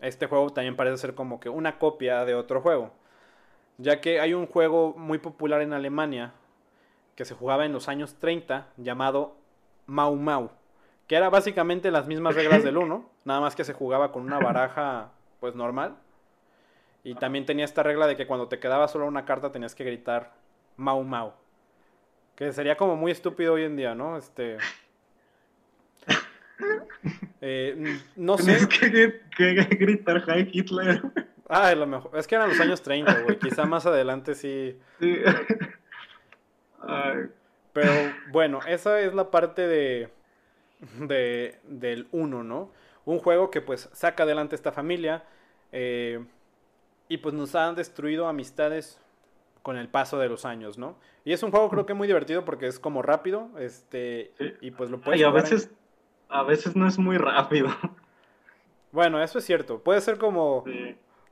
este 0.00 0.26
juego 0.26 0.50
también 0.50 0.76
parece 0.76 0.98
ser 0.98 1.14
como 1.14 1.40
que 1.40 1.48
una 1.48 1.78
copia 1.78 2.24
de 2.24 2.34
otro 2.34 2.60
juego. 2.60 2.90
Ya 3.78 4.00
que 4.00 4.20
hay 4.20 4.34
un 4.34 4.46
juego 4.46 4.94
muy 4.96 5.18
popular 5.18 5.62
en 5.62 5.72
Alemania 5.72 6.32
que 7.14 7.24
se 7.24 7.34
jugaba 7.34 7.64
en 7.64 7.72
los 7.72 7.88
años 7.88 8.14
30 8.14 8.66
llamado 8.76 9.36
Mau 9.86 10.16
Mau. 10.16 10.50
Que 11.10 11.16
era 11.16 11.28
básicamente 11.28 11.90
las 11.90 12.06
mismas 12.06 12.36
reglas 12.36 12.62
del 12.62 12.76
1, 12.76 13.10
nada 13.24 13.40
más 13.40 13.56
que 13.56 13.64
se 13.64 13.72
jugaba 13.72 14.12
con 14.12 14.22
una 14.22 14.38
baraja 14.38 15.10
pues 15.40 15.56
normal. 15.56 15.96
Y 17.02 17.16
también 17.16 17.46
tenía 17.46 17.64
esta 17.64 17.82
regla 17.82 18.06
de 18.06 18.14
que 18.14 18.28
cuando 18.28 18.46
te 18.46 18.60
quedaba 18.60 18.86
solo 18.86 19.06
una 19.06 19.24
carta 19.24 19.50
tenías 19.50 19.74
que 19.74 19.82
gritar 19.82 20.32
Mau 20.76 21.02
Mau. 21.02 21.32
Que 22.36 22.52
sería 22.52 22.76
como 22.76 22.94
muy 22.94 23.10
estúpido 23.10 23.54
hoy 23.54 23.64
en 23.64 23.74
día, 23.74 23.96
¿no? 23.96 24.16
Este. 24.16 24.58
Eh, 27.42 27.98
no 28.16 28.36
sé. 28.36 28.66
Tienes 28.66 28.68
que, 28.68 29.22
que, 29.34 29.54
gritar 29.54 30.22
Hi 30.28 30.50
Hitler. 30.52 31.00
Ah, 31.48 31.74
lo 31.74 31.86
mejor. 31.86 32.18
Es 32.18 32.26
que 32.26 32.34
eran 32.34 32.50
los 32.50 32.60
años 32.60 32.82
30, 32.82 33.22
güey. 33.22 33.38
Quizá 33.38 33.64
más 33.64 33.86
adelante 33.86 34.34
sí. 34.34 34.78
sí. 35.00 35.22
Pero 37.72 37.92
bueno, 38.30 38.60
esa 38.68 39.00
es 39.00 39.14
la 39.14 39.30
parte 39.30 39.66
de, 39.66 40.10
de 40.98 41.58
del 41.64 42.08
1, 42.12 42.42
¿no? 42.42 42.70
Un 43.04 43.18
juego 43.18 43.50
que 43.50 43.60
pues 43.60 43.88
saca 43.92 44.22
adelante 44.22 44.54
esta 44.54 44.72
familia 44.72 45.24
eh, 45.72 46.24
y 47.08 47.18
pues 47.18 47.34
nos 47.34 47.54
han 47.54 47.74
destruido 47.74 48.28
amistades 48.28 49.00
con 49.62 49.76
el 49.76 49.88
paso 49.88 50.18
de 50.18 50.28
los 50.28 50.44
años, 50.44 50.78
¿no? 50.78 50.96
Y 51.24 51.32
es 51.32 51.42
un 51.42 51.50
juego 51.50 51.68
creo 51.68 51.86
que 51.86 51.94
muy 51.94 52.06
divertido 52.06 52.44
porque 52.44 52.66
es 52.66 52.78
como 52.78 53.02
rápido, 53.02 53.50
este, 53.58 54.32
y 54.60 54.70
pues 54.70 54.90
lo 54.90 55.00
puedes... 55.00 55.20
Y 55.20 55.24
a 55.24 55.30
veces, 55.30 55.70
a 56.28 56.42
veces 56.42 56.76
no 56.76 56.86
es 56.88 56.98
muy 56.98 57.18
rápido. 57.18 57.68
Bueno, 58.92 59.22
eso 59.22 59.38
es 59.38 59.44
cierto. 59.44 59.78
Puede 59.78 60.00
ser 60.00 60.18
como 60.18 60.64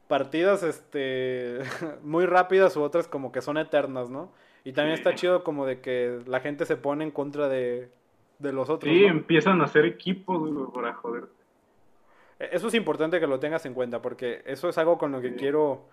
partidas, 0.06 0.62
este, 0.62 1.58
muy 2.02 2.24
rápidas 2.24 2.76
u 2.76 2.82
otras 2.82 3.08
como 3.08 3.32
que 3.32 3.42
son 3.42 3.58
eternas, 3.58 4.10
¿no? 4.10 4.32
Y 4.62 4.74
también 4.74 4.96
está 4.96 5.16
chido 5.16 5.42
como 5.42 5.66
de 5.66 5.80
que 5.80 6.20
la 6.26 6.38
gente 6.38 6.66
se 6.66 6.76
pone 6.76 7.02
en 7.02 7.10
contra 7.10 7.48
de, 7.48 7.90
de 8.38 8.52
los 8.52 8.68
otros. 8.70 8.92
Sí, 8.92 9.04
empiezan 9.04 9.60
a 9.60 9.64
hacer 9.64 9.84
equipos 9.84 10.50
para 10.72 10.94
joder. 10.94 11.24
E, 12.38 12.50
eso 12.52 12.68
es 12.68 12.74
importante 12.74 13.20
que 13.20 13.26
lo 13.26 13.38
tengas 13.38 13.66
en 13.66 13.74
cuenta 13.74 14.00
porque 14.00 14.42
eso 14.46 14.68
es 14.68 14.78
algo 14.78 14.98
con 14.98 15.12
lo 15.12 15.20
que 15.20 15.34
quiero 15.34 15.86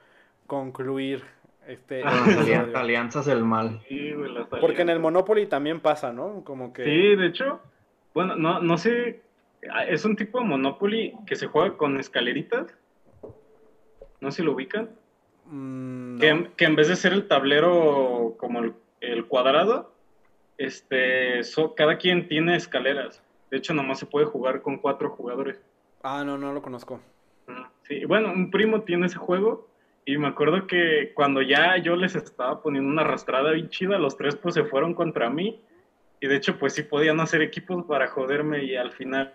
concluir 0.47 1.23
este, 1.67 2.03
alianzas 2.03 3.25
del 3.25 3.43
mal. 3.43 3.81
Sí, 3.87 4.13
porque 4.61 4.83
en 4.83 4.89
el 4.89 4.99
Monopoly 4.99 5.47
también 5.47 5.79
pasa, 5.79 6.13
¿no? 6.13 6.43
Como 6.43 6.71
que... 6.73 6.83
Sí, 6.83 7.15
de 7.15 7.27
hecho, 7.27 7.59
bueno, 8.13 8.35
no, 8.35 8.59
no 8.59 8.77
sé, 8.77 9.21
es 9.87 10.05
un 10.05 10.15
tipo 10.15 10.39
de 10.39 10.45
Monopoly 10.45 11.13
que 11.25 11.35
se 11.35 11.47
juega 11.47 11.75
con 11.77 11.99
escaleritas. 11.99 12.73
No 14.21 14.31
sé 14.31 14.37
si 14.37 14.43
lo 14.43 14.53
ubican. 14.53 14.89
Mm, 15.45 16.19
que, 16.19 16.65
en 16.65 16.75
vez 16.75 16.87
de 16.87 16.95
ser 16.95 17.13
el 17.13 17.27
tablero 17.27 18.35
como 18.37 18.61
el, 19.01 19.25
cuadrado, 19.25 19.93
este, 20.57 21.41
cada 21.75 21.97
quien 21.97 22.27
tiene 22.27 22.55
escaleras. 22.55 23.21
De 23.51 23.57
hecho, 23.57 23.73
nomás 23.73 23.99
se 23.99 24.05
puede 24.05 24.25
jugar 24.25 24.61
con 24.61 24.77
cuatro 24.77 25.09
jugadores. 25.09 25.61
Ah, 26.03 26.23
no, 26.25 26.37
no 26.37 26.53
lo 26.53 26.61
conozco. 26.61 26.99
Sí, 27.83 28.05
bueno, 28.05 28.31
un 28.31 28.49
primo 28.49 28.81
tiene 28.81 29.05
ese 29.05 29.17
juego 29.17 29.67
y 30.05 30.17
me 30.17 30.27
acuerdo 30.27 30.67
que 30.67 31.11
cuando 31.13 31.41
ya 31.41 31.77
yo 31.77 31.95
les 31.95 32.15
estaba 32.15 32.61
poniendo 32.61 32.89
una 32.89 33.01
arrastrada 33.01 33.51
bien 33.51 33.69
chida, 33.69 33.97
los 33.97 34.17
tres 34.17 34.35
pues 34.35 34.55
se 34.55 34.63
fueron 34.63 34.93
contra 34.93 35.29
mí. 35.29 35.61
Y 36.21 36.27
de 36.27 36.35
hecho, 36.35 36.57
pues 36.57 36.73
sí 36.73 36.83
podían 36.83 37.19
hacer 37.19 37.41
equipos 37.41 37.85
para 37.85 38.07
joderme 38.07 38.63
y 38.63 38.75
al 38.75 38.91
final 38.91 39.33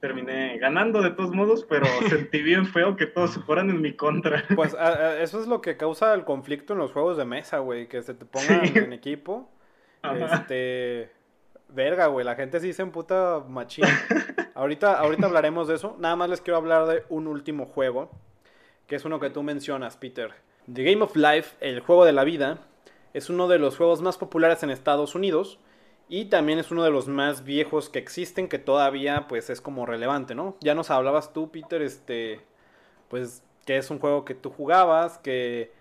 terminé 0.00 0.58
ganando 0.58 1.00
de 1.00 1.10
todos 1.10 1.30
modos, 1.34 1.64
pero 1.68 1.86
sentí 2.08 2.42
bien 2.42 2.66
feo 2.66 2.96
que 2.96 3.06
todos 3.06 3.32
se 3.32 3.40
fueran 3.40 3.70
en 3.70 3.80
mi 3.80 3.94
contra. 3.94 4.44
Pues 4.54 4.76
eso 5.20 5.40
es 5.40 5.46
lo 5.46 5.60
que 5.60 5.76
causa 5.76 6.12
el 6.12 6.24
conflicto 6.24 6.74
en 6.74 6.78
los 6.78 6.92
juegos 6.92 7.16
de 7.16 7.24
mesa, 7.24 7.58
güey, 7.58 7.88
que 7.88 8.02
se 8.02 8.12
te 8.12 8.26
pongan 8.26 8.64
en 8.76 8.92
equipo. 8.92 9.50
Este, 10.32 11.10
verga, 11.68 12.06
güey, 12.06 12.24
la 12.24 12.34
gente 12.34 12.60
sí 12.60 12.72
se 12.72 12.82
emputa 12.82 13.42
machín. 13.48 13.84
ahorita, 14.54 14.98
ahorita 14.98 15.26
hablaremos 15.26 15.68
de 15.68 15.74
eso. 15.74 15.96
Nada 15.98 16.16
más 16.16 16.30
les 16.30 16.40
quiero 16.40 16.58
hablar 16.58 16.86
de 16.86 17.04
un 17.08 17.26
último 17.26 17.66
juego 17.66 18.10
que 18.86 18.96
es 18.96 19.04
uno 19.04 19.20
que 19.20 19.30
tú 19.30 19.42
mencionas, 19.42 19.96
Peter. 19.96 20.32
The 20.72 20.82
Game 20.82 21.02
of 21.02 21.16
Life, 21.16 21.56
el 21.60 21.80
juego 21.80 22.04
de 22.04 22.12
la 22.12 22.24
vida, 22.24 22.58
es 23.12 23.30
uno 23.30 23.48
de 23.48 23.58
los 23.58 23.76
juegos 23.76 24.02
más 24.02 24.18
populares 24.18 24.62
en 24.62 24.70
Estados 24.70 25.14
Unidos 25.14 25.58
y 26.08 26.26
también 26.26 26.58
es 26.58 26.70
uno 26.70 26.82
de 26.84 26.90
los 26.90 27.08
más 27.08 27.44
viejos 27.44 27.88
que 27.88 27.98
existen 27.98 28.48
que 28.48 28.58
todavía 28.58 29.26
pues 29.28 29.50
es 29.50 29.60
como 29.60 29.86
relevante, 29.86 30.34
¿no? 30.34 30.56
Ya 30.60 30.74
nos 30.74 30.90
hablabas 30.90 31.32
tú, 31.32 31.50
Peter, 31.50 31.80
este, 31.82 32.40
pues 33.08 33.42
que 33.64 33.76
es 33.76 33.90
un 33.90 33.98
juego 33.98 34.24
que 34.24 34.34
tú 34.34 34.50
jugabas, 34.50 35.18
que 35.18 35.72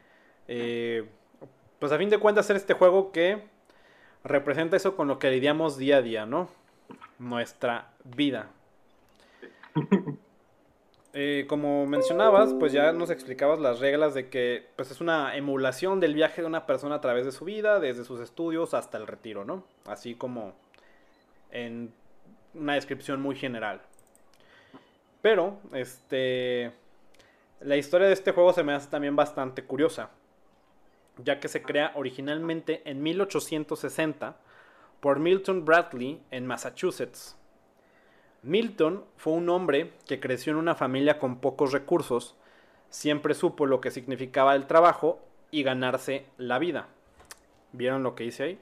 eh, 0.47 1.09
pues 1.80 1.91
a 1.91 1.97
fin 1.97 2.09
de 2.09 2.19
cuentas 2.19 2.49
es 2.49 2.57
este 2.57 2.74
juego 2.74 3.11
que 3.11 3.49
representa 4.24 4.78
eso 4.78 4.95
con 4.95 5.07
lo 5.07 5.19
que 5.19 5.30
lidiamos 5.32 5.78
día 5.78 5.97
a 5.97 6.01
día, 6.01 6.26
¿no? 6.26 6.49
Nuestra 7.19 7.91
vida. 8.03 8.49
Eh, 11.15 11.45
como 11.47 11.86
mencionabas, 11.86 12.55
pues 12.55 12.74
ya 12.74 12.91
nos 12.91 13.11
explicabas 13.11 13.59
las 13.59 13.80
reglas 13.80 14.15
de 14.15 14.30
que 14.30 14.65
pues 14.76 14.89
es 14.89 14.99
una 14.99 15.38
emulación 15.38 15.99
del 15.99 16.15
viaje 16.15 16.41
de 16.41 16.47
una 16.47 16.65
persona 16.65 16.95
a 16.95 17.01
través 17.01 17.24
de 17.24 17.32
su 17.32 17.45
vida, 17.45 17.80
desde 17.80 18.03
sus 18.03 18.19
estudios 18.19 18.74
hasta 18.74 18.97
el 18.97 19.05
retiro, 19.05 19.45
¿no? 19.45 19.63
Así 19.86 20.15
como 20.15 20.55
en 21.51 21.93
una 22.55 22.74
descripción 22.74 23.21
muy 23.21 23.36
general. 23.36 23.82
Pero, 25.21 25.59
este, 25.71 26.71
la 27.61 27.78
historia 27.78 28.07
de 28.07 28.13
este 28.13 28.32
juego 28.32 28.51
se 28.51 28.63
me 28.63 28.74
hace 28.74 28.89
también 28.89 29.15
bastante 29.15 29.63
curiosa, 29.63 30.09
ya 31.18 31.39
que 31.39 31.47
se 31.47 31.61
crea 31.61 31.91
originalmente 31.95 32.82
en 32.86 33.03
1860 33.03 34.38
por 34.99 35.20
Milton 35.20 35.66
Bradley 35.66 36.22
en 36.32 36.47
Massachusetts. 36.47 37.38
Milton 38.41 39.05
fue 39.16 39.34
un 39.34 39.49
hombre 39.49 39.93
que 40.07 40.20
creció 40.20 40.51
en 40.51 40.59
una 40.59 40.76
familia 40.76 41.20
con 41.20 41.39
pocos 41.39 41.72
recursos, 41.72 42.36
siempre 42.89 43.34
supo 43.34 43.66
lo 43.66 43.80
que 43.82 43.91
significaba 43.91 44.55
el 44.55 44.68
trabajo 44.68 45.22
y 45.49 45.64
ganarse 45.64 46.26
la 46.38 46.59
vida. 46.59 46.88
¿Vieron 47.72 48.03
lo 48.03 48.16
que 48.16 48.26
hice 48.26 48.43
ahí? 48.43 48.59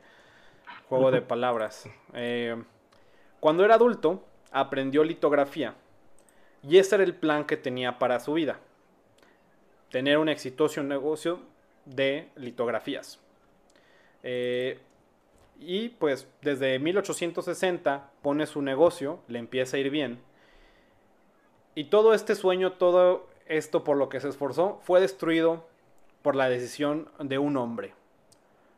Juego 0.88 1.12
de 1.12 1.22
palabras. 1.22 1.90
Eh, 2.14 2.62
cuando 3.40 3.66
era 3.66 3.76
adulto, 3.76 4.24
aprendió 4.52 5.04
litografía. 5.04 5.76
Y 6.64 6.78
ese 6.78 6.96
era 6.96 7.04
el 7.04 7.16
plan 7.16 7.46
que 7.46 7.58
tenía 7.58 7.98
para 7.98 8.20
su 8.20 8.34
vida. 8.34 8.60
Tener 9.90 10.18
un 10.18 10.30
exitoso 10.30 10.84
negocio 10.84 11.40
de 11.86 12.30
litografías. 12.36 13.20
Eh, 14.24 14.80
y 15.60 15.90
pues 15.90 16.28
desde 16.42 16.80
1860 16.80 18.10
pone 18.22 18.46
su 18.48 18.62
negocio, 18.62 19.20
le 19.28 19.40
empieza 19.40 19.78
a 19.78 19.80
ir 19.80 19.90
bien. 19.90 20.20
Y 21.76 21.86
todo 21.86 22.14
este 22.14 22.36
sueño, 22.36 22.74
todo 22.74 23.28
esto 23.46 23.84
por 23.84 23.98
lo 23.98 24.10
que 24.10 24.20
se 24.20 24.30
esforzó, 24.30 24.80
fue 24.84 25.00
destruido 25.00 25.68
por 26.22 26.36
la 26.36 26.50
decisión 26.50 27.10
de 27.20 27.38
un 27.38 27.58
hombre. 27.58 27.94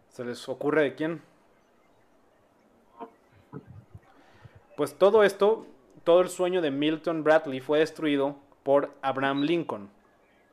¿Se 0.09 0.23
les 0.23 0.47
ocurre 0.49 0.83
de 0.83 0.95
quién? 0.95 1.21
Pues 4.75 4.95
todo 4.95 5.23
esto, 5.23 5.65
todo 6.03 6.21
el 6.21 6.29
sueño 6.29 6.61
de 6.61 6.71
Milton 6.71 7.23
Bradley 7.23 7.61
fue 7.61 7.79
destruido 7.79 8.35
por 8.63 8.91
Abraham 9.01 9.43
Lincoln. 9.43 9.89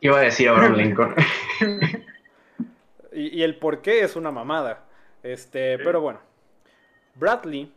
Iba 0.00 0.18
a 0.18 0.22
decir 0.22 0.48
Abraham 0.48 0.74
Lincoln. 0.76 1.14
y, 3.20 3.38
y 3.38 3.42
el 3.42 3.56
por 3.56 3.82
qué 3.82 4.00
es 4.02 4.16
una 4.16 4.30
mamada. 4.30 4.84
Este, 5.22 5.78
pero 5.78 6.00
bueno. 6.00 6.20
Bradley 7.14 7.72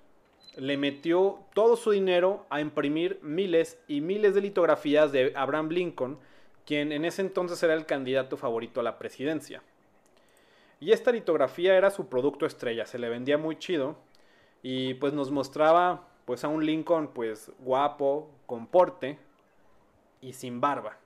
le 0.58 0.78
metió 0.78 1.40
todo 1.54 1.76
su 1.76 1.92
dinero 1.92 2.46
a 2.50 2.62
imprimir 2.62 3.20
miles 3.22 3.80
y 3.88 4.02
miles 4.02 4.36
de 4.36 4.42
litografías 4.42 5.12
de 5.12 5.34
Abraham 5.36 5.70
Lincoln, 5.70 6.20
quien 6.66 6.92
en 6.92 7.06
ese 7.06 7.22
entonces 7.22 7.62
era 7.64 7.74
el 7.74 7.86
candidato 7.86 8.38
favorito 8.38 8.80
a 8.80 8.84
la 8.84 8.98
presidencia. 8.98 9.62
Y 10.80 10.92
esta 10.92 11.12
litografía 11.12 11.76
era 11.76 11.90
su 11.90 12.08
producto 12.08 12.46
estrella, 12.46 12.86
se 12.86 13.00
le 13.00 13.10
vendía 13.10 13.38
muy 13.38 13.58
chido 13.58 13.96
y 14.62 14.94
pues 14.96 15.14
nos 15.14 15.32
mostraba 15.32 16.08
pues 16.26 16.44
a 16.44 16.48
un 16.48 16.66
Lincoln 16.66 17.08
pues 17.08 17.52
guapo, 17.60 18.30
con 18.46 18.68
porte 18.68 19.18
y 20.22 20.34
sin 20.34 20.62
barba. 20.62 20.98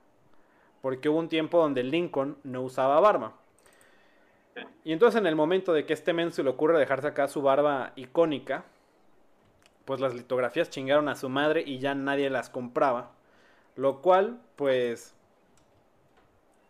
Porque 0.82 1.10
hubo 1.10 1.20
un 1.20 1.30
tiempo 1.30 1.60
donde 1.60 1.84
Lincoln 1.84 2.38
no 2.44 2.62
usaba 2.62 3.00
barba. 3.00 3.36
Y 4.84 4.93
entonces 4.93 5.20
en 5.20 5.28
el 5.28 5.36
momento 5.36 5.74
de 5.74 5.86
que 5.86 5.93
este 5.93 6.14
men 6.14 6.32
se 6.32 6.43
le 6.43 6.49
ocurre 6.49 6.80
dejarse 6.80 7.08
acá 7.08 7.28
su 7.28 7.41
barba 7.41 7.93
icónica, 7.95 8.66
pues 9.86 9.99
las 9.99 10.14
litografías 10.14 10.70
chingaron 10.70 11.10
a 11.10 11.16
su 11.16 11.30
madre 11.30 11.64
y 11.66 11.80
ya 11.80 11.95
nadie 11.95 12.30
las 12.30 12.49
compraba. 12.49 13.12
Lo 13.76 14.01
cual, 14.01 14.39
pues, 14.55 15.14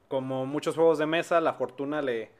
como 0.07 0.45
muchos 0.45 0.75
juegos 0.75 0.97
de 0.97 1.05
mesa, 1.05 1.41
la 1.41 1.53
fortuna 1.53 2.01
le, 2.01 2.31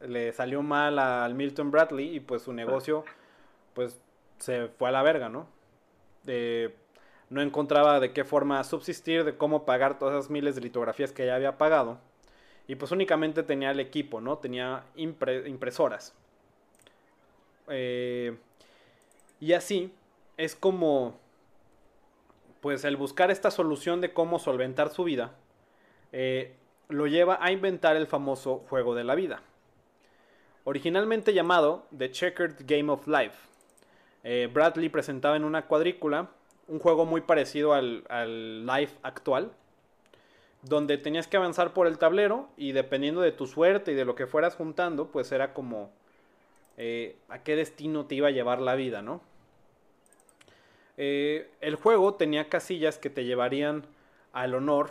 le 0.00 0.32
salió 0.32 0.62
mal 0.62 0.98
al 0.98 1.34
Milton 1.34 1.70
Bradley 1.70 2.16
y 2.16 2.20
pues 2.20 2.42
su 2.42 2.52
negocio, 2.52 3.04
pues, 3.74 4.00
se 4.38 4.68
fue 4.68 4.88
a 4.88 4.92
la 4.92 5.02
verga, 5.02 5.28
¿no? 5.28 5.46
no 7.30 7.40
encontraba 7.40 8.00
de 8.00 8.12
qué 8.12 8.24
forma 8.24 8.62
subsistir, 8.64 9.24
de 9.24 9.36
cómo 9.36 9.64
pagar 9.64 9.98
todas 9.98 10.14
esas 10.14 10.30
miles 10.30 10.56
de 10.56 10.60
litografías 10.60 11.12
que 11.12 11.26
ya 11.26 11.36
había 11.36 11.56
pagado. 11.56 11.98
Y 12.70 12.76
pues 12.76 12.92
únicamente 12.92 13.42
tenía 13.42 13.72
el 13.72 13.80
equipo, 13.80 14.20
¿no? 14.20 14.38
Tenía 14.38 14.84
impresoras. 14.94 16.14
Eh, 17.66 18.38
y 19.40 19.54
así 19.54 19.92
es 20.36 20.54
como, 20.54 21.18
pues 22.60 22.84
el 22.84 22.96
buscar 22.96 23.32
esta 23.32 23.50
solución 23.50 24.00
de 24.00 24.12
cómo 24.12 24.38
solventar 24.38 24.90
su 24.90 25.02
vida, 25.02 25.34
eh, 26.12 26.54
lo 26.88 27.08
lleva 27.08 27.44
a 27.44 27.50
inventar 27.50 27.96
el 27.96 28.06
famoso 28.06 28.64
juego 28.68 28.94
de 28.94 29.02
la 29.02 29.16
vida. 29.16 29.42
Originalmente 30.62 31.34
llamado 31.34 31.88
The 31.98 32.12
Checkered 32.12 32.54
Game 32.68 32.92
of 32.92 33.08
Life, 33.08 33.48
eh, 34.22 34.48
Bradley 34.52 34.90
presentaba 34.90 35.34
en 35.34 35.42
una 35.42 35.66
cuadrícula 35.66 36.30
un 36.68 36.78
juego 36.78 37.04
muy 37.04 37.22
parecido 37.22 37.72
al, 37.74 38.04
al 38.08 38.64
Life 38.64 38.96
actual, 39.02 39.50
donde 40.62 40.98
tenías 40.98 41.26
que 41.26 41.36
avanzar 41.36 41.72
por 41.72 41.86
el 41.86 41.98
tablero 41.98 42.48
y 42.56 42.72
dependiendo 42.72 43.20
de 43.20 43.32
tu 43.32 43.46
suerte 43.46 43.92
y 43.92 43.94
de 43.94 44.04
lo 44.04 44.14
que 44.14 44.26
fueras 44.26 44.56
juntando, 44.56 45.06
pues 45.08 45.32
era 45.32 45.54
como 45.54 45.90
eh, 46.76 47.16
a 47.28 47.42
qué 47.42 47.56
destino 47.56 48.06
te 48.06 48.14
iba 48.14 48.28
a 48.28 48.32
llevar 48.32 48.60
la 48.60 48.74
vida, 48.74 49.02
¿no? 49.02 49.20
Eh, 50.96 51.50
el 51.60 51.76
juego 51.76 52.14
tenía 52.14 52.48
casillas 52.48 52.98
que 52.98 53.08
te 53.08 53.24
llevarían 53.24 53.84
al 54.32 54.54
honor, 54.54 54.90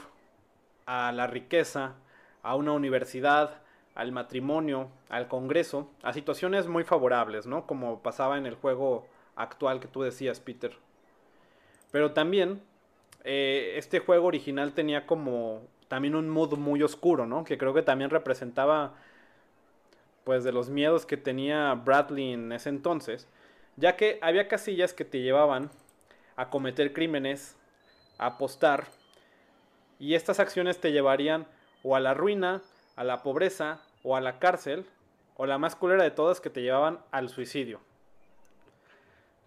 a 0.85 1.11
la 1.11 1.27
riqueza, 1.27 1.93
a 2.41 2.55
una 2.55 2.71
universidad, 2.71 3.61
al 3.93 4.11
matrimonio, 4.11 4.89
al 5.09 5.27
congreso, 5.27 5.89
a 6.01 6.13
situaciones 6.13 6.67
muy 6.67 6.83
favorables, 6.83 7.45
¿no? 7.45 7.67
Como 7.67 8.01
pasaba 8.01 8.37
en 8.37 8.47
el 8.47 8.55
juego 8.55 9.05
actual 9.35 9.79
que 9.79 9.87
tú 9.87 10.01
decías, 10.01 10.39
Peter. 10.39 10.75
Pero 11.91 12.13
también 12.13 12.61
eh, 13.23 13.73
este 13.77 13.99
juego 13.99 14.27
original 14.27 14.73
tenía 14.73 15.05
como 15.05 15.61
también 15.87 16.15
un 16.15 16.29
mood 16.29 16.57
muy 16.57 16.83
oscuro, 16.83 17.25
¿no? 17.25 17.43
Que 17.43 17.57
creo 17.57 17.73
que 17.73 17.81
también 17.81 18.09
representaba 18.09 18.93
pues 20.23 20.43
de 20.43 20.51
los 20.51 20.69
miedos 20.69 21.05
que 21.05 21.17
tenía 21.17 21.73
Bradley 21.73 22.33
en 22.33 22.51
ese 22.51 22.69
entonces, 22.69 23.27
ya 23.77 23.95
que 23.95 24.19
había 24.21 24.47
casillas 24.47 24.93
que 24.93 25.05
te 25.05 25.21
llevaban 25.21 25.71
a 26.35 26.49
cometer 26.49 26.93
crímenes, 26.93 27.57
a 28.17 28.27
apostar, 28.27 28.85
y 29.97 30.13
estas 30.13 30.39
acciones 30.39 30.79
te 30.79 30.91
llevarían 30.91 31.47
o 31.83 31.95
a 31.95 31.99
la 31.99 32.13
ruina, 32.13 32.61
a 32.95 33.03
la 33.03 33.23
pobreza, 33.23 33.81
o 34.03 34.15
a 34.15 34.21
la 34.21 34.39
cárcel, 34.39 34.85
o 35.35 35.45
la 35.45 35.57
más 35.57 35.75
culera 35.75 36.03
de 36.03 36.11
todas 36.11 36.39
que 36.39 36.49
te 36.49 36.61
llevaban 36.61 36.99
al 37.11 37.29
suicidio. 37.29 37.81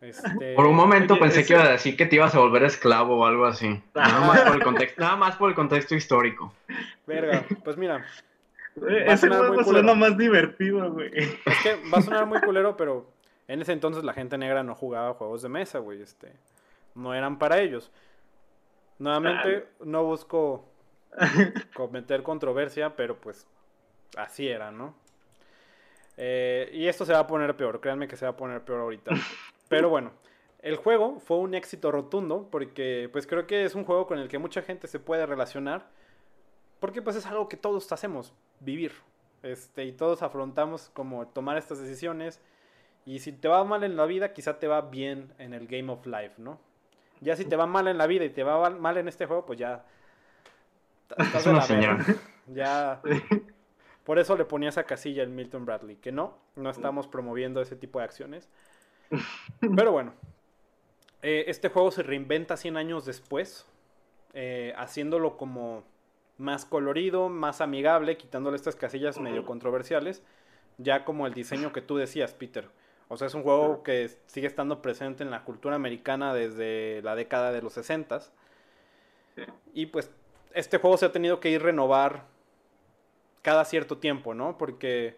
Este, 0.02 0.54
por 0.56 0.66
un 0.66 0.74
momento 0.74 1.16
pensé 1.16 1.46
que 1.46 1.52
iba 1.52 1.62
a 1.62 1.70
decir 1.70 1.96
que 1.96 2.06
te 2.06 2.16
ibas 2.16 2.34
a 2.34 2.40
volver 2.40 2.64
esclavo 2.64 3.18
o 3.18 3.24
algo 3.24 3.46
así. 3.46 3.80
Nada 3.94 4.20
más 4.20 4.40
por 4.40 4.56
el 4.56 4.62
contexto, 4.64 5.00
nada 5.00 5.16
más 5.16 5.36
por 5.36 5.48
el 5.48 5.54
contexto 5.54 5.94
histórico. 5.94 6.52
Verga, 7.06 7.44
pues 7.62 7.76
mira. 7.76 8.04
Ese 9.06 9.28
juego 9.28 9.62
suena 9.62 9.94
más 9.94 10.18
divertido, 10.18 10.92
güey. 10.92 11.10
Es 11.14 11.58
que 11.62 11.76
va 11.88 11.98
a 11.98 12.02
sonar 12.02 12.26
muy 12.26 12.40
culero, 12.44 12.76
pero 12.76 13.06
en 13.46 13.62
ese 13.62 13.72
entonces 13.72 14.02
la 14.02 14.12
gente 14.12 14.36
negra 14.36 14.64
no 14.64 14.74
jugaba 14.74 15.14
juegos 15.14 15.42
de 15.42 15.48
mesa, 15.48 15.78
güey. 15.78 16.02
Este, 16.02 16.32
no 16.96 17.14
eran 17.14 17.38
para 17.38 17.60
ellos. 17.60 17.92
Nuevamente, 18.98 19.68
ah. 19.68 19.82
no 19.84 20.02
busco 20.02 20.68
cometer 21.74 22.24
controversia, 22.24 22.96
pero 22.96 23.20
pues 23.20 23.46
así 24.16 24.48
era, 24.48 24.72
¿no? 24.72 24.96
Eh, 26.16 26.70
y 26.72 26.88
esto 26.88 27.04
se 27.04 27.12
va 27.12 27.20
a 27.20 27.26
poner 27.26 27.56
peor, 27.56 27.80
créanme 27.80 28.08
que 28.08 28.16
se 28.16 28.26
va 28.26 28.32
a 28.32 28.36
poner 28.36 28.62
peor 28.62 28.80
ahorita. 28.80 29.12
Pero 29.76 29.88
bueno, 29.88 30.12
el 30.60 30.76
juego 30.76 31.18
fue 31.20 31.38
un 31.38 31.54
éxito 31.54 31.90
rotundo 31.90 32.48
porque 32.50 33.08
pues 33.12 33.26
creo 33.26 33.46
que 33.46 33.64
es 33.64 33.74
un 33.74 33.84
juego 33.84 34.06
con 34.06 34.18
el 34.18 34.28
que 34.28 34.38
mucha 34.38 34.62
gente 34.62 34.86
se 34.86 35.00
puede 35.00 35.26
relacionar 35.26 35.88
porque 36.78 37.02
pues 37.02 37.16
es 37.16 37.26
algo 37.26 37.48
que 37.48 37.56
todos 37.56 37.90
hacemos, 37.92 38.32
vivir. 38.60 38.92
Este, 39.42 39.84
y 39.84 39.92
todos 39.92 40.22
afrontamos 40.22 40.90
como 40.94 41.26
tomar 41.26 41.56
estas 41.56 41.80
decisiones 41.80 42.40
y 43.04 43.18
si 43.18 43.32
te 43.32 43.48
va 43.48 43.64
mal 43.64 43.82
en 43.82 43.96
la 43.96 44.06
vida, 44.06 44.32
quizá 44.32 44.58
te 44.60 44.68
va 44.68 44.80
bien 44.82 45.32
en 45.38 45.52
el 45.54 45.66
Game 45.66 45.92
of 45.92 46.06
Life, 46.06 46.34
¿no? 46.38 46.60
Ya 47.20 47.36
si 47.36 47.44
te 47.44 47.56
va 47.56 47.66
mal 47.66 47.88
en 47.88 47.98
la 47.98 48.06
vida 48.06 48.24
y 48.24 48.30
te 48.30 48.44
va 48.44 48.70
mal 48.70 48.96
en 48.96 49.08
este 49.08 49.26
juego, 49.26 49.46
pues 49.46 49.58
ya 49.58 49.84
es 51.18 51.46
una 51.46 51.62
señal. 51.62 51.98
Ya 52.48 53.00
por 54.04 54.18
eso 54.18 54.36
le 54.36 54.44
ponía 54.44 54.68
esa 54.70 54.84
casilla 54.84 55.22
el 55.22 55.30
Milton 55.30 55.64
Bradley, 55.64 55.96
que 55.96 56.10
no, 56.10 56.36
no 56.56 56.70
estamos 56.70 57.06
promoviendo 57.06 57.60
ese 57.60 57.76
tipo 57.76 58.00
de 58.00 58.04
acciones. 58.04 58.48
Pero 59.76 59.92
bueno, 59.92 60.14
eh, 61.22 61.44
este 61.48 61.68
juego 61.68 61.90
se 61.90 62.02
reinventa 62.02 62.56
100 62.56 62.76
años 62.76 63.04
después, 63.04 63.66
eh, 64.34 64.74
haciéndolo 64.76 65.36
como 65.36 65.84
más 66.38 66.64
colorido, 66.64 67.28
más 67.28 67.60
amigable, 67.60 68.16
quitándole 68.16 68.56
estas 68.56 68.76
casillas 68.76 69.20
medio 69.20 69.44
controversiales, 69.44 70.22
ya 70.78 71.04
como 71.04 71.26
el 71.26 71.34
diseño 71.34 71.72
que 71.72 71.82
tú 71.82 71.96
decías, 71.96 72.34
Peter. 72.34 72.68
O 73.08 73.16
sea, 73.16 73.26
es 73.26 73.34
un 73.34 73.42
juego 73.42 73.82
que 73.82 74.10
sigue 74.26 74.46
estando 74.46 74.80
presente 74.80 75.22
en 75.22 75.30
la 75.30 75.44
cultura 75.44 75.76
americana 75.76 76.32
desde 76.32 77.02
la 77.02 77.14
década 77.14 77.52
de 77.52 77.60
los 77.60 77.74
60 77.74 78.20
y 79.74 79.86
pues 79.86 80.10
este 80.54 80.78
juego 80.78 80.96
se 80.96 81.06
ha 81.06 81.12
tenido 81.12 81.40
que 81.40 81.50
ir 81.50 81.62
renovar 81.62 82.24
cada 83.42 83.64
cierto 83.64 83.98
tiempo, 83.98 84.34
¿no? 84.34 84.58
Porque 84.58 85.16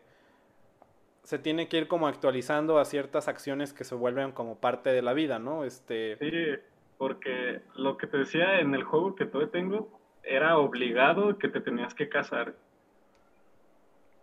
se 1.25 1.39
tiene 1.39 1.69
que 1.69 1.79
ir 1.79 1.89
como 1.89 2.07
actualizando 2.07 2.79
a 2.79 2.85
ciertas 2.85 3.29
acciones 3.29 3.73
que 3.73 3.85
se 3.85 3.95
vuelven 3.95 4.33
como 4.33 4.61
parte 4.61 4.91
de 4.91 5.03
la 5.03 5.15
vida, 5.15 5.39
¿no? 5.39 5.65
Este... 5.65 6.17
Sí, 6.19 6.63
porque 6.99 7.63
lo 7.75 7.97
que 7.97 8.07
te 8.07 8.19
decía 8.19 8.61
en 8.61 8.75
el 8.75 8.85
juego 8.85 9.15
que 9.15 9.25
todavía 9.25 9.51
tengo 9.51 9.89
era 10.23 10.59
obligado 10.59 11.37
que 11.39 11.49
te 11.49 11.61
tenías 11.61 11.95
que 11.95 12.09
casar. 12.09 12.55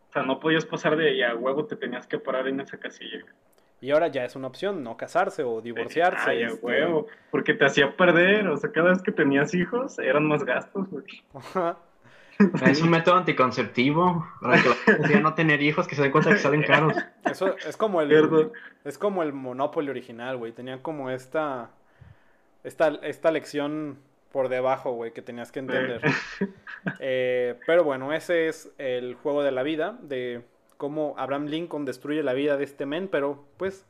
O 0.10 0.14
sea, 0.14 0.24
no 0.24 0.40
podías 0.40 0.66
pasar 0.66 0.96
de 0.96 1.10
ahí 1.10 1.24
a 1.24 1.36
huevo, 1.36 1.66
te 1.66 1.76
tenías 1.76 2.06
que 2.06 2.20
parar 2.20 2.48
en 2.48 2.60
esa 2.60 2.78
casilla. 2.78 3.26
Y 3.82 3.90
ahora 3.90 4.08
ya 4.10 4.24
es 4.24 4.36
una 4.36 4.48
opción, 4.48 4.84
no 4.84 4.96
casarse 4.96 5.44
o 5.44 5.60
divorciarse. 5.60 6.30
Ay, 6.30 6.44
este... 6.44 6.64
huevo, 6.64 7.08
porque 7.32 7.56
te 7.56 7.66
hacía 7.66 7.98
perder, 7.98 8.48
o 8.48 8.58
sea, 8.58 8.72
cada 8.72 8.90
vez 8.90 9.02
que 9.02 9.12
tenías 9.12 9.56
hijos 9.56 9.98
eran 9.98 10.28
más 10.28 10.44
gastos, 10.44 10.88
güey. 10.90 11.06
Es 12.66 12.82
un 12.82 12.90
método 12.90 13.16
anticonceptivo 13.16 14.28
para 14.42 14.62
que 14.62 14.70
la 15.14 15.20
no 15.20 15.34
tener 15.34 15.62
hijos 15.62 15.88
que 15.88 15.96
se 15.96 16.02
den 16.02 16.12
cuenta 16.12 16.32
que 16.32 16.40
salen 16.40 16.64
caros. 16.64 16.96
Eso 17.26 17.56
es 17.66 17.78
como 17.78 18.02
el 18.02 18.52
es 18.84 18.98
como 18.98 19.24
el 19.24 19.34
Monopoly 19.34 19.90
original, 19.90 20.38
güey. 20.38 20.52
Tenían 20.52 20.80
como 20.80 21.10
esta 21.10 21.72
esta 22.64 22.90
esta 23.04 23.32
lección 23.32 24.00
por 24.32 24.50
debajo, 24.50 24.94
güey, 24.94 25.12
que 25.12 25.22
tenías 25.22 25.52
que 25.52 25.60
entender. 25.60 26.02
Eh, 27.00 27.60
pero 27.68 27.84
bueno, 27.84 28.12
ese 28.12 28.48
es 28.48 28.72
el 28.80 29.14
juego 29.14 29.44
de 29.44 29.52
la 29.52 29.62
vida 29.62 30.00
de 30.02 30.42
cómo 30.78 31.14
Abraham 31.16 31.46
Lincoln 31.46 31.86
destruye 31.86 32.24
la 32.24 32.34
vida 32.34 32.58
de 32.58 32.64
este 32.64 32.88
men, 32.88 33.08
pero 33.08 33.46
pues 33.58 33.86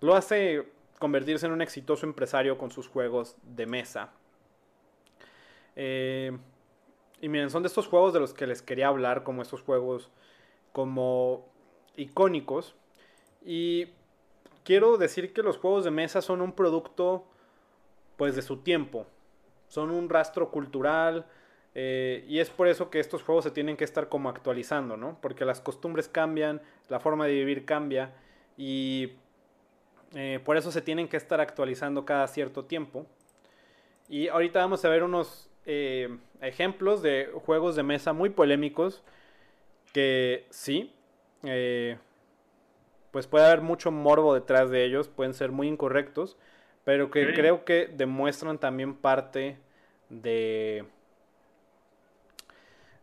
lo 0.00 0.16
hace 0.16 0.66
convertirse 0.98 1.46
en 1.46 1.52
un 1.52 1.62
exitoso 1.62 2.04
empresario 2.04 2.58
con 2.58 2.72
sus 2.72 2.88
juegos 2.88 3.36
de 3.44 3.66
mesa. 3.66 4.10
Eh, 5.76 6.36
y 7.20 7.28
miren, 7.28 7.50
son 7.50 7.62
de 7.62 7.68
estos 7.68 7.86
juegos 7.86 8.12
de 8.12 8.20
los 8.20 8.34
que 8.34 8.46
les 8.46 8.62
quería 8.62 8.88
hablar, 8.88 9.22
como 9.22 9.42
estos 9.42 9.62
juegos 9.62 10.10
como 10.72 11.48
icónicos. 11.96 12.74
Y 13.44 13.88
quiero 14.64 14.98
decir 14.98 15.32
que 15.32 15.42
los 15.42 15.56
juegos 15.56 15.84
de 15.84 15.90
mesa 15.90 16.20
son 16.20 16.40
un 16.42 16.52
producto 16.52 17.24
pues 18.16 18.36
de 18.36 18.42
su 18.42 18.58
tiempo. 18.58 19.06
Son 19.68 19.90
un 19.90 20.08
rastro 20.08 20.50
cultural. 20.50 21.26
Eh, 21.74 22.24
y 22.28 22.38
es 22.38 22.50
por 22.50 22.68
eso 22.68 22.90
que 22.90 23.00
estos 23.00 23.22
juegos 23.22 23.44
se 23.44 23.50
tienen 23.50 23.76
que 23.76 23.84
estar 23.84 24.08
como 24.08 24.28
actualizando, 24.28 24.96
¿no? 24.96 25.18
Porque 25.20 25.44
las 25.44 25.60
costumbres 25.60 26.08
cambian, 26.08 26.62
la 26.88 27.00
forma 27.00 27.26
de 27.26 27.32
vivir 27.32 27.64
cambia. 27.64 28.14
Y 28.56 29.12
eh, 30.14 30.40
por 30.44 30.56
eso 30.56 30.70
se 30.70 30.82
tienen 30.82 31.08
que 31.08 31.16
estar 31.16 31.40
actualizando 31.40 32.04
cada 32.04 32.26
cierto 32.28 32.64
tiempo. 32.64 33.06
Y 34.08 34.28
ahorita 34.28 34.60
vamos 34.60 34.84
a 34.84 34.88
ver 34.88 35.02
unos 35.02 35.50
eh, 35.66 36.16
ejemplos 36.40 37.02
de 37.02 37.30
juegos 37.44 37.76
de 37.76 37.82
mesa 37.82 38.12
muy 38.12 38.30
polémicos 38.30 39.02
que 39.92 40.46
sí, 40.50 40.92
eh, 41.42 41.98
pues 43.10 43.26
puede 43.26 43.46
haber 43.46 43.62
mucho 43.62 43.90
morbo 43.90 44.34
detrás 44.34 44.70
de 44.70 44.84
ellos, 44.84 45.08
pueden 45.08 45.34
ser 45.34 45.50
muy 45.50 45.68
incorrectos, 45.68 46.36
pero 46.84 47.10
que 47.10 47.32
creo 47.34 47.64
que 47.64 47.88
demuestran 47.92 48.58
también 48.58 48.94
parte 48.94 49.58
de 50.08 50.84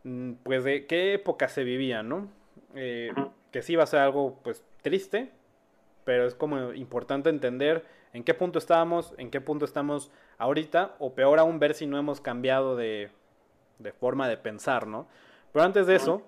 mm, 0.04 0.32
pues 0.42 0.64
de 0.64 0.86
qué 0.86 1.14
época 1.14 1.48
se 1.48 1.64
vivía, 1.64 2.02
¿no? 2.02 2.28
Eh, 2.74 3.12
que 3.50 3.62
sí 3.62 3.76
va 3.76 3.82
a 3.82 3.86
ser 3.86 4.00
algo 4.00 4.38
pues 4.42 4.64
triste, 4.82 5.30
pero 6.04 6.26
es 6.26 6.34
como 6.34 6.72
importante 6.72 7.28
entender 7.28 7.84
en 8.12 8.24
qué 8.24 8.34
punto 8.34 8.58
estábamos, 8.58 9.14
en 9.18 9.30
qué 9.30 9.40
punto 9.40 9.64
estamos 9.64 10.10
ahorita, 10.38 10.96
o 10.98 11.14
peor 11.14 11.38
aún 11.38 11.58
ver 11.58 11.74
si 11.74 11.86
no 11.86 11.98
hemos 11.98 12.20
cambiado 12.20 12.76
de, 12.76 13.10
de 13.78 13.92
forma 13.92 14.28
de 14.28 14.36
pensar, 14.36 14.86
¿no? 14.86 15.06
Pero 15.52 15.64
antes 15.64 15.86
de 15.86 15.96
eso, 15.96 16.22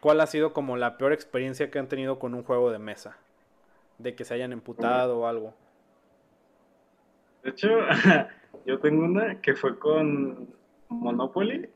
¿cuál 0.00 0.20
ha 0.20 0.26
sido 0.26 0.52
como 0.52 0.76
la 0.76 0.98
peor 0.98 1.12
experiencia 1.12 1.70
que 1.70 1.78
han 1.78 1.88
tenido 1.88 2.18
con 2.18 2.34
un 2.34 2.42
juego 2.42 2.70
de 2.70 2.78
mesa? 2.78 3.16
De 3.98 4.14
que 4.14 4.24
se 4.24 4.34
hayan 4.34 4.52
emputado 4.52 5.20
o 5.20 5.26
algo. 5.26 5.54
De 7.42 7.50
hecho, 7.50 7.68
yo 8.66 8.78
tengo 8.80 9.04
una 9.04 9.40
que 9.40 9.54
fue 9.54 9.78
con 9.78 10.48
Monopoly. 10.88 11.68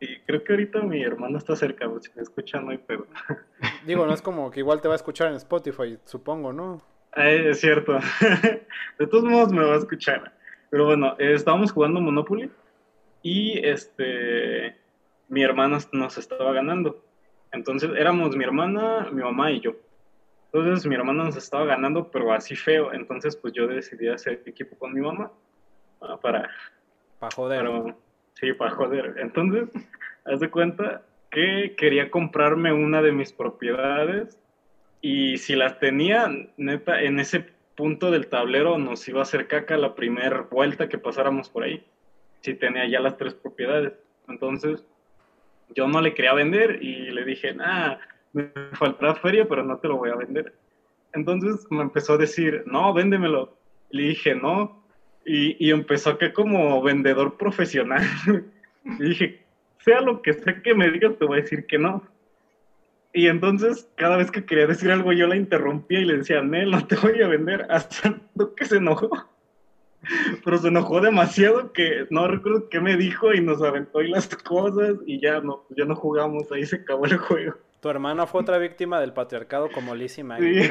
Y 0.00 0.20
creo 0.20 0.44
que 0.44 0.52
ahorita 0.52 0.80
mi 0.82 1.02
hermano 1.02 1.38
está 1.38 1.56
cerca, 1.56 1.86
si 2.00 2.10
me 2.14 2.22
escucha 2.22 2.60
no 2.60 2.70
hay 2.70 2.78
pedo. 2.78 3.06
Digo, 3.86 4.06
no 4.06 4.14
es 4.14 4.22
como 4.22 4.50
que 4.50 4.60
igual 4.60 4.80
te 4.80 4.86
va 4.86 4.94
a 4.94 4.96
escuchar 4.96 5.28
en 5.28 5.34
Spotify, 5.34 5.98
supongo, 6.04 6.52
¿no? 6.52 6.80
es 7.16 7.60
cierto. 7.60 7.98
De 8.98 9.06
todos 9.08 9.24
modos 9.24 9.52
me 9.52 9.64
va 9.64 9.74
a 9.74 9.78
escuchar. 9.78 10.32
Pero 10.70 10.86
bueno, 10.86 11.14
eh, 11.18 11.34
estábamos 11.34 11.72
jugando 11.72 12.00
Monopoly 12.00 12.50
y 13.22 13.58
este 13.66 14.76
mi 15.28 15.42
hermana 15.42 15.78
nos 15.92 16.18
estaba 16.18 16.52
ganando. 16.52 17.02
Entonces 17.52 17.90
éramos 17.96 18.36
mi 18.36 18.44
hermana, 18.44 19.08
mi 19.12 19.22
mamá 19.22 19.50
y 19.50 19.60
yo. 19.60 19.72
Entonces 20.52 20.86
mi 20.86 20.94
hermana 20.94 21.24
nos 21.24 21.36
estaba 21.36 21.64
ganando, 21.64 22.10
pero 22.10 22.32
así 22.32 22.56
feo. 22.56 22.92
Entonces 22.92 23.36
pues 23.36 23.52
yo 23.54 23.66
decidí 23.66 24.08
hacer 24.08 24.42
equipo 24.46 24.76
con 24.78 24.94
mi 24.94 25.00
mamá 25.00 25.30
ah, 26.00 26.18
para... 26.20 26.50
Para 27.18 27.34
joder. 27.34 27.94
sí, 28.34 28.52
para 28.52 28.70
joder. 28.70 29.14
Entonces, 29.18 29.68
haz 30.24 30.38
de 30.38 30.50
cuenta 30.50 31.02
que 31.30 31.74
quería 31.76 32.10
comprarme 32.10 32.72
una 32.72 33.02
de 33.02 33.12
mis 33.12 33.32
propiedades 33.32 34.38
y 35.00 35.36
si 35.38 35.56
las 35.56 35.78
tenía, 35.78 36.28
neta, 36.56 37.02
en 37.02 37.18
ese 37.20 37.46
punto 37.78 38.10
del 38.10 38.26
tablero 38.26 38.76
nos 38.76 39.06
iba 39.08 39.20
a 39.20 39.22
hacer 39.22 39.46
caca 39.46 39.76
la 39.76 39.94
primera 39.94 40.40
vuelta 40.50 40.88
que 40.88 40.98
pasáramos 40.98 41.48
por 41.48 41.62
ahí. 41.62 41.86
Si 42.40 42.54
tenía 42.54 42.88
ya 42.88 42.98
las 42.98 43.16
tres 43.16 43.34
propiedades. 43.34 43.92
Entonces, 44.26 44.84
yo 45.76 45.86
no 45.86 46.00
le 46.00 46.12
quería 46.12 46.34
vender 46.34 46.82
y 46.82 47.10
le 47.12 47.24
dije, 47.24 47.54
ah, 47.60 48.00
me 48.32 48.50
faltará 48.72 49.14
feria, 49.14 49.46
pero 49.48 49.62
no 49.62 49.78
te 49.78 49.86
lo 49.86 49.96
voy 49.96 50.10
a 50.10 50.16
vender. 50.16 50.52
Entonces 51.12 51.68
me 51.70 51.82
empezó 51.82 52.14
a 52.14 52.18
decir, 52.18 52.64
no, 52.66 52.92
véndemelo. 52.92 53.56
Le 53.90 54.08
dije, 54.08 54.34
no. 54.34 54.82
Y, 55.24 55.64
y 55.64 55.70
empezó 55.70 56.18
que 56.18 56.32
como 56.32 56.82
vendedor 56.82 57.36
profesional. 57.36 58.02
le 58.98 59.08
dije, 59.08 59.44
sea 59.84 60.00
lo 60.00 60.20
que 60.20 60.32
sea 60.32 60.60
que 60.62 60.74
me 60.74 60.90
digas, 60.90 61.16
te 61.16 61.26
voy 61.26 61.38
a 61.38 61.42
decir 61.42 61.64
que 61.64 61.78
no. 61.78 62.02
Y 63.12 63.26
entonces, 63.28 63.88
cada 63.96 64.16
vez 64.16 64.30
que 64.30 64.44
quería 64.44 64.66
decir 64.66 64.90
algo, 64.90 65.12
yo 65.12 65.26
la 65.26 65.36
interrumpía 65.36 66.00
y 66.00 66.04
le 66.04 66.18
decía, 66.18 66.42
Nel, 66.42 66.70
no 66.70 66.86
te 66.86 66.96
voy 66.96 67.22
a 67.22 67.28
vender, 67.28 67.66
hasta 67.70 68.20
que 68.56 68.64
se 68.64 68.76
enojó. 68.76 69.10
Pero 70.44 70.58
se 70.58 70.68
enojó 70.68 71.00
demasiado 71.00 71.72
que 71.72 72.06
no 72.10 72.28
recuerdo 72.28 72.68
qué 72.68 72.80
me 72.80 72.96
dijo 72.96 73.34
y 73.34 73.40
nos 73.40 73.62
aventó 73.62 74.00
y 74.00 74.08
las 74.08 74.28
cosas 74.28 74.96
y 75.06 75.20
ya 75.20 75.40
no, 75.40 75.64
ya 75.70 75.84
no 75.84 75.96
jugamos, 75.96 76.50
ahí 76.52 76.64
se 76.64 76.76
acabó 76.76 77.06
el 77.06 77.18
juego. 77.18 77.56
Tu 77.80 77.88
hermana 77.88 78.26
fue 78.26 78.40
otra 78.40 78.58
víctima 78.58 79.00
del 79.00 79.12
patriarcado 79.12 79.70
como 79.70 79.94
Lizzie 79.94 80.24
Sí. 80.38 80.70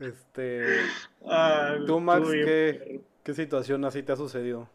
este. 0.00 0.80
Ah, 1.26 1.76
¿Tú, 1.86 2.00
Max, 2.00 2.28
qué, 2.30 3.00
qué 3.22 3.34
situación 3.34 3.84
así 3.84 4.02
te 4.02 4.12
ha 4.12 4.16
sucedido? 4.16 4.68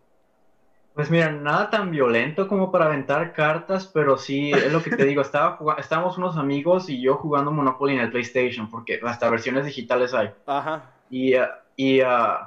Pues 0.93 1.09
mira, 1.09 1.31
nada 1.31 1.71
tan 1.71 1.89
violento 1.89 2.47
como 2.47 2.71
para 2.71 2.85
aventar 2.85 3.33
cartas, 3.33 3.89
pero 3.91 4.17
sí, 4.17 4.51
es 4.51 4.71
lo 4.71 4.83
que 4.83 4.91
te 4.91 5.05
digo, 5.05 5.23
estaba 5.23 5.57
estábamos 5.79 6.19
unos 6.19 6.37
amigos 6.37 6.87
y 6.87 7.01
yo 7.01 7.15
jugando 7.15 7.51
Monopoly 7.51 7.95
en 7.95 8.01
el 8.01 8.11
PlayStation, 8.11 8.69
porque 8.69 8.99
hasta 9.03 9.29
versiones 9.29 9.65
digitales 9.65 10.13
hay. 10.13 10.29
Ajá. 10.45 10.91
Y, 11.09 11.35
uh, 11.35 11.45
y 11.75 12.01
uh, 12.01 12.45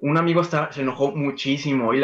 un 0.00 0.18
amigo 0.18 0.42
está, 0.42 0.70
se 0.72 0.82
enojó 0.82 1.12
muchísimo 1.12 1.94
y 1.94 2.02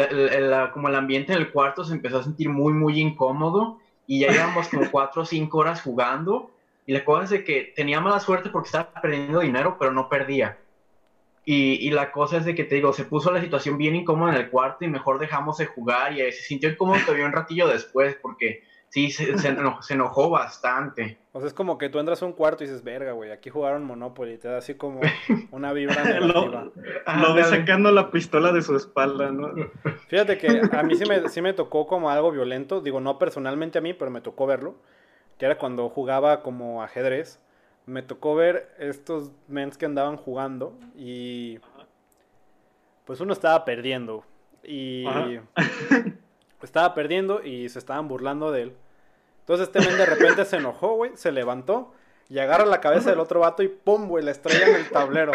como 0.73 0.87
el 0.87 0.95
ambiente 0.95 1.33
del 1.33 1.51
cuarto 1.51 1.83
se 1.83 1.93
empezó 1.93 2.17
a 2.17 2.23
sentir 2.23 2.49
muy, 2.49 2.73
muy 2.73 2.99
incómodo 2.99 3.77
y 4.07 4.21
ya 4.21 4.31
llevamos 4.31 4.67
como 4.67 4.89
cuatro 4.89 5.21
o 5.21 5.25
cinco 5.25 5.59
horas 5.59 5.83
jugando 5.83 6.49
y 6.87 6.93
la 6.93 7.05
cosa 7.05 7.25
es 7.25 7.29
de 7.29 7.43
que 7.43 7.71
tenía 7.75 8.01
mala 8.01 8.19
suerte 8.19 8.49
porque 8.49 8.65
estaba 8.65 8.89
perdiendo 8.99 9.39
dinero, 9.41 9.77
pero 9.79 9.91
no 9.91 10.09
perdía. 10.09 10.57
Y, 11.43 11.89
la 11.89 12.11
cosa 12.11 12.37
es 12.37 12.45
de 12.45 12.53
que 12.53 12.63
te 12.63 12.75
digo, 12.75 12.93
se 12.93 13.05
puso 13.05 13.31
la 13.31 13.41
situación 13.41 13.77
bien 13.77 13.95
incómoda 13.95 14.33
en 14.33 14.41
el 14.41 14.49
cuarto 14.49 14.85
y 14.85 14.89
mejor 14.89 15.17
dejamos 15.19 15.57
de 15.57 15.65
jugar 15.65 16.13
y 16.13 16.31
se 16.31 16.43
sintió 16.43 16.69
incómodo 16.69 16.99
todavía 17.03 17.25
un 17.25 17.31
ratillo 17.31 17.67
después 17.67 18.15
porque 18.21 18.63
sí, 18.89 19.09
se, 19.09 19.37
se, 19.39 19.93
enojó, 19.93 20.29
bastante. 20.29 21.17
O 21.31 21.39
sea, 21.39 21.47
es 21.47 21.53
como 21.55 21.79
que 21.79 21.89
tú 21.89 21.97
entras 21.97 22.21
a 22.21 22.27
un 22.27 22.33
cuarto 22.33 22.63
y 22.63 22.67
dices, 22.67 22.83
verga, 22.83 23.13
güey, 23.13 23.31
aquí 23.31 23.49
jugaron 23.49 23.85
Monopoly, 23.85 24.37
te 24.37 24.49
da 24.49 24.59
así 24.59 24.75
como 24.75 25.01
una 25.51 25.73
vibra 25.73 26.03
negativa. 26.03 26.69
lo, 27.21 27.33
ve 27.33 27.43
sacando 27.43 27.91
la 27.91 28.11
pistola 28.11 28.51
de 28.51 28.61
su 28.61 28.75
espalda, 28.75 29.31
¿no? 29.31 29.49
Fíjate 30.09 30.37
que 30.37 30.61
a 30.71 30.83
mí 30.83 30.95
sí 30.95 31.05
me, 31.05 31.27
sí 31.29 31.41
me 31.41 31.53
tocó 31.53 31.87
como 31.87 32.11
algo 32.11 32.31
violento, 32.31 32.81
digo, 32.81 32.99
no 32.99 33.17
personalmente 33.17 33.79
a 33.79 33.81
mí, 33.81 33.95
pero 33.95 34.11
me 34.11 34.21
tocó 34.21 34.45
verlo, 34.45 34.75
que 35.39 35.47
era 35.47 35.57
cuando 35.57 35.89
jugaba 35.89 36.43
como 36.43 36.83
ajedrez 36.83 37.39
me 37.85 38.01
tocó 38.01 38.35
ver 38.35 38.73
estos 38.79 39.31
mens 39.47 39.77
que 39.77 39.85
andaban 39.85 40.17
jugando 40.17 40.77
y 40.95 41.59
pues 43.05 43.19
uno 43.19 43.33
estaba 43.33 43.65
perdiendo 43.65 44.23
y 44.63 45.05
estaba 46.61 46.93
perdiendo 46.93 47.43
y 47.43 47.69
se 47.69 47.79
estaban 47.79 48.07
burlando 48.07 48.51
de 48.51 48.63
él. 48.63 48.75
Entonces 49.39 49.67
este 49.67 49.79
men 49.79 49.97
de 49.97 50.05
repente 50.05 50.45
se 50.45 50.57
enojó, 50.57 50.95
güey, 50.95 51.11
se 51.15 51.31
levantó 51.31 51.93
y 52.29 52.39
agarra 52.39 52.65
la 52.65 52.79
cabeza 52.79 53.09
del 53.09 53.19
otro 53.19 53.41
vato 53.41 53.63
y 53.63 53.67
pum, 53.67 54.07
güey, 54.07 54.23
la 54.23 54.31
estrella 54.31 54.67
en 54.67 54.75
el 54.75 54.89
tablero. 54.89 55.33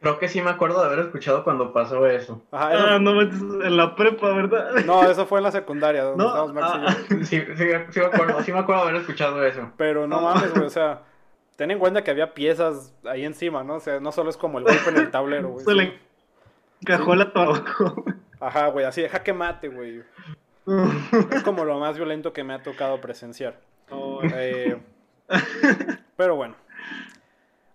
Creo 0.00 0.18
que 0.18 0.28
sí 0.28 0.42
me 0.42 0.50
acuerdo 0.50 0.80
de 0.80 0.86
haber 0.86 0.98
escuchado 0.98 1.42
cuando 1.44 1.72
pasó 1.72 2.06
eso. 2.06 2.42
Ajá, 2.52 2.94
Ah, 2.94 2.98
no, 2.98 3.22
en 3.22 3.76
la 3.76 3.96
prepa, 3.96 4.28
¿verdad? 4.34 4.84
No, 4.84 5.02
eso 5.10 5.24
fue 5.24 5.38
en 5.38 5.44
la 5.44 5.50
secundaria, 5.50 6.04
donde 6.04 6.26
estábamos 6.26 6.52
Max 6.52 6.66
ah, 6.74 6.96
Sí, 7.08 7.40
sí, 7.40 7.42
sí, 7.90 8.00
me 8.00 8.06
acuerdo, 8.06 8.42
sí 8.42 8.52
me 8.52 8.58
acuerdo 8.58 8.82
de 8.82 8.90
haber 8.90 9.00
escuchado 9.00 9.42
eso. 9.44 9.72
Pero 9.78 10.06
no 10.06 10.20
mames, 10.20 10.52
güey, 10.52 10.66
o 10.66 10.70
sea, 10.70 11.00
ten 11.56 11.70
en 11.70 11.78
cuenta 11.78 12.02
que 12.04 12.10
había 12.10 12.34
piezas 12.34 12.94
ahí 13.04 13.24
encima, 13.24 13.64
¿no? 13.64 13.76
O 13.76 13.80
sea, 13.80 14.00
no 14.00 14.12
solo 14.12 14.30
es 14.30 14.36
como 14.36 14.58
el 14.58 14.64
golpe 14.64 14.90
en 14.90 14.96
el 14.96 15.10
tablero, 15.10 15.50
güey. 15.50 15.64
Se 15.64 15.74
le 15.74 15.98
encajó 16.80 17.14
la 17.14 17.30
abajo. 17.34 18.04
Ajá, 18.40 18.68
güey, 18.68 18.84
así, 18.84 19.02
deja 19.02 19.22
que 19.22 19.32
mate, 19.32 19.68
güey. 19.68 20.02
es 21.30 21.42
como 21.42 21.64
lo 21.64 21.78
más 21.78 21.96
violento 21.96 22.32
que 22.32 22.44
me 22.44 22.54
ha 22.54 22.62
tocado 22.62 23.00
presenciar. 23.00 23.60
Oh. 23.90 24.20
Eh, 24.22 24.80
pero 26.16 26.36
bueno. 26.36 26.56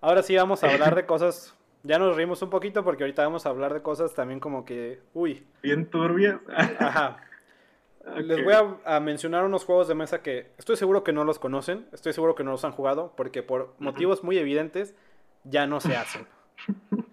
Ahora 0.01 0.23
sí 0.23 0.35
vamos 0.35 0.63
a 0.63 0.71
hablar 0.71 0.95
de 0.95 1.05
cosas. 1.05 1.55
Ya 1.83 1.99
nos 1.99 2.15
rimos 2.15 2.41
un 2.41 2.49
poquito 2.49 2.83
porque 2.83 3.03
ahorita 3.03 3.23
vamos 3.23 3.45
a 3.45 3.49
hablar 3.49 3.73
de 3.73 3.81
cosas 3.81 4.13
también 4.13 4.39
como 4.39 4.65
que. 4.65 5.01
Uy. 5.13 5.45
Bien 5.61 5.85
turbias. 5.89 6.39
Ajá. 6.79 7.17
Les 8.17 8.43
voy 8.43 8.53
a, 8.85 8.99
mencionar 8.99 9.45
unos 9.45 9.65
juegos 9.65 9.87
de 9.87 9.95
mesa 9.95 10.21
que 10.21 10.51
estoy 10.57 10.75
seguro 10.75 11.03
que 11.03 11.13
no 11.13 11.23
los 11.23 11.39
conocen, 11.39 11.87
estoy 11.91 12.13
seguro 12.13 12.35
que 12.35 12.43
no 12.43 12.51
los 12.51 12.63
han 12.65 12.71
jugado, 12.71 13.13
porque 13.15 13.43
por 13.43 13.73
motivos 13.79 14.23
muy 14.23 14.37
evidentes 14.37 14.95
ya 15.43 15.67
no 15.67 15.79
se 15.79 15.95
hacen. 15.95 16.27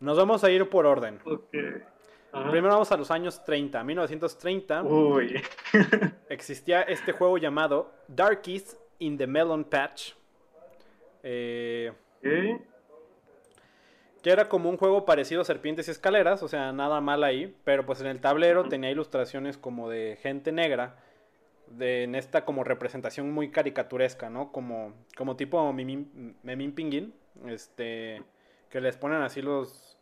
Nos 0.00 0.18
vamos 0.18 0.44
a 0.44 0.50
ir 0.50 0.68
por 0.68 0.84
orden. 0.84 1.18
Primero 2.50 2.68
vamos 2.68 2.92
a 2.92 2.96
los 2.96 3.10
años 3.10 3.42
30, 3.44 3.82
1930. 3.82 4.82
Uy. 4.82 5.40
existía 6.28 6.82
este 6.82 7.12
juego 7.12 7.38
llamado 7.38 7.92
Darkies 8.08 8.76
in 8.98 9.16
the 9.16 9.26
Melon 9.26 9.64
Patch. 9.64 10.12
Eh, 11.22 11.92
que 14.24 14.30
era 14.30 14.48
como 14.48 14.70
un 14.70 14.78
juego 14.78 15.04
parecido 15.04 15.42
a 15.42 15.44
Serpientes 15.44 15.86
y 15.86 15.90
Escaleras, 15.90 16.42
o 16.42 16.48
sea, 16.48 16.72
nada 16.72 17.02
mal 17.02 17.24
ahí, 17.24 17.54
pero 17.62 17.84
pues 17.84 18.00
en 18.00 18.06
el 18.06 18.22
tablero 18.22 18.66
tenía 18.70 18.90
ilustraciones 18.90 19.58
como 19.58 19.90
de 19.90 20.16
gente 20.22 20.50
negra, 20.50 20.96
de, 21.66 22.04
en 22.04 22.14
esta 22.14 22.46
como 22.46 22.64
representación 22.64 23.30
muy 23.32 23.50
caricaturesca, 23.50 24.30
¿no? 24.30 24.50
Como, 24.50 24.94
como 25.14 25.36
tipo 25.36 25.70
Memín, 25.74 26.38
Memín 26.42 26.74
Pinguín, 26.74 27.12
este, 27.46 28.22
que 28.70 28.80
les 28.80 28.96
ponen 28.96 29.20
así 29.20 29.42
los... 29.42 29.98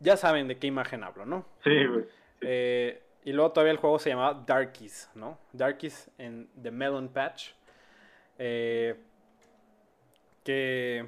Ya 0.00 0.18
saben 0.18 0.48
de 0.48 0.58
qué 0.58 0.66
imagen 0.66 1.02
hablo, 1.02 1.24
¿no? 1.24 1.46
Sí, 1.64 1.86
güey. 1.86 2.04
Eh, 2.42 3.02
y 3.24 3.32
luego 3.32 3.52
todavía 3.52 3.72
el 3.72 3.78
juego 3.78 3.98
se 3.98 4.10
llamaba 4.10 4.44
Darkies, 4.46 5.10
¿no? 5.14 5.38
Darkies 5.54 6.10
en 6.18 6.50
The 6.62 6.70
Melon 6.70 7.08
Patch. 7.08 7.52
Eh, 8.38 8.96
que, 10.44 11.06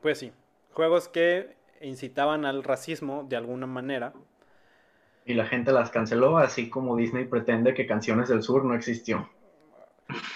pues 0.00 0.16
sí, 0.16 0.32
juegos 0.72 1.08
que 1.08 1.62
incitaban 1.80 2.44
al 2.44 2.62
racismo 2.62 3.24
de 3.28 3.36
alguna 3.36 3.66
manera. 3.66 4.12
Y 5.26 5.34
la 5.34 5.46
gente 5.46 5.72
las 5.72 5.90
canceló, 5.90 6.38
así 6.38 6.68
como 6.68 6.96
Disney 6.96 7.24
pretende 7.24 7.74
que 7.74 7.86
Canciones 7.86 8.28
del 8.28 8.42
Sur 8.42 8.64
no 8.64 8.74
existió. 8.74 9.28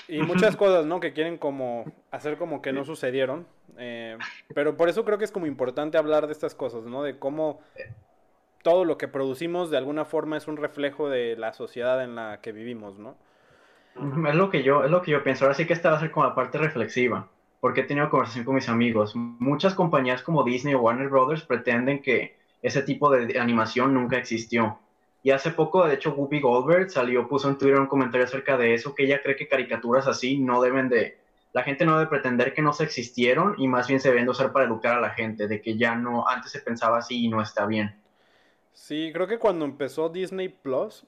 Y 0.08 0.22
muchas 0.22 0.56
cosas, 0.56 0.86
¿no? 0.86 1.00
Que 1.00 1.12
quieren 1.12 1.36
como 1.36 1.84
hacer 2.10 2.38
como 2.38 2.62
que 2.62 2.72
no 2.72 2.84
sucedieron. 2.84 3.46
Eh, 3.76 4.16
pero 4.54 4.76
por 4.76 4.88
eso 4.88 5.04
creo 5.04 5.18
que 5.18 5.24
es 5.24 5.32
como 5.32 5.46
importante 5.46 5.98
hablar 5.98 6.26
de 6.26 6.32
estas 6.32 6.54
cosas, 6.54 6.84
¿no? 6.84 7.02
De 7.02 7.18
cómo 7.18 7.60
todo 8.62 8.84
lo 8.84 8.98
que 8.98 9.08
producimos 9.08 9.70
de 9.70 9.76
alguna 9.76 10.04
forma 10.04 10.36
es 10.36 10.48
un 10.48 10.56
reflejo 10.56 11.08
de 11.08 11.36
la 11.36 11.52
sociedad 11.52 12.02
en 12.02 12.14
la 12.14 12.40
que 12.40 12.52
vivimos, 12.52 12.98
¿no? 12.98 13.16
Es 14.28 14.34
lo 14.34 14.48
que 14.50 14.62
yo, 14.62 14.84
es 14.84 14.90
lo 14.90 15.02
que 15.02 15.10
yo 15.10 15.22
pienso. 15.22 15.44
Ahora 15.44 15.54
sí 15.54 15.66
que 15.66 15.72
esta 15.72 15.90
va 15.90 15.96
a 15.96 16.00
ser 16.00 16.10
como 16.10 16.26
la 16.26 16.34
parte 16.34 16.58
reflexiva. 16.58 17.28
Porque 17.60 17.80
he 17.80 17.84
tenido 17.84 18.10
conversación 18.10 18.44
con 18.44 18.54
mis 18.54 18.68
amigos. 18.68 19.14
Muchas 19.16 19.74
compañías 19.74 20.22
como 20.22 20.44
Disney 20.44 20.74
o 20.74 20.80
Warner 20.80 21.08
Brothers 21.08 21.42
pretenden 21.42 22.02
que 22.02 22.36
ese 22.62 22.82
tipo 22.82 23.10
de 23.10 23.38
animación 23.38 23.94
nunca 23.94 24.16
existió. 24.16 24.78
Y 25.22 25.30
hace 25.30 25.50
poco, 25.50 25.86
de 25.86 25.94
hecho, 25.94 26.12
Whoopi 26.12 26.40
Goldberg 26.40 26.90
salió, 26.90 27.28
puso 27.28 27.48
en 27.48 27.58
Twitter 27.58 27.80
un 27.80 27.86
comentario 27.86 28.24
acerca 28.24 28.56
de 28.56 28.74
eso, 28.74 28.94
que 28.94 29.04
ella 29.04 29.20
cree 29.22 29.36
que 29.36 29.48
caricaturas 29.48 30.06
así 30.06 30.38
no 30.38 30.62
deben 30.62 30.88
de, 30.88 31.18
la 31.52 31.62
gente 31.62 31.84
no 31.84 31.98
debe 31.98 32.08
pretender 32.08 32.54
que 32.54 32.62
no 32.62 32.72
se 32.72 32.84
existieron 32.84 33.54
y 33.58 33.68
más 33.68 33.88
bien 33.88 34.00
se 34.00 34.08
deben 34.10 34.24
de 34.24 34.30
usar 34.30 34.52
para 34.52 34.66
educar 34.66 34.96
a 34.96 35.00
la 35.00 35.10
gente, 35.10 35.48
de 35.48 35.60
que 35.60 35.76
ya 35.76 35.94
no, 35.94 36.28
antes 36.28 36.52
se 36.52 36.60
pensaba 36.60 36.98
así 36.98 37.24
y 37.24 37.28
no 37.28 37.42
está 37.42 37.66
bien. 37.66 37.94
Sí, 38.72 39.10
creo 39.12 39.26
que 39.26 39.38
cuando 39.38 39.64
empezó 39.64 40.08
Disney 40.08 40.48
Plus, 40.48 41.04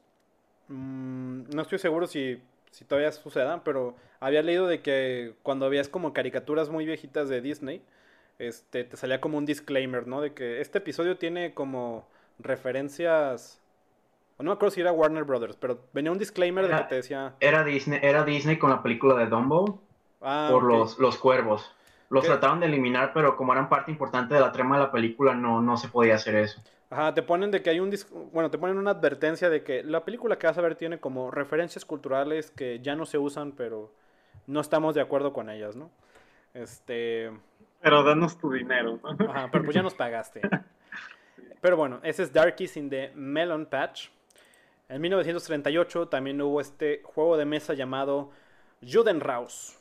mm, 0.69 1.51
no 1.55 1.63
estoy 1.63 1.79
seguro 1.79 2.07
si, 2.07 2.43
si 2.71 2.85
todavía 2.85 3.13
suceda, 3.13 3.63
pero 3.63 3.95
había 4.21 4.43
leído 4.43 4.67
de 4.67 4.81
que 4.81 5.35
cuando 5.43 5.67
habías 5.67 5.89
como 5.89 6.13
caricaturas 6.13 6.69
muy 6.69 6.87
viejitas 6.87 7.29
de 7.29 7.41
Disney, 7.41 7.83
este, 8.39 8.85
te 8.85 8.97
salía 8.97 9.21
como 9.21 9.39
un 9.39 9.47
disclaimer, 9.47 10.07
¿no? 10.07 10.21
De 10.21 10.33
que 10.33 10.61
este 10.61 10.79
episodio 10.79 11.19
tiene 11.19 11.53
como 11.53 12.07
referencias 12.39 13.61
no 14.43 14.51
me 14.51 14.53
acuerdo 14.53 14.75
si 14.75 14.81
era 14.81 14.93
Warner 14.93 15.25
Brothers, 15.25 15.57
pero 15.57 15.81
venía 15.93 16.11
un 16.11 16.19
disclaimer 16.19 16.67
de 16.67 16.77
que 16.77 16.85
te 16.85 16.95
decía. 16.97 17.35
Era 17.41 17.63
Disney, 17.63 18.01
era 18.03 18.25
Disney 18.25 18.59
con 18.59 18.71
la 18.71 18.83
película 18.83 19.15
de 19.17 19.27
Dumbo 19.27 19.81
ah, 20.23 20.49
por 20.51 20.63
los, 20.63 20.99
los 20.99 21.19
cuervos. 21.19 21.71
Los 22.09 22.25
trataron 22.25 22.59
de 22.59 22.67
eliminar, 22.67 23.13
pero 23.13 23.37
como 23.37 23.53
eran 23.53 23.69
parte 23.69 23.91
importante 23.91 24.35
de 24.35 24.41
la 24.41 24.51
trama 24.51 24.77
de 24.79 24.85
la 24.85 24.91
película, 24.91 25.35
no, 25.35 25.61
no 25.61 25.77
se 25.77 25.89
podía 25.89 26.17
hacer 26.17 26.35
eso. 26.37 26.61
Ajá, 26.89 27.15
te 27.15 27.23
ponen 27.23 27.53
de 27.53 27.63
que 27.63 27.71
hay 27.71 27.79
un 27.79 27.95
bueno, 28.33 28.51
te 28.51 28.59
ponen 28.59 28.79
una 28.79 28.93
advertencia 28.93 29.49
de 29.49 29.63
que 29.63 29.85
la 29.85 30.05
película 30.05 30.37
que 30.37 30.49
vas 30.49 30.59
a 30.59 30.61
ver 30.61 30.75
tiene 30.75 30.99
como 30.99 31.31
referencias 31.31 31.85
culturales 31.85 32.51
que 32.51 32.81
ya 32.81 32.97
no 32.97 33.07
se 33.07 33.19
usan, 33.19 33.53
pero 33.53 33.93
no 34.47 34.61
estamos 34.61 34.95
de 34.95 35.01
acuerdo 35.01 35.33
con 35.33 35.51
ellas, 35.51 35.77
¿no? 35.77 35.91
Este. 36.55 37.31
Pero 37.81 38.03
danos 38.03 38.39
tu 38.39 38.53
dinero, 38.53 38.99
¿no? 39.03 39.31
Ajá, 39.31 39.49
pero 39.51 39.65
pues 39.65 39.75
ya 39.75 39.83
nos 39.83 39.95
pagaste. 39.95 40.41
pero 41.61 41.77
bueno, 41.77 42.01
ese 42.03 42.23
es 42.23 42.33
Darkies 42.33 42.77
in 42.77 42.91
the 42.91 43.13
Melon 43.15 43.67
Patch. 43.67 44.09
En 44.89 45.01
1938 45.01 46.09
también 46.09 46.41
hubo 46.43 46.61
este 46.61 47.01
juego 47.05 47.37
de 47.37 47.45
mesa 47.45 47.75
llamado 47.75 48.33
Judenraus, 48.83 49.79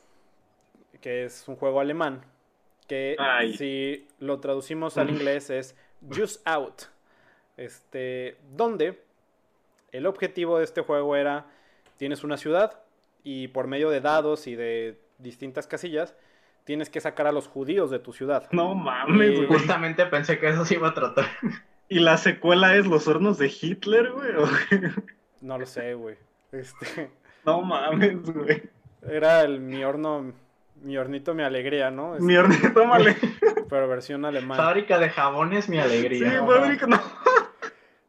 que 1.00 1.24
es 1.24 1.48
un 1.48 1.56
juego 1.56 1.80
alemán, 1.80 2.24
que 2.86 3.16
si 3.56 4.06
lo 4.18 4.38
traducimos 4.40 4.98
al 4.98 5.10
inglés 5.10 5.50
es 5.50 5.76
Juice 6.08 6.40
Out, 6.44 6.82
este, 7.56 8.36
donde 8.52 9.02
el 9.90 10.06
objetivo 10.06 10.58
de 10.58 10.64
este 10.64 10.80
juego 10.82 11.16
era, 11.16 11.46
tienes 11.96 12.22
una 12.22 12.36
ciudad 12.36 12.80
y 13.24 13.48
por 13.48 13.66
medio 13.66 13.90
de 13.90 14.00
dados 14.00 14.46
y 14.46 14.56
de 14.56 15.00
distintas 15.18 15.66
casillas, 15.66 16.14
tienes 16.64 16.90
que 16.90 17.00
sacar 17.00 17.26
a 17.26 17.32
los 17.32 17.48
judíos 17.48 17.90
de 17.90 17.98
tu 17.98 18.12
ciudad. 18.12 18.48
No 18.52 18.74
mames, 18.74 19.46
justamente 19.46 20.06
pensé 20.06 20.38
que 20.38 20.48
eso 20.48 20.64
se 20.64 20.74
iba 20.74 20.88
a 20.88 20.94
tratar. 20.94 21.26
¿Y 21.88 21.98
la 21.98 22.16
secuela 22.16 22.76
es 22.76 22.86
Los 22.86 23.08
hornos 23.08 23.38
de 23.38 23.48
Hitler, 23.48 24.12
güey? 24.12 24.30
No 25.40 25.58
lo 25.58 25.66
sé, 25.66 25.94
güey. 25.94 26.16
Este... 26.52 27.10
No 27.44 27.62
mames, 27.62 28.22
güey. 28.22 28.62
Era 29.08 29.40
el 29.40 29.60
mi 29.60 29.82
horno, 29.82 30.32
mi 30.82 30.98
hornito 30.98 31.32
mi 31.32 31.42
alegría, 31.42 31.90
¿no? 31.90 32.16
Mi 32.20 32.36
hornito 32.36 32.84
mi 32.84 32.92
alegría. 32.92 33.30
Pero 33.68 33.88
versión 33.88 34.24
alemana. 34.24 34.62
Fábrica 34.62 34.98
de 34.98 35.08
jabones 35.08 35.68
mi 35.68 35.78
alegría. 35.78 36.30
Sí, 36.30 36.36
fábrica, 36.46 36.86
no. 36.86 37.00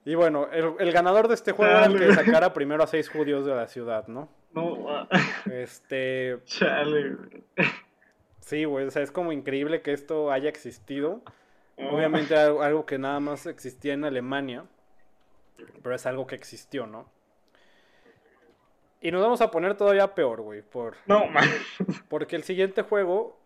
Y 0.04 0.16
bueno, 0.16 0.48
el, 0.52 0.92
ganador 0.92 1.28
de 1.28 1.36
este 1.36 1.52
juego 1.52 1.72
era 1.72 1.86
el 1.86 1.98
que 1.98 2.14
sacara 2.14 2.54
primero 2.54 2.84
a 2.84 2.88
seis 2.88 3.08
judíos 3.08 3.46
de 3.46 3.54
la 3.54 3.68
ciudad, 3.68 4.08
¿no? 4.08 4.30
No, 4.54 5.08
Este. 5.52 6.40
Chale, 6.46 7.16
güey. 7.16 7.44
Sí, 8.40 8.66
güey, 8.66 8.86
o 8.86 8.92
sea, 8.92 9.02
es 9.02 9.12
como 9.12 9.32
increíble 9.32 9.82
que 9.82 9.94
esto 9.94 10.32
haya 10.32 10.50
existido. 10.50 11.22
Obviamente 11.78 12.36
algo 12.36 12.86
que 12.86 13.00
nada 13.00 13.20
más 13.20 13.46
existía 13.46 13.94
en 13.94 14.04
Alemania, 14.04 14.66
pero 15.82 15.96
es 15.96 16.06
algo 16.06 16.28
que 16.28 16.36
existió, 16.36 16.86
¿no? 16.86 17.08
Y 19.00 19.10
nos 19.12 19.22
vamos 19.22 19.42
a 19.42 19.50
poner 19.50 19.76
todavía 19.76 20.14
peor, 20.14 20.42
güey, 20.42 20.62
por... 20.62 20.96
No, 21.08 21.26
man. 21.28 21.50
Porque 22.10 22.36
el 22.36 22.44
siguiente 22.44 22.84
juego, 22.84 23.40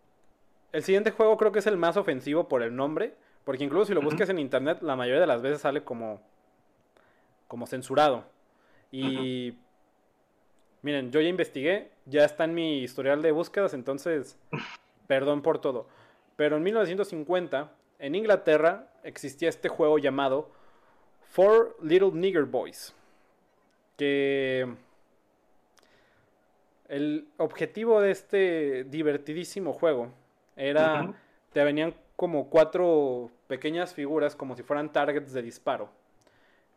el 0.73 0.83
siguiente 0.83 1.11
juego 1.11 1.37
creo 1.37 1.53
que 1.53 1.59
es 1.59 1.67
el 1.67 1.77
más 1.77 1.95
ofensivo 1.95 2.49
por 2.49 2.61
el 2.61 2.75
nombre, 2.75 3.13
porque 3.45 3.63
incluso 3.63 3.85
si 3.85 3.93
lo 3.93 4.01
buscas 4.01 4.27
en 4.29 4.39
internet, 4.39 4.79
la 4.81 4.97
mayoría 4.97 5.21
de 5.21 5.27
las 5.27 5.41
veces 5.41 5.61
sale 5.61 5.83
como, 5.83 6.19
como 7.47 7.67
censurado. 7.67 8.25
Y... 8.91 9.57
Miren, 10.85 11.11
yo 11.11 11.19
ya 11.19 11.29
investigué, 11.29 11.89
ya 12.05 12.25
está 12.25 12.43
en 12.43 12.53
mi 12.53 12.83
historial 12.83 13.23
de 13.23 13.31
búsquedas, 13.31 13.73
entonces, 13.73 14.37
perdón 15.07 15.41
por 15.41 15.57
todo. 15.57 15.87
Pero 16.35 16.57
en 16.57 16.63
1950 16.63 17.71
en 17.97 18.13
Inglaterra 18.13 18.87
existía 19.01 19.49
este 19.49 19.67
juego 19.67 19.97
llamado 19.97 20.51
Four 21.31 21.75
Little 21.81 22.11
Nigger 22.11 22.43
Boys. 22.43 22.93
Que 23.97 24.75
el 26.87 27.29
objetivo 27.37 27.99
de 27.99 28.11
este 28.11 28.83
divertidísimo 28.83 29.73
juego 29.73 30.11
era, 30.55 31.15
te 31.51 31.63
venían 31.63 31.95
como 32.15 32.51
cuatro 32.51 33.31
pequeñas 33.47 33.91
figuras 33.91 34.35
como 34.35 34.55
si 34.55 34.61
fueran 34.61 34.93
targets 34.93 35.33
de 35.33 35.41
disparo, 35.41 35.89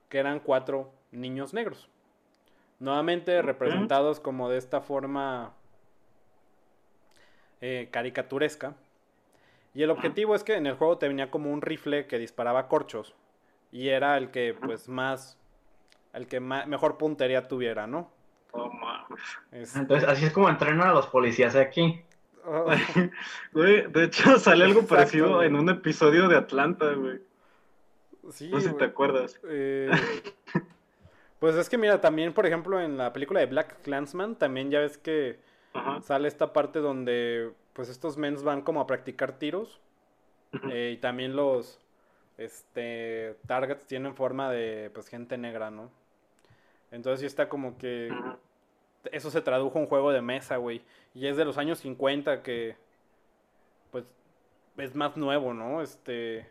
que 0.08 0.16
eran 0.16 0.40
cuatro 0.40 0.90
niños 1.12 1.52
negros. 1.52 1.90
Nuevamente 2.80 3.42
representados 3.42 4.20
como 4.20 4.48
de 4.48 4.58
esta 4.58 4.80
forma 4.80 5.52
eh, 7.60 7.88
caricaturesca. 7.90 8.74
Y 9.74 9.82
el 9.82 9.90
objetivo 9.90 10.34
es 10.34 10.44
que 10.44 10.54
en 10.54 10.66
el 10.66 10.74
juego 10.74 10.98
te 10.98 11.08
venía 11.08 11.30
como 11.30 11.52
un 11.52 11.60
rifle 11.60 12.06
que 12.06 12.18
disparaba 12.18 12.68
corchos. 12.68 13.14
Y 13.70 13.88
era 13.88 14.16
el 14.16 14.30
que, 14.30 14.54
pues, 14.54 14.88
más. 14.88 15.38
El 16.12 16.26
que 16.26 16.40
mejor 16.40 16.96
puntería 16.98 17.48
tuviera, 17.48 17.86
¿no? 17.86 18.10
Oh, 18.52 18.70
Entonces, 19.52 20.08
así 20.08 20.24
es 20.26 20.32
como 20.32 20.48
entrenan 20.48 20.88
a 20.88 20.92
los 20.92 21.06
policías 21.08 21.54
aquí. 21.54 22.02
güey, 23.52 23.86
de 23.92 24.04
hecho, 24.04 24.38
sale 24.38 24.64
algo 24.64 24.86
parecido 24.86 25.42
en 25.42 25.54
un 25.54 25.68
episodio 25.68 26.28
de 26.28 26.36
Atlanta, 26.36 26.92
güey. 26.92 27.20
Sí, 28.30 28.48
no 28.50 28.60
sé 28.60 28.70
si 28.70 28.76
te 28.76 28.84
acuerdas. 28.84 29.38
Eh, 29.48 29.90
pues 31.38 31.54
es 31.56 31.68
que, 31.68 31.78
mira, 31.78 32.00
también, 32.00 32.32
por 32.32 32.46
ejemplo, 32.46 32.80
en 32.80 32.96
la 32.96 33.12
película 33.12 33.40
de 33.40 33.46
Black 33.46 33.82
Clansman, 33.82 34.36
también 34.36 34.70
ya 34.70 34.80
ves 34.80 34.98
que 34.98 35.38
sale 36.02 36.28
esta 36.28 36.52
parte 36.52 36.80
donde 36.80 37.52
pues 37.72 37.88
estos 37.88 38.16
mens 38.16 38.42
van 38.42 38.62
como 38.62 38.80
a 38.80 38.86
practicar 38.86 39.38
tiros. 39.38 39.80
Eh, 40.70 40.94
y 40.94 40.96
también 40.96 41.36
los 41.36 41.78
este 42.38 43.36
targets 43.46 43.86
tienen 43.86 44.14
forma 44.14 44.50
de 44.50 44.90
pues 44.94 45.08
gente 45.08 45.36
negra, 45.36 45.70
¿no? 45.70 45.90
Entonces 46.90 47.20
sí 47.20 47.26
está 47.26 47.48
como 47.48 47.76
que 47.76 48.10
eso 49.12 49.30
se 49.30 49.42
tradujo 49.42 49.78
a 49.78 49.82
un 49.82 49.88
juego 49.88 50.10
de 50.10 50.22
mesa, 50.22 50.56
güey. 50.56 50.82
Y 51.14 51.26
es 51.26 51.36
de 51.36 51.44
los 51.44 51.58
años 51.58 51.78
50 51.80 52.42
que 52.42 52.76
pues 53.90 54.04
es 54.78 54.94
más 54.94 55.16
nuevo, 55.16 55.52
¿no? 55.52 55.82
Este 55.82 56.46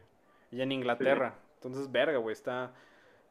y 0.52 0.62
en 0.62 0.72
Inglaterra. 0.72 1.36
Entonces, 1.56 1.92
verga, 1.92 2.20
güey, 2.20 2.34
está 2.34 2.72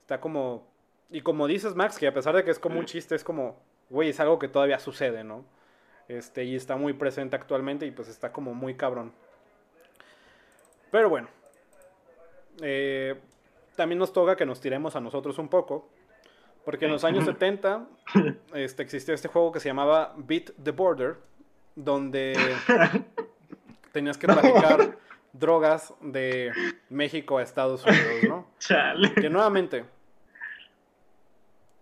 está 0.02 0.20
como 0.20 0.66
y 1.10 1.20
como 1.20 1.46
dices 1.46 1.74
Max, 1.74 1.98
que 1.98 2.06
a 2.06 2.14
pesar 2.14 2.34
de 2.34 2.44
que 2.44 2.50
es 2.50 2.58
como 2.58 2.78
un 2.78 2.86
chiste, 2.86 3.14
es 3.14 3.24
como, 3.24 3.60
güey, 3.90 4.10
es 4.10 4.20
algo 4.20 4.38
que 4.38 4.48
todavía 4.48 4.78
sucede, 4.78 5.24
¿no? 5.24 5.44
Este, 6.08 6.44
y 6.44 6.54
está 6.54 6.76
muy 6.76 6.92
presente 6.92 7.36
actualmente 7.36 7.86
y 7.86 7.90
pues 7.90 8.08
está 8.08 8.32
como 8.32 8.54
muy 8.54 8.74
cabrón. 8.74 9.12
Pero 10.90 11.08
bueno. 11.10 11.28
Eh, 12.62 13.20
también 13.76 13.98
nos 13.98 14.12
toca 14.12 14.36
que 14.36 14.46
nos 14.46 14.60
tiremos 14.60 14.96
a 14.96 15.00
nosotros 15.00 15.38
un 15.38 15.48
poco. 15.48 15.88
Porque 16.64 16.86
en 16.86 16.92
los 16.92 17.04
años 17.04 17.24
70 17.24 17.86
este, 18.54 18.82
existía 18.82 19.14
este 19.14 19.28
juego 19.28 19.52
que 19.52 19.60
se 19.60 19.68
llamaba 19.68 20.14
Beat 20.16 20.52
the 20.62 20.70
Border. 20.70 21.16
Donde 21.74 22.34
tenías 23.92 24.16
que 24.16 24.26
traficar 24.26 24.96
drogas 25.32 25.92
de 26.00 26.52
México 26.88 27.38
a 27.38 27.42
Estados 27.42 27.84
Unidos, 27.84 28.22
¿no? 28.28 28.46
Que 29.20 29.28
nuevamente, 29.28 29.84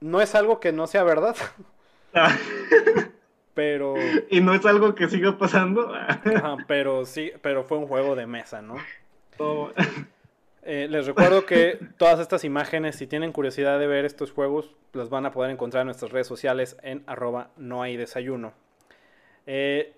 no 0.05 0.21
es 0.21 0.35
algo 0.35 0.61
que 0.61 0.71
no 0.71 0.87
sea 0.87 1.03
verdad. 1.03 1.35
Ah. 2.13 2.37
Pero. 3.55 3.95
Y 4.31 4.41
no 4.41 4.53
es 4.53 4.67
algo 4.67 4.95
que 4.95 5.09
siga 5.09 5.39
pasando. 5.39 5.93
pero 6.67 7.07
sí, 7.07 7.31
pero 7.41 7.63
fue 7.63 7.79
un 7.79 7.87
juego 7.87 8.17
de 8.17 8.27
mesa, 8.27 8.61
¿no? 8.63 8.75
Eh, 10.63 10.89
les 10.91 11.07
recuerdo 11.07 11.47
que 11.47 11.79
todas 11.99 12.19
estas 12.19 12.43
imágenes, 12.43 12.97
si 12.97 13.07
tienen 13.07 13.33
curiosidad 13.33 13.79
de 13.79 13.87
ver 13.87 14.05
estos 14.05 14.33
juegos, 14.33 14.75
las 14.93 15.09
van 15.09 15.25
a 15.27 15.31
poder 15.31 15.51
encontrar 15.51 15.83
en 15.83 15.87
nuestras 15.87 16.11
redes 16.11 16.27
sociales 16.27 16.77
en 16.83 17.05
arroba 17.07 17.51
no 17.57 17.83
hay 17.83 17.97
desayuno. 17.97 18.55
Eh, 19.47 19.93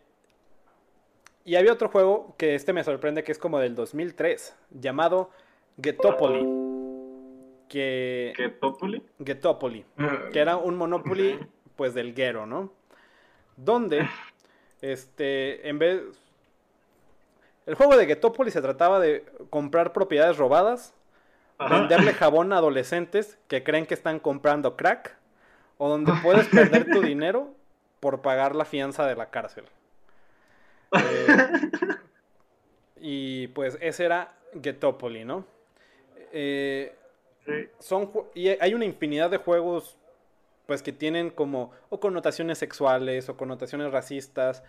y 1.44 1.56
había 1.56 1.72
otro 1.72 1.88
juego 1.88 2.34
que 2.36 2.54
este 2.54 2.72
me 2.74 2.84
sorprende 2.84 3.24
que 3.24 3.32
es 3.32 3.38
como 3.38 3.58
del 3.58 3.74
2003, 3.74 4.54
llamado 4.70 5.30
Getopoli. 5.80 6.65
Que... 7.68 8.32
¿Getopoli? 8.36 9.02
Getopoli. 9.24 9.84
Que 10.32 10.38
era 10.38 10.56
un 10.56 10.76
Monopoly, 10.76 11.38
pues 11.76 11.94
del 11.94 12.14
Gero, 12.14 12.47
¿no? 12.47 12.72
donde 13.56 14.09
este, 14.82 15.68
en 15.68 15.78
vez, 15.78 16.02
El 17.64 17.74
juego 17.74 17.97
de 17.97 18.06
Getopolis 18.06 18.52
se 18.52 18.62
trataba 18.62 19.01
de 19.01 19.24
comprar 19.51 19.93
propiedades 19.93 20.36
robadas, 20.36 20.94
venderle 21.59 22.12
jabón 22.12 22.52
a 22.52 22.59
adolescentes 22.59 23.38
que 23.48 23.64
creen 23.64 23.86
que 23.86 23.94
están 23.94 24.20
comprando 24.20 24.76
crack, 24.76 25.16
o 25.78 25.88
donde 25.88 26.12
puedes 26.22 26.47
perder 26.48 26.90
tu 26.90 27.01
dinero 27.02 27.55
por 28.01 28.20
pagar 28.20 28.55
la 28.55 28.64
fianza 28.64 29.06
de 29.06 29.16
la 29.16 29.30
cárcel. 29.30 29.64
Eh, 30.93 31.59
y 32.98 33.48
pues 33.48 33.76
ese 33.80 34.05
era 34.05 34.32
Getopoli, 34.62 35.24
¿no? 35.24 35.44
Eh, 36.32 36.97
son, 37.78 38.10
y 38.35 38.48
hay 38.48 38.74
una 38.74 38.85
infinidad 38.85 39.31
de 39.31 39.39
juegos 39.39 39.97
pues 40.66 40.82
que 40.82 40.93
tienen 40.93 41.31
como 41.31 41.70
o 41.90 42.01
connotaciones 42.01 42.59
sexuales 42.59 43.28
o 43.28 43.36
connotaciones 43.36 43.93
racistas 43.93 44.62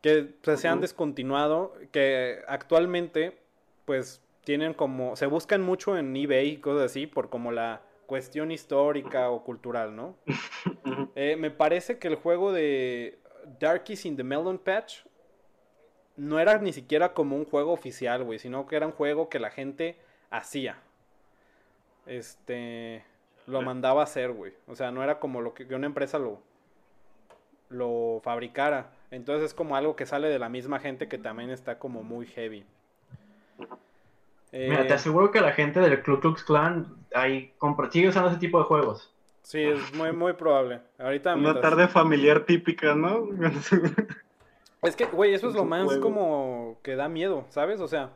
que 0.00 0.34
pues, 0.42 0.60
se 0.60 0.68
han 0.68 0.80
descontinuado, 0.80 1.74
que 1.90 2.40
actualmente 2.46 3.38
pues 3.84 4.22
tienen 4.44 4.74
como, 4.74 5.16
se 5.16 5.26
buscan 5.26 5.62
mucho 5.62 5.96
en 5.96 6.14
eBay 6.14 6.50
y 6.50 6.56
cosas 6.58 6.90
así 6.90 7.06
por 7.06 7.30
como 7.30 7.52
la 7.52 7.80
cuestión 8.06 8.50
histórica 8.50 9.30
o 9.30 9.42
cultural, 9.42 9.96
¿no? 9.96 10.16
Eh, 11.16 11.36
me 11.36 11.50
parece 11.50 11.98
que 11.98 12.08
el 12.08 12.16
juego 12.16 12.52
de 12.52 13.18
Darkies 13.58 14.04
in 14.04 14.16
the 14.16 14.24
Melon 14.24 14.58
Patch 14.58 15.04
no 16.16 16.38
era 16.38 16.58
ni 16.58 16.72
siquiera 16.72 17.14
como 17.14 17.36
un 17.36 17.44
juego 17.44 17.72
oficial, 17.72 18.24
güey, 18.24 18.38
sino 18.38 18.66
que 18.66 18.76
era 18.76 18.86
un 18.86 18.92
juego 18.92 19.28
que 19.28 19.38
la 19.38 19.50
gente 19.50 19.96
hacía. 20.30 20.76
Este, 22.06 23.04
lo 23.46 23.62
mandaba 23.62 24.00
a 24.00 24.04
hacer, 24.04 24.32
güey. 24.32 24.52
O 24.66 24.74
sea, 24.74 24.90
no 24.90 25.02
era 25.02 25.18
como 25.18 25.40
lo 25.40 25.54
que, 25.54 25.64
una 25.74 25.86
empresa 25.86 26.18
lo, 26.18 26.40
lo 27.68 28.20
fabricara. 28.22 28.90
Entonces 29.10 29.46
es 29.46 29.54
como 29.54 29.76
algo 29.76 29.96
que 29.96 30.06
sale 30.06 30.28
de 30.28 30.38
la 30.38 30.48
misma 30.48 30.80
gente 30.80 31.08
que 31.08 31.18
también 31.18 31.50
está 31.50 31.78
como 31.78 32.02
muy 32.02 32.26
heavy. 32.26 32.64
Mira, 34.52 34.82
te 34.82 34.92
eh, 34.92 34.94
aseguro 34.94 35.32
que 35.32 35.40
la 35.40 35.52
gente 35.52 35.80
del 35.80 36.02
Ku 36.02 36.20
Klux 36.20 36.44
Klan 36.44 36.86
ahí 37.12 37.52
compra, 37.58 37.90
sigue 37.90 38.08
usando 38.08 38.30
ese 38.30 38.38
tipo 38.38 38.58
de 38.58 38.64
juegos. 38.64 39.12
Sí, 39.42 39.60
es 39.60 39.92
muy, 39.94 40.12
muy 40.12 40.32
probable. 40.32 40.80
Ahorita 40.98 41.34
Una 41.34 41.60
tarde 41.60 41.88
familiar 41.88 42.44
típica, 42.46 42.94
¿no? 42.94 43.28
es 44.82 44.96
que, 44.96 45.04
güey, 45.06 45.34
eso 45.34 45.48
es 45.48 45.54
lo 45.54 45.64
más 45.64 45.96
como 45.98 46.78
que 46.82 46.96
da 46.96 47.08
miedo, 47.08 47.44
¿sabes? 47.50 47.80
O 47.80 47.88
sea, 47.88 48.10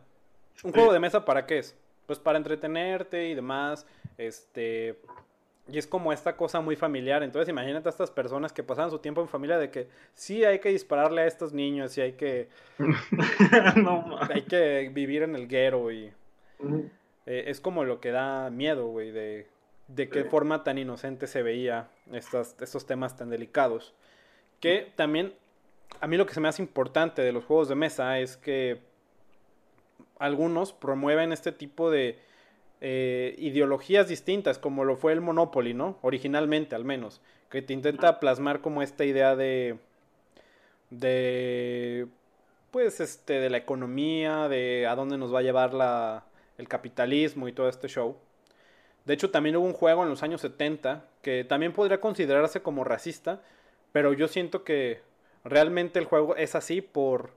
un 0.63 0.73
juego 0.73 0.93
de 0.93 1.01
mesa 1.01 1.25
para 1.25 1.45
qué 1.45 1.59
es? 1.59 1.77
Pues 2.09 2.19
para 2.19 2.39
entretenerte 2.39 3.29
y 3.29 3.35
demás. 3.35 3.87
Este, 4.17 4.99
y 5.71 5.77
es 5.77 5.87
como 5.87 6.11
esta 6.11 6.39
cosa 6.39 6.63
muy 6.63 6.75
familiar. 6.75 7.23
Entonces 7.23 7.51
imagínate 7.51 7.87
a 7.87 7.91
estas 7.91 8.11
personas 8.11 8.51
que 8.51 8.63
pasan 8.63 8.91
su 8.91 8.99
tiempo 8.99 9.21
en 9.21 9.29
familia 9.29 9.59
de 9.59 9.71
que 9.71 9.89
sí 10.15 10.43
hay 10.43 10.59
que 10.59 10.71
dispararle 10.71 11.21
a 11.21 11.27
estos 11.27 11.53
niños 11.53 11.99
y 11.99 12.01
hay 12.01 12.13
que... 12.15 12.49
no, 13.77 14.19
hay 14.23 14.43
que 14.43 14.91
vivir 14.93 15.23
en 15.23 15.35
el 15.35 15.47
guero 15.47 15.93
y... 15.93 16.11
Eh, 17.27 17.45
es 17.49 17.61
como 17.61 17.85
lo 17.85 18.01
que 18.01 18.11
da 18.11 18.49
miedo, 18.49 18.87
güey, 18.87 19.11
de, 19.11 19.47
de 19.89 20.09
qué 20.09 20.25
forma 20.25 20.65
tan 20.65 20.79
inocente 20.79 21.27
se 21.27 21.43
veía 21.43 21.91
estas, 22.11 22.57
estos 22.59 22.87
temas 22.87 23.19
tan 23.19 23.29
delicados. 23.29 23.93
Que 24.61 24.91
también, 24.97 25.35
a 26.01 26.07
mí 26.07 26.17
lo 26.17 26.25
que 26.25 26.33
se 26.33 26.41
me 26.41 26.49
hace 26.49 26.63
importante 26.63 27.21
de 27.21 27.33
los 27.33 27.45
juegos 27.45 27.69
de 27.69 27.75
mesa 27.75 28.19
es 28.19 28.39
que 28.39 28.81
algunos 30.19 30.73
promueven 30.73 31.33
este 31.33 31.53
tipo 31.53 31.91
de 31.91 32.19
eh, 32.81 33.35
ideologías 33.39 34.09
distintas, 34.09 34.59
como 34.59 34.85
lo 34.85 34.97
fue 34.97 35.13
el 35.13 35.21
Monopoly, 35.21 35.75
¿no? 35.75 35.99
Originalmente, 36.03 36.75
al 36.75 36.85
menos. 36.85 37.21
Que 37.51 37.63
te 37.63 37.73
intenta 37.73 38.21
plasmar 38.21 38.61
como 38.61 38.83
esta 38.83 39.05
idea 39.05 39.37
de. 39.37 39.79
de. 40.91 42.07
pues 42.71 43.01
este. 43.01 43.41
de 43.41 43.51
la 43.51 43.59
economía, 43.59 44.49
de 44.49 44.87
a 44.87 44.95
dónde 44.95 45.19
nos 45.19 45.35
va 45.35 45.41
a 45.41 45.43
llevar 45.43 45.75
la, 45.75 46.25
el 46.59 46.69
capitalismo 46.69 47.49
y 47.49 47.53
todo 47.53 47.69
este 47.69 47.89
show. 47.89 48.17
De 49.07 49.15
hecho, 49.15 49.31
también 49.31 49.57
hubo 49.57 49.67
un 49.67 49.73
juego 49.73 50.03
en 50.03 50.11
los 50.11 50.23
años 50.23 50.43
70 50.43 51.05
que 51.23 51.45
también 51.45 51.73
podría 51.73 52.01
considerarse 52.01 52.61
como 52.63 52.85
racista, 52.85 53.41
pero 53.93 54.13
yo 54.13 54.29
siento 54.29 54.65
que 54.65 55.01
realmente 55.45 55.99
el 55.99 56.05
juego 56.05 56.37
es 56.37 56.55
así 56.55 56.83
por 56.83 57.31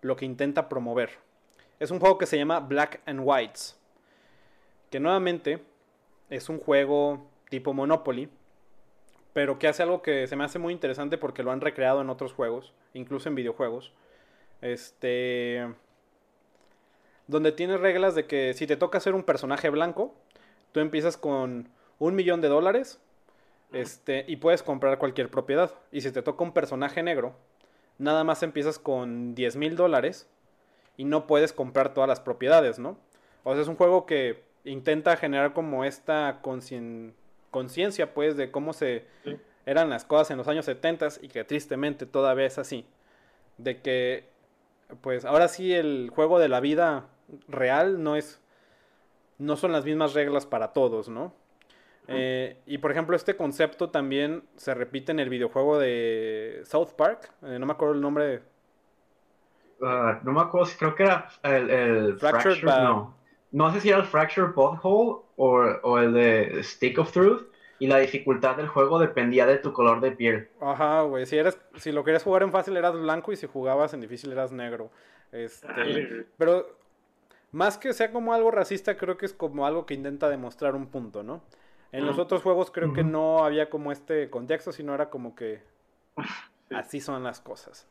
lo 0.00 0.16
que 0.16 0.24
intenta 0.24 0.68
promover. 0.68 1.29
Es 1.80 1.90
un 1.90 1.98
juego 1.98 2.18
que 2.18 2.26
se 2.26 2.38
llama 2.38 2.60
Black 2.60 3.00
and 3.06 3.20
Whites 3.24 3.80
que 4.90 5.00
nuevamente 5.00 5.62
es 6.28 6.48
un 6.48 6.58
juego 6.58 7.26
tipo 7.48 7.72
Monopoly, 7.72 8.28
pero 9.32 9.58
que 9.58 9.68
hace 9.68 9.82
algo 9.82 10.02
que 10.02 10.26
se 10.26 10.36
me 10.36 10.44
hace 10.44 10.58
muy 10.58 10.72
interesante 10.72 11.16
porque 11.16 11.42
lo 11.42 11.52
han 11.52 11.60
recreado 11.60 12.00
en 12.00 12.10
otros 12.10 12.32
juegos, 12.32 12.72
incluso 12.92 13.28
en 13.28 13.36
videojuegos. 13.36 13.92
Este. 14.60 15.72
Donde 17.28 17.52
tiene 17.52 17.76
reglas 17.76 18.16
de 18.16 18.26
que 18.26 18.54
si 18.54 18.66
te 18.66 18.76
toca 18.76 18.98
ser 18.98 19.14
un 19.14 19.22
personaje 19.22 19.70
blanco, 19.70 20.14
tú 20.72 20.80
empiezas 20.80 21.16
con 21.16 21.68
un 22.00 22.14
millón 22.16 22.40
de 22.40 22.48
dólares 22.48 22.98
este, 23.72 24.24
y 24.26 24.36
puedes 24.36 24.64
comprar 24.64 24.98
cualquier 24.98 25.30
propiedad. 25.30 25.72
Y 25.92 26.00
si 26.00 26.10
te 26.10 26.22
toca 26.22 26.42
un 26.42 26.52
personaje 26.52 27.04
negro, 27.04 27.36
nada 27.98 28.24
más 28.24 28.42
empiezas 28.42 28.80
con 28.80 29.36
10 29.36 29.54
mil 29.54 29.76
dólares 29.76 30.28
y 31.00 31.04
no 31.06 31.26
puedes 31.26 31.54
comprar 31.54 31.94
todas 31.94 32.06
las 32.06 32.20
propiedades, 32.20 32.78
¿no? 32.78 32.98
O 33.42 33.54
sea, 33.54 33.62
es 33.62 33.68
un 33.68 33.76
juego 33.76 34.04
que 34.04 34.42
intenta 34.64 35.16
generar 35.16 35.54
como 35.54 35.86
esta 35.86 36.42
conciencia, 36.42 38.12
pues, 38.12 38.36
de 38.36 38.50
cómo 38.50 38.74
se 38.74 39.06
eran 39.64 39.88
las 39.88 40.04
cosas 40.04 40.30
en 40.30 40.36
los 40.36 40.46
años 40.46 40.66
70 40.66 41.08
y 41.22 41.28
que 41.28 41.42
tristemente 41.44 42.04
todavía 42.04 42.44
es 42.44 42.58
así. 42.58 42.84
De 43.56 43.80
que, 43.80 44.28
pues, 45.00 45.24
ahora 45.24 45.48
sí 45.48 45.72
el 45.72 46.10
juego 46.14 46.38
de 46.38 46.50
la 46.50 46.60
vida 46.60 47.06
real 47.48 48.02
no 48.02 48.14
es, 48.14 48.38
no 49.38 49.56
son 49.56 49.72
las 49.72 49.86
mismas 49.86 50.12
reglas 50.12 50.44
para 50.44 50.74
todos, 50.74 51.08
¿no? 51.08 51.32
Eh, 52.08 52.58
y 52.66 52.76
por 52.76 52.90
ejemplo, 52.90 53.16
este 53.16 53.36
concepto 53.36 53.88
también 53.88 54.42
se 54.56 54.74
repite 54.74 55.12
en 55.12 55.20
el 55.20 55.30
videojuego 55.30 55.78
de 55.78 56.60
South 56.66 56.90
Park. 56.94 57.32
Eh, 57.42 57.58
no 57.58 57.64
me 57.64 57.72
acuerdo 57.72 57.94
el 57.94 58.02
nombre. 58.02 58.42
Ah, 59.82 60.20
no 60.22 60.32
me 60.32 60.40
acuerdo, 60.40 60.70
creo 60.78 60.94
que 60.94 61.04
era 61.04 61.28
el, 61.42 62.18
Fractured, 62.18 62.62
no 62.64 63.20
no 63.52 63.72
sé 63.72 63.80
si 63.80 63.88
era 63.88 63.98
el 63.98 64.04
Fracture 64.04 64.52
Butthole 64.52 65.22
o, 65.36 65.98
el 65.98 66.12
de 66.12 66.62
Stick 66.62 66.98
of 66.98 67.12
Truth. 67.12 67.48
Y 67.78 67.86
la 67.86 67.96
dificultad 67.96 68.56
del 68.56 68.68
juego 68.68 68.98
dependía 68.98 69.46
de 69.46 69.56
tu 69.56 69.72
color 69.72 70.02
de 70.02 70.12
piel. 70.12 70.50
Ajá, 70.60 71.00
güey. 71.00 71.24
Si, 71.24 71.38
eres, 71.38 71.58
si 71.76 71.92
lo 71.92 72.04
querías 72.04 72.22
jugar 72.22 72.42
en 72.42 72.52
fácil 72.52 72.76
eras 72.76 72.92
blanco 72.92 73.32
y 73.32 73.36
si 73.36 73.46
jugabas 73.46 73.94
en 73.94 74.02
difícil 74.02 74.30
eras 74.32 74.52
negro. 74.52 74.90
Este, 75.32 76.26
pero 76.36 76.66
más 77.52 77.78
que 77.78 77.94
sea 77.94 78.12
como 78.12 78.34
algo 78.34 78.50
racista, 78.50 78.98
creo 78.98 79.16
que 79.16 79.24
es 79.24 79.32
como 79.32 79.66
algo 79.66 79.86
que 79.86 79.94
intenta 79.94 80.28
demostrar 80.28 80.74
un 80.74 80.88
punto, 80.88 81.22
¿no? 81.22 81.40
En 81.90 82.04
los 82.04 82.18
otros 82.18 82.42
juegos 82.42 82.70
creo 82.70 82.92
que 82.92 83.02
no 83.02 83.44
había 83.44 83.70
como 83.70 83.92
este 83.92 84.28
contexto, 84.28 84.72
sino 84.72 84.94
era 84.94 85.08
como 85.08 85.34
que 85.34 85.62
así 86.70 87.00
son 87.00 87.24
las 87.24 87.40
cosas. 87.40 87.88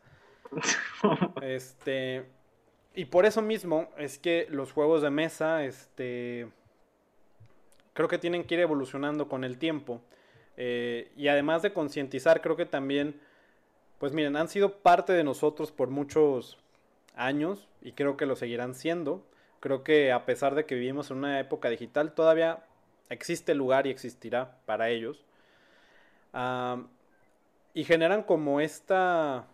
Este, 1.41 2.26
y 2.93 3.05
por 3.05 3.26
eso 3.26 3.41
mismo 3.41 3.89
es 3.97 4.17
que 4.17 4.47
los 4.49 4.71
juegos 4.71 5.01
de 5.01 5.09
mesa, 5.09 5.63
este, 5.63 6.49
creo 7.93 8.07
que 8.07 8.17
tienen 8.17 8.43
que 8.43 8.55
ir 8.55 8.61
evolucionando 8.61 9.27
con 9.27 9.43
el 9.43 9.57
tiempo. 9.57 10.01
Eh, 10.57 11.11
y 11.15 11.27
además 11.30 11.61
de 11.61 11.71
concientizar, 11.71 12.41
creo 12.41 12.55
que 12.55 12.65
también, 12.65 13.19
pues 13.99 14.11
miren, 14.11 14.35
han 14.35 14.49
sido 14.49 14.80
parte 14.80 15.13
de 15.13 15.23
nosotros 15.23 15.71
por 15.71 15.89
muchos 15.89 16.57
años 17.15 17.67
y 17.81 17.93
creo 17.93 18.17
que 18.17 18.26
lo 18.26 18.35
seguirán 18.35 18.76
siendo. 18.76 19.23
Creo 19.59 19.84
que 19.84 20.11
a 20.11 20.26
pesar 20.26 20.55
de 20.55 20.65
que 20.65 20.76
vivimos 20.76 21.11
en 21.11 21.17
una 21.17 21.39
época 21.39 21.69
digital, 21.69 22.13
todavía 22.13 22.65
existe 23.09 23.55
lugar 23.55 23.88
y 23.88 23.91
existirá 23.91 24.57
para 24.65 24.89
ellos. 24.89 25.23
y 27.73 27.84
generan 27.84 28.23
como 28.23 28.59
esta 28.61 29.47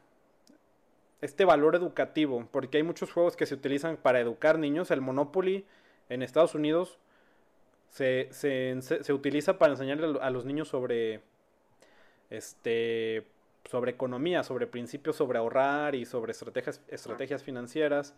este 1.22 1.46
valor 1.46 1.76
educativo, 1.76 2.48
porque 2.52 2.78
hay 2.78 2.84
muchos 2.84 3.12
juegos 3.12 3.36
que 3.36 3.46
se 3.46 3.56
utilizan 3.56 3.98
para 3.98 4.20
educar 4.20 4.60
niños. 4.60 4.92
El 4.92 5.02
Monopoly 5.02 5.66
en 6.10 6.22
Estados 6.22 6.56
Unidos 6.56 7.00
se, 7.90 8.30
se, 8.32 9.14
utiliza 9.14 9.58
para 9.58 9.74
enseñarle 9.74 10.20
a 10.22 10.30
los 10.30 10.46
niños 10.46 10.68
sobre, 10.68 11.22
este, 12.30 13.26
sobre 13.64 13.92
economía, 13.92 14.44
sobre 14.44 14.68
principios 14.68 15.16
sobre 15.16 15.40
ahorrar 15.40 15.96
y 15.96 16.06
sobre 16.06 16.32
estrategias, 16.32 16.82
estrategias 16.90 17.44
financieras. 17.44 18.14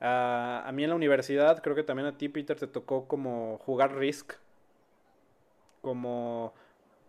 a 0.00 0.70
mí 0.72 0.84
en 0.84 0.90
la 0.90 0.96
universidad, 0.96 1.62
creo 1.62 1.74
que 1.74 1.82
también 1.82 2.06
a 2.06 2.16
ti, 2.16 2.28
Peter, 2.28 2.58
te 2.58 2.66
tocó 2.66 3.08
como 3.08 3.58
jugar 3.58 3.96
Risk, 3.96 4.34
como 5.80 6.54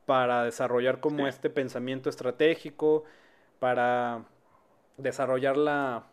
para 0.05 0.43
desarrollar 0.43 0.99
como 0.99 1.27
este 1.27 1.49
pensamiento 1.49 2.09
estratégico, 2.09 3.03
para 3.59 4.25
desarrollar 4.97 5.57
la, 5.57 6.03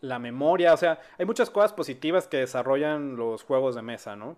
la 0.00 0.18
memoria, 0.18 0.74
o 0.74 0.76
sea, 0.76 1.00
hay 1.18 1.26
muchas 1.26 1.50
cosas 1.50 1.72
positivas 1.72 2.28
que 2.28 2.38
desarrollan 2.38 3.16
los 3.16 3.42
juegos 3.42 3.74
de 3.74 3.82
mesa, 3.82 4.16
¿no? 4.16 4.36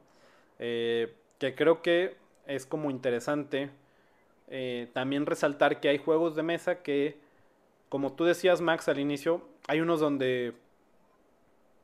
Eh, 0.58 1.14
que 1.38 1.54
creo 1.54 1.82
que 1.82 2.16
es 2.46 2.66
como 2.66 2.90
interesante 2.90 3.70
eh, 4.48 4.88
también 4.92 5.26
resaltar 5.26 5.80
que 5.80 5.88
hay 5.88 5.98
juegos 5.98 6.34
de 6.34 6.42
mesa 6.42 6.82
que, 6.82 7.18
como 7.88 8.12
tú 8.12 8.24
decías 8.24 8.60
Max 8.60 8.88
al 8.88 8.98
inicio, 8.98 9.42
hay 9.66 9.80
unos 9.80 10.00
donde 10.00 10.54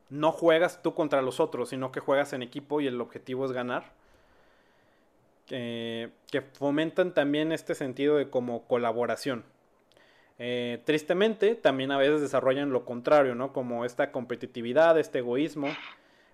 no 0.09 0.31
juegas 0.31 0.81
tú 0.81 0.93
contra 0.93 1.21
los 1.21 1.39
otros, 1.39 1.69
sino 1.69 1.91
que 1.91 1.99
juegas 1.99 2.33
en 2.33 2.41
equipo 2.43 2.81
y 2.81 2.87
el 2.87 2.99
objetivo 3.01 3.45
es 3.45 3.51
ganar. 3.51 3.93
que 5.47 6.41
fomentan 6.53 7.13
también 7.13 7.51
este 7.51 7.75
sentido 7.75 8.17
de 8.17 8.29
como 8.29 8.63
colaboración. 8.67 9.43
Eh, 10.37 10.81
tristemente, 10.85 11.55
también 11.55 11.91
a 11.91 11.97
veces 11.97 12.21
desarrollan 12.21 12.71
lo 12.71 12.85
contrario, 12.85 13.35
¿no? 13.35 13.53
Como 13.53 13.85
esta 13.85 14.11
competitividad, 14.11 14.99
este 14.99 15.19
egoísmo, 15.19 15.69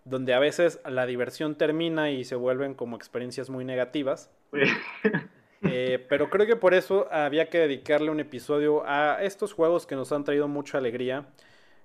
donde 0.05 0.33
a 0.33 0.39
veces 0.39 0.79
la 0.85 1.05
diversión 1.05 1.55
termina 1.55 2.11
y 2.11 2.23
se 2.23 2.35
vuelven 2.35 2.73
como 2.73 2.95
experiencias 2.95 3.49
muy 3.49 3.65
negativas. 3.65 4.31
Eh, 5.63 6.03
pero 6.09 6.31
creo 6.31 6.47
que 6.47 6.55
por 6.55 6.73
eso 6.73 7.07
había 7.11 7.51
que 7.51 7.59
dedicarle 7.59 8.09
un 8.09 8.19
episodio 8.19 8.83
a 8.83 9.21
estos 9.21 9.53
juegos 9.53 9.85
que 9.85 9.95
nos 9.95 10.11
han 10.11 10.23
traído 10.23 10.47
mucha 10.47 10.79
alegría. 10.79 11.27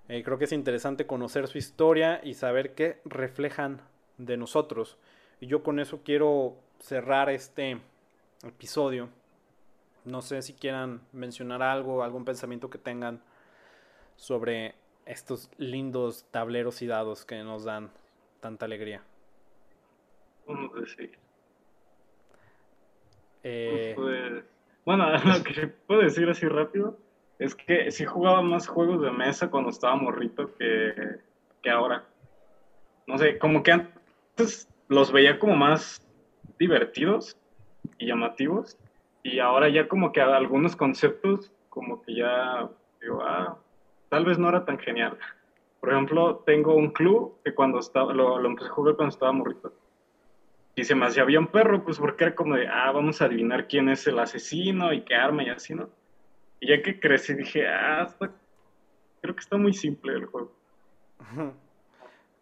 Eh, 0.08 0.22
creo 0.22 0.38
que 0.38 0.46
es 0.46 0.52
interesante 0.52 1.06
conocer 1.06 1.46
su 1.46 1.58
historia 1.58 2.22
y 2.24 2.32
saber 2.32 2.74
qué 2.74 3.00
reflejan 3.04 3.82
de 4.16 4.38
nosotros. 4.38 4.96
Y 5.40 5.46
yo 5.46 5.62
con 5.62 5.78
eso 5.78 6.00
quiero 6.02 6.56
cerrar 6.78 7.28
este 7.28 7.78
episodio. 8.44 9.10
No 10.06 10.22
sé 10.22 10.40
si 10.40 10.54
quieran 10.54 11.00
mencionar 11.12 11.62
algo, 11.62 12.04
algún 12.04 12.24
pensamiento 12.24 12.70
que 12.70 12.78
tengan 12.78 13.20
sobre 14.14 14.76
estos 15.04 15.50
lindos 15.58 16.24
tableros 16.30 16.80
y 16.80 16.86
dados 16.86 17.24
que 17.24 17.42
nos 17.42 17.64
dan 17.64 17.90
tanta 18.40 18.66
alegría. 18.66 19.02
Vamos 20.46 20.70
a 20.76 20.80
decir. 20.80 21.18
Eh, 23.42 23.94
pues, 23.96 24.44
bueno, 24.84 25.10
lo 25.24 25.42
que 25.42 25.66
puedo 25.66 26.02
decir 26.02 26.28
así 26.30 26.46
rápido 26.46 26.96
es 27.40 27.56
que 27.56 27.90
sí 27.90 28.04
jugaba 28.04 28.42
más 28.42 28.68
juegos 28.68 29.02
de 29.02 29.10
mesa 29.10 29.50
cuando 29.50 29.70
estaba 29.70 29.96
morrito 29.96 30.54
que, 30.54 31.18
que 31.62 31.70
ahora. 31.70 32.04
No 33.08 33.18
sé, 33.18 33.38
como 33.38 33.64
que 33.64 33.72
antes 33.72 34.68
los 34.86 35.10
veía 35.10 35.40
como 35.40 35.56
más 35.56 36.00
divertidos 36.60 37.36
y 37.98 38.06
llamativos 38.06 38.78
y 39.32 39.38
ahora 39.40 39.68
ya 39.68 39.88
como 39.88 40.12
que 40.12 40.20
algunos 40.20 40.76
conceptos 40.76 41.52
como 41.68 42.02
que 42.02 42.14
ya 42.14 42.68
digo, 43.00 43.22
ah, 43.22 43.58
tal 44.08 44.24
vez 44.24 44.38
no 44.38 44.48
era 44.48 44.64
tan 44.64 44.78
genial. 44.78 45.18
Por 45.80 45.92
ejemplo, 45.92 46.42
tengo 46.46 46.74
un 46.74 46.90
club 46.90 47.38
que 47.44 47.54
cuando 47.54 47.78
estaba, 47.78 48.12
lo, 48.12 48.38
lo 48.38 48.48
empecé 48.48 48.68
a 48.68 48.72
jugar 48.72 48.96
cuando 48.96 49.12
estaba 49.12 49.32
morrito 49.32 49.72
y 50.76 50.84
se 50.84 50.94
me 50.94 51.06
hacía 51.06 51.24
un 51.38 51.46
perro, 51.46 51.82
pues 51.82 51.98
porque 51.98 52.24
era 52.24 52.34
como 52.34 52.54
de, 52.54 52.68
ah, 52.68 52.92
vamos 52.92 53.20
a 53.22 53.24
adivinar 53.24 53.66
quién 53.66 53.88
es 53.88 54.06
el 54.06 54.18
asesino 54.18 54.92
y 54.92 55.02
qué 55.02 55.14
arma 55.14 55.42
y 55.42 55.48
así, 55.48 55.74
¿no? 55.74 55.88
Y 56.60 56.68
ya 56.68 56.82
que 56.82 57.00
crecí 57.00 57.34
dije, 57.34 57.66
ah, 57.66 58.06
creo 59.22 59.34
que 59.34 59.40
está 59.40 59.56
muy 59.56 59.72
simple 59.72 60.12
el 60.12 60.26
juego. 60.26 60.52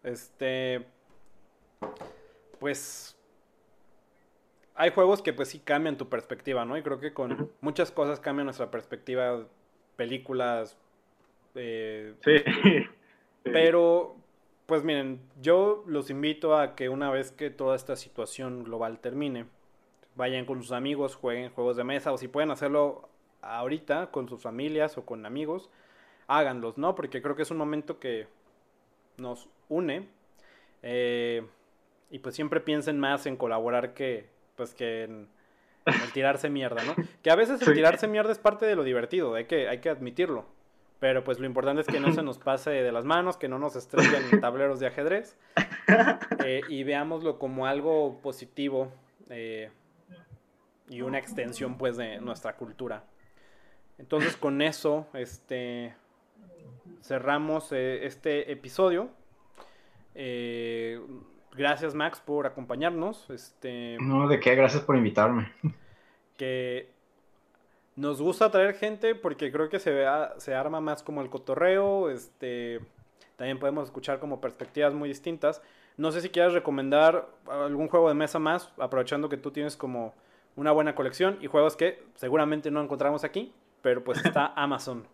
Este, 0.03 0.85
pues, 2.59 3.14
hay 4.75 4.91
juegos 4.91 5.21
que 5.21 5.33
pues 5.33 5.49
sí 5.49 5.59
cambian 5.59 5.97
tu 5.97 6.09
perspectiva, 6.09 6.65
¿no? 6.65 6.77
Y 6.77 6.83
creo 6.83 6.99
que 6.99 7.13
con 7.13 7.51
muchas 7.61 7.91
cosas 7.91 8.19
cambian 8.19 8.45
nuestra 8.45 8.69
perspectiva, 8.71 9.45
películas. 9.95 10.77
Eh, 11.55 12.13
sí. 12.23 12.43
Pero 13.43 14.17
pues 14.65 14.83
miren, 14.83 15.21
yo 15.41 15.83
los 15.87 16.09
invito 16.09 16.57
a 16.57 16.75
que 16.75 16.89
una 16.89 17.09
vez 17.11 17.31
que 17.31 17.49
toda 17.49 17.75
esta 17.75 17.95
situación 17.95 18.63
global 18.63 18.99
termine, 18.99 19.45
vayan 20.15 20.45
con 20.45 20.61
sus 20.61 20.71
amigos, 20.71 21.15
jueguen 21.15 21.51
juegos 21.51 21.77
de 21.77 21.83
mesa 21.83 22.11
o 22.11 22.17
si 22.17 22.27
pueden 22.27 22.51
hacerlo 22.51 23.09
ahorita 23.41 24.11
con 24.11 24.27
sus 24.27 24.41
familias 24.41 24.97
o 24.97 25.05
con 25.05 25.25
amigos, 25.25 25.69
háganlos, 26.27 26.77
¿no? 26.77 26.95
Porque 26.95 27.21
creo 27.21 27.35
que 27.35 27.43
es 27.43 27.51
un 27.51 27.57
momento 27.57 27.99
que 27.99 28.27
nos 29.17 29.47
une 29.69 30.07
eh, 30.81 31.45
y 32.09 32.19
pues 32.19 32.35
siempre 32.35 32.59
piensen 32.59 32.99
más 32.99 33.25
en 33.27 33.37
colaborar 33.37 33.93
que 33.93 34.34
pues 34.55 34.73
que 34.73 35.03
en, 35.03 35.27
tirarse 36.13 36.49
mierda, 36.49 36.83
¿no? 36.83 36.95
Que 37.21 37.31
a 37.31 37.35
veces 37.35 37.61
el 37.61 37.73
tirarse 37.73 38.07
mierda 38.07 38.31
es 38.31 38.39
parte 38.39 38.65
de 38.65 38.75
lo 38.75 38.83
divertido, 38.83 39.35
hay 39.35 39.45
que, 39.45 39.67
hay 39.67 39.79
que 39.79 39.89
admitirlo. 39.89 40.45
Pero 40.99 41.23
pues 41.23 41.39
lo 41.39 41.45
importante 41.45 41.81
es 41.81 41.87
que 41.87 41.99
no 41.99 42.13
se 42.13 42.23
nos 42.23 42.39
pase 42.39 42.71
de 42.71 42.91
las 42.91 43.03
manos, 43.05 43.37
que 43.37 43.47
no 43.47 43.59
nos 43.59 43.75
estrellen 43.75 44.23
en 44.31 44.41
tableros 44.41 44.79
de 44.79 44.87
ajedrez 44.87 45.37
eh, 46.45 46.61
y 46.69 46.83
veámoslo 46.83 47.37
como 47.37 47.67
algo 47.67 48.19
positivo 48.21 48.91
eh, 49.29 49.69
y 50.89 51.01
una 51.01 51.17
extensión 51.17 51.77
pues 51.77 51.97
de 51.97 52.19
nuestra 52.21 52.55
cultura. 52.55 53.03
Entonces 53.97 54.37
con 54.37 54.61
eso 54.61 55.07
este, 55.13 55.93
cerramos 57.01 57.71
eh, 57.71 58.05
este 58.05 58.51
episodio. 58.51 59.09
Gracias 61.55 61.93
Max 61.95 62.21
por 62.23 62.45
acompañarnos. 62.45 63.29
Este, 63.29 63.97
no, 63.99 64.27
de 64.27 64.39
qué, 64.39 64.55
gracias 64.55 64.83
por 64.83 64.95
invitarme. 64.95 65.51
Que 66.37 66.89
nos 67.95 68.21
gusta 68.21 68.51
traer 68.51 68.75
gente 68.75 69.15
porque 69.15 69.51
creo 69.51 69.69
que 69.69 69.79
se, 69.79 69.91
vea, 69.91 70.33
se 70.37 70.53
arma 70.53 70.81
más 70.81 71.01
como 71.01 71.21
el 71.21 71.29
cotorreo, 71.29 72.09
este, 72.09 72.81
también 73.37 73.59
podemos 73.59 73.85
escuchar 73.85 74.19
como 74.19 74.41
perspectivas 74.41 74.93
muy 74.93 75.09
distintas. 75.09 75.61
No 75.97 76.11
sé 76.11 76.21
si 76.21 76.29
quieras 76.29 76.53
recomendar 76.53 77.27
algún 77.49 77.87
juego 77.87 78.09
de 78.09 78.15
mesa 78.15 78.37
más, 78.37 78.71
aprovechando 78.77 79.29
que 79.29 79.37
tú 79.37 79.51
tienes 79.51 79.77
como 79.77 80.13
una 80.57 80.71
buena 80.71 80.95
colección 80.95 81.37
y 81.41 81.47
juegos 81.47 81.75
que 81.75 82.03
seguramente 82.15 82.69
no 82.69 82.81
encontramos 82.81 83.23
aquí, 83.23 83.53
pero 83.81 84.03
pues 84.03 84.23
está 84.25 84.47
Amazon. 84.55 85.07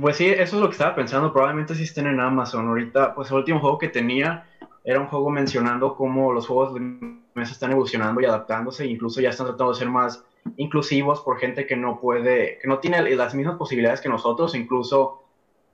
Pues 0.00 0.16
sí, 0.16 0.28
eso 0.28 0.56
es 0.56 0.62
lo 0.62 0.68
que 0.68 0.72
estaba 0.72 0.94
pensando, 0.94 1.32
probablemente 1.32 1.74
sí 1.74 1.82
estén 1.82 2.06
en 2.06 2.20
Amazon. 2.20 2.68
Ahorita, 2.68 3.14
pues 3.14 3.30
el 3.30 3.38
último 3.38 3.60
juego 3.60 3.78
que 3.78 3.88
tenía 3.88 4.46
era 4.84 5.00
un 5.00 5.06
juego 5.06 5.30
mencionando 5.30 5.94
cómo 5.94 6.32
los 6.32 6.46
juegos 6.46 6.74
de 6.74 6.80
mesa 6.80 7.52
están 7.52 7.72
evolucionando 7.72 8.20
y 8.20 8.24
adaptándose, 8.24 8.86
incluso 8.86 9.20
ya 9.20 9.30
están 9.30 9.46
tratando 9.46 9.72
de 9.72 9.78
ser 9.78 9.88
más 9.88 10.24
inclusivos 10.56 11.20
por 11.20 11.38
gente 11.38 11.66
que 11.66 11.76
no 11.76 12.00
puede, 12.00 12.58
que 12.60 12.68
no 12.68 12.78
tiene 12.78 13.14
las 13.14 13.34
mismas 13.34 13.56
posibilidades 13.56 14.00
que 14.00 14.08
nosotros, 14.08 14.54
incluso 14.54 15.22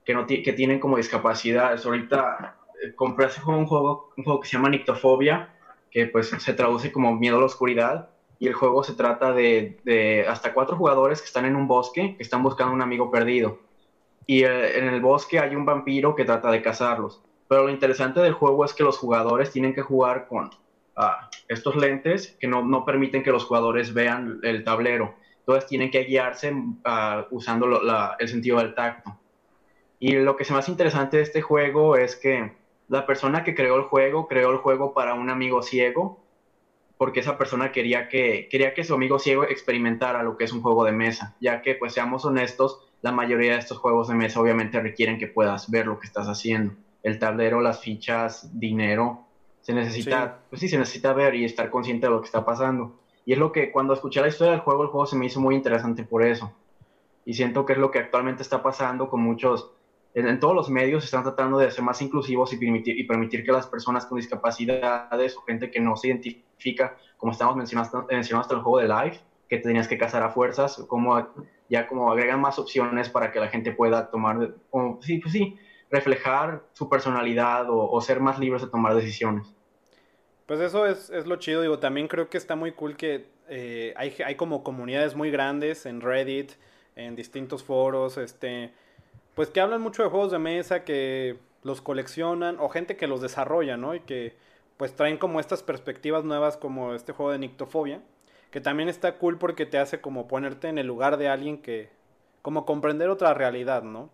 que, 0.05 0.13
no 0.13 0.27
que 0.27 0.53
tienen 0.53 0.79
como 0.79 0.97
discapacidades. 0.97 1.85
Ahorita 1.85 2.57
eh, 2.83 2.93
compré 2.95 3.25
hace 3.25 3.41
un 3.45 3.65
juego, 3.65 4.11
un 4.15 4.23
juego 4.23 4.39
que 4.39 4.47
se 4.47 4.57
llama 4.57 4.69
Nictofobia, 4.69 5.55
que 5.89 6.05
pues 6.05 6.29
se 6.29 6.53
traduce 6.53 6.91
como 6.91 7.15
miedo 7.15 7.37
a 7.37 7.39
la 7.39 7.47
oscuridad, 7.47 8.09
y 8.37 8.47
el 8.47 8.53
juego 8.53 8.83
se 8.83 8.93
trata 8.93 9.33
de, 9.33 9.79
de 9.83 10.25
hasta 10.27 10.53
cuatro 10.53 10.77
jugadores 10.77 11.19
que 11.19 11.25
están 11.25 11.45
en 11.45 11.55
un 11.55 11.67
bosque, 11.67 12.15
que 12.15 12.23
están 12.23 12.43
buscando 12.43 12.73
un 12.73 12.81
amigo 12.81 13.11
perdido. 13.11 13.59
Y 14.25 14.43
eh, 14.43 14.77
en 14.77 14.87
el 14.87 15.01
bosque 15.01 15.39
hay 15.39 15.55
un 15.55 15.65
vampiro 15.65 16.15
que 16.15 16.23
trata 16.23 16.51
de 16.51 16.61
cazarlos. 16.61 17.21
Pero 17.49 17.63
lo 17.63 17.69
interesante 17.71 18.19
del 18.21 18.33
juego 18.33 18.63
es 18.63 18.73
que 18.75 18.83
los 18.83 18.99
jugadores 18.99 19.51
tienen 19.51 19.73
que 19.73 19.81
jugar 19.81 20.27
con 20.27 20.51
estos 21.47 21.75
lentes 21.75 22.37
que 22.39 22.47
no, 22.47 22.63
no, 22.63 22.85
permiten 22.85 23.23
que 23.23 23.31
los 23.31 23.45
jugadores 23.45 23.93
vean 23.93 24.39
el 24.43 24.63
tablero. 24.63 25.15
Entonces 25.39 25.67
tienen 25.67 25.89
que 25.89 26.03
guiarse 26.03 26.53
uh, 26.53 27.25
usando 27.31 27.81
el 28.19 28.27
sentido 28.27 28.59
del 28.59 28.75
tacto. 28.75 29.17
Y 29.97 30.11
lo 30.11 30.35
que 30.35 30.43
es 30.43 30.51
más 30.51 30.69
interesante 30.69 31.17
de 31.17 31.23
este 31.23 31.41
juego 31.41 31.97
es 31.97 32.15
que 32.15 32.53
la 32.87 33.07
persona 33.07 33.43
que 33.43 33.55
creó 33.55 33.77
el 33.77 33.83
juego 33.83 34.27
creó 34.27 34.51
el 34.51 34.57
juego 34.57 34.93
para 34.93 35.15
un 35.15 35.31
amigo 35.31 35.63
ciego, 35.63 36.23
porque 36.97 37.21
esa 37.21 37.37
persona 37.37 37.71
quería 37.71 38.09
que, 38.09 38.47
quería 38.51 38.75
que 38.75 38.83
su 38.83 38.93
amigo 38.93 39.17
ciego 39.17 39.43
experimentara 39.45 40.21
lo 40.21 40.37
que 40.37 40.43
es 40.43 40.53
un 40.53 40.61
juego 40.61 40.85
de 40.85 40.91
mesa, 40.91 41.35
ya 41.39 41.63
que, 41.63 41.73
pues 41.73 41.93
seamos 41.93 42.25
honestos, 42.25 42.79
la 43.01 43.11
mayoría 43.11 43.53
de 43.53 43.59
estos 43.59 43.79
juegos 43.79 44.07
de 44.07 44.15
mesa 44.15 44.39
obviamente 44.39 44.79
requieren 44.79 45.17
que 45.17 45.27
puedas 45.27 45.71
ver 45.71 45.87
lo 45.87 45.99
que 45.99 46.05
estás 46.05 46.27
haciendo. 46.27 46.73
El 47.03 47.19
tablero, 47.19 47.61
las 47.61 47.79
fichas, 47.79 48.49
dinero, 48.59 49.25
se 49.61 49.73
necesita, 49.73 50.39
pues 50.49 50.61
sí, 50.61 50.67
se 50.67 50.77
necesita 50.77 51.13
ver 51.13 51.35
y 51.35 51.45
estar 51.45 51.69
consciente 51.69 52.07
de 52.07 52.11
lo 52.11 52.21
que 52.21 52.25
está 52.25 52.45
pasando. 52.45 52.99
Y 53.25 53.33
es 53.33 53.37
lo 53.39 53.51
que 53.51 53.71
cuando 53.71 53.93
escuché 53.93 54.21
la 54.21 54.27
historia 54.27 54.51
del 54.51 54.61
juego, 54.61 54.83
el 54.83 54.89
juego 54.89 55.05
se 55.05 55.15
me 55.15 55.25
hizo 55.25 55.39
muy 55.39 55.55
interesante 55.55 56.03
por 56.03 56.25
eso. 56.25 56.51
Y 57.25 57.33
siento 57.33 57.65
que 57.65 57.73
es 57.73 57.79
lo 57.79 57.91
que 57.91 57.99
actualmente 57.99 58.41
está 58.41 58.63
pasando 58.63 59.09
con 59.09 59.21
muchos, 59.21 59.71
en, 60.13 60.39
todos 60.39 60.55
los 60.55 60.69
medios 60.69 61.03
están 61.03 61.23
tratando 61.23 61.59
de 61.59 61.69
ser 61.69 61.83
más 61.83 62.01
inclusivos 62.01 62.51
y 62.53 62.57
permitir, 62.57 62.97
y 62.97 63.03
permitir 63.03 63.45
que 63.45 63.51
las 63.51 63.67
personas 63.67 64.05
con 64.05 64.17
discapacidades 64.17 65.37
o 65.37 65.41
gente 65.41 65.69
que 65.69 65.79
no 65.79 65.95
se 65.95 66.07
identifica, 66.07 66.97
como 67.17 67.33
estamos 67.33 67.55
mencionando, 67.55 68.07
mencionando 68.09 68.41
hasta 68.41 68.55
el 68.55 68.61
juego 68.61 68.79
de 68.79 68.87
Life, 68.87 69.19
que 69.47 69.57
tenías 69.57 69.87
que 69.87 69.97
cazar 69.97 70.23
a 70.23 70.29
fuerzas, 70.29 70.83
como 70.87 71.27
ya 71.69 71.87
como 71.87 72.11
agregan 72.11 72.41
más 72.41 72.57
opciones 72.57 73.09
para 73.09 73.31
que 73.31 73.39
la 73.39 73.49
gente 73.49 73.71
pueda 73.71 74.09
tomar, 74.09 74.55
sí, 75.01 75.19
pues 75.19 75.33
sí, 75.33 75.55
reflejar 75.89 76.63
su 76.73 76.89
personalidad 76.89 77.65
o 77.69 77.99
ser 78.01 78.19
más 78.19 78.39
libres 78.39 78.61
de 78.61 78.69
tomar 78.69 78.95
decisiones. 78.95 79.53
Pues 80.49 80.61
eso 80.61 80.87
es, 80.87 81.11
lo 81.27 81.35
chido, 81.35 81.61
digo, 81.61 81.77
también 81.77 82.07
creo 82.07 82.27
que 82.27 82.39
está 82.39 82.55
muy 82.55 82.71
cool 82.71 82.97
que 82.97 83.27
eh, 83.49 83.93
hay, 83.95 84.15
hay 84.25 84.33
como 84.33 84.63
comunidades 84.63 85.13
muy 85.13 85.29
grandes 85.29 85.85
en 85.85 86.01
Reddit, 86.01 86.53
en 86.95 87.15
distintos 87.15 87.63
foros, 87.63 88.17
este, 88.17 88.73
pues 89.35 89.51
que 89.51 89.61
hablan 89.61 89.79
mucho 89.79 90.01
de 90.01 90.09
juegos 90.09 90.31
de 90.31 90.39
mesa, 90.39 90.83
que 90.83 91.37
los 91.61 91.81
coleccionan, 91.81 92.57
o 92.59 92.67
gente 92.67 92.97
que 92.97 93.05
los 93.05 93.21
desarrolla, 93.21 93.77
¿no? 93.77 93.93
Y 93.93 93.99
que 93.99 94.37
pues 94.75 94.95
traen 94.95 95.19
como 95.19 95.39
estas 95.39 95.61
perspectivas 95.61 96.23
nuevas 96.23 96.57
como 96.57 96.95
este 96.95 97.13
juego 97.13 97.31
de 97.31 97.37
Nictofobia, 97.37 98.01
que 98.49 98.59
también 98.59 98.89
está 98.89 99.19
cool 99.19 99.37
porque 99.37 99.67
te 99.67 99.77
hace 99.77 100.01
como 100.01 100.27
ponerte 100.27 100.67
en 100.67 100.79
el 100.79 100.87
lugar 100.87 101.17
de 101.17 101.29
alguien 101.29 101.61
que, 101.61 101.91
como 102.41 102.65
comprender 102.65 103.09
otra 103.09 103.35
realidad, 103.35 103.83
¿no? 103.83 104.09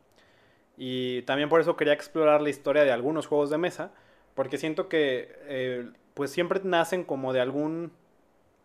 Y 0.78 1.22
también 1.24 1.50
por 1.50 1.62
eso 1.62 1.76
quería 1.76 1.94
explorar 1.94 2.42
la 2.42 2.50
historia 2.50 2.84
de 2.84 2.92
algunos 2.92 3.28
juegos 3.28 3.50
de 3.50 3.58
mesa, 3.58 3.92
porque 4.34 4.58
siento 4.58 4.90
que 4.90 5.38
eh, 5.44 5.90
pues 6.14 6.32
siempre 6.32 6.60
nacen 6.64 7.04
como 7.04 7.34
de 7.34 7.42
algún 7.42 7.92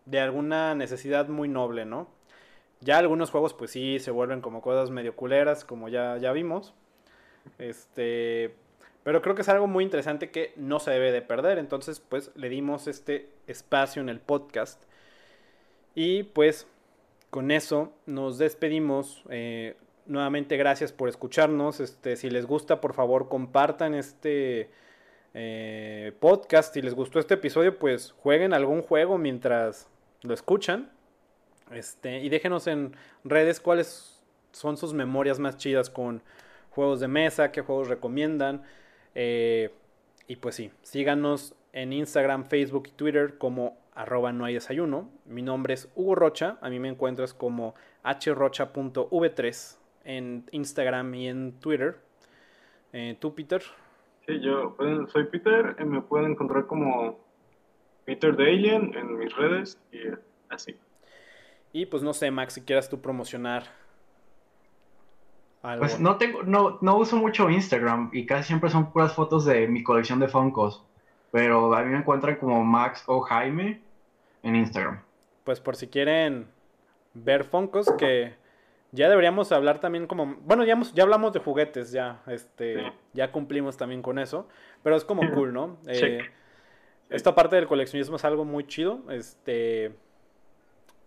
de 0.05 0.19
alguna 0.19 0.75
necesidad 0.75 1.27
muy 1.27 1.47
noble, 1.47 1.85
¿no? 1.85 2.07
Ya 2.81 2.97
algunos 2.97 3.29
juegos 3.29 3.53
pues 3.53 3.71
sí 3.71 3.99
se 3.99 4.11
vuelven 4.11 4.41
como 4.41 4.61
cosas 4.61 4.89
medio 4.89 5.15
culeras, 5.15 5.63
como 5.63 5.87
ya, 5.89 6.17
ya 6.17 6.31
vimos. 6.31 6.73
Este, 7.59 8.55
pero 9.03 9.21
creo 9.21 9.35
que 9.35 9.41
es 9.41 9.49
algo 9.49 9.67
muy 9.67 9.83
interesante 9.83 10.31
que 10.31 10.53
no 10.55 10.79
se 10.79 10.91
debe 10.91 11.11
de 11.11 11.21
perder, 11.21 11.57
entonces 11.57 11.99
pues 11.99 12.31
le 12.35 12.49
dimos 12.49 12.87
este 12.87 13.29
espacio 13.47 14.01
en 14.01 14.09
el 14.09 14.19
podcast. 14.19 14.81
Y 15.95 16.23
pues 16.23 16.67
con 17.29 17.51
eso 17.51 17.93
nos 18.05 18.37
despedimos. 18.37 19.23
Eh, 19.29 19.75
nuevamente 20.05 20.57
gracias 20.57 20.91
por 20.91 21.09
escucharnos. 21.09 21.79
Este, 21.79 22.15
si 22.15 22.29
les 22.29 22.45
gusta, 22.45 22.81
por 22.81 22.93
favor, 22.93 23.29
compartan 23.29 23.93
este 23.93 24.69
eh, 25.33 26.13
podcast. 26.19 26.73
Si 26.73 26.81
les 26.81 26.93
gustó 26.93 27.19
este 27.19 27.35
episodio, 27.35 27.77
pues 27.79 28.13
jueguen 28.19 28.53
algún 28.53 28.81
juego 28.81 29.17
mientras 29.17 29.87
lo 30.21 30.33
escuchan. 30.33 30.91
Este, 31.71 32.19
y 32.19 32.29
déjenos 32.29 32.67
en 32.67 32.95
redes 33.23 33.59
cuáles 33.59 34.21
son 34.51 34.77
sus 34.77 34.93
memorias 34.93 35.39
más 35.39 35.57
chidas 35.57 35.89
con 35.89 36.21
juegos 36.71 36.99
de 36.99 37.07
mesa, 37.07 37.51
qué 37.51 37.61
juegos 37.61 37.87
recomiendan. 37.87 38.63
Eh, 39.15 39.73
y 40.27 40.35
pues 40.37 40.55
sí, 40.55 40.71
síganos 40.81 41.55
en 41.73 41.93
Instagram, 41.93 42.45
Facebook 42.45 42.87
y 42.87 42.91
Twitter 42.91 43.37
como 43.37 43.77
arroba 43.95 44.31
no 44.33 44.45
hay 44.45 44.53
desayuno. 44.53 45.09
Mi 45.25 45.41
nombre 45.41 45.73
es 45.73 45.89
Hugo 45.95 46.15
Rocha, 46.15 46.57
a 46.61 46.69
mí 46.69 46.79
me 46.79 46.89
encuentras 46.89 47.33
como 47.33 47.75
hrocha.v3 48.03 49.80
en 50.03 50.45
Instagram 50.51 51.13
y 51.15 51.27
en 51.27 51.53
Twitter. 51.59 51.97
Eh, 52.93 53.17
¿Tú, 53.19 53.33
Peter? 53.33 53.61
Sí, 54.25 54.39
yo 54.41 54.75
soy 55.11 55.25
Peter, 55.25 55.75
y 55.79 55.83
me 55.83 56.01
pueden 56.01 56.31
encontrar 56.31 56.67
como 56.67 57.19
Peter 58.05 58.35
de 58.35 58.43
Alien 58.43 58.93
en 58.95 59.17
mis 59.17 59.35
redes 59.35 59.79
y 59.91 59.99
así. 60.49 60.75
Y 61.73 61.85
pues 61.85 62.03
no 62.03 62.13
sé, 62.13 62.29
Max, 62.31 62.53
si 62.53 62.61
quieras 62.61 62.89
tú 62.89 63.01
promocionar 63.01 63.63
algo. 65.61 65.81
Pues 65.81 65.99
no 65.99 66.17
tengo, 66.17 66.43
no, 66.43 66.77
no 66.81 66.97
uso 66.97 67.15
mucho 67.17 67.49
Instagram 67.49 68.09
y 68.13 68.25
casi 68.25 68.47
siempre 68.47 68.69
son 68.69 68.91
puras 68.91 69.13
fotos 69.13 69.45
de 69.45 69.67
mi 69.67 69.83
colección 69.83 70.19
de 70.19 70.27
Funkos. 70.27 70.83
Pero 71.31 71.73
a 71.73 71.81
mí 71.83 71.91
me 71.91 71.99
encuentran 71.99 72.35
como 72.35 72.63
Max 72.63 73.03
o 73.07 73.21
Jaime 73.21 73.81
en 74.43 74.55
Instagram. 74.55 75.01
Pues 75.45 75.61
por 75.61 75.75
si 75.77 75.87
quieren 75.87 76.47
ver 77.13 77.45
Funkos, 77.45 77.89
que 77.97 78.35
ya 78.91 79.09
deberíamos 79.09 79.51
hablar 79.51 79.79
también 79.79 80.07
como, 80.07 80.35
bueno, 80.41 80.63
ya, 80.63 80.79
ya 80.93 81.03
hablamos 81.03 81.33
de 81.33 81.39
juguetes, 81.39 81.91
ya, 81.91 82.21
este, 82.27 82.91
ya 83.13 83.31
cumplimos 83.31 83.77
también 83.77 84.01
con 84.01 84.19
eso, 84.19 84.47
pero 84.83 84.95
es 84.95 85.05
como 85.05 85.29
cool, 85.33 85.53
¿no? 85.53 85.77
Eh, 85.87 86.19
esta 87.09 87.33
parte 87.35 87.55
del 87.55 87.67
coleccionismo 87.67 88.17
es 88.17 88.25
algo 88.25 88.45
muy 88.45 88.65
chido, 88.67 89.01
este, 89.09 89.93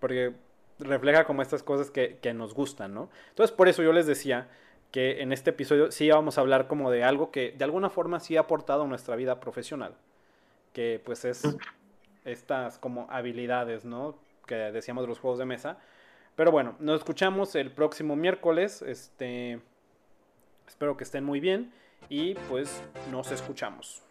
porque 0.01 0.35
refleja 0.79 1.25
como 1.25 1.43
estas 1.43 1.63
cosas 1.63 1.91
que, 1.91 2.19
que 2.21 2.33
nos 2.33 2.55
gustan, 2.55 2.95
¿no? 2.95 3.11
Entonces 3.31 3.55
por 3.55 3.69
eso 3.69 3.83
yo 3.83 3.93
les 3.93 4.07
decía 4.07 4.49
que 4.91 5.23
en 5.23 5.33
este 5.33 5.51
episodio 5.51 5.91
sí 5.91 6.09
vamos 6.09 6.39
a 6.39 6.41
hablar 6.41 6.69
como 6.69 6.91
de 6.91 7.05
algo 7.05 7.31
que 7.31 7.53
de 7.53 7.65
alguna 7.65 7.91
forma 7.91 8.21
sí 8.21 8.37
ha 8.37 8.41
aportado 8.41 8.85
a 8.85 8.87
nuestra 8.87 9.17
vida 9.17 9.41
profesional, 9.41 9.95
que 10.73 11.03
pues 11.05 11.25
es 11.25 11.43
estas 12.25 12.79
como 12.79 13.07
habilidades, 13.11 13.85
¿no? 13.85 14.17
Que 14.47 14.55
decíamos 14.55 15.05
de 15.05 15.09
los 15.09 15.19
juegos 15.19 15.39
de 15.39 15.47
mesa, 15.47 15.79
pero 16.37 16.51
bueno, 16.51 16.77
nos 16.81 16.99
escuchamos 16.99 17.55
el 17.55 17.71
próximo 17.71 18.17
miércoles. 18.17 18.83
Este, 18.83 19.61
espero 20.67 20.97
que 20.97 21.05
estén 21.05 21.25
muy 21.25 21.41
bien 21.41 21.73
y 22.09 22.35
pues 22.49 22.83
nos 23.11 23.31
escuchamos. 23.31 24.03